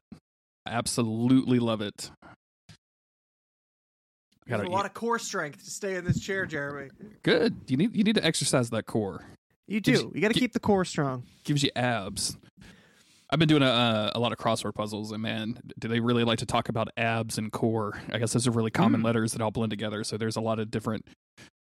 I 0.66 0.70
absolutely 0.70 1.58
love 1.58 1.80
it. 1.80 2.10
I 4.46 4.50
gotta 4.50 4.64
a 4.64 4.70
lot 4.70 4.86
of 4.86 4.94
core 4.94 5.18
strength 5.18 5.64
to 5.64 5.70
stay 5.70 5.96
in 5.96 6.04
this 6.04 6.20
chair, 6.20 6.46
Jeremy. 6.46 6.90
good. 7.22 7.54
You 7.66 7.76
need 7.76 7.96
you 7.96 8.04
need 8.04 8.14
to 8.16 8.24
exercise 8.24 8.70
that 8.70 8.86
core. 8.86 9.24
You 9.66 9.80
do. 9.80 9.90
you- 9.92 10.12
You 10.14 10.20
got 10.20 10.28
to 10.32 10.38
keep 10.38 10.52
the 10.52 10.60
core 10.60 10.84
strong. 10.84 11.24
gives 11.44 11.64
you 11.64 11.70
abs. 11.74 12.36
I've 13.31 13.39
been 13.39 13.48
doing 13.48 13.62
a 13.62 14.12
a 14.15 14.20
lot 14.20 14.32
of 14.32 14.39
crossword 14.39 14.74
puzzles, 14.74 15.12
and 15.12 15.20
man, 15.23 15.59
do 15.78 15.89
they 15.89 16.01
really 16.01 16.24
like 16.24 16.39
to 16.39 16.47
talk 16.47 16.69
about 16.69 16.89
abs 16.97 17.39
and 17.39 17.51
core? 17.51 18.01
I 18.12 18.19
guess 18.19 18.32
those 18.32 18.47
are 18.47 18.53
really 18.53 18.70
common 18.70 19.01
Mm. 19.01 19.05
letters 19.05 19.32
that 19.32 19.40
all 19.43 19.51
blend 19.51 19.70
together. 19.70 20.05
So 20.05 20.16
there's 20.16 20.36
a 20.36 20.40
lot 20.40 20.59
of 20.61 20.70
different, 20.70 21.07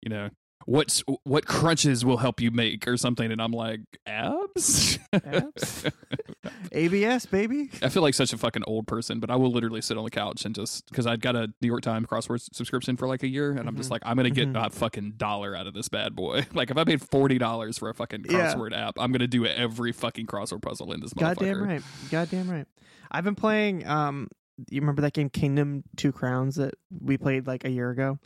you 0.01 0.09
know, 0.09 0.29
what's 0.65 1.03
what 1.23 1.45
crunches 1.45 2.03
will 2.05 2.17
help 2.17 2.39
you 2.41 2.51
make 2.51 2.87
or 2.87 2.97
something, 2.97 3.31
and 3.31 3.41
I'm 3.41 3.51
like 3.51 3.81
abs. 4.07 4.97
Abs? 5.13 5.85
ABS, 6.71 7.25
baby. 7.25 7.69
I 7.81 7.89
feel 7.89 8.01
like 8.01 8.13
such 8.13 8.33
a 8.33 8.37
fucking 8.37 8.63
old 8.67 8.87
person, 8.87 9.19
but 9.19 9.29
I 9.29 9.35
will 9.35 9.51
literally 9.51 9.81
sit 9.81 9.97
on 9.97 10.03
the 10.03 10.09
couch 10.11 10.45
and 10.45 10.53
just 10.53 10.85
because 10.89 11.07
I'd 11.07 11.21
got 11.21 11.35
a 11.35 11.47
New 11.61 11.67
York 11.67 11.81
Times 11.81 12.07
crossword 12.07 12.41
subscription 12.53 12.97
for 12.97 13.07
like 13.07 13.23
a 13.23 13.27
year, 13.27 13.51
and 13.51 13.67
I'm 13.67 13.75
just 13.77 13.89
Mhm. 13.89 13.93
like, 13.93 14.01
I'm 14.05 14.15
gonna 14.17 14.29
get 14.29 14.49
Mhm. 14.51 14.65
a 14.65 14.69
fucking 14.69 15.13
dollar 15.17 15.55
out 15.55 15.67
of 15.67 15.73
this 15.73 15.89
bad 15.89 16.15
boy. 16.15 16.45
like 16.53 16.71
if 16.71 16.77
I 16.77 16.83
paid 16.83 17.01
forty 17.01 17.37
dollars 17.37 17.77
for 17.77 17.89
a 17.89 17.93
fucking 17.93 18.25
Yeah. 18.29 18.53
crossword 18.53 18.75
app, 18.75 18.95
I'm 18.99 19.11
gonna 19.11 19.27
do 19.27 19.45
every 19.45 19.91
fucking 19.91 20.25
crossword 20.27 20.61
puzzle 20.61 20.91
in 20.93 20.99
this 20.99 21.13
Goddamn 21.13 21.63
right. 21.63 21.81
Goddamn 22.11 22.49
right. 22.49 22.67
I've 23.11 23.23
been 23.23 23.35
playing. 23.35 23.85
Um, 23.87 24.29
you 24.69 24.81
remember 24.81 25.01
that 25.03 25.13
game 25.13 25.29
Kingdom 25.29 25.83
Two 25.95 26.11
Crowns 26.11 26.55
that 26.55 26.73
we 26.99 27.17
played 27.17 27.47
like 27.47 27.65
a 27.65 27.69
year 27.69 27.89
ago? 27.91 28.19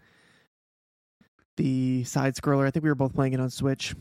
The 1.60 2.06
side 2.06 2.36
scroller. 2.36 2.66
I 2.66 2.72
think 2.72 2.84
we 2.84 2.90
were 2.90 2.96
both 2.96 3.14
playing 3.14 3.34
it 3.34 3.42
on 3.42 3.50
Switch. 3.50 3.94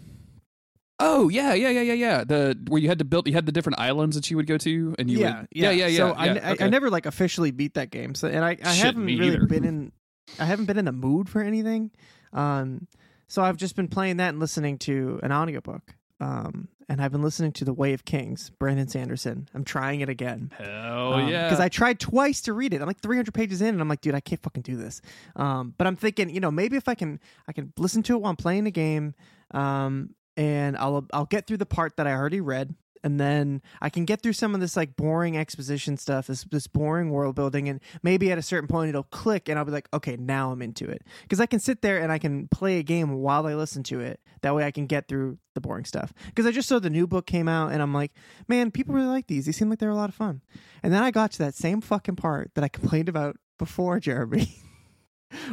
Oh 1.01 1.29
yeah, 1.29 1.55
yeah, 1.55 1.71
yeah, 1.71 1.81
yeah, 1.81 1.93
yeah. 1.93 2.23
The 2.23 2.57
where 2.69 2.81
you 2.81 2.87
had 2.87 3.01
to 3.01 3.05
build, 3.05 3.27
you 3.27 3.35
had 3.35 3.47
the 3.47 3.53
different 3.53 3.81
islands 3.81 4.15
that 4.15 4.31
you 4.31 4.37
would 4.37 4.47
go 4.47 4.57
to, 4.59 4.95
and 4.97 5.11
you 5.11 5.19
yeah, 5.19 5.41
would, 5.41 5.49
yeah, 5.51 5.71
yeah, 5.73 5.87
yeah. 5.89 5.97
So 5.97 6.13
I, 6.13 6.27
yeah, 6.27 6.33
I, 6.49 6.53
okay. 6.53 6.65
I 6.67 6.69
never 6.69 6.89
like 6.89 7.05
officially 7.05 7.51
beat 7.51 7.75
that 7.75 7.91
game. 7.91 8.15
So 8.15 8.29
and 8.29 8.45
I, 8.45 8.51
I 8.63 8.75
Shit, 8.75 8.85
haven't 8.85 9.07
really 9.07 9.27
either. 9.27 9.47
been 9.47 9.65
in. 9.65 9.93
I 10.39 10.45
haven't 10.45 10.67
been 10.67 10.79
in 10.79 10.85
the 10.85 10.93
mood 10.93 11.29
for 11.29 11.43
anything. 11.43 11.91
Um, 12.33 12.87
so 13.27 13.43
I've 13.43 13.57
just 13.57 13.75
been 13.75 13.89
playing 13.89 14.19
that 14.19 14.29
and 14.29 14.39
listening 14.39 14.79
to 14.79 15.19
an 15.25 15.33
audiobook. 15.33 15.97
Um, 16.21 16.69
and 16.89 17.01
I've 17.01 17.13
been 17.13 17.23
listening 17.23 17.53
to 17.53 17.65
The 17.65 17.73
Way 17.73 17.93
of 17.93 18.05
Kings, 18.05 18.51
Brandon 18.51 18.89
Sanderson. 18.89 19.49
I'm 19.55 19.63
trying 19.65 20.01
it 20.01 20.09
again. 20.09 20.51
Hell 20.57 21.29
yeah, 21.29 21.45
Because 21.47 21.61
I 21.61 21.69
tried 21.69 22.01
twice 22.01 22.41
to 22.43 22.53
read 22.53 22.73
it. 22.75 22.81
I'm 22.81 22.87
like 22.87 23.01
300 23.01 23.33
pages 23.33 23.61
in, 23.61 23.69
and 23.69 23.81
I'm 23.81 23.89
like, 23.89 24.01
dude, 24.01 24.15
I 24.15 24.21
can't 24.21 24.43
fucking 24.43 24.63
do 24.63 24.77
this. 24.77 25.01
Um, 25.37 25.75
but 25.77 25.87
I'm 25.87 25.97
thinking, 25.97 26.31
you 26.31 26.41
know, 26.41 26.51
maybe 26.51 26.77
if 26.77 26.89
I 26.89 26.95
can, 26.95 27.21
I 27.47 27.53
can 27.53 27.73
listen 27.79 28.03
to 28.05 28.15
it 28.15 28.23
while 28.23 28.31
I'm 28.31 28.37
playing 28.37 28.65
the 28.65 28.71
game, 28.71 29.15
um, 29.53 30.15
and 30.37 30.77
I'll 30.77 31.07
I'll 31.13 31.27
get 31.27 31.47
through 31.47 31.57
the 31.59 31.67
part 31.67 31.97
that 31.97 32.07
I 32.07 32.13
already 32.13 32.41
read, 32.41 32.75
and 33.03 33.21
then 33.21 33.63
I 33.81 33.91
can 33.91 34.05
get 34.05 34.23
through 34.23 34.33
some 34.35 34.55
of 34.55 34.61
this 34.61 34.77
like 34.77 34.97
boring 34.97 35.37
exposition 35.37 35.97
stuff, 35.97 36.27
this 36.27 36.45
this 36.45 36.67
boring 36.67 37.11
world 37.11 37.35
building, 37.35 37.69
and 37.69 37.81
maybe 38.03 38.31
at 38.31 38.39
a 38.39 38.43
certain 38.43 38.69
point 38.69 38.89
it'll 38.89 39.05
click, 39.05 39.49
and 39.49 39.59
I'll 39.59 39.65
be 39.65 39.73
like, 39.73 39.89
okay, 39.93 40.17
now 40.17 40.51
I'm 40.51 40.63
into 40.63 40.89
it. 40.89 41.03
Because 41.23 41.41
I 41.41 41.47
can 41.47 41.61
sit 41.61 41.83
there 41.83 42.01
and 42.01 42.11
I 42.13 42.19
can 42.19 42.49
play 42.49 42.79
a 42.79 42.83
game 42.83 43.15
while 43.15 43.47
I 43.47 43.55
listen 43.55 43.83
to 43.85 44.01
it. 44.01 44.21
That 44.43 44.55
way 44.55 44.65
I 44.65 44.71
can 44.71 44.87
get 44.87 45.09
through 45.09 45.39
the 45.55 45.61
boring 45.61 45.85
stuff. 45.85 46.13
Because 46.27 46.47
I 46.47 46.53
just 46.53 46.69
saw 46.69 46.79
the 46.79 46.91
new 46.91 47.07
book 47.07 47.27
came 47.27 47.49
out, 47.49 47.73
and 47.73 47.83
I'm 47.83 47.95
like, 47.95 48.13
man, 48.47 48.71
people 48.71 48.95
really 48.95 49.09
like 49.09 49.27
these. 49.27 49.47
They 49.47 49.53
seem 49.53 49.71
like 49.71 49.79
they're 49.79 49.91
a 49.91 49.95
lot 49.97 50.09
of 50.09 50.15
fun. 50.15 50.43
And 50.83 50.93
then 50.93 51.03
I 51.03 51.11
got 51.11 51.33
to 51.33 51.39
that 51.39 51.55
same 51.55 51.81
fucking 51.81 52.17
part 52.17 52.53
that 52.55 52.65
I 52.65 52.69
complained 52.69 53.09
about 53.09 53.37
before, 53.59 54.01
Jeremy, 54.09 54.55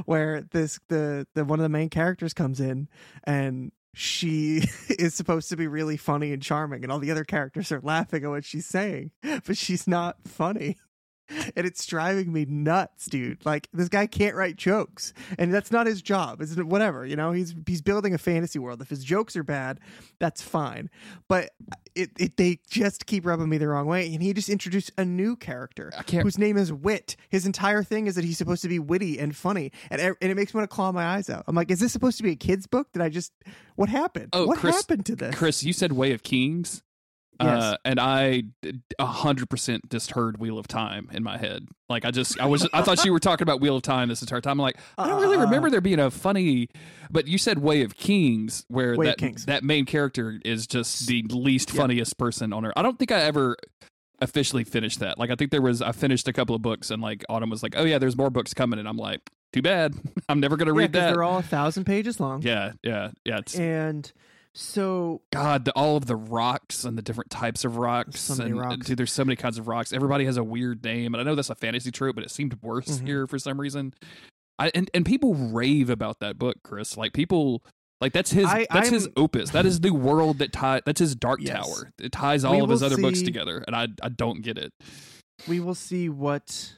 where 0.06 0.42
this 0.42 0.80
the 0.90 1.28
the 1.34 1.46
one 1.46 1.60
of 1.60 1.64
the 1.64 1.70
main 1.70 1.90
characters 1.90 2.34
comes 2.34 2.60
in 2.60 2.88
and 3.24 3.72
she 3.96 4.64
is 4.90 5.16
supposed 5.16 5.50
to 5.50 5.58
be 5.58 5.68
really 5.68 5.98
funny 5.98 6.34
and 6.34 6.42
charming 6.42 6.84
and 6.84 6.92
all 6.92 7.00
the 7.00 7.12
other 7.12 7.24
characters 7.24 7.72
are 7.72 7.82
laughing 7.82 8.24
at 8.24 8.30
what 8.30 8.46
she's 8.46 8.66
saying, 8.66 9.12
but 9.46 9.58
she's 9.58 9.88
not 9.88 10.18
funny. 10.28 10.78
and 11.56 11.66
it's 11.66 11.86
driving 11.86 12.32
me 12.32 12.46
nuts, 12.46 13.08
dude. 13.08 13.46
Like 13.46 13.68
this 13.74 13.90
guy 13.90 14.08
can't 14.08 14.36
write 14.36 14.56
jokes, 14.56 15.14
and 15.38 15.54
that's 15.54 15.72
not 15.72 15.88
his 15.88 16.02
job. 16.02 16.42
It's 16.42 16.56
whatever, 16.56 17.06
you 17.06 17.16
know. 17.16 17.32
He's 17.32 17.56
he's 17.66 17.82
building 17.82 18.14
a 18.14 18.18
fantasy 18.18 18.60
world. 18.60 18.82
If 18.82 18.90
his 18.90 19.04
jokes 19.04 19.36
are 19.36 19.44
bad, 19.44 19.80
that's 20.20 20.42
fine. 20.42 20.90
But 21.28 21.52
it, 21.96 22.12
it 22.18 22.38
they 22.38 22.60
just 22.70 23.06
keep 23.06 23.26
rubbing 23.26 23.50
me 23.50 23.58
the 23.58 23.68
wrong 23.68 23.88
way. 23.88 24.14
And 24.14 24.22
he 24.22 24.34
just 24.34 24.50
introduced 24.50 24.92
a 24.98 25.06
new 25.06 25.36
character 25.36 25.92
whose 26.24 26.38
name 26.38 26.58
is 26.58 26.72
Wit. 26.72 27.16
His 27.30 27.46
entire 27.46 27.84
thing 27.84 28.08
is 28.08 28.16
that 28.16 28.24
he's 28.24 28.38
supposed 28.38 28.62
to 28.62 28.70
be 28.70 28.80
witty 28.80 29.20
and 29.20 29.36
funny, 29.36 29.72
and 29.90 30.02
and 30.02 30.16
it 30.22 30.36
makes 30.36 30.54
me 30.54 30.60
want 30.60 30.70
to 30.70 30.76
claw 30.76 30.92
my 30.92 31.06
eyes 31.06 31.30
out. 31.30 31.44
I'm 31.48 31.56
like, 31.56 31.72
is 31.72 31.80
this 31.80 31.92
supposed 31.92 32.18
to 32.18 32.24
be 32.24 32.32
a 32.32 32.36
kid's 32.36 32.68
book? 32.68 32.92
Did 32.92 33.02
I 33.02 33.10
just 33.10 33.34
what 33.76 33.90
happened? 33.90 34.30
Oh, 34.34 34.46
what 34.46 34.60
Chris- 34.60 34.76
happened 34.76 35.06
to 35.08 35.16
this? 35.16 35.36
Chris, 35.36 35.64
you 35.64 35.74
said 35.74 35.92
Way 35.92 36.12
of 36.12 36.24
Kings. 36.24 36.84
Yes. 37.42 37.64
Uh, 37.64 37.78
and 37.86 38.00
I 38.00 38.44
a 39.00 39.06
hundred 39.06 39.50
percent 39.50 39.90
just 39.92 40.12
heard 40.12 40.38
Wheel 40.40 40.58
of 40.58 40.68
Time 40.68 41.10
in 41.12 41.22
my 41.24 41.38
head. 41.38 41.68
Like 41.90 42.06
I 42.06 42.12
just 42.12 42.40
I 42.40 42.46
was 42.46 42.68
I 42.74 42.82
thought 42.82 43.04
you 43.04 43.12
were 43.12 43.20
talking 43.20 43.44
about 43.44 43.60
Wheel 43.62 43.76
of 43.76 43.82
Time 43.82 44.08
this 44.10 44.22
entire 44.22 44.42
time. 44.42 44.52
I'm 44.60 44.64
like 44.64 44.78
I 44.98 45.08
don't 45.08 45.22
really 45.22 45.38
Uh, 45.38 45.42
remember 45.42 45.70
there 45.70 45.82
being 45.82 46.00
a 46.00 46.10
funny, 46.12 46.70
but 47.12 47.28
you 47.28 47.38
said 47.38 47.60
Way 47.60 47.82
of 47.82 47.96
Kings 47.98 48.66
where 48.70 48.96
Way 48.96 49.08
that 49.08 49.18
Kings. 49.18 49.46
that 49.48 49.64
main 49.64 49.86
character 49.86 50.40
is 50.46 50.66
just 50.68 51.08
the 51.08 51.24
least 51.24 51.72
funniest 51.72 52.18
person 52.18 52.54
on 52.54 52.66
earth. 52.66 52.74
I 52.78 52.82
don't 52.82 52.98
think 52.98 53.12
I 53.12 53.22
ever 53.22 53.58
officially 54.22 54.64
finished 54.64 55.00
that. 55.02 55.20
Like 55.20 55.30
I 55.30 55.36
think 55.36 55.52
there 55.52 55.62
was 55.62 55.82
I 55.82 55.92
finished 55.92 56.28
a 56.28 56.34
couple 56.34 56.56
of 56.56 56.62
books 56.62 56.90
and 56.90 57.02
like 57.02 57.24
Autumn 57.30 57.50
was 57.50 57.62
like, 57.64 57.74
oh 57.78 57.84
yeah, 57.84 57.98
there's 57.98 58.16
more 58.18 58.30
books 58.30 58.54
coming, 58.54 58.80
and 58.80 58.88
I'm 58.88 58.98
like, 58.98 59.20
too 59.52 59.62
bad, 59.62 59.94
I'm 60.30 60.40
never 60.40 60.56
gonna 60.58 60.74
Yeah, 60.74 60.80
read 60.80 60.94
that. 60.94 61.12
they're 61.14 61.24
all 61.24 61.40
a 61.40 61.44
thousand 61.44 61.84
pages 61.84 62.20
long. 62.20 62.42
yeah, 62.42 62.72
yeah, 62.82 63.12
yeah. 63.26 63.40
It's 63.40 63.56
and 63.60 64.12
so 64.58 65.22
God, 65.34 65.66
the, 65.66 65.72
all 65.74 65.98
of 65.98 66.06
the 66.06 66.16
rocks 66.16 66.86
and 66.86 66.98
the 66.98 67.02
different 67.02 67.30
types 67.30 67.66
of 67.66 67.76
rocks. 67.78 68.22
So 68.22 68.42
and, 68.44 68.58
rocks. 68.58 68.88
Dude, 68.88 68.98
there's 68.98 69.12
so 69.12 69.26
many 69.26 69.36
kinds 69.36 69.58
of 69.58 69.68
rocks. 69.68 69.92
Everybody 69.92 70.26
has 70.26 70.38
a 70.38 70.44
weird 70.44 70.84
name, 70.84 71.14
and 71.14 71.20
I 71.22 71.24
know 71.24 71.36
that's 71.36 71.50
a 71.50 71.56
fantasy 71.56 71.92
trope, 71.92 72.16
but 72.16 72.24
it 72.24 72.32
seemed 72.32 72.58
worse 72.62 72.88
Mhm. 73.00 73.06
here 73.06 73.28
for 73.28 73.38
some 73.38 73.60
reason. 73.60 73.94
I 74.58 74.72
and, 74.74 74.90
and 74.94 75.06
people 75.06 75.34
rave 75.36 75.90
about 75.90 76.20
that 76.22 76.40
book, 76.40 76.56
Chris. 76.64 76.96
Like 76.96 77.12
people, 77.12 77.62
like 78.00 78.14
that's 78.14 78.32
his 78.32 78.46
I- 78.46 78.66
that's 78.72 78.88
his 78.90 79.06
I'm- 79.08 79.14
opus. 79.18 79.50
That 79.50 79.66
is 79.66 79.82
the 79.82 79.92
world 79.92 80.38
that 80.40 80.54
tie. 80.54 80.82
That's 80.86 81.00
his 81.00 81.16
Dark 81.16 81.40
Yes. 81.44 81.66
Tower. 81.68 81.92
It 82.00 82.14
ties 82.14 82.44
We 82.44 82.50
all 82.50 82.64
of 82.64 82.70
his 82.70 82.82
other 82.82 82.98
books 82.98 83.22
together, 83.22 83.62
and 83.68 83.76
I 83.76 83.88
I 84.02 84.08
don't 84.10 84.42
get 84.42 84.58
it. 84.58 84.72
we 85.50 85.60
will 85.60 85.76
see 85.76 86.08
what 86.08 86.76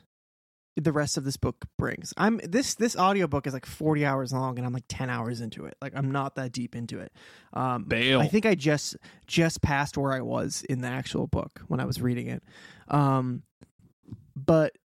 the 0.77 0.91
rest 0.91 1.17
of 1.17 1.23
this 1.23 1.37
book 1.37 1.65
brings. 1.77 2.13
I'm 2.17 2.39
this 2.43 2.75
this 2.75 2.95
audiobook 2.95 3.47
is 3.47 3.53
like 3.53 3.65
40 3.65 4.05
hours 4.05 4.31
long 4.31 4.57
and 4.57 4.65
I'm 4.65 4.73
like 4.73 4.85
10 4.87 5.09
hours 5.09 5.41
into 5.41 5.65
it. 5.65 5.75
Like 5.81 5.93
I'm 5.95 6.11
not 6.11 6.35
that 6.35 6.51
deep 6.51 6.75
into 6.75 6.99
it. 6.99 7.11
Um 7.53 7.85
Bail. 7.85 8.21
I 8.21 8.27
think 8.27 8.45
I 8.45 8.53
just 8.55 8.95
just 9.25 9.61
passed 9.61 9.97
where 9.97 10.13
I 10.13 10.21
was 10.21 10.63
in 10.69 10.81
the 10.81 10.87
actual 10.87 11.25
book 11.25 11.61
when 11.67 11.79
I 11.79 11.85
was 11.85 11.99
reading 11.99 12.27
it. 12.27 12.43
Um 12.89 13.43
but 14.35 14.77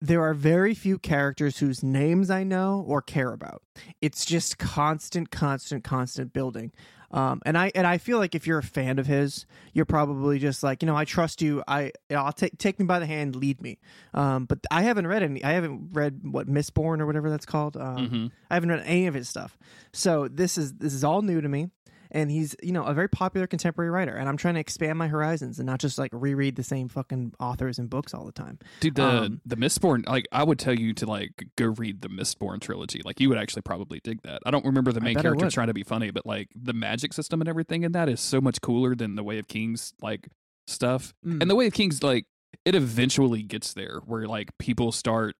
there 0.00 0.22
are 0.22 0.34
very 0.34 0.74
few 0.74 0.98
characters 0.98 1.58
whose 1.58 1.82
names 1.82 2.30
I 2.30 2.44
know 2.44 2.84
or 2.86 3.02
care 3.02 3.32
about. 3.32 3.62
It's 4.00 4.24
just 4.24 4.56
constant, 4.56 5.32
constant, 5.32 5.82
constant 5.82 6.32
building. 6.32 6.70
Um, 7.10 7.40
and 7.46 7.56
I 7.56 7.72
and 7.74 7.86
I 7.86 7.96
feel 7.98 8.18
like 8.18 8.34
if 8.34 8.46
you're 8.46 8.58
a 8.58 8.62
fan 8.62 8.98
of 8.98 9.06
his, 9.06 9.46
you're 9.72 9.86
probably 9.86 10.38
just 10.38 10.62
like 10.62 10.82
you 10.82 10.86
know 10.86 10.94
I 10.96 11.04
trust 11.06 11.40
you. 11.40 11.62
I 11.66 11.92
I'll 12.10 12.32
take 12.32 12.58
take 12.58 12.78
me 12.78 12.84
by 12.84 12.98
the 12.98 13.06
hand, 13.06 13.34
lead 13.34 13.62
me. 13.62 13.78
Um, 14.12 14.44
but 14.44 14.58
I 14.70 14.82
haven't 14.82 15.06
read 15.06 15.22
any. 15.22 15.42
I 15.42 15.52
haven't 15.52 15.88
read 15.92 16.20
what 16.22 16.48
Mistborn 16.48 17.00
or 17.00 17.06
whatever 17.06 17.30
that's 17.30 17.46
called. 17.46 17.76
Um, 17.76 18.08
Mhm. 18.10 18.30
I 18.50 18.54
haven't 18.54 18.68
read 18.68 18.82
any 18.84 19.06
of 19.06 19.14
his 19.14 19.28
stuff. 19.28 19.56
So 19.92 20.28
this 20.28 20.58
is 20.58 20.74
this 20.74 20.92
is 20.92 21.02
all 21.02 21.22
new 21.22 21.40
to 21.40 21.48
me. 21.48 21.70
And 22.10 22.30
he's 22.30 22.56
you 22.62 22.72
know 22.72 22.84
a 22.84 22.94
very 22.94 23.08
popular 23.08 23.46
contemporary 23.46 23.90
writer, 23.90 24.14
and 24.14 24.28
I'm 24.28 24.36
trying 24.36 24.54
to 24.54 24.60
expand 24.60 24.98
my 24.98 25.08
horizons 25.08 25.58
and 25.58 25.66
not 25.66 25.80
just 25.80 25.98
like 25.98 26.10
reread 26.12 26.56
the 26.56 26.62
same 26.62 26.88
fucking 26.88 27.34
authors 27.38 27.78
and 27.78 27.90
books 27.90 28.14
all 28.14 28.24
the 28.24 28.32
time. 28.32 28.58
Dude, 28.80 28.94
the 28.94 29.04
Um, 29.04 29.40
the 29.44 29.56
Mistborn, 29.56 30.06
like 30.08 30.26
I 30.32 30.44
would 30.44 30.58
tell 30.58 30.74
you 30.74 30.92
to 30.94 31.06
like 31.06 31.46
go 31.56 31.66
read 31.66 32.02
the 32.02 32.08
Mistborn 32.08 32.60
trilogy. 32.60 33.00
Like 33.04 33.20
you 33.20 33.28
would 33.28 33.38
actually 33.38 33.62
probably 33.62 34.00
dig 34.02 34.22
that. 34.22 34.42
I 34.46 34.50
don't 34.50 34.64
remember 34.64 34.92
the 34.92 35.00
main 35.00 35.16
character 35.16 35.50
trying 35.50 35.68
to 35.68 35.74
be 35.74 35.82
funny, 35.82 36.10
but 36.10 36.26
like 36.26 36.48
the 36.54 36.72
magic 36.72 37.12
system 37.12 37.40
and 37.40 37.48
everything 37.48 37.82
in 37.82 37.92
that 37.92 38.08
is 38.08 38.20
so 38.20 38.40
much 38.40 38.60
cooler 38.60 38.94
than 38.94 39.16
the 39.16 39.24
Way 39.24 39.38
of 39.38 39.48
Kings 39.48 39.92
like 40.00 40.28
stuff. 40.66 41.14
Mm. 41.26 41.42
And 41.42 41.50
the 41.50 41.54
Way 41.54 41.66
of 41.66 41.72
Kings, 41.72 42.02
like 42.02 42.26
it 42.64 42.74
eventually 42.74 43.42
gets 43.42 43.74
there 43.74 44.00
where 44.06 44.26
like 44.26 44.50
people 44.58 44.92
start 44.92 45.36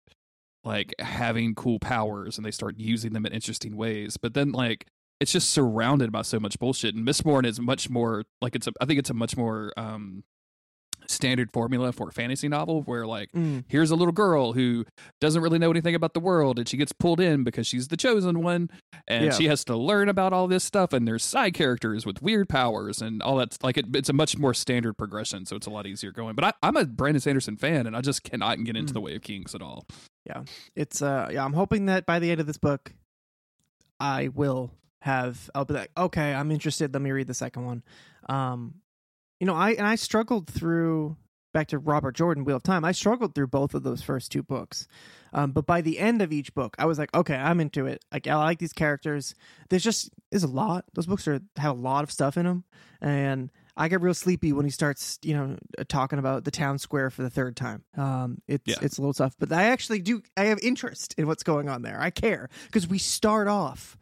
like 0.63 0.93
having 0.99 1.55
cool 1.55 1.79
powers 1.79 2.37
and 2.37 2.45
they 2.45 2.51
start 2.51 2.75
using 2.77 3.13
them 3.13 3.25
in 3.25 3.31
interesting 3.31 3.75
ways. 3.75 4.17
But 4.17 4.33
then 4.33 4.51
like 4.51 4.87
it's 5.19 5.31
just 5.31 5.49
surrounded 5.51 6.11
by 6.11 6.21
so 6.21 6.39
much 6.39 6.57
bullshit. 6.59 6.95
And 6.95 7.05
Mistborn 7.07 7.45
is 7.45 7.59
much 7.59 7.89
more 7.89 8.23
like 8.41 8.55
it's 8.55 8.67
a 8.67 8.73
I 8.81 8.85
think 8.85 8.99
it's 8.99 9.09
a 9.09 9.13
much 9.13 9.35
more 9.37 9.73
um 9.77 10.23
standard 11.07 11.49
formula 11.51 11.91
for 11.91 12.09
a 12.09 12.11
fantasy 12.11 12.47
novel 12.47 12.83
where 12.83 13.07
like 13.07 13.31
Mm. 13.31 13.63
here's 13.67 13.89
a 13.89 13.95
little 13.95 14.11
girl 14.11 14.53
who 14.53 14.85
doesn't 15.19 15.41
really 15.41 15.57
know 15.57 15.71
anything 15.71 15.95
about 15.95 16.13
the 16.13 16.19
world 16.19 16.59
and 16.59 16.69
she 16.69 16.77
gets 16.77 16.91
pulled 16.91 17.19
in 17.19 17.43
because 17.43 17.65
she's 17.65 17.87
the 17.87 17.97
chosen 17.97 18.43
one 18.43 18.69
and 19.07 19.25
Yeah. 19.25 19.31
she 19.31 19.45
has 19.45 19.63
to 19.65 19.75
learn 19.75 20.07
about 20.07 20.33
all 20.33 20.47
this 20.47 20.63
stuff 20.63 20.93
and 20.93 21.07
there's 21.07 21.23
side 21.23 21.55
characters 21.55 22.05
with 22.05 22.21
weird 22.21 22.47
powers 22.47 23.01
and 23.01 23.23
all 23.23 23.37
that 23.37 23.57
like 23.63 23.75
it, 23.77 23.85
it's 23.95 24.09
a 24.09 24.13
much 24.13 24.37
more 24.37 24.53
standard 24.53 24.99
progression 24.99 25.45
so 25.47 25.55
it's 25.55 25.65
a 25.65 25.71
lot 25.71 25.87
easier 25.87 26.11
going 26.11 26.35
but 26.35 26.43
I, 26.45 26.53
i'm 26.61 26.75
a 26.77 26.85
brandon 26.85 27.21
sanderson 27.21 27.57
fan 27.57 27.87
and 27.87 27.95
i 27.97 28.01
just 28.01 28.21
cannot 28.23 28.63
get 28.63 28.75
into 28.77 28.91
Mm. 28.91 28.93
the 28.93 29.01
way 29.01 29.15
of 29.15 29.23
kings 29.23 29.55
at 29.55 29.63
all 29.63 29.87
yeah 30.27 30.43
it's 30.75 31.01
uh 31.01 31.29
yeah 31.31 31.43
i'm 31.43 31.53
hoping 31.53 31.87
that 31.87 32.05
by 32.05 32.19
the 32.19 32.29
end 32.29 32.39
of 32.39 32.45
this 32.45 32.57
book 32.59 32.93
i 33.99 34.27
will 34.27 34.71
have 35.01 35.49
i'll 35.55 35.65
be 35.65 35.73
like 35.73 35.91
okay 35.97 36.33
i'm 36.33 36.51
interested 36.51 36.93
let 36.93 37.01
me 37.01 37.11
read 37.11 37.27
the 37.27 37.33
second 37.33 37.65
one 37.65 37.83
um 38.27 38.75
you 39.39 39.47
know 39.47 39.55
i 39.55 39.71
and 39.71 39.87
i 39.87 39.95
struggled 39.95 40.47
through 40.47 41.15
back 41.53 41.67
to 41.67 41.79
robert 41.79 42.15
jordan 42.15 42.43
wheel 42.43 42.57
of 42.57 42.63
time 42.63 42.83
i 42.83 42.91
struggled 42.91 43.33
through 43.33 43.47
both 43.47 43.73
of 43.73 43.83
those 43.83 44.01
first 44.01 44.31
two 44.31 44.43
books 44.43 44.87
um 45.33 45.51
but 45.51 45.65
by 45.65 45.81
the 45.81 45.97
end 45.99 46.21
of 46.21 46.31
each 46.33 46.53
book 46.53 46.75
i 46.77 46.85
was 46.85 46.99
like 46.99 47.13
okay 47.15 47.35
i'm 47.35 47.59
into 47.59 47.85
it 47.85 48.03
like 48.11 48.27
i 48.27 48.35
like 48.35 48.59
these 48.59 48.73
characters 48.73 49.35
there's 49.69 49.83
just 49.83 50.09
there's 50.31 50.43
a 50.43 50.47
lot 50.47 50.85
those 50.93 51.05
books 51.05 51.27
are 51.27 51.39
have 51.57 51.77
a 51.77 51.79
lot 51.79 52.03
of 52.03 52.11
stuff 52.11 52.37
in 52.37 52.45
them 52.45 52.63
and 53.01 53.49
I 53.77 53.87
get 53.87 54.01
real 54.01 54.13
sleepy 54.13 54.51
when 54.51 54.65
he 54.65 54.71
starts, 54.71 55.19
you 55.21 55.33
know, 55.33 55.57
talking 55.87 56.19
about 56.19 56.43
the 56.43 56.51
town 56.51 56.79
square 56.79 57.09
for 57.09 57.21
the 57.21 57.29
third 57.29 57.55
time. 57.55 57.85
Um, 57.95 58.41
it's 58.45 58.67
Yeah. 58.67 58.75
it's 58.81 58.97
a 58.97 59.01
little 59.01 59.13
tough, 59.13 59.35
but 59.39 59.53
I 59.53 59.67
actually 59.67 60.01
do. 60.01 60.21
I 60.35 60.45
have 60.45 60.59
interest 60.61 61.15
in 61.17 61.27
what's 61.27 61.43
going 61.43 61.69
on 61.69 61.81
there. 61.81 61.97
I 62.01 62.09
care 62.09 62.49
because 62.65 62.89
we 62.89 62.97
start 62.97 63.47
off 63.47 63.97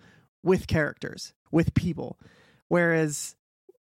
with 0.47 0.65
characters, 0.67 1.33
with 1.51 1.73
people, 1.73 2.17
whereas 2.69 3.35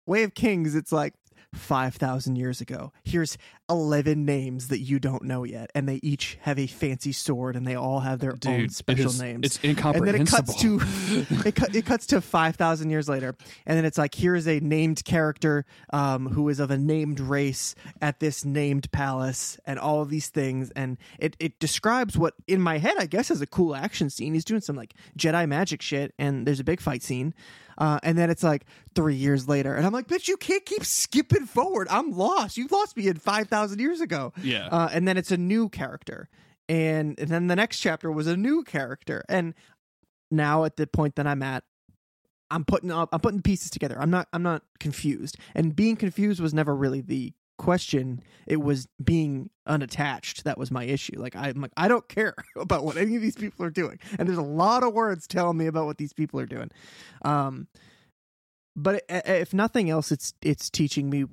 Way 0.05 0.23
of 0.23 0.33
Kings, 0.33 0.75
it's 0.75 0.91
like 0.91 1.13
five 1.53 1.95
thousand 1.95 2.35
years 2.35 2.61
ago. 2.61 2.91
Here's 3.03 3.37
eleven 3.69 4.25
names 4.25 4.69
that 4.69 4.79
you 4.79 4.99
don't 4.99 5.23
know 5.23 5.43
yet, 5.43 5.71
and 5.75 5.87
they 5.87 5.99
each 6.01 6.37
have 6.41 6.57
a 6.57 6.67
fancy 6.67 7.11
sword, 7.11 7.55
and 7.55 7.67
they 7.67 7.75
all 7.75 7.99
have 7.99 8.19
their 8.19 8.31
own 8.31 8.37
dude 8.39 8.65
it 8.65 8.71
special 8.71 9.07
is- 9.07 9.21
names. 9.21 9.45
it's 9.45 9.63
incomprehensible 9.63 10.07
and 10.07 10.15
then 10.15 10.21
it 10.21 10.29
cuts 10.29 10.55
to 10.61 10.79
it, 11.47 11.55
cut, 11.55 11.75
it 11.75 11.85
cuts 11.85 12.05
to 12.07 12.21
5000 12.21 12.89
years 12.89 13.07
later 13.09 13.35
and 13.65 13.77
then 13.77 13.85
it's 13.85 13.97
like 13.97 14.15
here's 14.15 14.47
a 14.47 14.59
named 14.59 15.03
character 15.05 15.65
um, 15.93 16.27
who 16.27 16.49
is 16.49 16.59
of 16.59 16.71
a 16.71 16.77
named 16.77 17.19
race 17.19 17.75
at 18.01 18.19
this 18.19 18.43
named 18.45 18.91
palace 18.91 19.59
and 19.65 19.77
all 19.77 20.01
of 20.01 20.09
these 20.09 20.29
things 20.29 20.71
and 20.71 20.97
it, 21.19 21.35
it 21.39 21.59
describes 21.59 22.17
what 22.17 22.33
in 22.47 22.61
my 22.61 22.77
head 22.77 22.95
i 22.97 23.05
guess 23.05 23.29
is 23.29 23.41
a 23.41 23.47
cool 23.47 23.75
action 23.75 24.09
scene. 24.09 24.33
He's 24.33 24.45
doing 24.45 24.61
some 24.61 24.75
like 24.75 24.93
jedi 25.17 25.47
magic 25.47 25.81
shit 25.81 26.13
and 26.17 26.45
there's 26.47 26.59
a 26.59 26.63
big 26.63 26.81
fight 26.81 27.03
scene 27.03 27.33
uh, 27.77 27.97
and 28.03 28.17
then 28.17 28.29
it's 28.29 28.43
like 28.43 28.65
three 28.93 29.15
years 29.15 29.47
later 29.47 29.73
and 29.73 29.85
i'm 29.85 29.93
like 29.93 30.07
bitch 30.07 30.27
you 30.27 30.35
can't 30.37 30.65
keep 30.65 30.83
skipping 30.83 31.45
forward. 31.45 31.87
I'm 31.89 32.11
lost. 32.11 32.57
You 32.57 32.67
lost 32.69 32.97
me 32.97 33.07
in 33.07 33.15
5000 33.15 33.58
years 33.67 34.01
ago. 34.01 34.33
Yeah. 34.41 34.67
Uh, 34.67 34.89
and 34.91 35.07
then 35.07 35.17
it's 35.17 35.31
a 35.31 35.37
new 35.37 35.69
character. 35.69 36.29
And, 36.67 37.19
and 37.19 37.29
then 37.29 37.47
the 37.47 37.55
next 37.55 37.79
chapter 37.79 38.11
was 38.11 38.27
a 38.27 38.37
new 38.37 38.63
character. 38.63 39.23
And 39.27 39.55
now 40.31 40.63
at 40.63 40.75
the 40.75 40.87
point 40.87 41.15
that 41.15 41.27
i'm 41.27 41.41
at 41.41 41.63
i'm 42.51 42.63
putting 42.63 42.91
up 42.91 43.09
i'm 43.11 43.19
putting 43.19 43.41
pieces 43.41 43.69
together. 43.69 43.97
I'm 43.99 44.09
not 44.09 44.27
i'm 44.33 44.43
not 44.43 44.63
confused. 44.79 45.37
And 45.55 45.75
being 45.75 45.95
confused 45.95 46.39
was 46.39 46.53
never 46.53 46.75
really 46.75 47.01
the 47.01 47.33
question. 47.57 48.21
It 48.47 48.61
was 48.61 48.87
being 49.03 49.49
unattached 49.67 50.45
that 50.45 50.57
was 50.57 50.71
my 50.71 50.85
issue. 50.85 51.19
Like 51.19 51.35
i'm 51.35 51.61
like 51.61 51.71
i 51.77 51.87
don't 51.87 52.07
care 52.07 52.35
about 52.55 52.83
what 52.83 52.97
any 52.97 53.15
of 53.15 53.21
these 53.21 53.35
people 53.35 53.65
are 53.65 53.71
doing. 53.71 53.99
And 54.17 54.27
there's 54.27 54.37
a 54.37 54.43
lot 54.43 54.83
of 54.83 54.93
words 54.93 55.27
telling 55.27 55.57
me 55.57 55.67
about 55.67 55.85
what 55.85 55.97
these 55.97 56.13
people 56.13 56.39
are 56.39 56.45
doing. 56.45 56.71
Um 57.23 57.67
but 58.75 59.03
if 59.09 59.53
nothing 59.53 59.89
else 59.89 60.11
it's 60.11 60.33
it's 60.41 60.69
teaching 60.69 61.09
me 61.09 61.25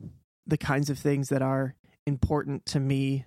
the 0.47 0.59
kinds 0.59 0.91
of 0.91 0.99
things 0.99 1.29
that 1.29 1.43
are 1.43 1.75
important 2.07 2.67
to 2.67 2.81
me 2.81 3.25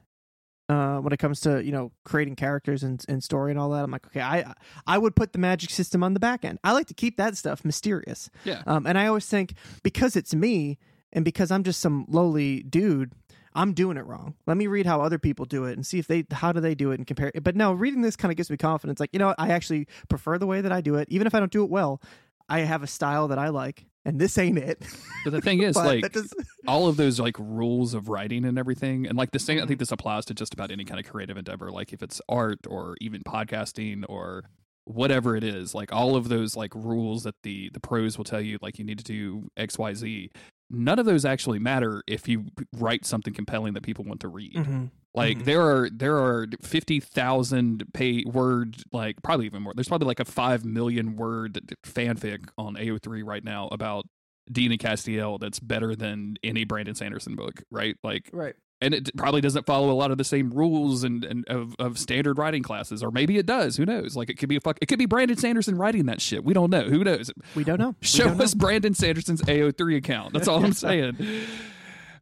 uh, 0.70 1.00
when 1.00 1.12
it 1.12 1.18
comes 1.18 1.42
to 1.42 1.64
you 1.64 1.72
know 1.72 1.92
creating 2.06 2.36
characters 2.36 2.84
and, 2.84 3.04
and 3.10 3.24
story 3.24 3.52
and 3.52 3.60
all 3.60 3.72
that. 3.72 3.84
I'm 3.84 3.92
like, 3.92 4.06
okay, 4.08 4.22
I 4.22 4.54
I 4.86 4.98
would 4.98 5.16
put 5.16 5.34
the 5.34 5.40
magic 5.40 5.72
system 5.72 6.04
on 6.04 6.14
the 6.14 6.20
back 6.20 6.46
end. 6.46 6.60
I 6.64 6.72
like 6.74 6.88
to 6.88 6.94
keep 6.94 7.18
that 7.18 7.36
stuff 7.36 7.66
mysterious. 7.66 8.30
Yeah. 8.46 8.62
Um, 8.66 8.86
and 8.86 8.98
I 8.98 9.08
always 9.08 9.26
think 9.26 9.54
because 9.84 10.16
it's 10.16 10.34
me 10.34 10.78
and 11.12 11.26
because 11.26 11.52
I'm 11.52 11.64
just 11.64 11.80
some 11.80 12.06
lowly 12.08 12.62
dude, 12.62 13.14
I'm 13.56 13.74
doing 13.74 13.98
it 13.98 14.06
wrong. 14.06 14.36
Let 14.46 14.58
me 14.58 14.68
read 14.68 14.86
how 14.86 15.02
other 15.02 15.18
people 15.18 15.46
do 15.46 15.66
it 15.66 15.74
and 15.74 15.86
see 15.86 15.98
if 16.00 16.08
they 16.08 16.26
how 16.32 16.52
do 16.52 16.60
they 16.60 16.76
do 16.76 16.92
it 16.92 17.00
and 17.00 17.08
compare. 17.08 17.32
It. 17.34 17.44
But 17.44 17.56
no, 17.56 17.74
reading 17.74 18.02
this 18.02 18.16
kind 18.16 18.32
of 18.32 18.38
gives 18.38 18.50
me 18.50 18.58
confidence. 18.58 19.00
Like 19.00 19.10
you 19.12 19.20
know. 19.20 19.34
I 19.38 19.50
actually 19.50 19.88
prefer 20.08 20.38
the 20.38 20.48
way 20.48 20.62
that 20.62 20.72
I 20.72 20.82
do 20.82 20.96
it, 20.96 21.08
even 21.10 21.26
if 21.26 21.34
I 21.34 21.40
don't 21.40 21.52
do 21.52 21.64
it 21.64 21.70
well. 21.70 22.02
I 22.48 22.62
have 22.62 22.82
a 22.82 22.88
style 22.88 23.28
that 23.28 23.38
I 23.38 23.50
like, 23.50 23.86
and 24.10 24.20
this 24.20 24.38
ain't 24.38 24.58
it. 24.58 24.82
But 25.24 25.32
the 25.32 25.42
thing 25.42 25.62
is, 25.64 25.76
like 25.76 26.12
just- 26.14 26.36
all 26.68 26.88
of 26.88 26.98
those 26.98 27.20
like 27.20 27.36
rules 27.40 27.94
of 27.94 28.10
writing 28.10 28.46
and 28.46 28.58
everything, 28.60 29.08
and 29.08 29.18
like 29.18 29.32
the 29.32 29.40
same. 29.40 29.58
I 29.58 29.62
Mm-hmm. 29.62 29.68
think 29.70 29.80
this 29.80 29.92
applies 29.92 30.26
to 30.26 30.34
just 30.34 30.54
about 30.54 30.72
any 30.72 30.84
kind 30.86 31.00
of 31.00 31.10
creative 31.10 31.38
endeavor. 31.38 31.72
Like 31.72 31.94
if 31.94 32.04
it's 32.04 32.22
art 32.30 32.60
or 32.68 32.96
even 33.02 33.22
podcasting 33.24 34.04
or 34.10 34.44
whatever 34.86 35.36
it 35.36 35.44
is, 35.44 35.76
like 35.76 35.94
all 35.94 36.16
of 36.16 36.30
those 36.30 36.56
like 36.56 36.74
rules 36.76 37.24
that 37.24 37.36
the 37.44 37.70
the 37.74 37.80
pros 37.80 38.18
will 38.18 38.26
tell 38.26 38.42
you, 38.42 38.58
like 38.62 38.80
you 38.80 38.86
need 38.86 38.98
to 38.98 39.04
do 39.04 39.50
X, 39.58 39.78
Y, 39.78 39.94
Z. 39.94 40.32
None 40.72 41.00
of 41.00 41.06
those 41.06 41.26
actually 41.26 41.58
matter 41.60 42.04
if 42.08 42.28
you 42.28 42.46
write 42.78 43.06
something 43.06 43.34
compelling 43.34 43.74
that 43.74 43.84
people 43.84 44.06
want 44.06 44.20
to 44.22 44.28
read. 44.28 44.54
Mhm. 44.56 44.92
Like 45.16 45.40
Mhm. 45.40 45.46
there 45.46 45.62
are 45.62 45.90
there 45.90 46.18
are 46.18 46.48
fifty 46.62 47.00
thousand 47.00 47.84
pay 47.94 48.24
word 48.26 48.78
like 48.94 49.22
probably 49.24 49.48
even 49.48 49.64
more. 49.64 49.74
There's 49.76 49.88
probably 49.88 50.08
like 50.08 50.20
a 50.20 50.26
five 50.26 50.64
million 50.64 51.16
word 51.16 51.74
fanfic 51.86 52.48
on 52.58 52.76
AO3 52.76 53.24
right 53.24 53.44
now 53.44 53.68
about 53.72 54.06
Dean 54.52 54.72
and 54.72 54.80
Castiel 54.80 55.40
that's 55.40 55.60
better 55.60 55.96
than 55.96 56.36
any 56.44 56.64
Brandon 56.64 56.96
Sanderson 56.96 57.36
book, 57.36 57.62
right? 57.72 57.96
Like 58.04 58.30
right. 58.34 58.56
and 58.82 58.94
it 58.94 59.10
probably 59.18 59.42
doesn't 59.42 59.66
follow 59.66 59.92
a 59.92 59.94
lot 59.94 60.10
of 60.12 60.18
the 60.18 60.24
same 60.24 60.52
rules 60.52 61.04
and, 61.04 61.24
and 61.26 61.44
of, 61.50 61.76
of 61.80 61.98
standard 62.00 62.38
writing 62.38 62.64
classes, 62.64 63.04
or 63.04 63.12
maybe 63.12 63.38
it 63.38 63.46
does. 63.46 63.78
Who 63.78 63.86
knows? 63.86 64.16
Like 64.16 64.30
it 64.30 64.38
could 64.40 64.50
be 64.50 64.56
a 64.56 64.62
fuck. 64.62 64.78
It 64.82 64.86
could 64.88 64.98
be 65.00 65.06
Brandon 65.08 65.38
Sanderson 65.38 65.76
writing 65.76 66.06
that 66.06 66.22
shit. 66.22 66.44
We 66.44 66.54
don't 66.54 66.70
know. 66.70 66.84
Who 66.84 67.04
knows? 67.04 67.32
We 67.56 67.64
don't 67.64 67.80
know. 67.80 67.96
Show 68.02 68.26
don't 68.26 68.38
know. 68.38 68.44
us 68.44 68.54
Brandon 68.54 68.94
Sanderson's 68.94 69.42
AO3 69.42 69.98
account. 69.98 70.34
That's 70.34 70.48
all 70.48 70.64
I'm 70.64 70.74
saying. 70.88 71.18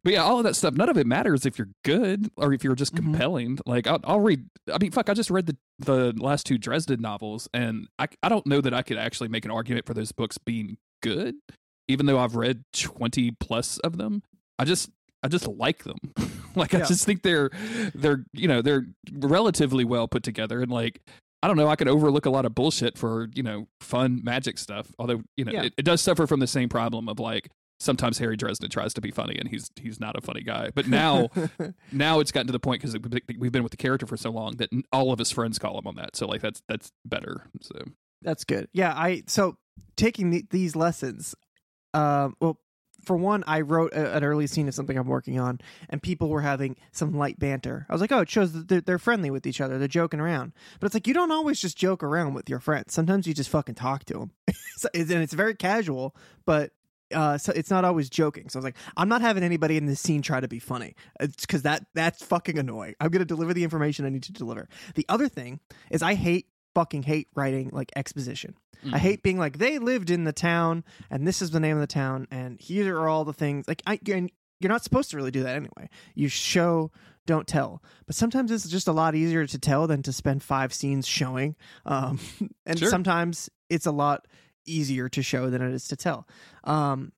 But 0.04 0.12
yeah, 0.12 0.22
all 0.22 0.38
of 0.38 0.44
that 0.44 0.54
stuff, 0.56 0.74
none 0.74 0.88
of 0.88 0.96
it 0.96 1.06
matters 1.06 1.44
if 1.46 1.58
you're 1.58 1.68
good 1.84 2.30
or 2.36 2.52
if 2.52 2.62
you're 2.64 2.74
just 2.74 2.94
Mhm. 2.94 2.96
compelling. 2.98 3.58
Like 3.66 3.86
I'll, 3.86 4.00
I'll 4.04 4.20
read. 4.20 4.46
I 4.72 4.78
mean, 4.78 4.90
fuck, 4.92 5.08
I 5.10 5.14
just 5.14 5.30
read 5.30 5.46
the 5.46 5.56
the 5.78 6.12
last 6.16 6.46
two 6.46 6.58
Dresden 6.58 7.00
novels, 7.00 7.48
and 7.54 7.88
I 7.98 8.06
I 8.22 8.28
don't 8.28 8.46
know 8.46 8.60
that 8.60 8.74
I 8.74 8.82
could 8.82 8.98
actually 8.98 9.28
make 9.28 9.44
an 9.44 9.50
argument 9.50 9.86
for 9.86 9.94
those 9.94 10.12
books 10.12 10.38
being 10.38 10.76
good, 11.02 11.34
even 11.88 12.06
though 12.06 12.18
I've 12.18 12.36
read 12.36 12.64
twenty 12.72 13.30
plus 13.32 13.78
of 13.78 13.96
them. 13.98 14.22
I 14.58 14.64
just 14.64 14.90
I 15.22 15.28
just 15.28 15.46
like 15.48 15.84
them. 15.84 15.98
like 16.54 16.74
I 16.74 16.80
just 16.80 17.04
think 17.04 17.22
they're 17.22 17.50
they're 17.94 18.24
you 18.32 18.48
know 18.48 18.62
they're 18.62 18.86
relatively 19.12 19.84
well 19.84 20.08
put 20.08 20.22
together 20.22 20.60
and 20.62 20.70
like 20.70 21.00
I 21.42 21.46
don't 21.48 21.56
know 21.56 21.68
I 21.68 21.76
could 21.76 21.88
overlook 21.88 22.26
a 22.26 22.30
lot 22.30 22.44
of 22.44 22.54
bullshit 22.54 22.98
for 22.98 23.28
you 23.34 23.42
know 23.42 23.68
fun 23.80 24.20
magic 24.24 24.58
stuff. 24.58 24.90
Although 24.98 25.22
you 25.36 25.44
know 25.44 25.52
Yeah. 25.52 25.62
it, 25.64 25.74
it 25.78 25.82
does 25.84 26.00
suffer 26.00 26.26
from 26.26 26.40
the 26.40 26.46
same 26.46 26.68
problem 26.68 27.08
of 27.08 27.18
like 27.20 27.50
sometimes 27.78 28.18
Harry 28.18 28.36
Dresden 28.36 28.70
tries 28.70 28.92
to 28.94 29.00
be 29.00 29.10
funny 29.10 29.36
and 29.38 29.48
he's 29.48 29.70
he's 29.76 30.00
not 30.00 30.16
a 30.16 30.20
funny 30.20 30.42
guy. 30.42 30.70
But 30.74 30.88
now 30.88 31.28
now 31.92 32.20
it's 32.20 32.32
gotten 32.32 32.46
to 32.48 32.52
the 32.52 32.60
point 32.60 32.82
because 32.82 32.96
we've 33.38 33.52
been 33.52 33.62
with 33.62 33.70
the 33.70 33.76
character 33.76 34.06
for 34.06 34.16
so 34.16 34.30
long 34.30 34.56
that 34.56 34.70
all 34.92 35.12
of 35.12 35.18
his 35.18 35.30
friends 35.30 35.58
call 35.58 35.78
him 35.78 35.86
on 35.86 35.96
that. 35.96 36.16
So 36.16 36.26
like 36.26 36.40
that's 36.40 36.62
that's 36.68 36.92
better. 37.04 37.44
So 37.62 37.74
That's 38.22 38.44
good. 38.44 38.68
Yeah, 38.72 38.92
I 38.94 39.22
so 39.26 39.56
taking 39.96 40.30
the, 40.30 40.44
these 40.50 40.76
lessons. 40.76 41.34
Um, 41.94 42.36
well, 42.40 42.60
for 43.04 43.16
one, 43.16 43.44
I 43.46 43.60
wrote 43.62 43.92
a, 43.92 44.16
an 44.16 44.24
early 44.24 44.46
scene 44.46 44.68
of 44.68 44.74
something 44.74 44.98
I'm 44.98 45.06
working 45.06 45.38
on, 45.38 45.60
and 45.88 46.02
people 46.02 46.28
were 46.28 46.42
having 46.42 46.76
some 46.92 47.16
light 47.16 47.38
banter. 47.38 47.86
I 47.88 47.92
was 47.92 48.00
like, 48.00 48.12
"Oh, 48.12 48.20
it 48.20 48.28
shows 48.28 48.52
that 48.52 48.68
they're, 48.68 48.80
they're 48.80 48.98
friendly 48.98 49.30
with 49.30 49.46
each 49.46 49.60
other. 49.60 49.78
They're 49.78 49.88
joking 49.88 50.20
around." 50.20 50.52
But 50.80 50.86
it's 50.86 50.94
like 50.94 51.06
you 51.06 51.14
don't 51.14 51.30
always 51.32 51.60
just 51.60 51.78
joke 51.78 52.02
around 52.02 52.34
with 52.34 52.50
your 52.50 52.60
friends. 52.60 52.92
Sometimes 52.92 53.26
you 53.26 53.34
just 53.34 53.50
fucking 53.50 53.76
talk 53.76 54.04
to 54.06 54.14
them, 54.14 54.32
so, 54.76 54.88
and 54.94 55.10
it's 55.10 55.32
very 55.32 55.54
casual. 55.54 56.14
But 56.44 56.72
uh, 57.14 57.38
so 57.38 57.52
it's 57.54 57.70
not 57.70 57.84
always 57.84 58.10
joking. 58.10 58.48
So 58.48 58.58
I 58.58 58.60
was 58.60 58.64
like, 58.64 58.76
I'm 58.96 59.08
not 59.08 59.20
having 59.20 59.42
anybody 59.42 59.76
in 59.76 59.86
this 59.86 60.00
scene 60.00 60.22
try 60.22 60.40
to 60.40 60.48
be 60.48 60.58
funny. 60.58 60.94
It's 61.20 61.46
because 61.46 61.62
that 61.62 61.86
that's 61.94 62.22
fucking 62.24 62.58
annoying. 62.58 62.94
I'm 63.00 63.10
gonna 63.10 63.24
deliver 63.24 63.54
the 63.54 63.64
information 63.64 64.04
I 64.04 64.10
need 64.10 64.24
to 64.24 64.32
deliver. 64.32 64.68
The 64.94 65.06
other 65.08 65.28
thing 65.28 65.60
is, 65.90 66.02
I 66.02 66.14
hate 66.14 66.46
fucking 66.74 67.02
hate 67.04 67.28
writing 67.34 67.70
like 67.72 67.90
exposition. 67.96 68.54
Mm-hmm. 68.84 68.94
I 68.94 68.98
hate 68.98 69.22
being 69.22 69.38
like 69.38 69.58
they 69.58 69.78
lived 69.78 70.10
in 70.10 70.24
the 70.24 70.32
town 70.32 70.84
and 71.10 71.26
this 71.26 71.42
is 71.42 71.50
the 71.50 71.58
name 71.58 71.76
of 71.76 71.80
the 71.80 71.86
town 71.88 72.28
and 72.30 72.60
here 72.60 72.96
are 72.96 73.08
all 73.08 73.24
the 73.24 73.32
things. 73.32 73.66
Like 73.66 73.82
I, 73.86 73.98
and 74.12 74.30
you're 74.60 74.70
not 74.70 74.84
supposed 74.84 75.10
to 75.10 75.16
really 75.16 75.32
do 75.32 75.42
that 75.42 75.56
anyway. 75.56 75.88
You 76.14 76.28
show, 76.28 76.92
don't 77.26 77.46
tell. 77.48 77.82
But 78.06 78.14
sometimes 78.14 78.52
it's 78.52 78.68
just 78.68 78.86
a 78.86 78.92
lot 78.92 79.16
easier 79.16 79.46
to 79.46 79.58
tell 79.58 79.86
than 79.88 80.02
to 80.04 80.12
spend 80.12 80.42
five 80.44 80.72
scenes 80.72 81.06
showing. 81.08 81.56
Um, 81.86 82.20
and 82.66 82.78
Sure. 82.78 82.88
sometimes 82.88 83.50
it's 83.68 83.86
a 83.86 83.90
lot 83.92 84.26
easier 84.68 85.08
to 85.08 85.22
show 85.22 85.50
than 85.50 85.62
it 85.62 85.72
is 85.72 85.88
to 85.88 85.96
tell. 85.96 86.26
Um, 86.64 87.12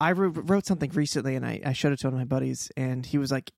I 0.00 0.12
wrote, 0.12 0.38
wrote 0.48 0.66
something 0.66 0.90
recently 0.90 1.34
and 1.34 1.44
I, 1.44 1.60
I 1.64 1.72
showed 1.72 1.92
it 1.92 2.00
to 2.00 2.06
one 2.06 2.14
of 2.14 2.20
my 2.20 2.24
buddies 2.24 2.70
and 2.76 3.04
he 3.04 3.18
was 3.18 3.32
like, 3.32 3.50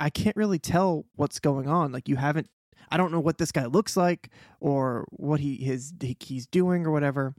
I 0.00 0.10
can't 0.10 0.36
really 0.36 0.58
tell 0.58 1.06
what's 1.16 1.40
going 1.40 1.68
on. 1.68 1.90
Like 1.90 2.08
you 2.08 2.16
haven't 2.16 2.48
I 2.90 2.96
don't 2.96 3.12
know 3.12 3.20
what 3.20 3.38
this 3.38 3.52
guy 3.52 3.66
looks 3.66 3.96
like 3.96 4.30
or 4.60 5.06
what 5.10 5.40
he 5.40 5.56
his 5.56 5.92
he's 6.20 6.46
doing 6.46 6.86
or 6.86 6.90
whatever. 6.90 7.34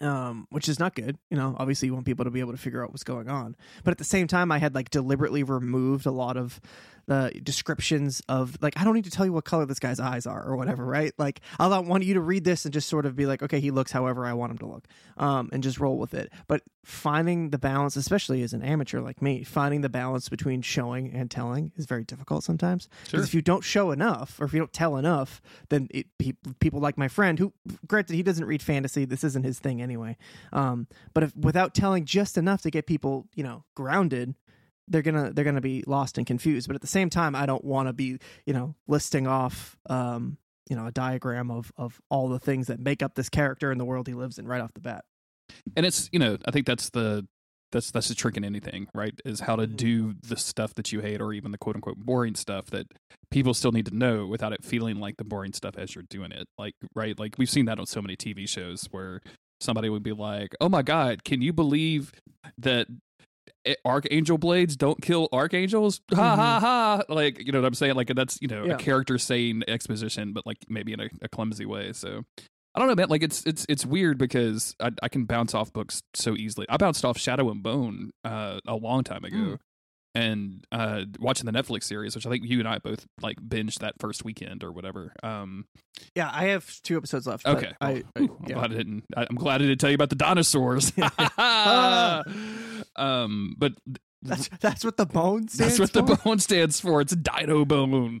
Um, 0.00 0.46
which 0.50 0.68
is 0.68 0.78
not 0.78 0.94
good. 0.94 1.16
You 1.30 1.38
know, 1.38 1.56
obviously 1.58 1.86
you 1.86 1.94
want 1.94 2.04
people 2.04 2.26
to 2.26 2.30
be 2.30 2.40
able 2.40 2.52
to 2.52 2.58
figure 2.58 2.84
out 2.84 2.90
what's 2.90 3.04
going 3.04 3.30
on. 3.30 3.56
But 3.82 3.92
at 3.92 3.98
the 3.98 4.04
same 4.04 4.26
time, 4.26 4.52
I 4.52 4.58
had 4.58 4.74
like 4.74 4.90
deliberately 4.90 5.42
removed 5.42 6.04
a 6.04 6.10
lot 6.10 6.36
of 6.36 6.60
the 7.06 7.32
descriptions 7.42 8.22
of 8.28 8.56
like 8.60 8.78
I 8.78 8.84
don't 8.84 8.94
need 8.94 9.04
to 9.04 9.10
tell 9.10 9.24
you 9.26 9.32
what 9.32 9.44
color 9.44 9.64
this 9.66 9.78
guy's 9.78 10.00
eyes 10.00 10.26
are 10.26 10.44
or 10.44 10.56
whatever, 10.56 10.84
right? 10.84 11.12
Like 11.18 11.40
I 11.58 11.66
want 11.78 12.04
you 12.04 12.14
to 12.14 12.20
read 12.20 12.44
this 12.44 12.64
and 12.64 12.74
just 12.74 12.88
sort 12.88 13.06
of 13.06 13.16
be 13.16 13.26
like, 13.26 13.42
okay, 13.42 13.60
he 13.60 13.70
looks 13.70 13.92
however 13.92 14.26
I 14.26 14.32
want 14.32 14.52
him 14.52 14.58
to 14.58 14.66
look, 14.66 14.86
um, 15.16 15.48
and 15.52 15.62
just 15.62 15.78
roll 15.78 15.98
with 15.98 16.14
it. 16.14 16.32
But 16.48 16.62
finding 16.84 17.50
the 17.50 17.58
balance, 17.58 17.96
especially 17.96 18.42
as 18.42 18.52
an 18.52 18.62
amateur 18.62 19.00
like 19.00 19.20
me, 19.20 19.42
finding 19.42 19.80
the 19.80 19.88
balance 19.88 20.28
between 20.28 20.62
showing 20.62 21.12
and 21.12 21.30
telling 21.30 21.72
is 21.76 21.86
very 21.86 22.04
difficult 22.04 22.44
sometimes. 22.44 22.88
Sure. 23.04 23.18
Because 23.18 23.26
if 23.26 23.34
you 23.34 23.42
don't 23.42 23.64
show 23.64 23.90
enough, 23.90 24.40
or 24.40 24.44
if 24.44 24.52
you 24.52 24.58
don't 24.60 24.72
tell 24.72 24.96
enough, 24.96 25.42
then 25.68 25.88
it, 25.90 26.06
pe- 26.18 26.32
people 26.60 26.80
like 26.80 26.96
my 26.96 27.08
friend, 27.08 27.38
who, 27.38 27.52
granted, 27.86 28.14
he 28.14 28.22
doesn't 28.22 28.44
read 28.44 28.62
fantasy. 28.62 29.04
This 29.04 29.24
isn't 29.24 29.44
his 29.44 29.58
thing 29.58 29.82
anyway. 29.82 30.16
Um, 30.52 30.86
but 31.12 31.24
if 31.24 31.36
without 31.36 31.74
telling 31.74 32.04
just 32.04 32.38
enough 32.38 32.62
to 32.62 32.70
get 32.70 32.86
people, 32.86 33.26
you 33.34 33.42
know, 33.42 33.64
grounded, 33.74 34.34
they're 34.88 35.02
gonna 35.02 35.32
they're 35.32 35.44
gonna 35.44 35.60
be 35.60 35.82
lost 35.86 36.18
and 36.18 36.26
confused. 36.26 36.66
But 36.68 36.76
at 36.76 36.80
the 36.82 36.86
same 36.86 37.10
time, 37.10 37.34
I 37.34 37.46
don't 37.46 37.64
want 37.64 37.88
to 37.88 37.92
be, 37.92 38.18
you 38.46 38.52
know, 38.54 38.74
listing 38.86 39.26
off, 39.26 39.76
um, 39.88 40.38
you 40.68 40.76
know, 40.76 40.86
a 40.86 40.92
diagram 40.92 41.50
of 41.50 41.72
of 41.76 42.00
all 42.10 42.28
the 42.28 42.38
things 42.40 42.66
that 42.68 42.80
make 42.80 43.02
up 43.02 43.14
this 43.14 43.28
character 43.28 43.70
and 43.70 43.80
the 43.80 43.84
world 43.84 44.06
he 44.06 44.14
lives 44.14 44.38
in 44.38 44.46
right 44.46 44.60
off 44.60 44.72
the 44.74 44.80
bat. 44.80 45.04
and 45.76 45.86
it's 45.86 46.08
you 46.12 46.18
know 46.18 46.36
i 46.44 46.50
think 46.50 46.66
that's 46.66 46.90
the 46.90 47.24
that's 47.70 47.92
that's 47.92 48.08
the 48.08 48.14
trick 48.16 48.36
in 48.36 48.44
anything 48.44 48.88
right 48.94 49.14
is 49.24 49.38
how 49.40 49.54
to 49.54 49.66
Mhm. 49.66 49.76
do 49.76 50.14
the 50.22 50.36
stuff 50.36 50.74
that 50.74 50.90
you 50.92 50.98
hate 51.00 51.20
or 51.20 51.32
even 51.32 51.52
the 51.52 51.58
quote 51.58 51.76
unquote 51.76 51.98
boring 51.98 52.34
stuff 52.34 52.66
that 52.70 52.86
people 53.30 53.54
still 53.54 53.70
need 53.70 53.86
to 53.86 53.94
know 53.96 54.26
without 54.26 54.52
it 54.52 54.64
feeling 54.64 54.98
like 54.98 55.18
the 55.18 55.24
boring 55.24 55.52
stuff 55.52 55.76
as 55.78 55.94
you're 55.94 56.04
doing 56.10 56.32
it 56.32 56.48
like 56.58 56.74
right 56.96 57.16
like 57.18 57.36
we've 57.38 57.50
seen 57.50 57.66
that 57.66 57.78
on 57.78 57.86
so 57.86 58.02
many 58.02 58.16
tv 58.16 58.48
shows 58.48 58.88
where 58.90 59.20
somebody 59.60 59.88
would 59.88 60.02
be 60.02 60.12
like 60.12 60.50
oh 60.60 60.68
my 60.68 60.82
god 60.82 61.22
can 61.22 61.40
you 61.42 61.52
believe 61.52 62.10
that 62.58 62.88
archangel 63.84 64.38
blades 64.38 64.76
don't 64.76 65.00
kill 65.02 65.28
archangels 65.32 66.00
ha 66.14 66.36
ha 66.36 66.60
ha 66.60 67.02
like 67.12 67.44
you 67.44 67.50
know 67.52 67.60
what 67.60 67.66
i'm 67.66 67.74
saying 67.74 67.94
like 67.94 68.08
that's 68.14 68.38
you 68.40 68.48
know 68.48 68.64
Yeah. 68.64 68.74
a 68.74 68.78
character 68.78 69.18
saying 69.18 69.62
exposition 69.68 70.32
but 70.32 70.46
like 70.46 70.58
maybe 70.68 70.92
in 70.92 71.00
a, 71.00 71.08
a 71.22 71.28
clumsy 71.28 71.66
way 71.66 71.92
so 71.92 72.22
I 72.74 72.78
don't 72.78 72.88
know, 72.88 72.94
man. 72.94 73.08
Like 73.08 73.22
it's 73.22 73.42
it's 73.46 73.64
it's 73.70 73.86
weird 73.86 74.18
because 74.18 74.74
I, 74.78 74.90
I 75.02 75.08
can 75.08 75.24
bounce 75.24 75.54
off 75.54 75.72
books 75.72 76.02
so 76.12 76.34
easily. 76.36 76.66
I 76.68 76.76
bounced 76.76 77.06
off 77.06 77.16
Shadow 77.16 77.48
and 77.50 77.62
Bone 77.62 78.10
uh, 78.22 78.60
a 78.68 78.74
long 78.74 79.02
time 79.02 79.24
ago, 79.24 79.36
Mm. 79.36 79.58
and 80.14 80.64
uh, 80.70 81.04
watching 81.18 81.46
the 81.46 81.52
Netflix 81.52 81.84
series, 81.84 82.14
which 82.14 82.26
I 82.26 82.28
think 82.30 82.44
you 82.44 82.58
and 82.58 82.68
I 82.68 82.76
both 82.76 83.06
like 83.22 83.38
binged 83.40 83.78
that 83.78 83.94
first 83.98 84.26
weekend 84.26 84.62
or 84.62 84.72
whatever. 84.72 85.14
Um, 85.22 85.64
Yeah, 86.14 86.28
I 86.30 86.48
have 86.48 86.70
two 86.82 86.98
episodes 86.98 87.26
left. 87.26 87.46
okay, 87.46 87.72
I, 87.80 87.92
well, 87.92 88.02
I- 88.14 88.20
I'm 88.20 88.28
yeah. 88.46 88.54
glad 88.56 88.72
I 88.72 88.74
didn't. 88.76 89.04
I, 89.16 89.26
I'm 89.30 89.36
glad 89.36 89.54
I 89.62 89.64
didn't 89.64 89.78
tell 89.80 89.88
you 89.90 89.94
about 89.94 90.10
the 90.10 90.16
dinosaurs. 90.16 90.92
um, 92.98 93.54
but 93.58 93.72
that's 94.22 94.48
that's 94.60 94.84
what 94.84 94.96
the 94.96 95.06
bone 95.06 95.48
stands 95.48 95.78
that's 95.78 95.94
what 95.94 96.06
the 96.06 96.16
for? 96.16 96.22
bone 96.22 96.38
stands 96.38 96.80
for. 96.80 97.00
It's 97.00 97.12
a 97.12 97.16
Dino 97.16 97.64
Bone. 97.64 98.20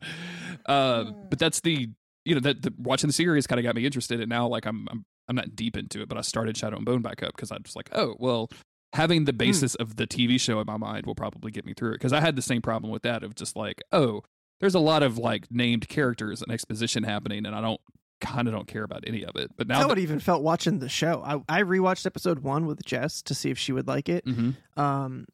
Uh, 0.66 1.04
but 1.28 1.38
that's 1.38 1.60
the 1.60 1.88
you 2.24 2.34
know 2.34 2.40
that 2.40 2.62
the, 2.62 2.74
watching 2.78 3.08
the 3.08 3.14
series 3.14 3.46
kind 3.46 3.58
of 3.58 3.64
got 3.64 3.74
me 3.74 3.86
interested, 3.86 4.20
and 4.20 4.28
now 4.28 4.46
like 4.46 4.66
I'm 4.66 4.86
I'm 4.90 5.04
I'm 5.28 5.36
not 5.36 5.56
deep 5.56 5.76
into 5.76 6.02
it, 6.02 6.08
but 6.08 6.18
I 6.18 6.20
started 6.20 6.56
Shadow 6.56 6.76
and 6.76 6.84
Bone 6.84 7.02
back 7.02 7.22
up 7.22 7.34
because 7.34 7.50
I 7.50 7.56
was 7.62 7.76
like, 7.76 7.90
oh 7.92 8.16
well, 8.18 8.50
having 8.92 9.24
the 9.24 9.32
basis 9.32 9.74
of 9.76 9.96
the 9.96 10.06
TV 10.06 10.40
show 10.40 10.60
in 10.60 10.66
my 10.66 10.76
mind 10.76 11.06
will 11.06 11.14
probably 11.14 11.50
get 11.50 11.66
me 11.66 11.74
through 11.74 11.90
it 11.90 11.94
because 11.94 12.12
I 12.12 12.20
had 12.20 12.36
the 12.36 12.42
same 12.42 12.62
problem 12.62 12.90
with 12.90 13.02
that 13.02 13.22
of 13.22 13.34
just 13.34 13.56
like, 13.56 13.82
oh, 13.92 14.22
there's 14.60 14.74
a 14.74 14.80
lot 14.80 15.02
of 15.02 15.18
like 15.18 15.46
named 15.50 15.88
characters 15.88 16.42
and 16.42 16.52
exposition 16.52 17.04
happening, 17.04 17.46
and 17.46 17.54
I 17.54 17.60
don't 17.60 17.80
kind 18.20 18.48
of 18.48 18.54
don't 18.54 18.66
care 18.66 18.82
about 18.84 19.04
any 19.06 19.24
of 19.24 19.36
it. 19.36 19.50
But 19.56 19.68
now 19.68 19.80
how 19.80 19.88
that, 19.88 19.98
it 19.98 20.02
even 20.02 20.20
felt 20.20 20.42
watching 20.42 20.78
the 20.78 20.88
show. 20.88 21.22
I 21.48 21.58
I 21.58 21.62
rewatched 21.62 22.06
episode 22.06 22.40
one 22.40 22.66
with 22.66 22.84
Jess 22.84 23.22
to 23.22 23.34
see 23.34 23.50
if 23.50 23.58
she 23.58 23.72
would 23.72 23.86
like 23.86 24.08
it. 24.08 24.24
Mhm. 24.24 24.56
Um, 24.76 25.26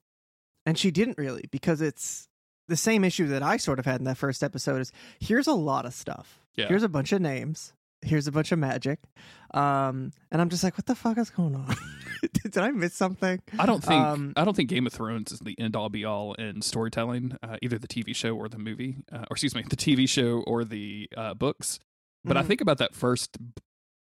and 0.66 0.78
she 0.78 0.90
didn't 0.90 1.18
really 1.18 1.44
because 1.50 1.80
it's 1.80 2.28
the 2.68 2.76
same 2.76 3.04
issue 3.04 3.26
that 3.28 3.42
I 3.42 3.56
sort 3.56 3.78
of 3.78 3.84
had 3.84 4.00
in 4.00 4.04
that 4.04 4.16
first 4.18 4.42
episode. 4.42 4.80
Is 4.80 4.92
here's 5.20 5.46
a 5.46 5.52
lot 5.54 5.86
of 5.86 5.94
stuff. 5.94 6.40
Yeah. 6.56 6.68
Here's 6.68 6.82
a 6.82 6.88
bunch 6.88 7.12
of 7.12 7.20
names. 7.20 7.72
Here's 8.04 8.26
a 8.26 8.32
bunch 8.32 8.50
of 8.50 8.58
magic. 8.58 8.98
Um, 9.54 10.10
and 10.32 10.40
I'm 10.40 10.48
just 10.48 10.64
like, 10.64 10.76
what 10.76 10.86
the 10.86 10.94
fuck 10.96 11.18
is 11.18 11.30
going 11.30 11.54
on? 11.54 11.76
Did 12.42 12.58
I 12.58 12.70
miss 12.72 12.94
something? 12.94 13.40
I 13.58 13.66
don't 13.66 13.82
think 13.82 14.04
Um, 14.04 14.32
I 14.36 14.44
don't 14.44 14.54
think 14.54 14.68
Game 14.70 14.86
of 14.86 14.92
Thrones 14.92 15.30
is 15.32 15.38
the 15.40 15.58
end 15.58 15.76
all 15.76 15.88
be 15.88 16.04
all 16.04 16.34
in 16.34 16.62
storytelling, 16.62 17.36
uh, 17.42 17.56
either 17.62 17.78
the 17.78 17.86
TV 17.88 18.14
show 18.14 18.36
or 18.36 18.48
the 18.48 18.58
movie, 18.58 18.96
uh, 19.12 19.18
or 19.18 19.32
excuse 19.34 19.54
me, 19.54 19.62
the 19.68 19.76
TV 19.76 20.08
show 20.08 20.42
or 20.46 20.64
the 20.64 21.08
uh, 21.16 21.34
books. 21.34 21.78
But 22.24 22.36
I 22.36 22.42
Mhm. 22.42 22.46
think 22.46 22.60
about 22.60 22.78
that 22.78 22.94
first 22.94 23.36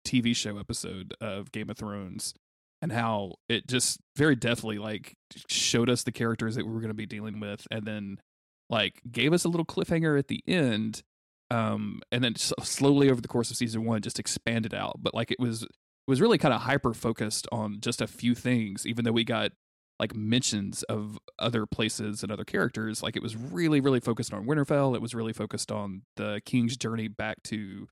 TV 0.05 0.35
show 0.35 0.59
episode 0.59 1.15
of 1.21 1.53
Game 1.53 1.71
of 1.71 1.77
Thrones, 1.79 2.35
and 2.81 2.91
how 2.93 3.35
it 3.49 3.67
just 3.69 3.99
very 4.17 4.35
deftly 4.35 4.79
like 4.79 5.15
showed 5.49 5.89
us 5.89 6.03
the 6.03 6.13
characters 6.13 6.57
that 6.57 6.67
we 6.67 6.73
were 6.73 6.81
going 6.81 6.89
to 6.91 6.95
be 6.95 7.07
dealing 7.07 7.39
with, 7.41 7.67
and 7.71 7.87
then 7.87 8.21
like 8.69 9.01
gave 9.11 9.33
us 9.33 9.45
a 9.45 9.49
little 9.49 9.67
cliffhanger 9.67 10.19
at 10.19 10.29
the 10.29 10.43
end, 10.47 11.03
um, 11.51 12.01
and 12.11 12.25
then 12.25 12.35
slowly 12.37 13.11
over 13.11 13.21
the 13.21 13.29
course 13.29 13.51
of 13.51 13.57
season 13.57 13.85
one 13.85 14.03
just 14.03 14.19
expanded 14.19 14.75
out. 14.75 14.97
But 15.03 15.15
like 15.15 15.31
it 15.31 15.39
was 15.39 15.63
it 15.63 15.71
was 16.09 16.21
really 16.21 16.39
kind 16.39 16.53
of 16.53 16.63
hyper 16.63 16.93
focused 16.95 17.47
on 17.53 17.81
just 17.81 18.01
a 18.01 18.09
few 18.09 18.35
things, 18.35 18.85
even 18.87 19.05
though 19.05 19.13
we 19.13 19.23
got 19.25 19.53
like 20.01 20.15
mentions 20.17 20.83
of 20.85 21.19
other 21.39 21.67
places 21.67 22.23
and 22.23 22.33
other 22.33 22.45
characters. 22.45 23.03
Like 23.03 23.17
it 23.17 23.23
was 23.23 23.37
really, 23.37 23.81
really 23.81 24.01
focused 24.01 24.33
on 24.33 24.47
Winterfell. 24.47 24.95
It 24.95 25.03
was 25.03 25.15
really 25.15 25.33
focused 25.33 25.71
on 25.71 26.03
the 26.17 26.41
king's 26.45 26.77
journey 26.77 27.09
back 27.09 27.43
to 27.45 27.89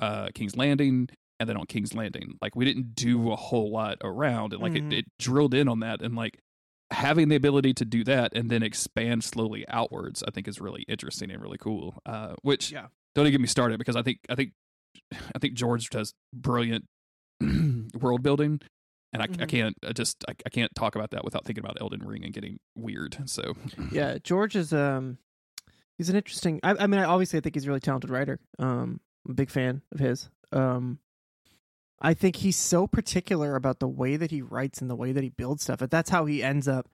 uh, 0.00 0.28
King's 0.34 0.56
Landing, 0.56 1.08
and 1.38 1.48
then 1.48 1.56
on 1.56 1.66
King's 1.66 1.94
Landing. 1.94 2.34
Like 2.40 2.56
we 2.56 2.64
didn't 2.64 2.94
do 2.94 3.30
a 3.32 3.36
whole 3.36 3.70
lot 3.70 3.98
around, 4.02 4.52
and 4.54 4.62
like 4.62 4.72
Mhm. 4.72 4.92
it, 4.92 4.98
it 5.00 5.04
drilled 5.18 5.52
in 5.54 5.68
on 5.68 5.80
that, 5.80 6.00
and 6.00 6.14
like 6.16 6.38
having 6.92 7.28
the 7.28 7.36
ability 7.36 7.72
to 7.74 7.84
do 7.84 8.02
that 8.04 8.32
and 8.34 8.50
then 8.50 8.62
expand 8.64 9.22
slowly 9.22 9.64
outwards, 9.68 10.24
I 10.26 10.30
think 10.32 10.48
is 10.48 10.60
really 10.60 10.82
interesting 10.88 11.30
and 11.30 11.40
really 11.40 11.58
cool. 11.58 11.98
Uh, 12.06 12.34
which 12.42 12.72
Yeah. 12.72 12.86
don't 13.14 13.26
even 13.26 13.32
get 13.32 13.40
me 13.40 13.46
started 13.46 13.78
because 13.78 13.94
I 13.96 14.02
think 14.02 14.18
I 14.28 14.34
think 14.34 14.52
I 15.12 15.38
think 15.38 15.54
George 15.54 15.88
does 15.90 16.14
brilliant 16.32 16.86
world 18.00 18.22
building. 18.22 18.60
And 19.12 19.22
I, 19.22 19.24
I 19.24 19.28
Mhm. 19.28 19.48
can't 19.48 19.76
I 19.86 19.92
just 19.92 20.24
I, 20.28 20.32
I 20.46 20.48
can't 20.50 20.72
talk 20.74 20.94
about 20.94 21.10
that 21.10 21.24
without 21.24 21.44
thinking 21.44 21.64
about 21.64 21.78
Elden 21.80 22.06
Ring 22.06 22.24
and 22.24 22.32
getting 22.32 22.60
weird. 22.76 23.18
So 23.28 23.54
yeah, 23.90 24.18
George 24.22 24.54
is 24.56 24.72
um 24.72 25.18
he's 25.98 26.08
an 26.08 26.16
interesting 26.16 26.60
I, 26.62 26.70
I 26.78 26.86
mean 26.86 27.00
I 27.00 27.04
obviously 27.04 27.38
I 27.38 27.40
think 27.40 27.56
he's 27.56 27.64
a 27.64 27.68
really 27.68 27.80
talented 27.80 28.10
writer. 28.10 28.38
Um 28.58 29.00
I'm 29.26 29.32
a 29.32 29.34
big 29.34 29.50
fan 29.50 29.82
of 29.92 29.98
his. 30.00 30.30
Um 30.52 31.00
I 32.02 32.14
think 32.14 32.36
he's 32.36 32.56
so 32.56 32.86
particular 32.86 33.56
about 33.56 33.78
the 33.80 33.88
way 33.88 34.16
that 34.16 34.30
he 34.30 34.40
writes 34.42 34.80
and 34.80 34.88
the 34.88 34.96
way 34.96 35.12
that 35.12 35.22
he 35.22 35.28
builds 35.28 35.62
stuff. 35.64 35.80
But 35.80 35.90
that's 35.90 36.08
how 36.10 36.24
he 36.26 36.42
ends 36.42 36.68
up 36.68 36.88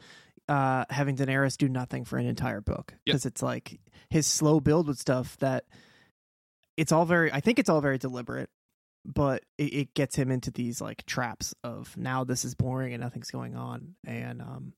uh 0.48 0.84
having 0.90 1.16
Daenerys 1.16 1.56
do 1.58 1.68
nothing 1.68 2.04
for 2.04 2.16
an 2.18 2.26
entire 2.26 2.60
book 2.60 2.92
Yep. 2.92 3.00
because 3.04 3.26
it's 3.26 3.42
like 3.42 3.78
his 4.08 4.26
slow 4.26 4.58
build 4.60 4.88
with 4.88 4.98
stuff 4.98 5.36
that 5.38 5.64
it's 6.76 6.92
all 6.92 7.04
very 7.04 7.32
I 7.32 7.40
think 7.40 7.58
it's 7.58 7.68
all 7.68 7.80
very 7.80 7.98
deliberate 7.98 8.48
but 9.06 9.42
it, 9.58 9.72
it 9.74 9.94
gets 9.94 10.16
him 10.16 10.30
into 10.30 10.50
these 10.50 10.80
like 10.80 11.04
traps 11.06 11.54
of 11.64 11.96
now 11.96 12.24
this 12.24 12.44
is 12.44 12.54
boring 12.54 12.92
and 12.92 13.02
nothing's 13.02 13.30
going 13.30 13.54
on 13.56 13.94
and 14.06 14.42
um 14.42 14.72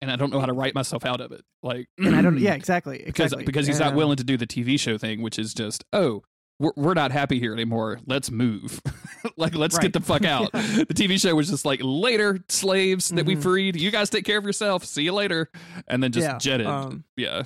and 0.00 0.10
I 0.10 0.16
don't 0.16 0.32
know 0.32 0.40
how 0.40 0.46
to 0.46 0.52
write 0.52 0.74
myself 0.74 1.04
out 1.06 1.20
of 1.20 1.30
it. 1.32 1.42
Like 1.62 1.86
and 1.98 2.16
I 2.16 2.22
don't 2.22 2.38
yeah 2.38 2.54
exactly 2.54 2.98
because 3.04 3.26
exactly. 3.32 3.44
because 3.44 3.66
he's 3.66 3.78
not 3.78 3.88
And, 3.88 3.92
um, 3.92 3.98
willing 3.98 4.16
to 4.16 4.24
do 4.24 4.36
the 4.36 4.46
TV 4.46 4.78
show 4.78 4.98
thing, 4.98 5.22
which 5.22 5.38
is 5.38 5.54
just 5.54 5.84
oh 5.92 6.22
we're 6.58 6.72
we're 6.76 6.94
not 6.94 7.12
happy 7.12 7.38
here 7.40 7.52
anymore. 7.52 8.00
Let's 8.06 8.30
move. 8.30 8.80
like 9.36 9.54
let's 9.54 9.76
Right. 9.76 9.82
get 9.82 9.92
the 9.92 10.00
fuck 10.00 10.24
out. 10.24 10.50
Yeah. 10.54 10.84
The 10.84 10.94
TV 10.94 11.20
show 11.20 11.34
was 11.34 11.48
just 11.48 11.64
like 11.64 11.80
later 11.82 12.40
slaves 12.48 13.08
that 13.10 13.26
we 13.26 13.36
Mhm. 13.36 13.42
freed. 13.42 13.76
You 13.80 13.90
guys 13.90 14.10
take 14.10 14.24
care 14.24 14.38
of 14.38 14.44
yourself. 14.44 14.84
See 14.84 15.02
you 15.02 15.12
later, 15.12 15.50
and 15.88 16.02
then 16.02 16.12
just 16.12 16.26
Yeah, 16.26 16.38
jetted. 16.38 16.66
um, 16.66 17.04
yeah, 17.16 17.44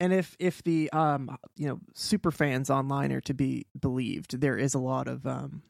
and 0.00 0.12
if 0.12 0.36
if 0.38 0.62
the 0.64 0.90
um 0.92 1.38
you 1.56 1.68
know 1.68 1.78
super 1.94 2.30
fans 2.30 2.70
online 2.70 3.12
are 3.12 3.20
to 3.20 3.34
be 3.34 3.66
believed 3.78 4.40
there 4.40 4.56
is 4.56 4.74
a 4.74 4.78
lot 4.78 5.06
of 5.06 5.26
um 5.26 5.62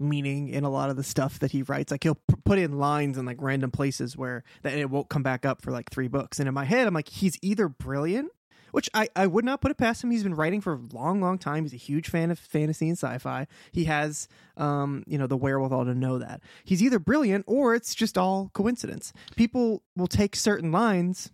meaning 0.00 0.48
in 0.48 0.64
a 0.64 0.70
lot 0.70 0.88
of 0.88 0.96
the 0.96 1.04
stuff 1.04 1.38
that 1.38 1.52
he 1.52 1.62
writes 1.62 1.90
like 1.90 2.02
he'll 2.02 2.14
p- 2.14 2.34
put 2.44 2.58
in 2.58 2.78
lines 2.78 3.18
in 3.18 3.26
like 3.26 3.36
random 3.38 3.70
places 3.70 4.16
where 4.16 4.42
that 4.62 4.72
it 4.72 4.88
won't 4.88 5.10
come 5.10 5.22
back 5.22 5.44
up 5.44 5.60
for 5.60 5.70
like 5.70 5.90
three 5.90 6.08
books 6.08 6.40
and 6.40 6.48
in 6.48 6.54
my 6.54 6.64
head 6.64 6.86
i'm 6.86 6.94
like 6.94 7.08
he's 7.08 7.38
either 7.42 7.68
brilliant 7.68 8.30
which 8.72 8.88
I, 8.94 9.08
I 9.16 9.26
would 9.26 9.44
not 9.44 9.60
put 9.60 9.72
it 9.72 9.78
past 9.78 10.04
him. 10.04 10.12
He's 10.12 10.22
been 10.22 10.34
writing 10.36 10.60
for 10.60 10.74
a 10.74 10.94
long, 10.94 11.20
long 11.20 11.38
time. 11.38 11.64
He's 11.64 11.74
a 11.74 11.76
huge 11.76 12.08
fan 12.08 12.30
of 12.30 12.38
fantasy 12.38 12.88
and 12.88 12.96
sci-fi. 12.96 13.48
He 13.72 13.86
has, 13.86 14.28
um, 14.56 15.02
you 15.08 15.18
know, 15.18 15.26
the 15.26 15.36
wherewithal 15.36 15.86
to 15.86 15.94
know 15.94 16.18
that 16.18 16.40
he's 16.64 16.80
either 16.80 17.00
brilliant 17.00 17.44
or 17.48 17.74
it's 17.74 17.96
just 17.96 18.16
all 18.16 18.50
coincidence. 18.54 19.12
People 19.36 19.82
will 19.96 20.06
take 20.06 20.36
certain 20.36 20.70
lines 20.70 21.30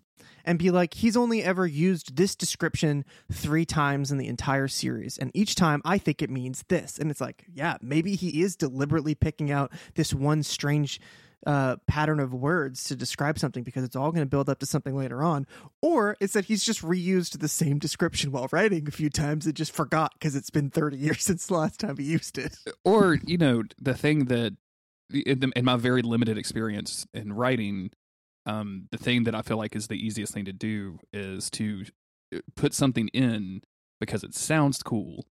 and 0.47 0.59
be 0.59 0.71
like, 0.71 0.95
he's 0.95 1.17
only 1.17 1.43
ever 1.43 1.67
used 1.67 2.17
this 2.17 2.37
description 2.37 3.05
three 3.31 3.67
times 3.67 4.13
in 4.13 4.19
the 4.19 4.29
entire 4.29 4.69
series. 4.69 5.19
And 5.19 5.33
each 5.35 5.57
time 5.57 5.83
I 5.85 5.99
think 5.99 6.23
it 6.23 6.31
means 6.31 6.65
this. 6.69 6.99
And 6.99 7.11
it's 7.11 7.21
like, 7.21 7.45
yeah, 7.53 7.77
maybe 7.83 8.15
he 8.15 8.43
is 8.43 8.57
deliberately 8.57 9.15
picking 9.15 9.51
out 9.51 9.73
this 9.97 10.15
one 10.15 10.45
strange 10.45 11.01
uh, 11.47 11.77
pattern 11.87 12.19
of 12.19 12.33
words 12.33 12.85
to 12.85 12.97
describe 12.97 13.39
something 13.39 13.63
because 13.63 13.85
it's 13.85 13.95
all 13.95 14.11
going 14.11 14.23
to 14.23 14.29
build 14.29 14.49
up 14.49 14.59
to 14.61 14.67
something 14.67 14.97
later 14.97 15.23
on. 15.23 15.47
Or 15.83 16.17
it's 16.21 16.33
that 16.33 16.47
he's 16.47 16.65
just 16.65 16.83
reused 16.83 17.39
the 17.39 17.49
same 17.49 17.79
description 17.79 18.33
while 18.33 18.49
writing 18.53 18.87
a 18.89 18.91
few 18.91 19.11
times 19.11 19.47
and 19.47 19.55
just 19.55 19.73
forgot 19.73 20.13
because 20.15 20.35
it's 20.35 20.51
been 20.51 20.71
30 20.71 20.97
years 20.97 21.23
since 21.25 21.47
the 21.47 21.55
last 21.55 21.81
time 21.81 21.97
he 21.97 22.05
used 22.05 22.39
it. 22.39 22.57
or 22.85 23.19
you 23.25 23.37
know 23.37 23.63
the 23.81 23.95
thing 23.95 24.27
that 24.27 24.55
in, 25.13 25.53
my 25.63 25.77
very 25.77 26.03
limited 26.03 26.37
experience 26.37 27.07
in 27.15 27.33
writing 27.33 27.91
um 28.47 28.87
the 28.91 28.99
thing 28.99 29.25
that 29.25 29.35
i 29.35 29.43
feel 29.43 29.57
like 29.57 29.75
is 29.77 29.89
the 29.89 29.95
easiest 30.07 30.33
thing 30.33 30.45
to 30.45 30.53
do 30.53 30.99
is 31.13 31.51
to 31.51 31.85
uh, 32.35 32.39
put 32.55 32.73
something 32.75 33.09
in 33.09 33.61
because 34.01 34.23
it 34.25 34.35
sounds 34.35 34.83
cool 34.83 35.25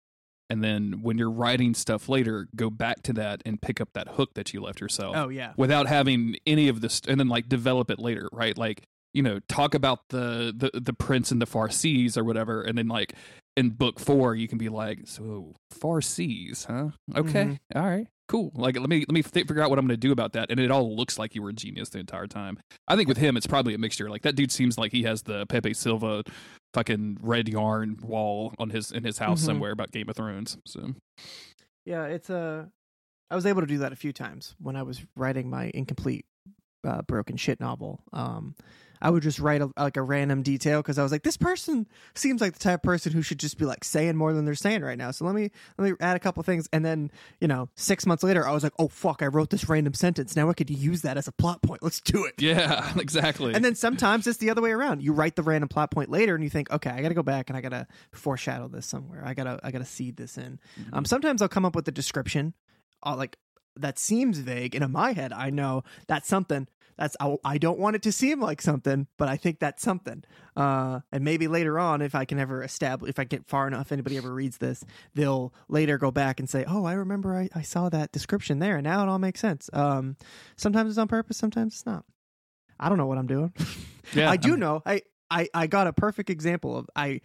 and 0.51 0.63
then 0.63 1.01
when 1.03 1.17
you're 1.19 1.31
writing 1.31 1.73
stuff 1.75 2.09
later 2.09 2.49
go 2.57 2.69
back 2.71 3.03
to 3.03 3.13
that 3.13 3.43
and 3.47 3.61
pick 3.63 3.81
up 3.81 3.89
that 3.95 4.09
hook 4.09 4.35
that 4.35 4.53
you 4.53 4.61
left 4.61 4.81
yourself 4.81 5.15
Oh, 5.17 5.29
yeah. 5.29 5.53
without 5.57 5.87
having 5.87 6.37
any 6.47 6.69
of 6.69 6.81
this 6.81 7.01
and 7.09 7.19
then 7.21 7.29
like 7.29 7.49
develop 7.49 7.91
it 7.91 7.99
later 7.99 8.29
right 8.33 8.57
like 8.59 8.83
you 9.15 9.23
know 9.23 9.41
talk 9.49 9.75
about 9.75 10.09
the 10.09 10.53
the, 10.57 10.79
the 10.81 10.93
prince 10.93 11.33
in 11.33 11.39
the 11.39 11.47
far 11.47 11.71
seas 11.71 12.17
or 12.17 12.25
whatever 12.25 12.63
and 12.63 12.77
then 12.79 12.89
like 12.89 13.15
in 13.57 13.69
book 13.71 14.01
four 14.01 14.35
you 14.35 14.49
can 14.49 14.57
be 14.59 14.69
like 14.71 15.01
so 15.05 15.55
far 15.71 16.01
seas 16.01 16.65
huh 16.69 16.89
okay 17.17 17.45
Mhm. 17.45 17.59
all 17.75 17.83
right 17.89 18.07
cool 18.29 18.51
like 18.55 18.79
let 18.79 18.89
me 18.89 19.01
let 19.01 19.11
me 19.11 19.23
th- 19.23 19.47
figure 19.47 19.63
out 19.63 19.69
what 19.69 19.79
i'm 19.79 19.87
going 19.87 19.95
to 19.99 20.07
do 20.07 20.13
about 20.13 20.33
that 20.33 20.51
and 20.51 20.59
it 20.59 20.71
all 20.71 20.97
looks 20.97 21.19
like 21.19 21.35
you 21.35 21.43
were 21.43 21.51
a 21.51 21.53
genius 21.53 21.91
the 21.91 21.99
entire 21.99 22.27
time 22.27 22.59
i 22.89 22.97
think 22.97 23.09
with 23.09 23.19
him 23.19 23.37
it's 23.37 23.47
probably 23.47 23.75
a 23.75 23.79
mixture 23.79 24.09
like 24.09 24.23
that 24.23 24.35
dude 24.37 24.51
seems 24.53 24.79
like 24.79 24.93
he 24.93 25.03
has 25.03 25.23
the 25.23 25.45
Pepe 25.47 25.75
Silvia 25.75 26.23
fucking 26.73 27.19
red 27.21 27.49
yarn 27.49 27.99
wall 28.03 28.55
on 28.59 28.71
his 28.71 28.91
in 28.93 29.05
his 29.05 29.19
house 29.19 29.43
Mhm. 29.43 29.47
somewhere 29.47 29.73
about 29.73 29.91
game 29.93 30.09
of 30.09 30.17
thrones 30.17 30.57
so 30.67 30.95
Yeah, 31.85 32.05
it's 32.05 32.31
a. 32.31 32.71
I 33.31 33.35
was 33.35 33.45
able 33.45 33.61
to 33.63 33.67
do 33.67 33.79
that 33.79 33.93
a 33.93 33.97
few 33.97 34.13
times 34.13 34.55
when 34.61 34.77
I 34.77 34.83
was 34.85 35.03
writing 35.17 35.51
my 35.51 35.71
incomplete 35.75 36.25
uh, 36.87 37.03
broken 37.03 37.37
shit 37.37 37.59
novel. 37.61 38.01
Um, 38.13 38.55
I 39.03 39.11
would 39.11 39.23
just 39.23 39.41
write 39.41 39.61
a, 39.61 39.71
like 39.77 39.97
a 39.97 40.03
random 40.03 40.43
detail 40.43 40.81
because 40.81 40.97
I 40.97 41.03
was 41.03 41.11
like, 41.11 41.25
this 41.25 41.37
person 41.37 41.89
seems 42.15 42.41
like 42.41 42.53
the 42.53 42.61
type 42.61 42.79
of 42.79 42.83
person 42.85 43.13
who 43.13 43.21
should 43.21 43.41
just 43.41 43.59
be 43.59 43.65
like 43.65 43.83
saying 43.83 44.17
more 44.17 44.33
than 44.33 44.45
they're 44.45 44.55
saying 44.55 44.83
right 44.83 44.97
now. 44.97 45.11
So 45.11 45.25
let 45.25 45.35
me 45.35 45.51
let 45.77 45.91
me 45.91 45.97
add 46.01 46.17
a 46.17 46.21
couple 46.21 46.43
things, 46.45 46.69
and 46.73 46.85
then 46.85 47.11
you 47.41 47.49
know, 47.49 47.69
six 47.75 48.07
months 48.07 48.23
later, 48.23 48.47
I 48.47 48.53
was 48.53 48.63
like, 48.63 48.73
oh 48.79 48.89
fuck, 48.89 49.21
I 49.21 49.27
wrote 49.27 49.51
this 49.51 49.69
random 49.69 49.95
sentence. 49.95 50.37
Now 50.37 50.49
I 50.49 50.55
could 50.55 50.71
use 50.71 51.03
that 51.03 51.17
as 51.17 51.27
a 51.27 51.33
plot 51.33 51.63
point. 51.63 51.83
Let's 51.83 52.01
do 52.01 52.25
it. 52.25 52.41
yeah 52.41 52.93
exactly 52.99 53.55
And 53.55 53.65
then 53.65 53.75
sometimes 53.75 54.27
it's 54.27 54.39
the 54.39 54.51
other 54.51 54.63
way 54.63 54.71
around. 54.71 55.03
You 55.03 55.13
write 55.13 55.35
the 55.35 55.43
random 55.43 55.69
plot 55.69 55.91
point 55.91 56.09
later, 56.09 56.35
and 56.37 56.45
you 56.45 56.51
think, 56.51 56.71
okay, 56.71 56.91
I 56.91 57.03
got 57.03 57.09
to 57.09 57.15
go 57.15 57.25
back 57.25 57.51
and 57.51 57.57
I 57.57 57.61
got 57.61 57.71
to 57.71 57.89
foreshadow 58.13 58.69
this 58.69 58.87
somewhere. 58.87 59.23
I 59.27 59.35
gotta, 59.35 59.59
I 59.65 59.73
gotta 59.73 59.85
seed 59.85 60.17
this 60.17 60.39
in. 60.39 60.61
Mm-hmm. 60.81 60.95
Um, 60.95 61.05
sometimes 61.05 61.43
I'll 61.43 61.49
come 61.49 61.65
up 61.65 61.75
with 61.75 61.89
a 61.89 61.93
description, 61.93 62.55
uh, 63.05 63.17
like 63.17 63.37
that 63.77 63.99
seems 63.99 64.39
vague, 64.39 64.75
and 64.75 64.85
in 64.85 64.93
my 64.93 65.13
head, 65.13 65.33
I 65.33 65.51
know 65.51 65.83
that's 66.07 66.29
something. 66.29 66.69
That's 66.99 67.17
I, 67.21 67.37
I 67.45 67.59
don't 67.59 67.79
want 67.79 67.97
it 67.97 68.03
to 68.03 68.13
seem 68.13 68.41
like 68.41 68.61
something, 68.63 69.07
but 69.19 69.29
I 69.29 69.37
think 69.37 69.59
that's 69.59 69.83
something. 69.83 70.25
Uh, 70.57 71.01
and 71.11 71.25
maybe 71.25 71.49
later 71.49 71.79
on, 71.79 72.03
if 72.03 72.15
I 72.15 72.25
can 72.25 72.39
ever 72.39 72.63
establish, 72.63 73.09
if 73.09 73.19
I 73.19 73.25
get 73.25 73.47
far 73.47 73.67
enough, 73.67 73.93
anybody 73.93 74.17
ever 74.19 74.33
reads 74.33 74.59
this, 74.59 74.85
they'll 75.15 75.53
later 75.69 75.97
go 75.99 76.11
back 76.11 76.39
and 76.39 76.49
say, 76.49 76.65
"Oh, 76.69 76.85
I 76.85 76.93
remember 76.93 77.35
I, 77.37 77.49
I 77.55 77.63
saw 77.63 77.89
that 77.89 78.13
description 78.13 78.59
there, 78.59 78.77
and 78.77 78.85
now 78.85 79.03
it 79.03 79.09
all 79.09 79.19
makes 79.19 79.41
sense." 79.41 79.71
Um, 79.73 80.17
sometimes 80.57 80.91
it's 80.91 80.99
on 80.99 81.09
purpose, 81.09 81.37
sometimes 81.39 81.73
it's 81.75 81.87
not. 81.87 82.05
I 82.79 82.89
don't 82.89 82.99
know 82.99 83.07
what 83.07 83.19
I'm 83.19 83.27
doing. 83.27 83.53
Yeah, 84.15 84.29
I 84.31 84.37
do 84.37 84.51
I'm- 84.51 84.61
know. 84.61 84.83
I, 84.85 85.03
I 85.31 85.49
I 85.55 85.67
got 85.69 85.87
a 85.87 85.93
perfect 85.93 86.29
example 86.29 86.77
of 86.77 86.91
I 86.97 87.21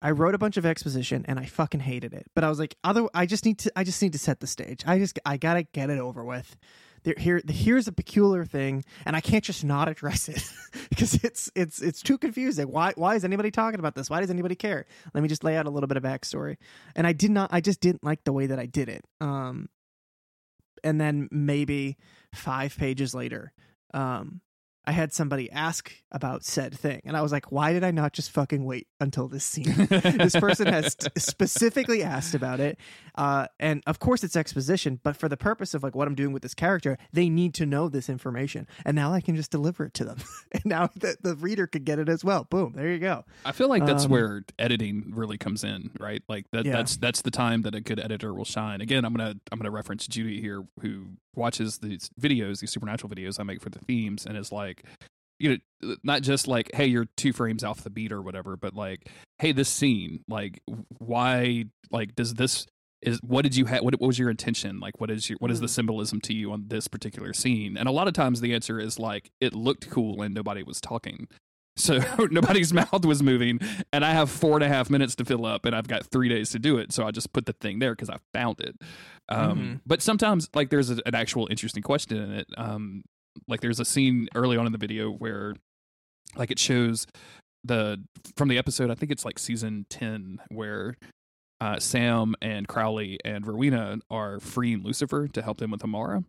I 0.00 0.12
wrote 0.12 0.34
a 0.34 0.38
bunch 0.38 0.56
of 0.56 0.64
exposition 0.64 1.24
and 1.28 1.38
I 1.38 1.44
fucking 1.46 1.80
hated 1.80 2.14
it. 2.14 2.26
But 2.34 2.44
I 2.44 2.48
was 2.48 2.58
like, 2.58 2.76
other 2.84 3.06
I 3.12 3.26
just 3.26 3.44
need 3.44 3.58
to 3.60 3.72
I 3.76 3.84
just 3.84 4.00
need 4.00 4.12
to 4.14 4.18
set 4.18 4.40
the 4.40 4.46
stage. 4.46 4.82
I 4.86 4.98
just 4.98 5.18
I 5.26 5.36
gotta 5.36 5.64
get 5.64 5.90
it 5.90 5.98
over 5.98 6.24
with. 6.24 6.56
There, 7.04 7.14
here 7.18 7.42
here's 7.48 7.88
a 7.88 7.92
peculiar 7.92 8.44
thing, 8.44 8.84
and 9.04 9.16
I 9.16 9.20
can't 9.20 9.42
just 9.42 9.64
not 9.64 9.88
address 9.88 10.28
it 10.28 10.42
because 10.90 11.14
it's 11.24 11.50
it's 11.54 11.82
it's 11.82 12.02
too 12.02 12.18
confusing. 12.18 12.68
Why 12.68 12.92
why 12.94 13.16
is 13.16 13.24
anybody 13.24 13.50
talking 13.50 13.80
about 13.80 13.94
this? 13.94 14.08
Why 14.08 14.20
does 14.20 14.30
anybody 14.30 14.54
care? 14.54 14.86
Let 15.12 15.22
me 15.22 15.28
just 15.28 15.42
lay 15.44 15.56
out 15.56 15.66
a 15.66 15.70
little 15.70 15.88
bit 15.88 15.96
of 15.96 16.02
backstory. 16.02 16.56
And 16.94 17.06
I 17.06 17.12
did 17.12 17.30
not. 17.30 17.50
I 17.52 17.60
just 17.60 17.80
didn't 17.80 18.04
like 18.04 18.24
the 18.24 18.32
way 18.32 18.46
that 18.46 18.58
I 18.58 18.66
did 18.66 18.88
it. 18.88 19.04
Um, 19.20 19.68
and 20.84 21.00
then 21.00 21.28
maybe 21.30 21.96
five 22.34 22.76
pages 22.76 23.14
later, 23.14 23.52
um, 23.94 24.40
I 24.84 24.92
had 24.92 25.12
somebody 25.12 25.50
ask 25.50 25.92
about 26.10 26.44
said 26.44 26.76
thing, 26.76 27.02
and 27.04 27.16
I 27.16 27.22
was 27.22 27.30
like, 27.32 27.52
"Why 27.52 27.72
did 27.72 27.84
I 27.84 27.90
not 27.92 28.12
just 28.12 28.30
fucking 28.32 28.64
wait 28.64 28.88
until 29.00 29.28
this 29.28 29.44
scene?" 29.44 29.86
this 29.88 30.34
person 30.34 30.66
has 30.66 30.94
t- 30.96 31.08
specifically 31.18 32.02
asked 32.02 32.34
about 32.34 32.58
it, 32.60 32.78
uh, 33.14 33.46
and 33.60 33.82
of 33.86 33.98
course 33.98 34.24
it's 34.24 34.36
exposition, 34.36 34.98
but 35.02 35.16
for 35.16 35.28
the 35.28 35.36
purpose 35.36 35.74
of 35.74 35.82
like 35.82 35.94
what 35.94 36.08
I'm 36.08 36.14
doing 36.14 36.32
with 36.32 36.42
this 36.42 36.54
character, 36.54 36.98
they 37.12 37.28
need 37.28 37.54
to 37.54 37.66
know 37.66 37.88
this 37.88 38.08
information, 38.08 38.66
and 38.84 38.94
now 38.96 39.12
I 39.12 39.20
can 39.20 39.36
just 39.36 39.50
deliver 39.50 39.84
it 39.84 39.94
to 39.94 40.04
them, 40.04 40.18
and 40.52 40.64
now 40.64 40.88
the, 40.96 41.16
the 41.22 41.34
reader 41.36 41.66
could 41.66 41.84
get 41.84 41.98
it 41.98 42.08
as 42.08 42.24
well. 42.24 42.44
Boom, 42.50 42.72
there 42.74 42.90
you 42.90 42.98
go. 42.98 43.24
I 43.44 43.52
feel 43.52 43.68
like 43.68 43.86
that's 43.86 44.04
Um, 44.06 44.10
where 44.10 44.44
editing 44.58 45.12
really 45.14 45.38
comes 45.38 45.62
in, 45.64 45.90
right? 46.00 46.22
Like 46.28 46.46
that 46.52 46.64
Yeah. 46.66 46.72
that's 46.72 46.96
that's 46.96 47.22
the 47.22 47.30
time 47.30 47.62
that 47.62 47.74
a 47.74 47.80
good 47.80 48.00
editor 48.00 48.34
will 48.34 48.44
shine. 48.44 48.80
Again, 48.80 49.04
I'm 49.04 49.14
gonna 49.14 49.34
I'm 49.52 49.58
gonna 49.58 49.70
reference 49.70 50.06
Judy 50.06 50.40
here, 50.40 50.64
who 50.80 51.06
watches 51.34 51.78
these 51.78 52.10
videos, 52.20 52.60
these 52.60 52.70
supernatural 52.70 53.10
videos 53.10 53.40
I 53.40 53.42
make 53.42 53.60
for 53.62 53.70
the 53.70 53.78
themes, 53.78 54.26
and 54.26 54.36
is 54.36 54.52
like, 54.52 54.71
you 55.38 55.58
know, 55.82 55.96
not 56.04 56.22
just 56.22 56.46
like, 56.46 56.70
hey, 56.74 56.86
you're 56.86 57.06
two 57.16 57.32
frames 57.32 57.64
off 57.64 57.82
the 57.82 57.90
beat 57.90 58.12
or 58.12 58.22
whatever, 58.22 58.56
but 58.56 58.74
like, 58.74 59.08
hey, 59.38 59.50
this 59.52 59.68
scene, 59.68 60.22
like, 60.28 60.60
why, 60.98 61.64
like, 61.90 62.14
does 62.14 62.34
this 62.34 62.66
is 63.02 63.18
what 63.22 63.42
did 63.42 63.56
you 63.56 63.64
have? 63.64 63.82
What, 63.82 63.94
what 64.00 64.06
was 64.06 64.18
your 64.18 64.30
intention? 64.30 64.78
Like, 64.78 65.00
what 65.00 65.10
is 65.10 65.28
your 65.28 65.36
what 65.40 65.50
is 65.50 65.58
the 65.58 65.66
Mm. 65.66 65.70
symbolism 65.70 66.20
to 66.20 66.32
you 66.32 66.52
on 66.52 66.66
this 66.68 66.86
particular 66.86 67.32
scene? 67.32 67.76
And 67.76 67.88
a 67.88 67.92
lot 67.92 68.06
of 68.06 68.14
times 68.14 68.40
the 68.40 68.54
answer 68.54 68.78
is 68.78 68.98
like, 69.00 69.30
it 69.40 69.54
looked 69.54 69.90
cool 69.90 70.22
and 70.22 70.32
nobody 70.32 70.62
was 70.62 70.80
talking. 70.80 71.26
So 71.76 71.98
nobody's 72.30 72.72
mouth 72.72 73.04
was 73.04 73.20
moving, 73.22 73.58
and 73.92 74.04
I 74.04 74.12
have 74.12 74.30
four 74.30 74.54
and 74.56 74.62
a 74.62 74.68
half 74.68 74.88
minutes 74.90 75.16
to 75.16 75.24
fill 75.24 75.44
up, 75.46 75.64
and 75.64 75.74
I've 75.74 75.88
got 75.88 76.06
three 76.06 76.28
days 76.28 76.50
to 76.50 76.60
do 76.60 76.76
it. 76.78 76.92
So 76.92 77.04
I 77.04 77.10
just 77.10 77.32
put 77.32 77.46
the 77.46 77.54
thing 77.54 77.80
there 77.80 77.92
because 77.96 78.10
I 78.10 78.18
found 78.32 78.60
it. 78.60 78.76
Um, 79.30 79.58
Mhm. 79.58 79.80
But 79.86 80.02
sometimes, 80.02 80.48
like, 80.54 80.68
there's 80.70 80.90
a, 80.90 80.98
an 81.06 81.14
actual 81.14 81.48
interesting 81.50 81.82
question 81.82 82.18
in 82.18 82.30
it. 82.30 82.46
Um, 82.56 83.02
like, 83.48 83.60
there's 83.60 83.80
a 83.80 83.84
scene 83.84 84.28
early 84.34 84.56
on 84.56 84.66
in 84.66 84.72
the 84.72 84.78
video 84.78 85.10
where, 85.10 85.54
like, 86.36 86.50
it 86.50 86.58
shows 86.58 87.06
the 87.64 88.02
from 88.36 88.48
the 88.48 88.58
episode. 88.58 88.90
I 88.90 88.94
think 88.94 89.12
it's 89.12 89.24
like 89.24 89.38
season 89.38 89.86
ten 89.88 90.38
where. 90.48 90.96
Uh, 91.60 91.78
Sam 91.78 92.34
and 92.42 92.66
Crowley 92.66 93.20
and 93.24 93.46
Rowena 93.46 94.00
are 94.10 94.40
freeing 94.40 94.82
Lucifer 94.82 95.28
to 95.28 95.42
help 95.42 95.58
them 95.58 95.70
with 95.70 95.84
Amara, 95.84 96.24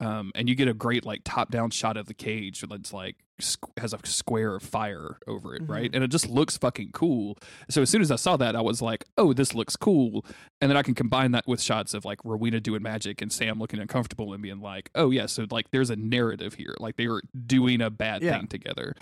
um, 0.00 0.30
and 0.34 0.48
you 0.48 0.54
get 0.54 0.68
a 0.68 0.74
great 0.74 1.04
like 1.04 1.22
top 1.24 1.50
down 1.50 1.70
shot 1.70 1.96
of 1.96 2.06
the 2.06 2.14
cage 2.14 2.64
that's 2.68 2.92
like 2.92 3.16
squ- 3.40 3.76
has 3.78 3.92
a 3.92 3.98
square 4.04 4.54
of 4.56 4.62
fire 4.62 5.18
over 5.26 5.54
it, 5.54 5.62
Mhm. 5.62 5.68
right? 5.68 5.90
And 5.94 6.02
it 6.04 6.08
just 6.08 6.28
looks 6.28 6.56
fucking 6.56 6.90
cool. 6.92 7.36
So 7.70 7.82
as 7.82 7.90
soon 7.90 8.00
as 8.02 8.10
I 8.10 8.16
saw 8.16 8.36
that, 8.36 8.54
I 8.56 8.60
was 8.60 8.80
like, 8.82 9.04
oh, 9.16 9.32
this 9.32 9.54
looks 9.54 9.76
cool. 9.76 10.24
And 10.60 10.70
then 10.70 10.76
I 10.76 10.82
can 10.82 10.94
combine 10.94 11.32
that 11.32 11.46
with 11.46 11.60
shots 11.60 11.94
of 11.94 12.04
like 12.04 12.18
Rowena 12.24 12.60
doing 12.60 12.82
magic 12.82 13.20
and 13.22 13.32
Sam 13.32 13.58
looking 13.58 13.78
uncomfortable 13.80 14.32
and 14.32 14.42
being 14.42 14.60
like, 14.60 14.90
oh 14.94 15.10
yeah, 15.10 15.26
so 15.26 15.46
like 15.50 15.70
there's 15.72 15.90
a 15.90 15.96
narrative 15.96 16.54
here, 16.54 16.74
like 16.80 16.96
they 16.96 17.08
were 17.08 17.22
doing 17.46 17.80
a 17.80 17.90
bad 17.90 18.22
Yeah. 18.22 18.38
thing 18.38 18.48
together. 18.48 18.94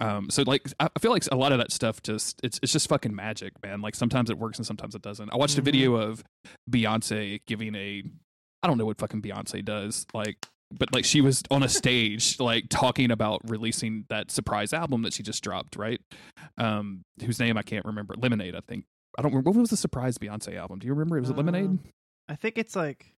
Um, 0.00 0.28
so 0.30 0.42
like 0.46 0.68
I 0.78 0.90
feel 1.00 1.10
like 1.10 1.24
a 1.32 1.36
lot 1.36 1.52
of 1.52 1.58
that 1.58 1.72
stuff 1.72 2.02
just 2.02 2.38
it's 2.44 2.60
it's 2.62 2.72
just 2.72 2.88
fucking 2.88 3.14
magic, 3.14 3.52
man. 3.62 3.80
Like 3.80 3.94
sometimes 3.94 4.28
it 4.30 4.36
works 4.38 4.58
and 4.58 4.66
sometimes 4.66 4.94
it 4.94 5.00
doesn't. 5.02 5.30
I 5.32 5.36
watched 5.36 5.56
a 5.58 5.62
Mhm. 5.62 5.64
video 5.64 5.94
of 5.94 6.22
Beyonce 6.70 7.40
giving 7.46 7.74
a 7.74 8.02
I 8.62 8.66
don't 8.66 8.78
know 8.78 8.86
what 8.86 8.98
fucking 8.98 9.22
Beyonce 9.22 9.64
does, 9.64 10.06
like 10.14 10.46
but 10.72 10.92
like 10.92 11.04
she 11.04 11.20
was 11.20 11.42
on 11.50 11.62
a 11.62 11.68
stage 11.68 12.40
like 12.40 12.68
talking 12.68 13.10
about 13.10 13.40
releasing 13.48 14.04
that 14.08 14.30
surprise 14.30 14.72
album 14.72 15.02
that 15.02 15.12
she 15.12 15.22
just 15.22 15.42
dropped, 15.42 15.76
right? 15.76 16.00
Um 16.58 17.02
whose 17.24 17.38
name 17.38 17.56
I 17.56 17.62
can't 17.62 17.84
remember. 17.84 18.14
Lemonade, 18.16 18.54
I 18.54 18.60
think. 18.66 18.84
I 19.18 19.22
don't 19.22 19.32
remember 19.32 19.50
what 19.50 19.60
was 19.60 19.70
the 19.70 19.76
surprise 19.76 20.18
Beyonce 20.18 20.56
album. 20.56 20.78
Do 20.78 20.86
you 20.86 20.92
remember? 20.92 21.16
It 21.16 21.20
was 21.20 21.30
it 21.30 21.36
Lemonade? 21.36 21.66
Um, 21.66 21.80
I 22.28 22.34
think 22.34 22.58
it's 22.58 22.74
like, 22.76 23.14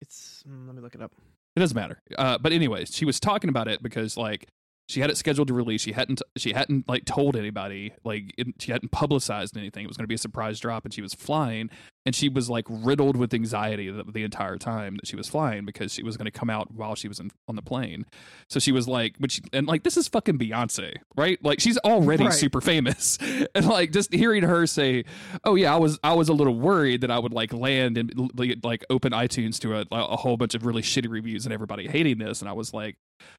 it's. 0.00 0.42
mm, 0.48 0.66
let 0.66 0.74
me 0.74 0.82
look 0.82 0.94
it 0.94 1.02
up. 1.02 1.12
It 1.54 1.60
doesn't 1.60 1.76
matter. 1.76 2.00
Uh, 2.18 2.38
but 2.38 2.52
anyways, 2.52 2.94
she 2.94 3.04
was 3.04 3.20
talking 3.20 3.48
about 3.50 3.68
it 3.68 3.82
because 3.82 4.16
like 4.16 4.48
she 4.88 5.00
had 5.00 5.10
it 5.10 5.16
scheduled 5.16 5.48
to 5.48 5.54
release. 5.54 5.82
She 5.82 5.92
hadn't 5.92 6.20
she 6.36 6.52
hadn't 6.52 6.88
like 6.88 7.04
told 7.04 7.36
anybody 7.36 7.92
like 8.04 8.34
it, 8.36 8.48
she 8.58 8.72
hadn't 8.72 8.90
publicized 8.90 9.56
anything. 9.56 9.84
It 9.84 9.88
was 9.88 9.96
going 9.96 10.04
to 10.04 10.08
be 10.08 10.16
a 10.16 10.18
surprise 10.18 10.58
drop, 10.58 10.84
and 10.84 10.92
she 10.92 11.02
was 11.02 11.14
flying, 11.14 11.70
and 12.06 12.14
she 12.14 12.28
was 12.28 12.50
like 12.50 12.64
riddled 12.68 13.16
with 13.16 13.32
anxiety 13.32 13.90
the, 13.90 14.04
the 14.04 14.24
entire 14.24 14.56
time 14.56 14.96
that 14.96 15.06
she 15.06 15.16
was 15.16 15.28
flying 15.28 15.64
because 15.64 15.92
she 15.92 16.02
was 16.02 16.16
going 16.16 16.26
to 16.26 16.30
come 16.30 16.50
out 16.50 16.70
while 16.72 16.94
she 16.94 17.08
was 17.08 17.18
in, 17.18 17.30
on 17.48 17.56
the 17.56 17.62
plane. 17.62 18.04
So 18.48 18.60
she 18.60 18.72
was 18.72 18.86
like, 18.86 19.16
which 19.18 19.40
and 19.52 19.66
like 19.66 19.82
this 19.84 19.96
is 19.96 20.06
fucking 20.08 20.38
Beyonce, 20.38 20.96
right? 21.16 21.42
Like 21.42 21.60
she's 21.60 21.78
already 21.78 22.24
Right. 22.24 22.32
super 22.32 22.60
famous, 22.60 23.18
and 23.54 23.66
like 23.66 23.92
just 23.92 24.12
hearing 24.12 24.42
her 24.42 24.66
say, 24.66 25.04
"Oh 25.44 25.54
yeah, 25.54 25.74
I 25.74 25.78
was 25.78 25.98
I 26.04 26.12
was 26.14 26.28
a 26.28 26.32
little 26.34 26.54
worried 26.54 27.00
that 27.02 27.10
I 27.10 27.18
would 27.18 27.32
like 27.32 27.52
land 27.52 27.96
and 27.98 28.12
like, 28.62 28.84
open 28.90 29.12
iTunes 29.12 29.58
to 29.60 29.76
a, 29.78 29.84
a 29.90 30.16
whole 30.16 30.36
bunch 30.36 30.54
of 30.54 30.64
really 30.66 30.82
shitty 30.82 31.08
reviews 31.10 31.44
and 31.46 31.52
everybody 31.52 31.86
hating 31.88 32.18
this," 32.18 32.40
and 32.40 32.48
I 32.48 32.52
was 32.52 32.72
like, 32.74 32.96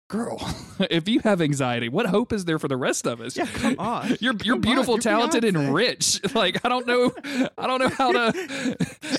"Girl, 0.10 0.38
if 0.90 1.08
you 1.08 1.20
have 1.22 1.42
anxiety, 1.42 1.90
what 1.90 2.06
hope 2.08 2.34
is 2.34 2.46
there 2.46 2.60
for 2.60 2.68
the 2.68 2.78
rest 2.78 3.06
of 3.08 3.22
us? 3.22 3.38
Yeah, 3.38 3.46
come 3.46 3.76
on. 3.80 4.18
You're 4.20 4.34
you're 4.44 4.56
Come 4.56 4.62
beautiful, 4.62 4.94
on, 4.96 4.98
you're 4.98 5.02
talented, 5.04 5.44
and 5.46 5.74
rich. 5.74 6.20
Like 6.36 6.66
I 6.66 6.70
don't 6.70 6.86
know, 6.86 7.12
I 7.58 7.66
don't 7.68 7.80
know 7.80 7.90
how 7.90 8.12
to. 8.12 8.34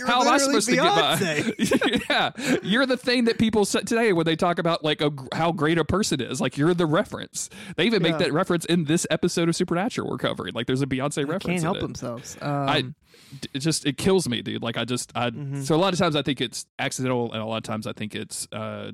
How 0.07 0.23
am 0.23 0.29
I 0.29 0.39
supposed 0.39 0.69
to 0.69 0.75
get 0.77 0.85
by? 0.85 1.53
yeah, 2.11 2.59
you're 2.63 2.87
the 2.87 2.97
thing 2.97 3.25
that 3.25 3.39
people 3.39 3.65
say 3.65 3.81
today 3.81 4.13
when 4.13 4.25
they 4.27 4.37
talk 4.37 4.59
about 4.59 4.85
like 4.85 5.01
a, 5.01 5.13
how 5.35 5.53
great 5.53 5.79
a 5.79 5.85
person 5.85 6.21
is. 6.21 6.41
Like 6.41 6.57
you're 6.57 6.75
the 6.75 6.87
reference. 6.87 7.49
They 7.77 7.87
even 7.87 8.03
make 8.03 8.13
Yeah. 8.13 8.19
that 8.19 8.33
reference 8.33 8.65
in 8.65 8.85
this 8.85 9.07
episode 9.11 9.49
of 9.49 9.57
Supernatural 9.57 10.09
we're 10.09 10.19
covering. 10.19 10.55
Like 10.55 10.67
there's 10.67 10.83
a 10.83 10.87
Beyonce 10.87 11.15
They 11.17 11.25
reference. 11.25 11.45
can't 11.45 11.57
in 11.59 11.63
help 11.63 11.77
it. 11.79 11.81
themselves. 11.83 12.37
I- 12.41 12.79
Um, 12.79 12.95
D- 13.41 13.49
It 13.55 13.59
just 13.61 13.87
it 13.87 13.97
kills 13.97 14.29
me, 14.29 14.43
dude. 14.43 14.63
Like 14.63 14.77
I 14.77 14.85
just 14.85 15.11
I 15.17 15.31
Mhm. 15.31 15.65
so 15.65 15.75
a 15.75 15.79
lot 15.79 15.93
of 15.93 15.99
times 15.99 16.15
I 16.15 16.23
think 16.23 16.41
it's 16.41 16.67
accidental, 16.79 17.33
and 17.33 17.43
a 17.43 17.47
lot 17.47 17.57
of 17.57 17.63
times 17.65 17.87
I 17.87 17.93
think 17.93 18.15
it's 18.15 18.47
uh 18.53 18.93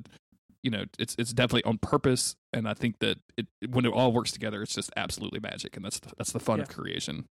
you 0.63 0.71
know 0.71 0.85
it's 0.99 1.15
it's 1.19 1.33
definitely 1.33 1.65
on 1.65 1.79
purpose, 1.79 2.37
and 2.53 2.69
I 2.69 2.75
think 2.75 2.99
that 3.01 3.19
it 3.37 3.47
when 3.69 3.85
it 3.85 3.93
all 3.93 4.13
works 4.13 4.31
together, 4.33 4.63
it's 4.63 4.75
just 4.75 4.91
absolutely 4.97 5.41
magic, 5.41 5.77
and 5.77 5.85
that's 5.85 5.99
the, 6.01 6.13
that's 6.17 6.33
the 6.33 6.39
fun 6.41 6.59
Yeah. 6.59 6.63
of 6.63 6.69
creation. 6.71 7.27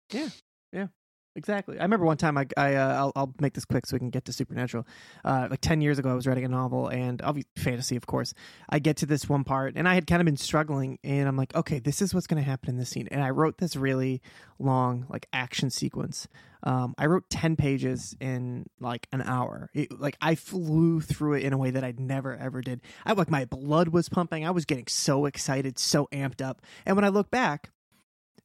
Exactly. 1.38 1.78
I 1.78 1.82
remember 1.84 2.04
one 2.04 2.16
time 2.16 2.36
I, 2.36 2.46
I 2.56 2.74
uh, 2.74 2.94
I'll, 2.96 3.12
I'll 3.14 3.34
make 3.40 3.54
this 3.54 3.64
quick 3.64 3.86
so 3.86 3.94
we 3.94 4.00
can 4.00 4.10
get 4.10 4.24
to 4.24 4.32
Supernatural. 4.32 4.84
Uh, 5.24 5.46
like 5.48 5.60
10 5.60 5.80
years 5.80 5.96
ago, 5.96 6.10
I 6.10 6.14
was 6.14 6.26
writing 6.26 6.44
a 6.44 6.48
novel 6.48 6.88
and 6.88 7.22
obviously 7.22 7.48
fantasy, 7.56 7.94
of 7.94 8.06
course. 8.06 8.34
I 8.68 8.80
get 8.80 8.96
to 8.98 9.06
this 9.06 9.28
one 9.28 9.44
part 9.44 9.74
and 9.76 9.88
I 9.88 9.94
had 9.94 10.08
kind 10.08 10.20
of 10.20 10.26
been 10.26 10.36
struggling 10.36 10.98
and 11.04 11.28
I'm 11.28 11.36
like, 11.36 11.54
okay, 11.54 11.78
this 11.78 12.02
is 12.02 12.12
what's 12.12 12.26
going 12.26 12.42
to 12.42 12.48
happen 12.48 12.70
in 12.70 12.76
this 12.76 12.88
scene. 12.88 13.06
And 13.12 13.22
I 13.22 13.30
wrote 13.30 13.58
this 13.58 13.76
really 13.76 14.20
long, 14.58 15.06
like 15.08 15.28
action 15.32 15.70
sequence. 15.70 16.26
Um, 16.64 16.96
I 16.98 17.06
wrote 17.06 17.30
10 17.30 17.54
pages 17.54 18.16
in 18.18 18.66
like 18.80 19.06
an 19.12 19.22
hour. 19.22 19.70
It, 19.74 20.00
like 20.00 20.16
I 20.20 20.34
flew 20.34 21.00
through 21.00 21.34
it 21.34 21.44
in 21.44 21.52
a 21.52 21.56
way 21.56 21.70
that 21.70 21.84
I'd 21.84 22.00
never 22.00 22.36
ever 22.36 22.62
did. 22.62 22.80
I 23.06 23.12
like 23.12 23.30
my 23.30 23.44
blood 23.44 23.90
was 23.90 24.08
pumping. 24.08 24.44
I 24.44 24.50
was 24.50 24.64
getting 24.64 24.88
so 24.88 25.24
excited, 25.24 25.78
so 25.78 26.08
amped 26.10 26.44
up. 26.44 26.62
And 26.84 26.96
when 26.96 27.04
I 27.04 27.10
look 27.10 27.30
back, 27.30 27.70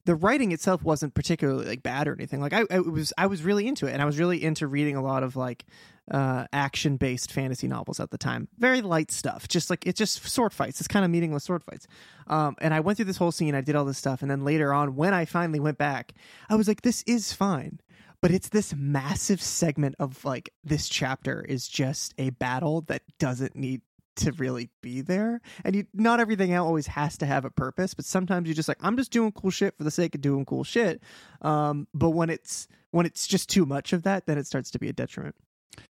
the 0.04 0.14
writing 0.14 0.52
itself 0.52 0.82
wasn't 0.82 1.14
particularly 1.14 1.64
like 1.64 1.82
bad 1.82 2.06
or 2.08 2.12
anything. 2.12 2.40
Like 2.40 2.52
I, 2.52 2.64
I 2.70 2.80
was, 2.80 3.12
I 3.16 3.26
was 3.26 3.42
really 3.42 3.66
into 3.66 3.86
it, 3.86 3.92
and 3.92 4.02
I 4.02 4.04
was 4.04 4.18
really 4.18 4.42
into 4.42 4.66
reading 4.66 4.96
a 4.96 5.02
lot 5.02 5.22
of 5.22 5.36
like 5.36 5.64
uh, 6.10 6.46
action 6.52 6.96
based 6.96 7.32
fantasy 7.32 7.68
novels 7.68 8.00
at 8.00 8.10
the 8.10 8.18
time. 8.18 8.48
Very 8.58 8.82
light 8.82 9.10
stuff, 9.10 9.48
just 9.48 9.70
like 9.70 9.86
it's 9.86 9.98
just 9.98 10.26
sword 10.28 10.52
fights. 10.52 10.80
It's 10.80 10.88
kind 10.88 11.04
of 11.04 11.10
meaningless 11.10 11.44
sword 11.44 11.64
fights. 11.64 11.86
Um, 12.26 12.56
and 12.60 12.74
I 12.74 12.80
went 12.80 12.96
through 12.96 13.06
this 13.06 13.16
whole 13.16 13.32
scene. 13.32 13.54
I 13.54 13.62
did 13.62 13.76
all 13.76 13.84
this 13.84 13.98
stuff, 13.98 14.22
and 14.22 14.30
then 14.30 14.44
later 14.44 14.72
on, 14.72 14.96
when 14.96 15.14
I 15.14 15.24
finally 15.24 15.60
went 15.60 15.78
back, 15.78 16.12
I 16.48 16.56
was 16.56 16.68
like, 16.68 16.82
this 16.82 17.02
is 17.06 17.32
fine. 17.32 17.80
But 18.20 18.30
it's 18.30 18.48
this 18.48 18.74
massive 18.74 19.42
segment 19.42 19.96
of 19.98 20.24
like 20.24 20.50
this 20.64 20.88
chapter 20.88 21.42
is 21.42 21.68
just 21.68 22.14
a 22.16 22.30
battle 22.30 22.80
that 22.82 23.02
doesn't 23.18 23.54
need 23.54 23.82
to 24.16 24.32
really 24.32 24.70
be 24.82 25.00
there. 25.00 25.40
And 25.64 25.76
you 25.76 25.86
not 25.92 26.20
everything 26.20 26.56
always 26.56 26.86
has 26.88 27.18
to 27.18 27.26
have 27.26 27.44
a 27.44 27.50
purpose 27.50 27.94
but 27.94 28.04
sometimes 28.04 28.46
you're 28.46 28.54
just 28.54 28.68
like 28.68 28.78
i'm 28.80 28.96
just 28.96 29.10
doing 29.10 29.32
cool 29.32 29.50
shit 29.50 29.76
for 29.76 29.84
the 29.84 29.90
sake 29.90 30.14
of 30.14 30.20
doing 30.20 30.44
cool 30.44 30.64
shit. 30.64 31.02
Um 31.42 31.86
but 31.94 32.10
when 32.10 32.30
it's 32.30 32.68
when 32.90 33.06
it's 33.06 33.26
just 33.26 33.48
too 33.48 33.66
much 33.66 33.92
of 33.92 34.02
that 34.04 34.26
then 34.26 34.38
it 34.38 34.46
starts 34.46 34.70
to 34.72 34.78
be 34.78 34.88
a 34.88 34.92
detriment. 34.92 35.34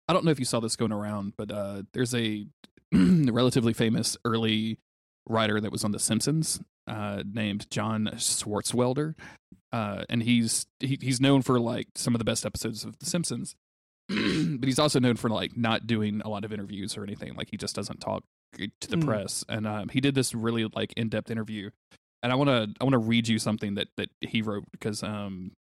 I 0.08 0.14
don't 0.14 0.24
know 0.24 0.32
if 0.32 0.40
you 0.40 0.46
saw 0.46 0.60
this 0.60 0.76
going 0.76 0.92
around, 0.92 1.34
but 1.36 1.52
uh, 1.52 1.84
there's 1.94 2.14
a 2.14 2.46
relatively 2.94 3.74
famous 3.74 4.18
early 4.24 4.78
writer 5.28 5.60
that 5.60 5.72
was 5.72 5.84
on 5.84 5.92
The 5.92 6.00
Simpsons 6.00 6.62
uh, 6.88 7.24
named 7.26 7.70
John 7.72 8.12
Swartzwelder, 8.14 9.16
uh, 9.72 10.04
and 10.10 10.22
he's 10.22 10.68
he, 10.80 11.00
he's 11.02 11.20
known 11.20 11.42
for 11.42 11.60
like 11.60 11.88
some 11.96 12.14
of 12.14 12.20
the 12.20 12.26
best 12.26 12.46
episodes 12.46 12.84
of 12.86 13.00
The 13.00 13.06
Simpsons, 13.08 13.56
but 14.10 14.66
he's 14.66 14.80
also 14.80 15.00
known 15.00 15.16
for 15.16 15.30
like 15.30 15.58
not 15.58 15.88
doing 15.88 16.22
a 16.24 16.30
lot 16.30 16.46
of 16.46 16.54
interviews 16.54 16.98
or 16.98 17.04
anything. 17.04 17.36
Like 17.36 17.50
he 17.52 17.58
just 17.58 17.76
doesn't 17.76 18.00
talk 18.00 18.24
to 18.58 18.88
the 18.90 18.98
Mm. 18.98 19.06
press, 19.06 19.44
and 19.50 19.68
um, 19.68 19.90
he 19.90 20.00
did 20.00 20.16
this 20.16 20.34
really 20.34 20.66
like 20.76 20.94
in 20.94 21.10
depth 21.10 21.30
interview, 21.30 21.70
and 22.24 22.32
I 22.32 22.36
want 22.36 22.50
to 22.50 22.74
I 22.80 22.84
want 22.84 22.94
to 22.94 23.00
read 23.00 23.28
you 23.28 23.40
something 23.40 23.76
that 23.76 23.88
that 23.98 24.10
he 24.22 24.42
wrote 24.42 24.66
because 24.72 25.04
um 25.04 25.52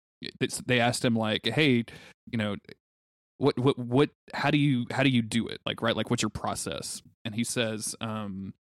it's, 0.40 0.62
they 0.66 0.80
asked 0.80 1.04
him 1.04 1.16
like, 1.16 1.46
hey, 1.46 1.84
you 2.30 2.38
know, 2.38 2.56
what 3.38 3.58
what 3.58 3.78
what 3.78 4.10
how 4.32 4.50
do 4.50 4.58
you 4.58 4.86
how 4.90 5.02
do 5.02 5.08
you 5.08 5.22
do 5.22 5.48
it 5.48 5.60
like 5.66 5.82
right 5.82 5.96
like 5.96 6.08
what's 6.08 6.22
your 6.22 6.30
process 6.30 7.02
and 7.24 7.34
he 7.34 7.42
says 7.44 7.96
um 8.00 8.54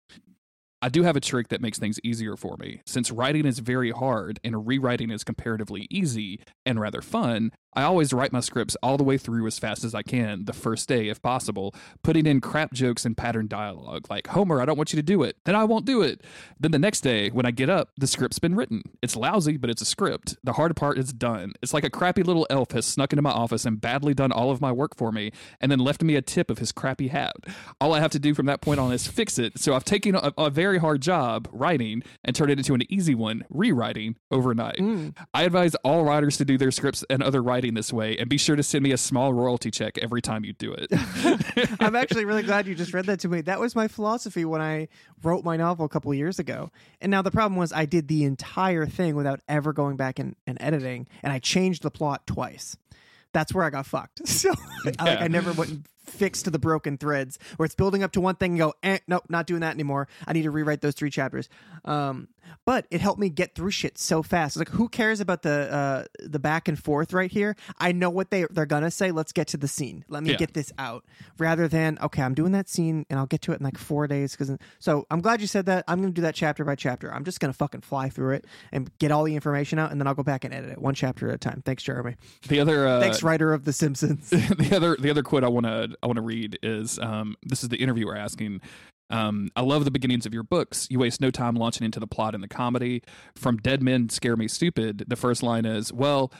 I 0.81 0.89
do 0.89 1.05
have 1.05 1.15
a 1.15 1.21
trick 1.21 1.49
that 1.49 1.61
makes 1.61 1.79
things 1.79 2.01
easier 2.03 2.37
for 2.37 2.57
me. 2.59 2.81
Since 2.87 3.13
writing 3.13 3.47
is 3.47 3.61
very 3.61 3.93
hard 3.93 4.41
and 4.43 4.67
rewriting 4.67 5.13
is 5.13 5.23
comparatively 5.23 5.87
easy 5.91 6.41
and 6.67 6.81
rather 6.81 7.01
fun, 7.01 7.53
I 7.75 7.83
always 7.83 8.13
write 8.13 8.33
my 8.33 8.41
scripts 8.41 8.77
all 8.83 8.97
the 8.97 9.05
way 9.05 9.17
through 9.17 9.47
as 9.47 9.59
fast 9.59 9.85
as 9.85 9.95
I 9.95 10.03
can 10.03 10.45
the 10.45 10.53
first 10.53 10.89
day, 10.89 11.09
if 11.09 11.23
possible, 11.23 11.75
putting 12.03 12.27
in 12.27 12.41
crap 12.41 12.73
jokes 12.73 13.05
and 13.05 13.17
pattern 13.17 13.49
dialogue 13.49 14.07
like, 14.11 14.29
Homer, 14.29 14.61
I 14.61 14.65
don't 14.65 14.77
want 14.77 14.93
you 14.93 14.97
to 14.97 15.03
do 15.03 15.23
it. 15.23 15.37
Then 15.45 15.55
I 15.55 15.65
won't 15.65 15.87
do 15.87 16.03
it. 16.03 16.23
Then 16.61 16.71
the 16.71 16.79
next 16.79 17.01
day, 17.01 17.31
when 17.31 17.47
I 17.47 17.51
get 17.51 17.71
up, 17.71 17.91
the 17.97 18.07
script's 18.07 18.39
been 18.39 18.55
written. 18.55 18.83
It's 19.01 19.17
lousy, 19.17 19.57
but 19.57 19.71
it's 19.71 19.83
a 19.83 19.87
script. 19.87 20.37
The 20.45 20.55
hard 20.55 20.77
part 20.77 20.99
is 20.99 21.13
done. 21.13 21.53
It's 21.63 21.73
like 21.73 21.85
a 21.85 21.91
crappy 21.91 22.23
little 22.23 22.47
elf 22.51 22.73
has 22.73 22.85
snuck 22.85 23.13
into 23.13 23.23
my 23.23 23.31
office 23.31 23.65
and 23.65 23.81
badly 23.81 24.13
done 24.13 24.33
all 24.33 24.51
of 24.51 24.61
my 24.61 24.73
work 24.73 24.97
for 24.97 25.11
me 25.11 25.33
and 25.61 25.73
then 25.73 25.79
left 25.79 26.03
me 26.03 26.17
a 26.17 26.23
tip 26.23 26.51
of 26.51 26.59
his 26.59 26.73
crappy 26.73 27.09
hat. 27.09 27.37
All 27.81 27.95
I 27.95 28.01
have 28.01 28.11
to 28.13 28.19
do 28.19 28.35
from 28.35 28.47
that 28.47 28.61
point 28.61 28.81
on 28.81 28.93
is 28.93 29.07
fix 29.07 29.39
it. 29.39 29.59
So 29.59 29.75
I've 29.75 29.85
taken 29.85 30.15
a, 30.15 30.33
a 30.37 30.51
very 30.51 30.79
hard 30.79 31.01
job 31.01 31.49
writing 31.53 32.03
and 32.25 32.37
turned 32.37 32.51
it 32.51 32.59
into 32.59 32.75
an 32.75 32.83
easy 32.93 33.15
one, 33.15 33.45
rewriting 33.49 34.17
overnight. 34.31 34.77
Mm. 34.77 35.17
I 35.33 35.45
advise 35.45 35.75
all 35.77 36.05
writers 36.05 36.37
to 36.37 36.45
do 36.45 36.59
their 36.59 36.71
scripts 36.71 37.05
and 37.09 37.23
other 37.23 37.43
writing 37.43 37.62
this 37.71 37.93
way 37.93 38.17
and 38.19 38.29
be 38.29 38.37
sure 38.37 38.57
to 38.57 38.63
send 38.63 38.83
me 38.83 38.93
a 38.93 38.97
small 38.97 39.33
royalty 39.33 39.71
check 39.71 39.99
every 39.99 40.21
time 40.21 40.45
you 40.45 40.53
do 40.53 40.75
it. 40.77 40.89
I'm 41.81 41.97
actually 41.97 42.25
really 42.25 42.43
glad 42.43 42.67
you 42.67 42.75
just 42.75 42.93
read 42.93 43.07
that 43.07 43.21
to 43.21 43.29
me. 43.29 43.41
That 43.43 43.61
was 43.61 43.75
my 43.75 43.89
philosophy 43.89 44.45
when 44.45 44.61
I 44.61 44.89
wrote 45.23 45.45
my 45.45 45.57
novel 45.57 45.87
a 45.87 45.89
couple 45.89 46.13
years 46.15 46.39
ago. 46.39 46.71
And 47.01 47.11
now 47.11 47.23
the 47.23 47.31
problem 47.31 47.59
was 47.59 47.73
I 47.73 47.87
did 47.87 48.09
the 48.09 48.25
entire 48.25 48.87
thing 48.87 49.15
without 49.15 49.41
ever 49.49 49.73
going 49.73 49.97
back 49.97 50.19
and, 50.19 50.37
and 50.47 50.59
editing, 50.61 51.09
and 51.23 51.33
I 51.33 51.39
changed 51.39 51.83
the 51.83 51.91
plot 51.91 52.27
twice. 52.27 52.77
That's 53.33 53.55
where 53.55 53.65
I 53.65 53.71
got 53.71 53.87
fucked. 53.87 54.23
So 54.29 54.53
like 54.85 54.97
I 55.01 55.29
never 55.29 55.53
went 55.53 55.71
and 55.71 55.85
fixed 56.05 56.51
the 56.51 56.59
broken 56.59 56.99
threads 56.99 57.39
where 57.57 57.65
it's 57.65 57.75
building 57.75 58.03
up 58.03 58.13
to 58.13 58.21
one 58.21 58.35
thing 58.37 58.53
and 58.53 58.59
go, 58.59 58.75
eh, 58.83 58.99
nope, 59.07 59.25
not 59.29 59.47
doing 59.47 59.61
that 59.61 59.75
anymore. 59.75 60.09
I 60.27 60.33
need 60.33 60.43
to 60.43 60.51
rewrite 60.51 60.81
those 60.81 60.95
three 60.95 61.11
chapters. 61.11 61.49
Um, 61.85 62.29
but 62.65 62.87
it 62.91 63.01
helped 63.01 63.21
me 63.21 63.29
get 63.31 63.55
through 63.55 63.71
shit 63.71 63.97
so 63.99 64.23
fast. 64.23 64.57
Like, 64.57 64.69
who 64.69 64.89
cares 64.89 65.21
about 65.21 65.43
the 65.43 65.73
uh, 65.73 66.05
the 66.21 66.39
back 66.39 66.69
and 66.69 66.79
forth 66.79 67.13
right 67.13 67.31
here? 67.31 67.57
I 67.79 67.93
know 67.93 68.11
what 68.11 68.31
they 68.31 68.47
they're 68.51 68.67
gonna 68.67 68.91
say. 68.91 69.11
Let's 69.13 69.33
get 69.33 69.47
to 69.49 69.57
the 69.57 69.69
scene. 69.69 70.05
Let 70.09 70.23
me 70.23 70.31
Yeah. 70.31 70.37
get 70.37 70.53
this 70.55 70.73
out. 70.77 71.05
Rather 71.39 71.67
than 71.69 71.99
okay, 72.03 72.21
I'm 72.23 72.35
doing 72.35 72.53
that 72.53 72.69
scene 72.69 73.07
and 73.09 73.19
I'll 73.19 73.27
get 73.27 73.43
to 73.43 73.53
it 73.53 73.61
in 73.61 73.65
like 73.65 73.79
four 73.79 74.07
days. 74.07 74.33
Because 74.33 74.57
so 74.81 75.07
I'm 75.11 75.21
glad 75.21 75.41
you 75.41 75.47
said 75.47 75.67
that. 75.67 75.85
I'm 75.89 76.01
gonna 76.01 76.13
do 76.13 76.23
that 76.23 76.35
chapter 76.35 76.65
by 76.65 76.75
chapter. 76.75 77.13
I'm 77.15 77.25
just 77.25 77.41
gonna 77.41 77.53
fucking 77.53 77.83
fly 77.83 78.09
through 78.11 78.33
it 78.35 78.45
and 78.73 78.91
get 78.99 79.13
all 79.13 79.23
the 79.25 79.35
information 79.35 79.79
out, 79.79 79.91
and 79.93 80.01
then 80.01 80.07
I'll 80.07 80.15
go 80.15 80.25
back 80.25 80.45
and 80.45 80.53
edit 80.53 80.71
it 80.73 80.79
one 80.83 80.95
chapter 80.95 81.29
at 81.29 81.37
a 81.37 81.39
time. 81.39 81.63
Thanks, 81.65 81.83
Jeremy. 81.85 82.17
the 82.49 82.61
other 82.61 82.87
uh, 82.87 83.01
Thanks, 83.01 83.23
writer 83.23 83.53
of 83.55 83.65
The 83.65 83.73
Simpsons. 83.73 84.29
the 84.31 84.73
other 84.77 84.97
the 84.99 85.11
other 85.11 85.23
quote 85.23 85.45
I 85.45 85.49
want 85.49 85.67
to 85.67 85.92
I 86.03 86.07
want 86.07 86.17
to 86.17 86.23
read 86.23 86.59
is 86.63 86.99
um, 86.99 87.37
this 87.43 87.63
is 87.63 87.69
the 87.69 87.79
interviewer 87.79 88.17
asking. 88.17 88.61
Um, 89.11 89.51
I 89.55 89.61
love 89.61 89.85
the 89.85 89.91
beginnings 89.91 90.25
of 90.25 90.33
your 90.33 90.43
books. 90.43 90.87
You 90.91 90.99
waste 90.99 91.21
no 91.21 91.31
time 91.31 91.55
launching 91.55 91.85
into 91.85 92.01
the 92.01 92.07
plot 92.07 92.35
and 92.35 92.43
the 92.43 92.49
comedy. 92.49 93.03
From 93.37 93.59
Dead 93.59 93.83
Men 93.83 94.09
Scare 94.09 94.37
Me 94.37 94.49
Stupid, 94.49 95.05
the 95.07 95.17
first 95.17 95.43
line 95.43 95.67
is, 95.67 95.93
"Well, 95.93 96.33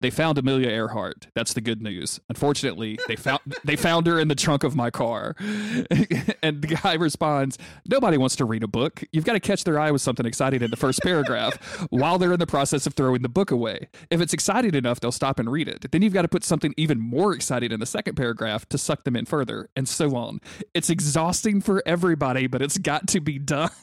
they 0.00 0.10
found 0.10 0.38
Amelia 0.38 0.68
Earhart. 0.68 1.28
That's 1.34 1.52
the 1.52 1.60
good 1.60 1.82
news. 1.82 2.20
Unfortunately, 2.28 2.98
they 3.08 3.16
found 3.16 3.40
they 3.64 3.76
found 3.76 4.06
her 4.06 4.18
in 4.18 4.28
the 4.28 4.34
trunk 4.34 4.64
of 4.64 4.76
my 4.76 4.90
car." 4.90 5.34
and 5.38 6.62
the 6.62 6.78
guy 6.82 6.94
responds, 6.94 7.58
"Nobody 7.88 8.16
wants 8.16 8.36
to 8.36 8.44
read 8.44 8.62
a 8.62 8.68
book. 8.68 9.02
You've 9.12 9.24
got 9.24 9.34
to 9.34 9.40
catch 9.40 9.64
their 9.64 9.78
eye 9.78 9.90
with 9.90 10.02
something 10.02 10.26
exciting 10.26 10.62
in 10.62 10.70
the 10.70 10.76
first 10.76 11.00
paragraph 11.02 11.56
while 11.90 12.18
they're 12.18 12.32
in 12.32 12.38
the 12.38 12.46
process 12.46 12.86
of 12.86 12.94
throwing 12.94 13.22
the 13.22 13.28
book 13.28 13.50
away. 13.50 13.88
If 14.10 14.20
it's 14.20 14.32
exciting 14.32 14.74
enough, 14.74 15.00
they'll 15.00 15.12
stop 15.12 15.38
and 15.38 15.50
read 15.50 15.68
it. 15.68 15.90
Then 15.90 16.02
you've 16.02 16.14
got 16.14 16.22
to 16.22 16.28
put 16.28 16.44
something 16.44 16.74
even 16.76 17.00
more 17.00 17.34
exciting 17.34 17.72
in 17.72 17.80
the 17.80 17.86
second 17.86 18.14
paragraph 18.14 18.68
to 18.70 18.78
suck 18.78 19.04
them 19.04 19.16
in 19.16 19.24
further, 19.24 19.68
and 19.76 19.88
so 19.88 20.16
on. 20.16 20.40
It's 20.74 20.90
exhausting 20.90 21.60
for 21.60 21.82
everybody, 21.86 22.46
but 22.46 22.62
it's 22.62 22.78
got 22.78 23.08
to 23.08 23.20
be 23.20 23.38
done." 23.38 23.70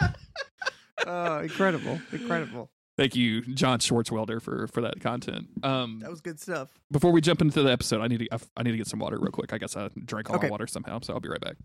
oh, 1.06 1.38
incredible, 1.38 2.00
incredible. 2.12 2.70
Thank 3.00 3.16
you, 3.16 3.40
John 3.40 3.78
Swartzwelder, 3.78 4.42
for 4.42 4.66
for 4.66 4.82
that 4.82 5.00
content. 5.00 5.48
Um, 5.62 6.00
That 6.00 6.10
was 6.10 6.20
good 6.20 6.38
stuff. 6.38 6.68
before 6.92 7.12
we 7.12 7.22
jump 7.22 7.40
into 7.40 7.62
the 7.62 7.72
episode, 7.72 8.02
I 8.02 8.08
need 8.08 8.18
to 8.18 8.28
I, 8.30 8.38
I 8.58 8.62
need 8.62 8.72
to 8.72 8.76
get 8.76 8.88
some 8.88 8.98
water 8.98 9.16
real 9.18 9.30
quick. 9.32 9.54
I 9.54 9.58
guess 9.58 9.74
I 9.74 9.88
drank 10.04 10.28
all 10.28 10.36
Okay. 10.36 10.48
my 10.48 10.50
water 10.50 10.66
somehow, 10.66 11.00
so 11.00 11.14
I'll 11.14 11.20
be 11.20 11.30
right 11.30 11.40
back. 11.40 11.56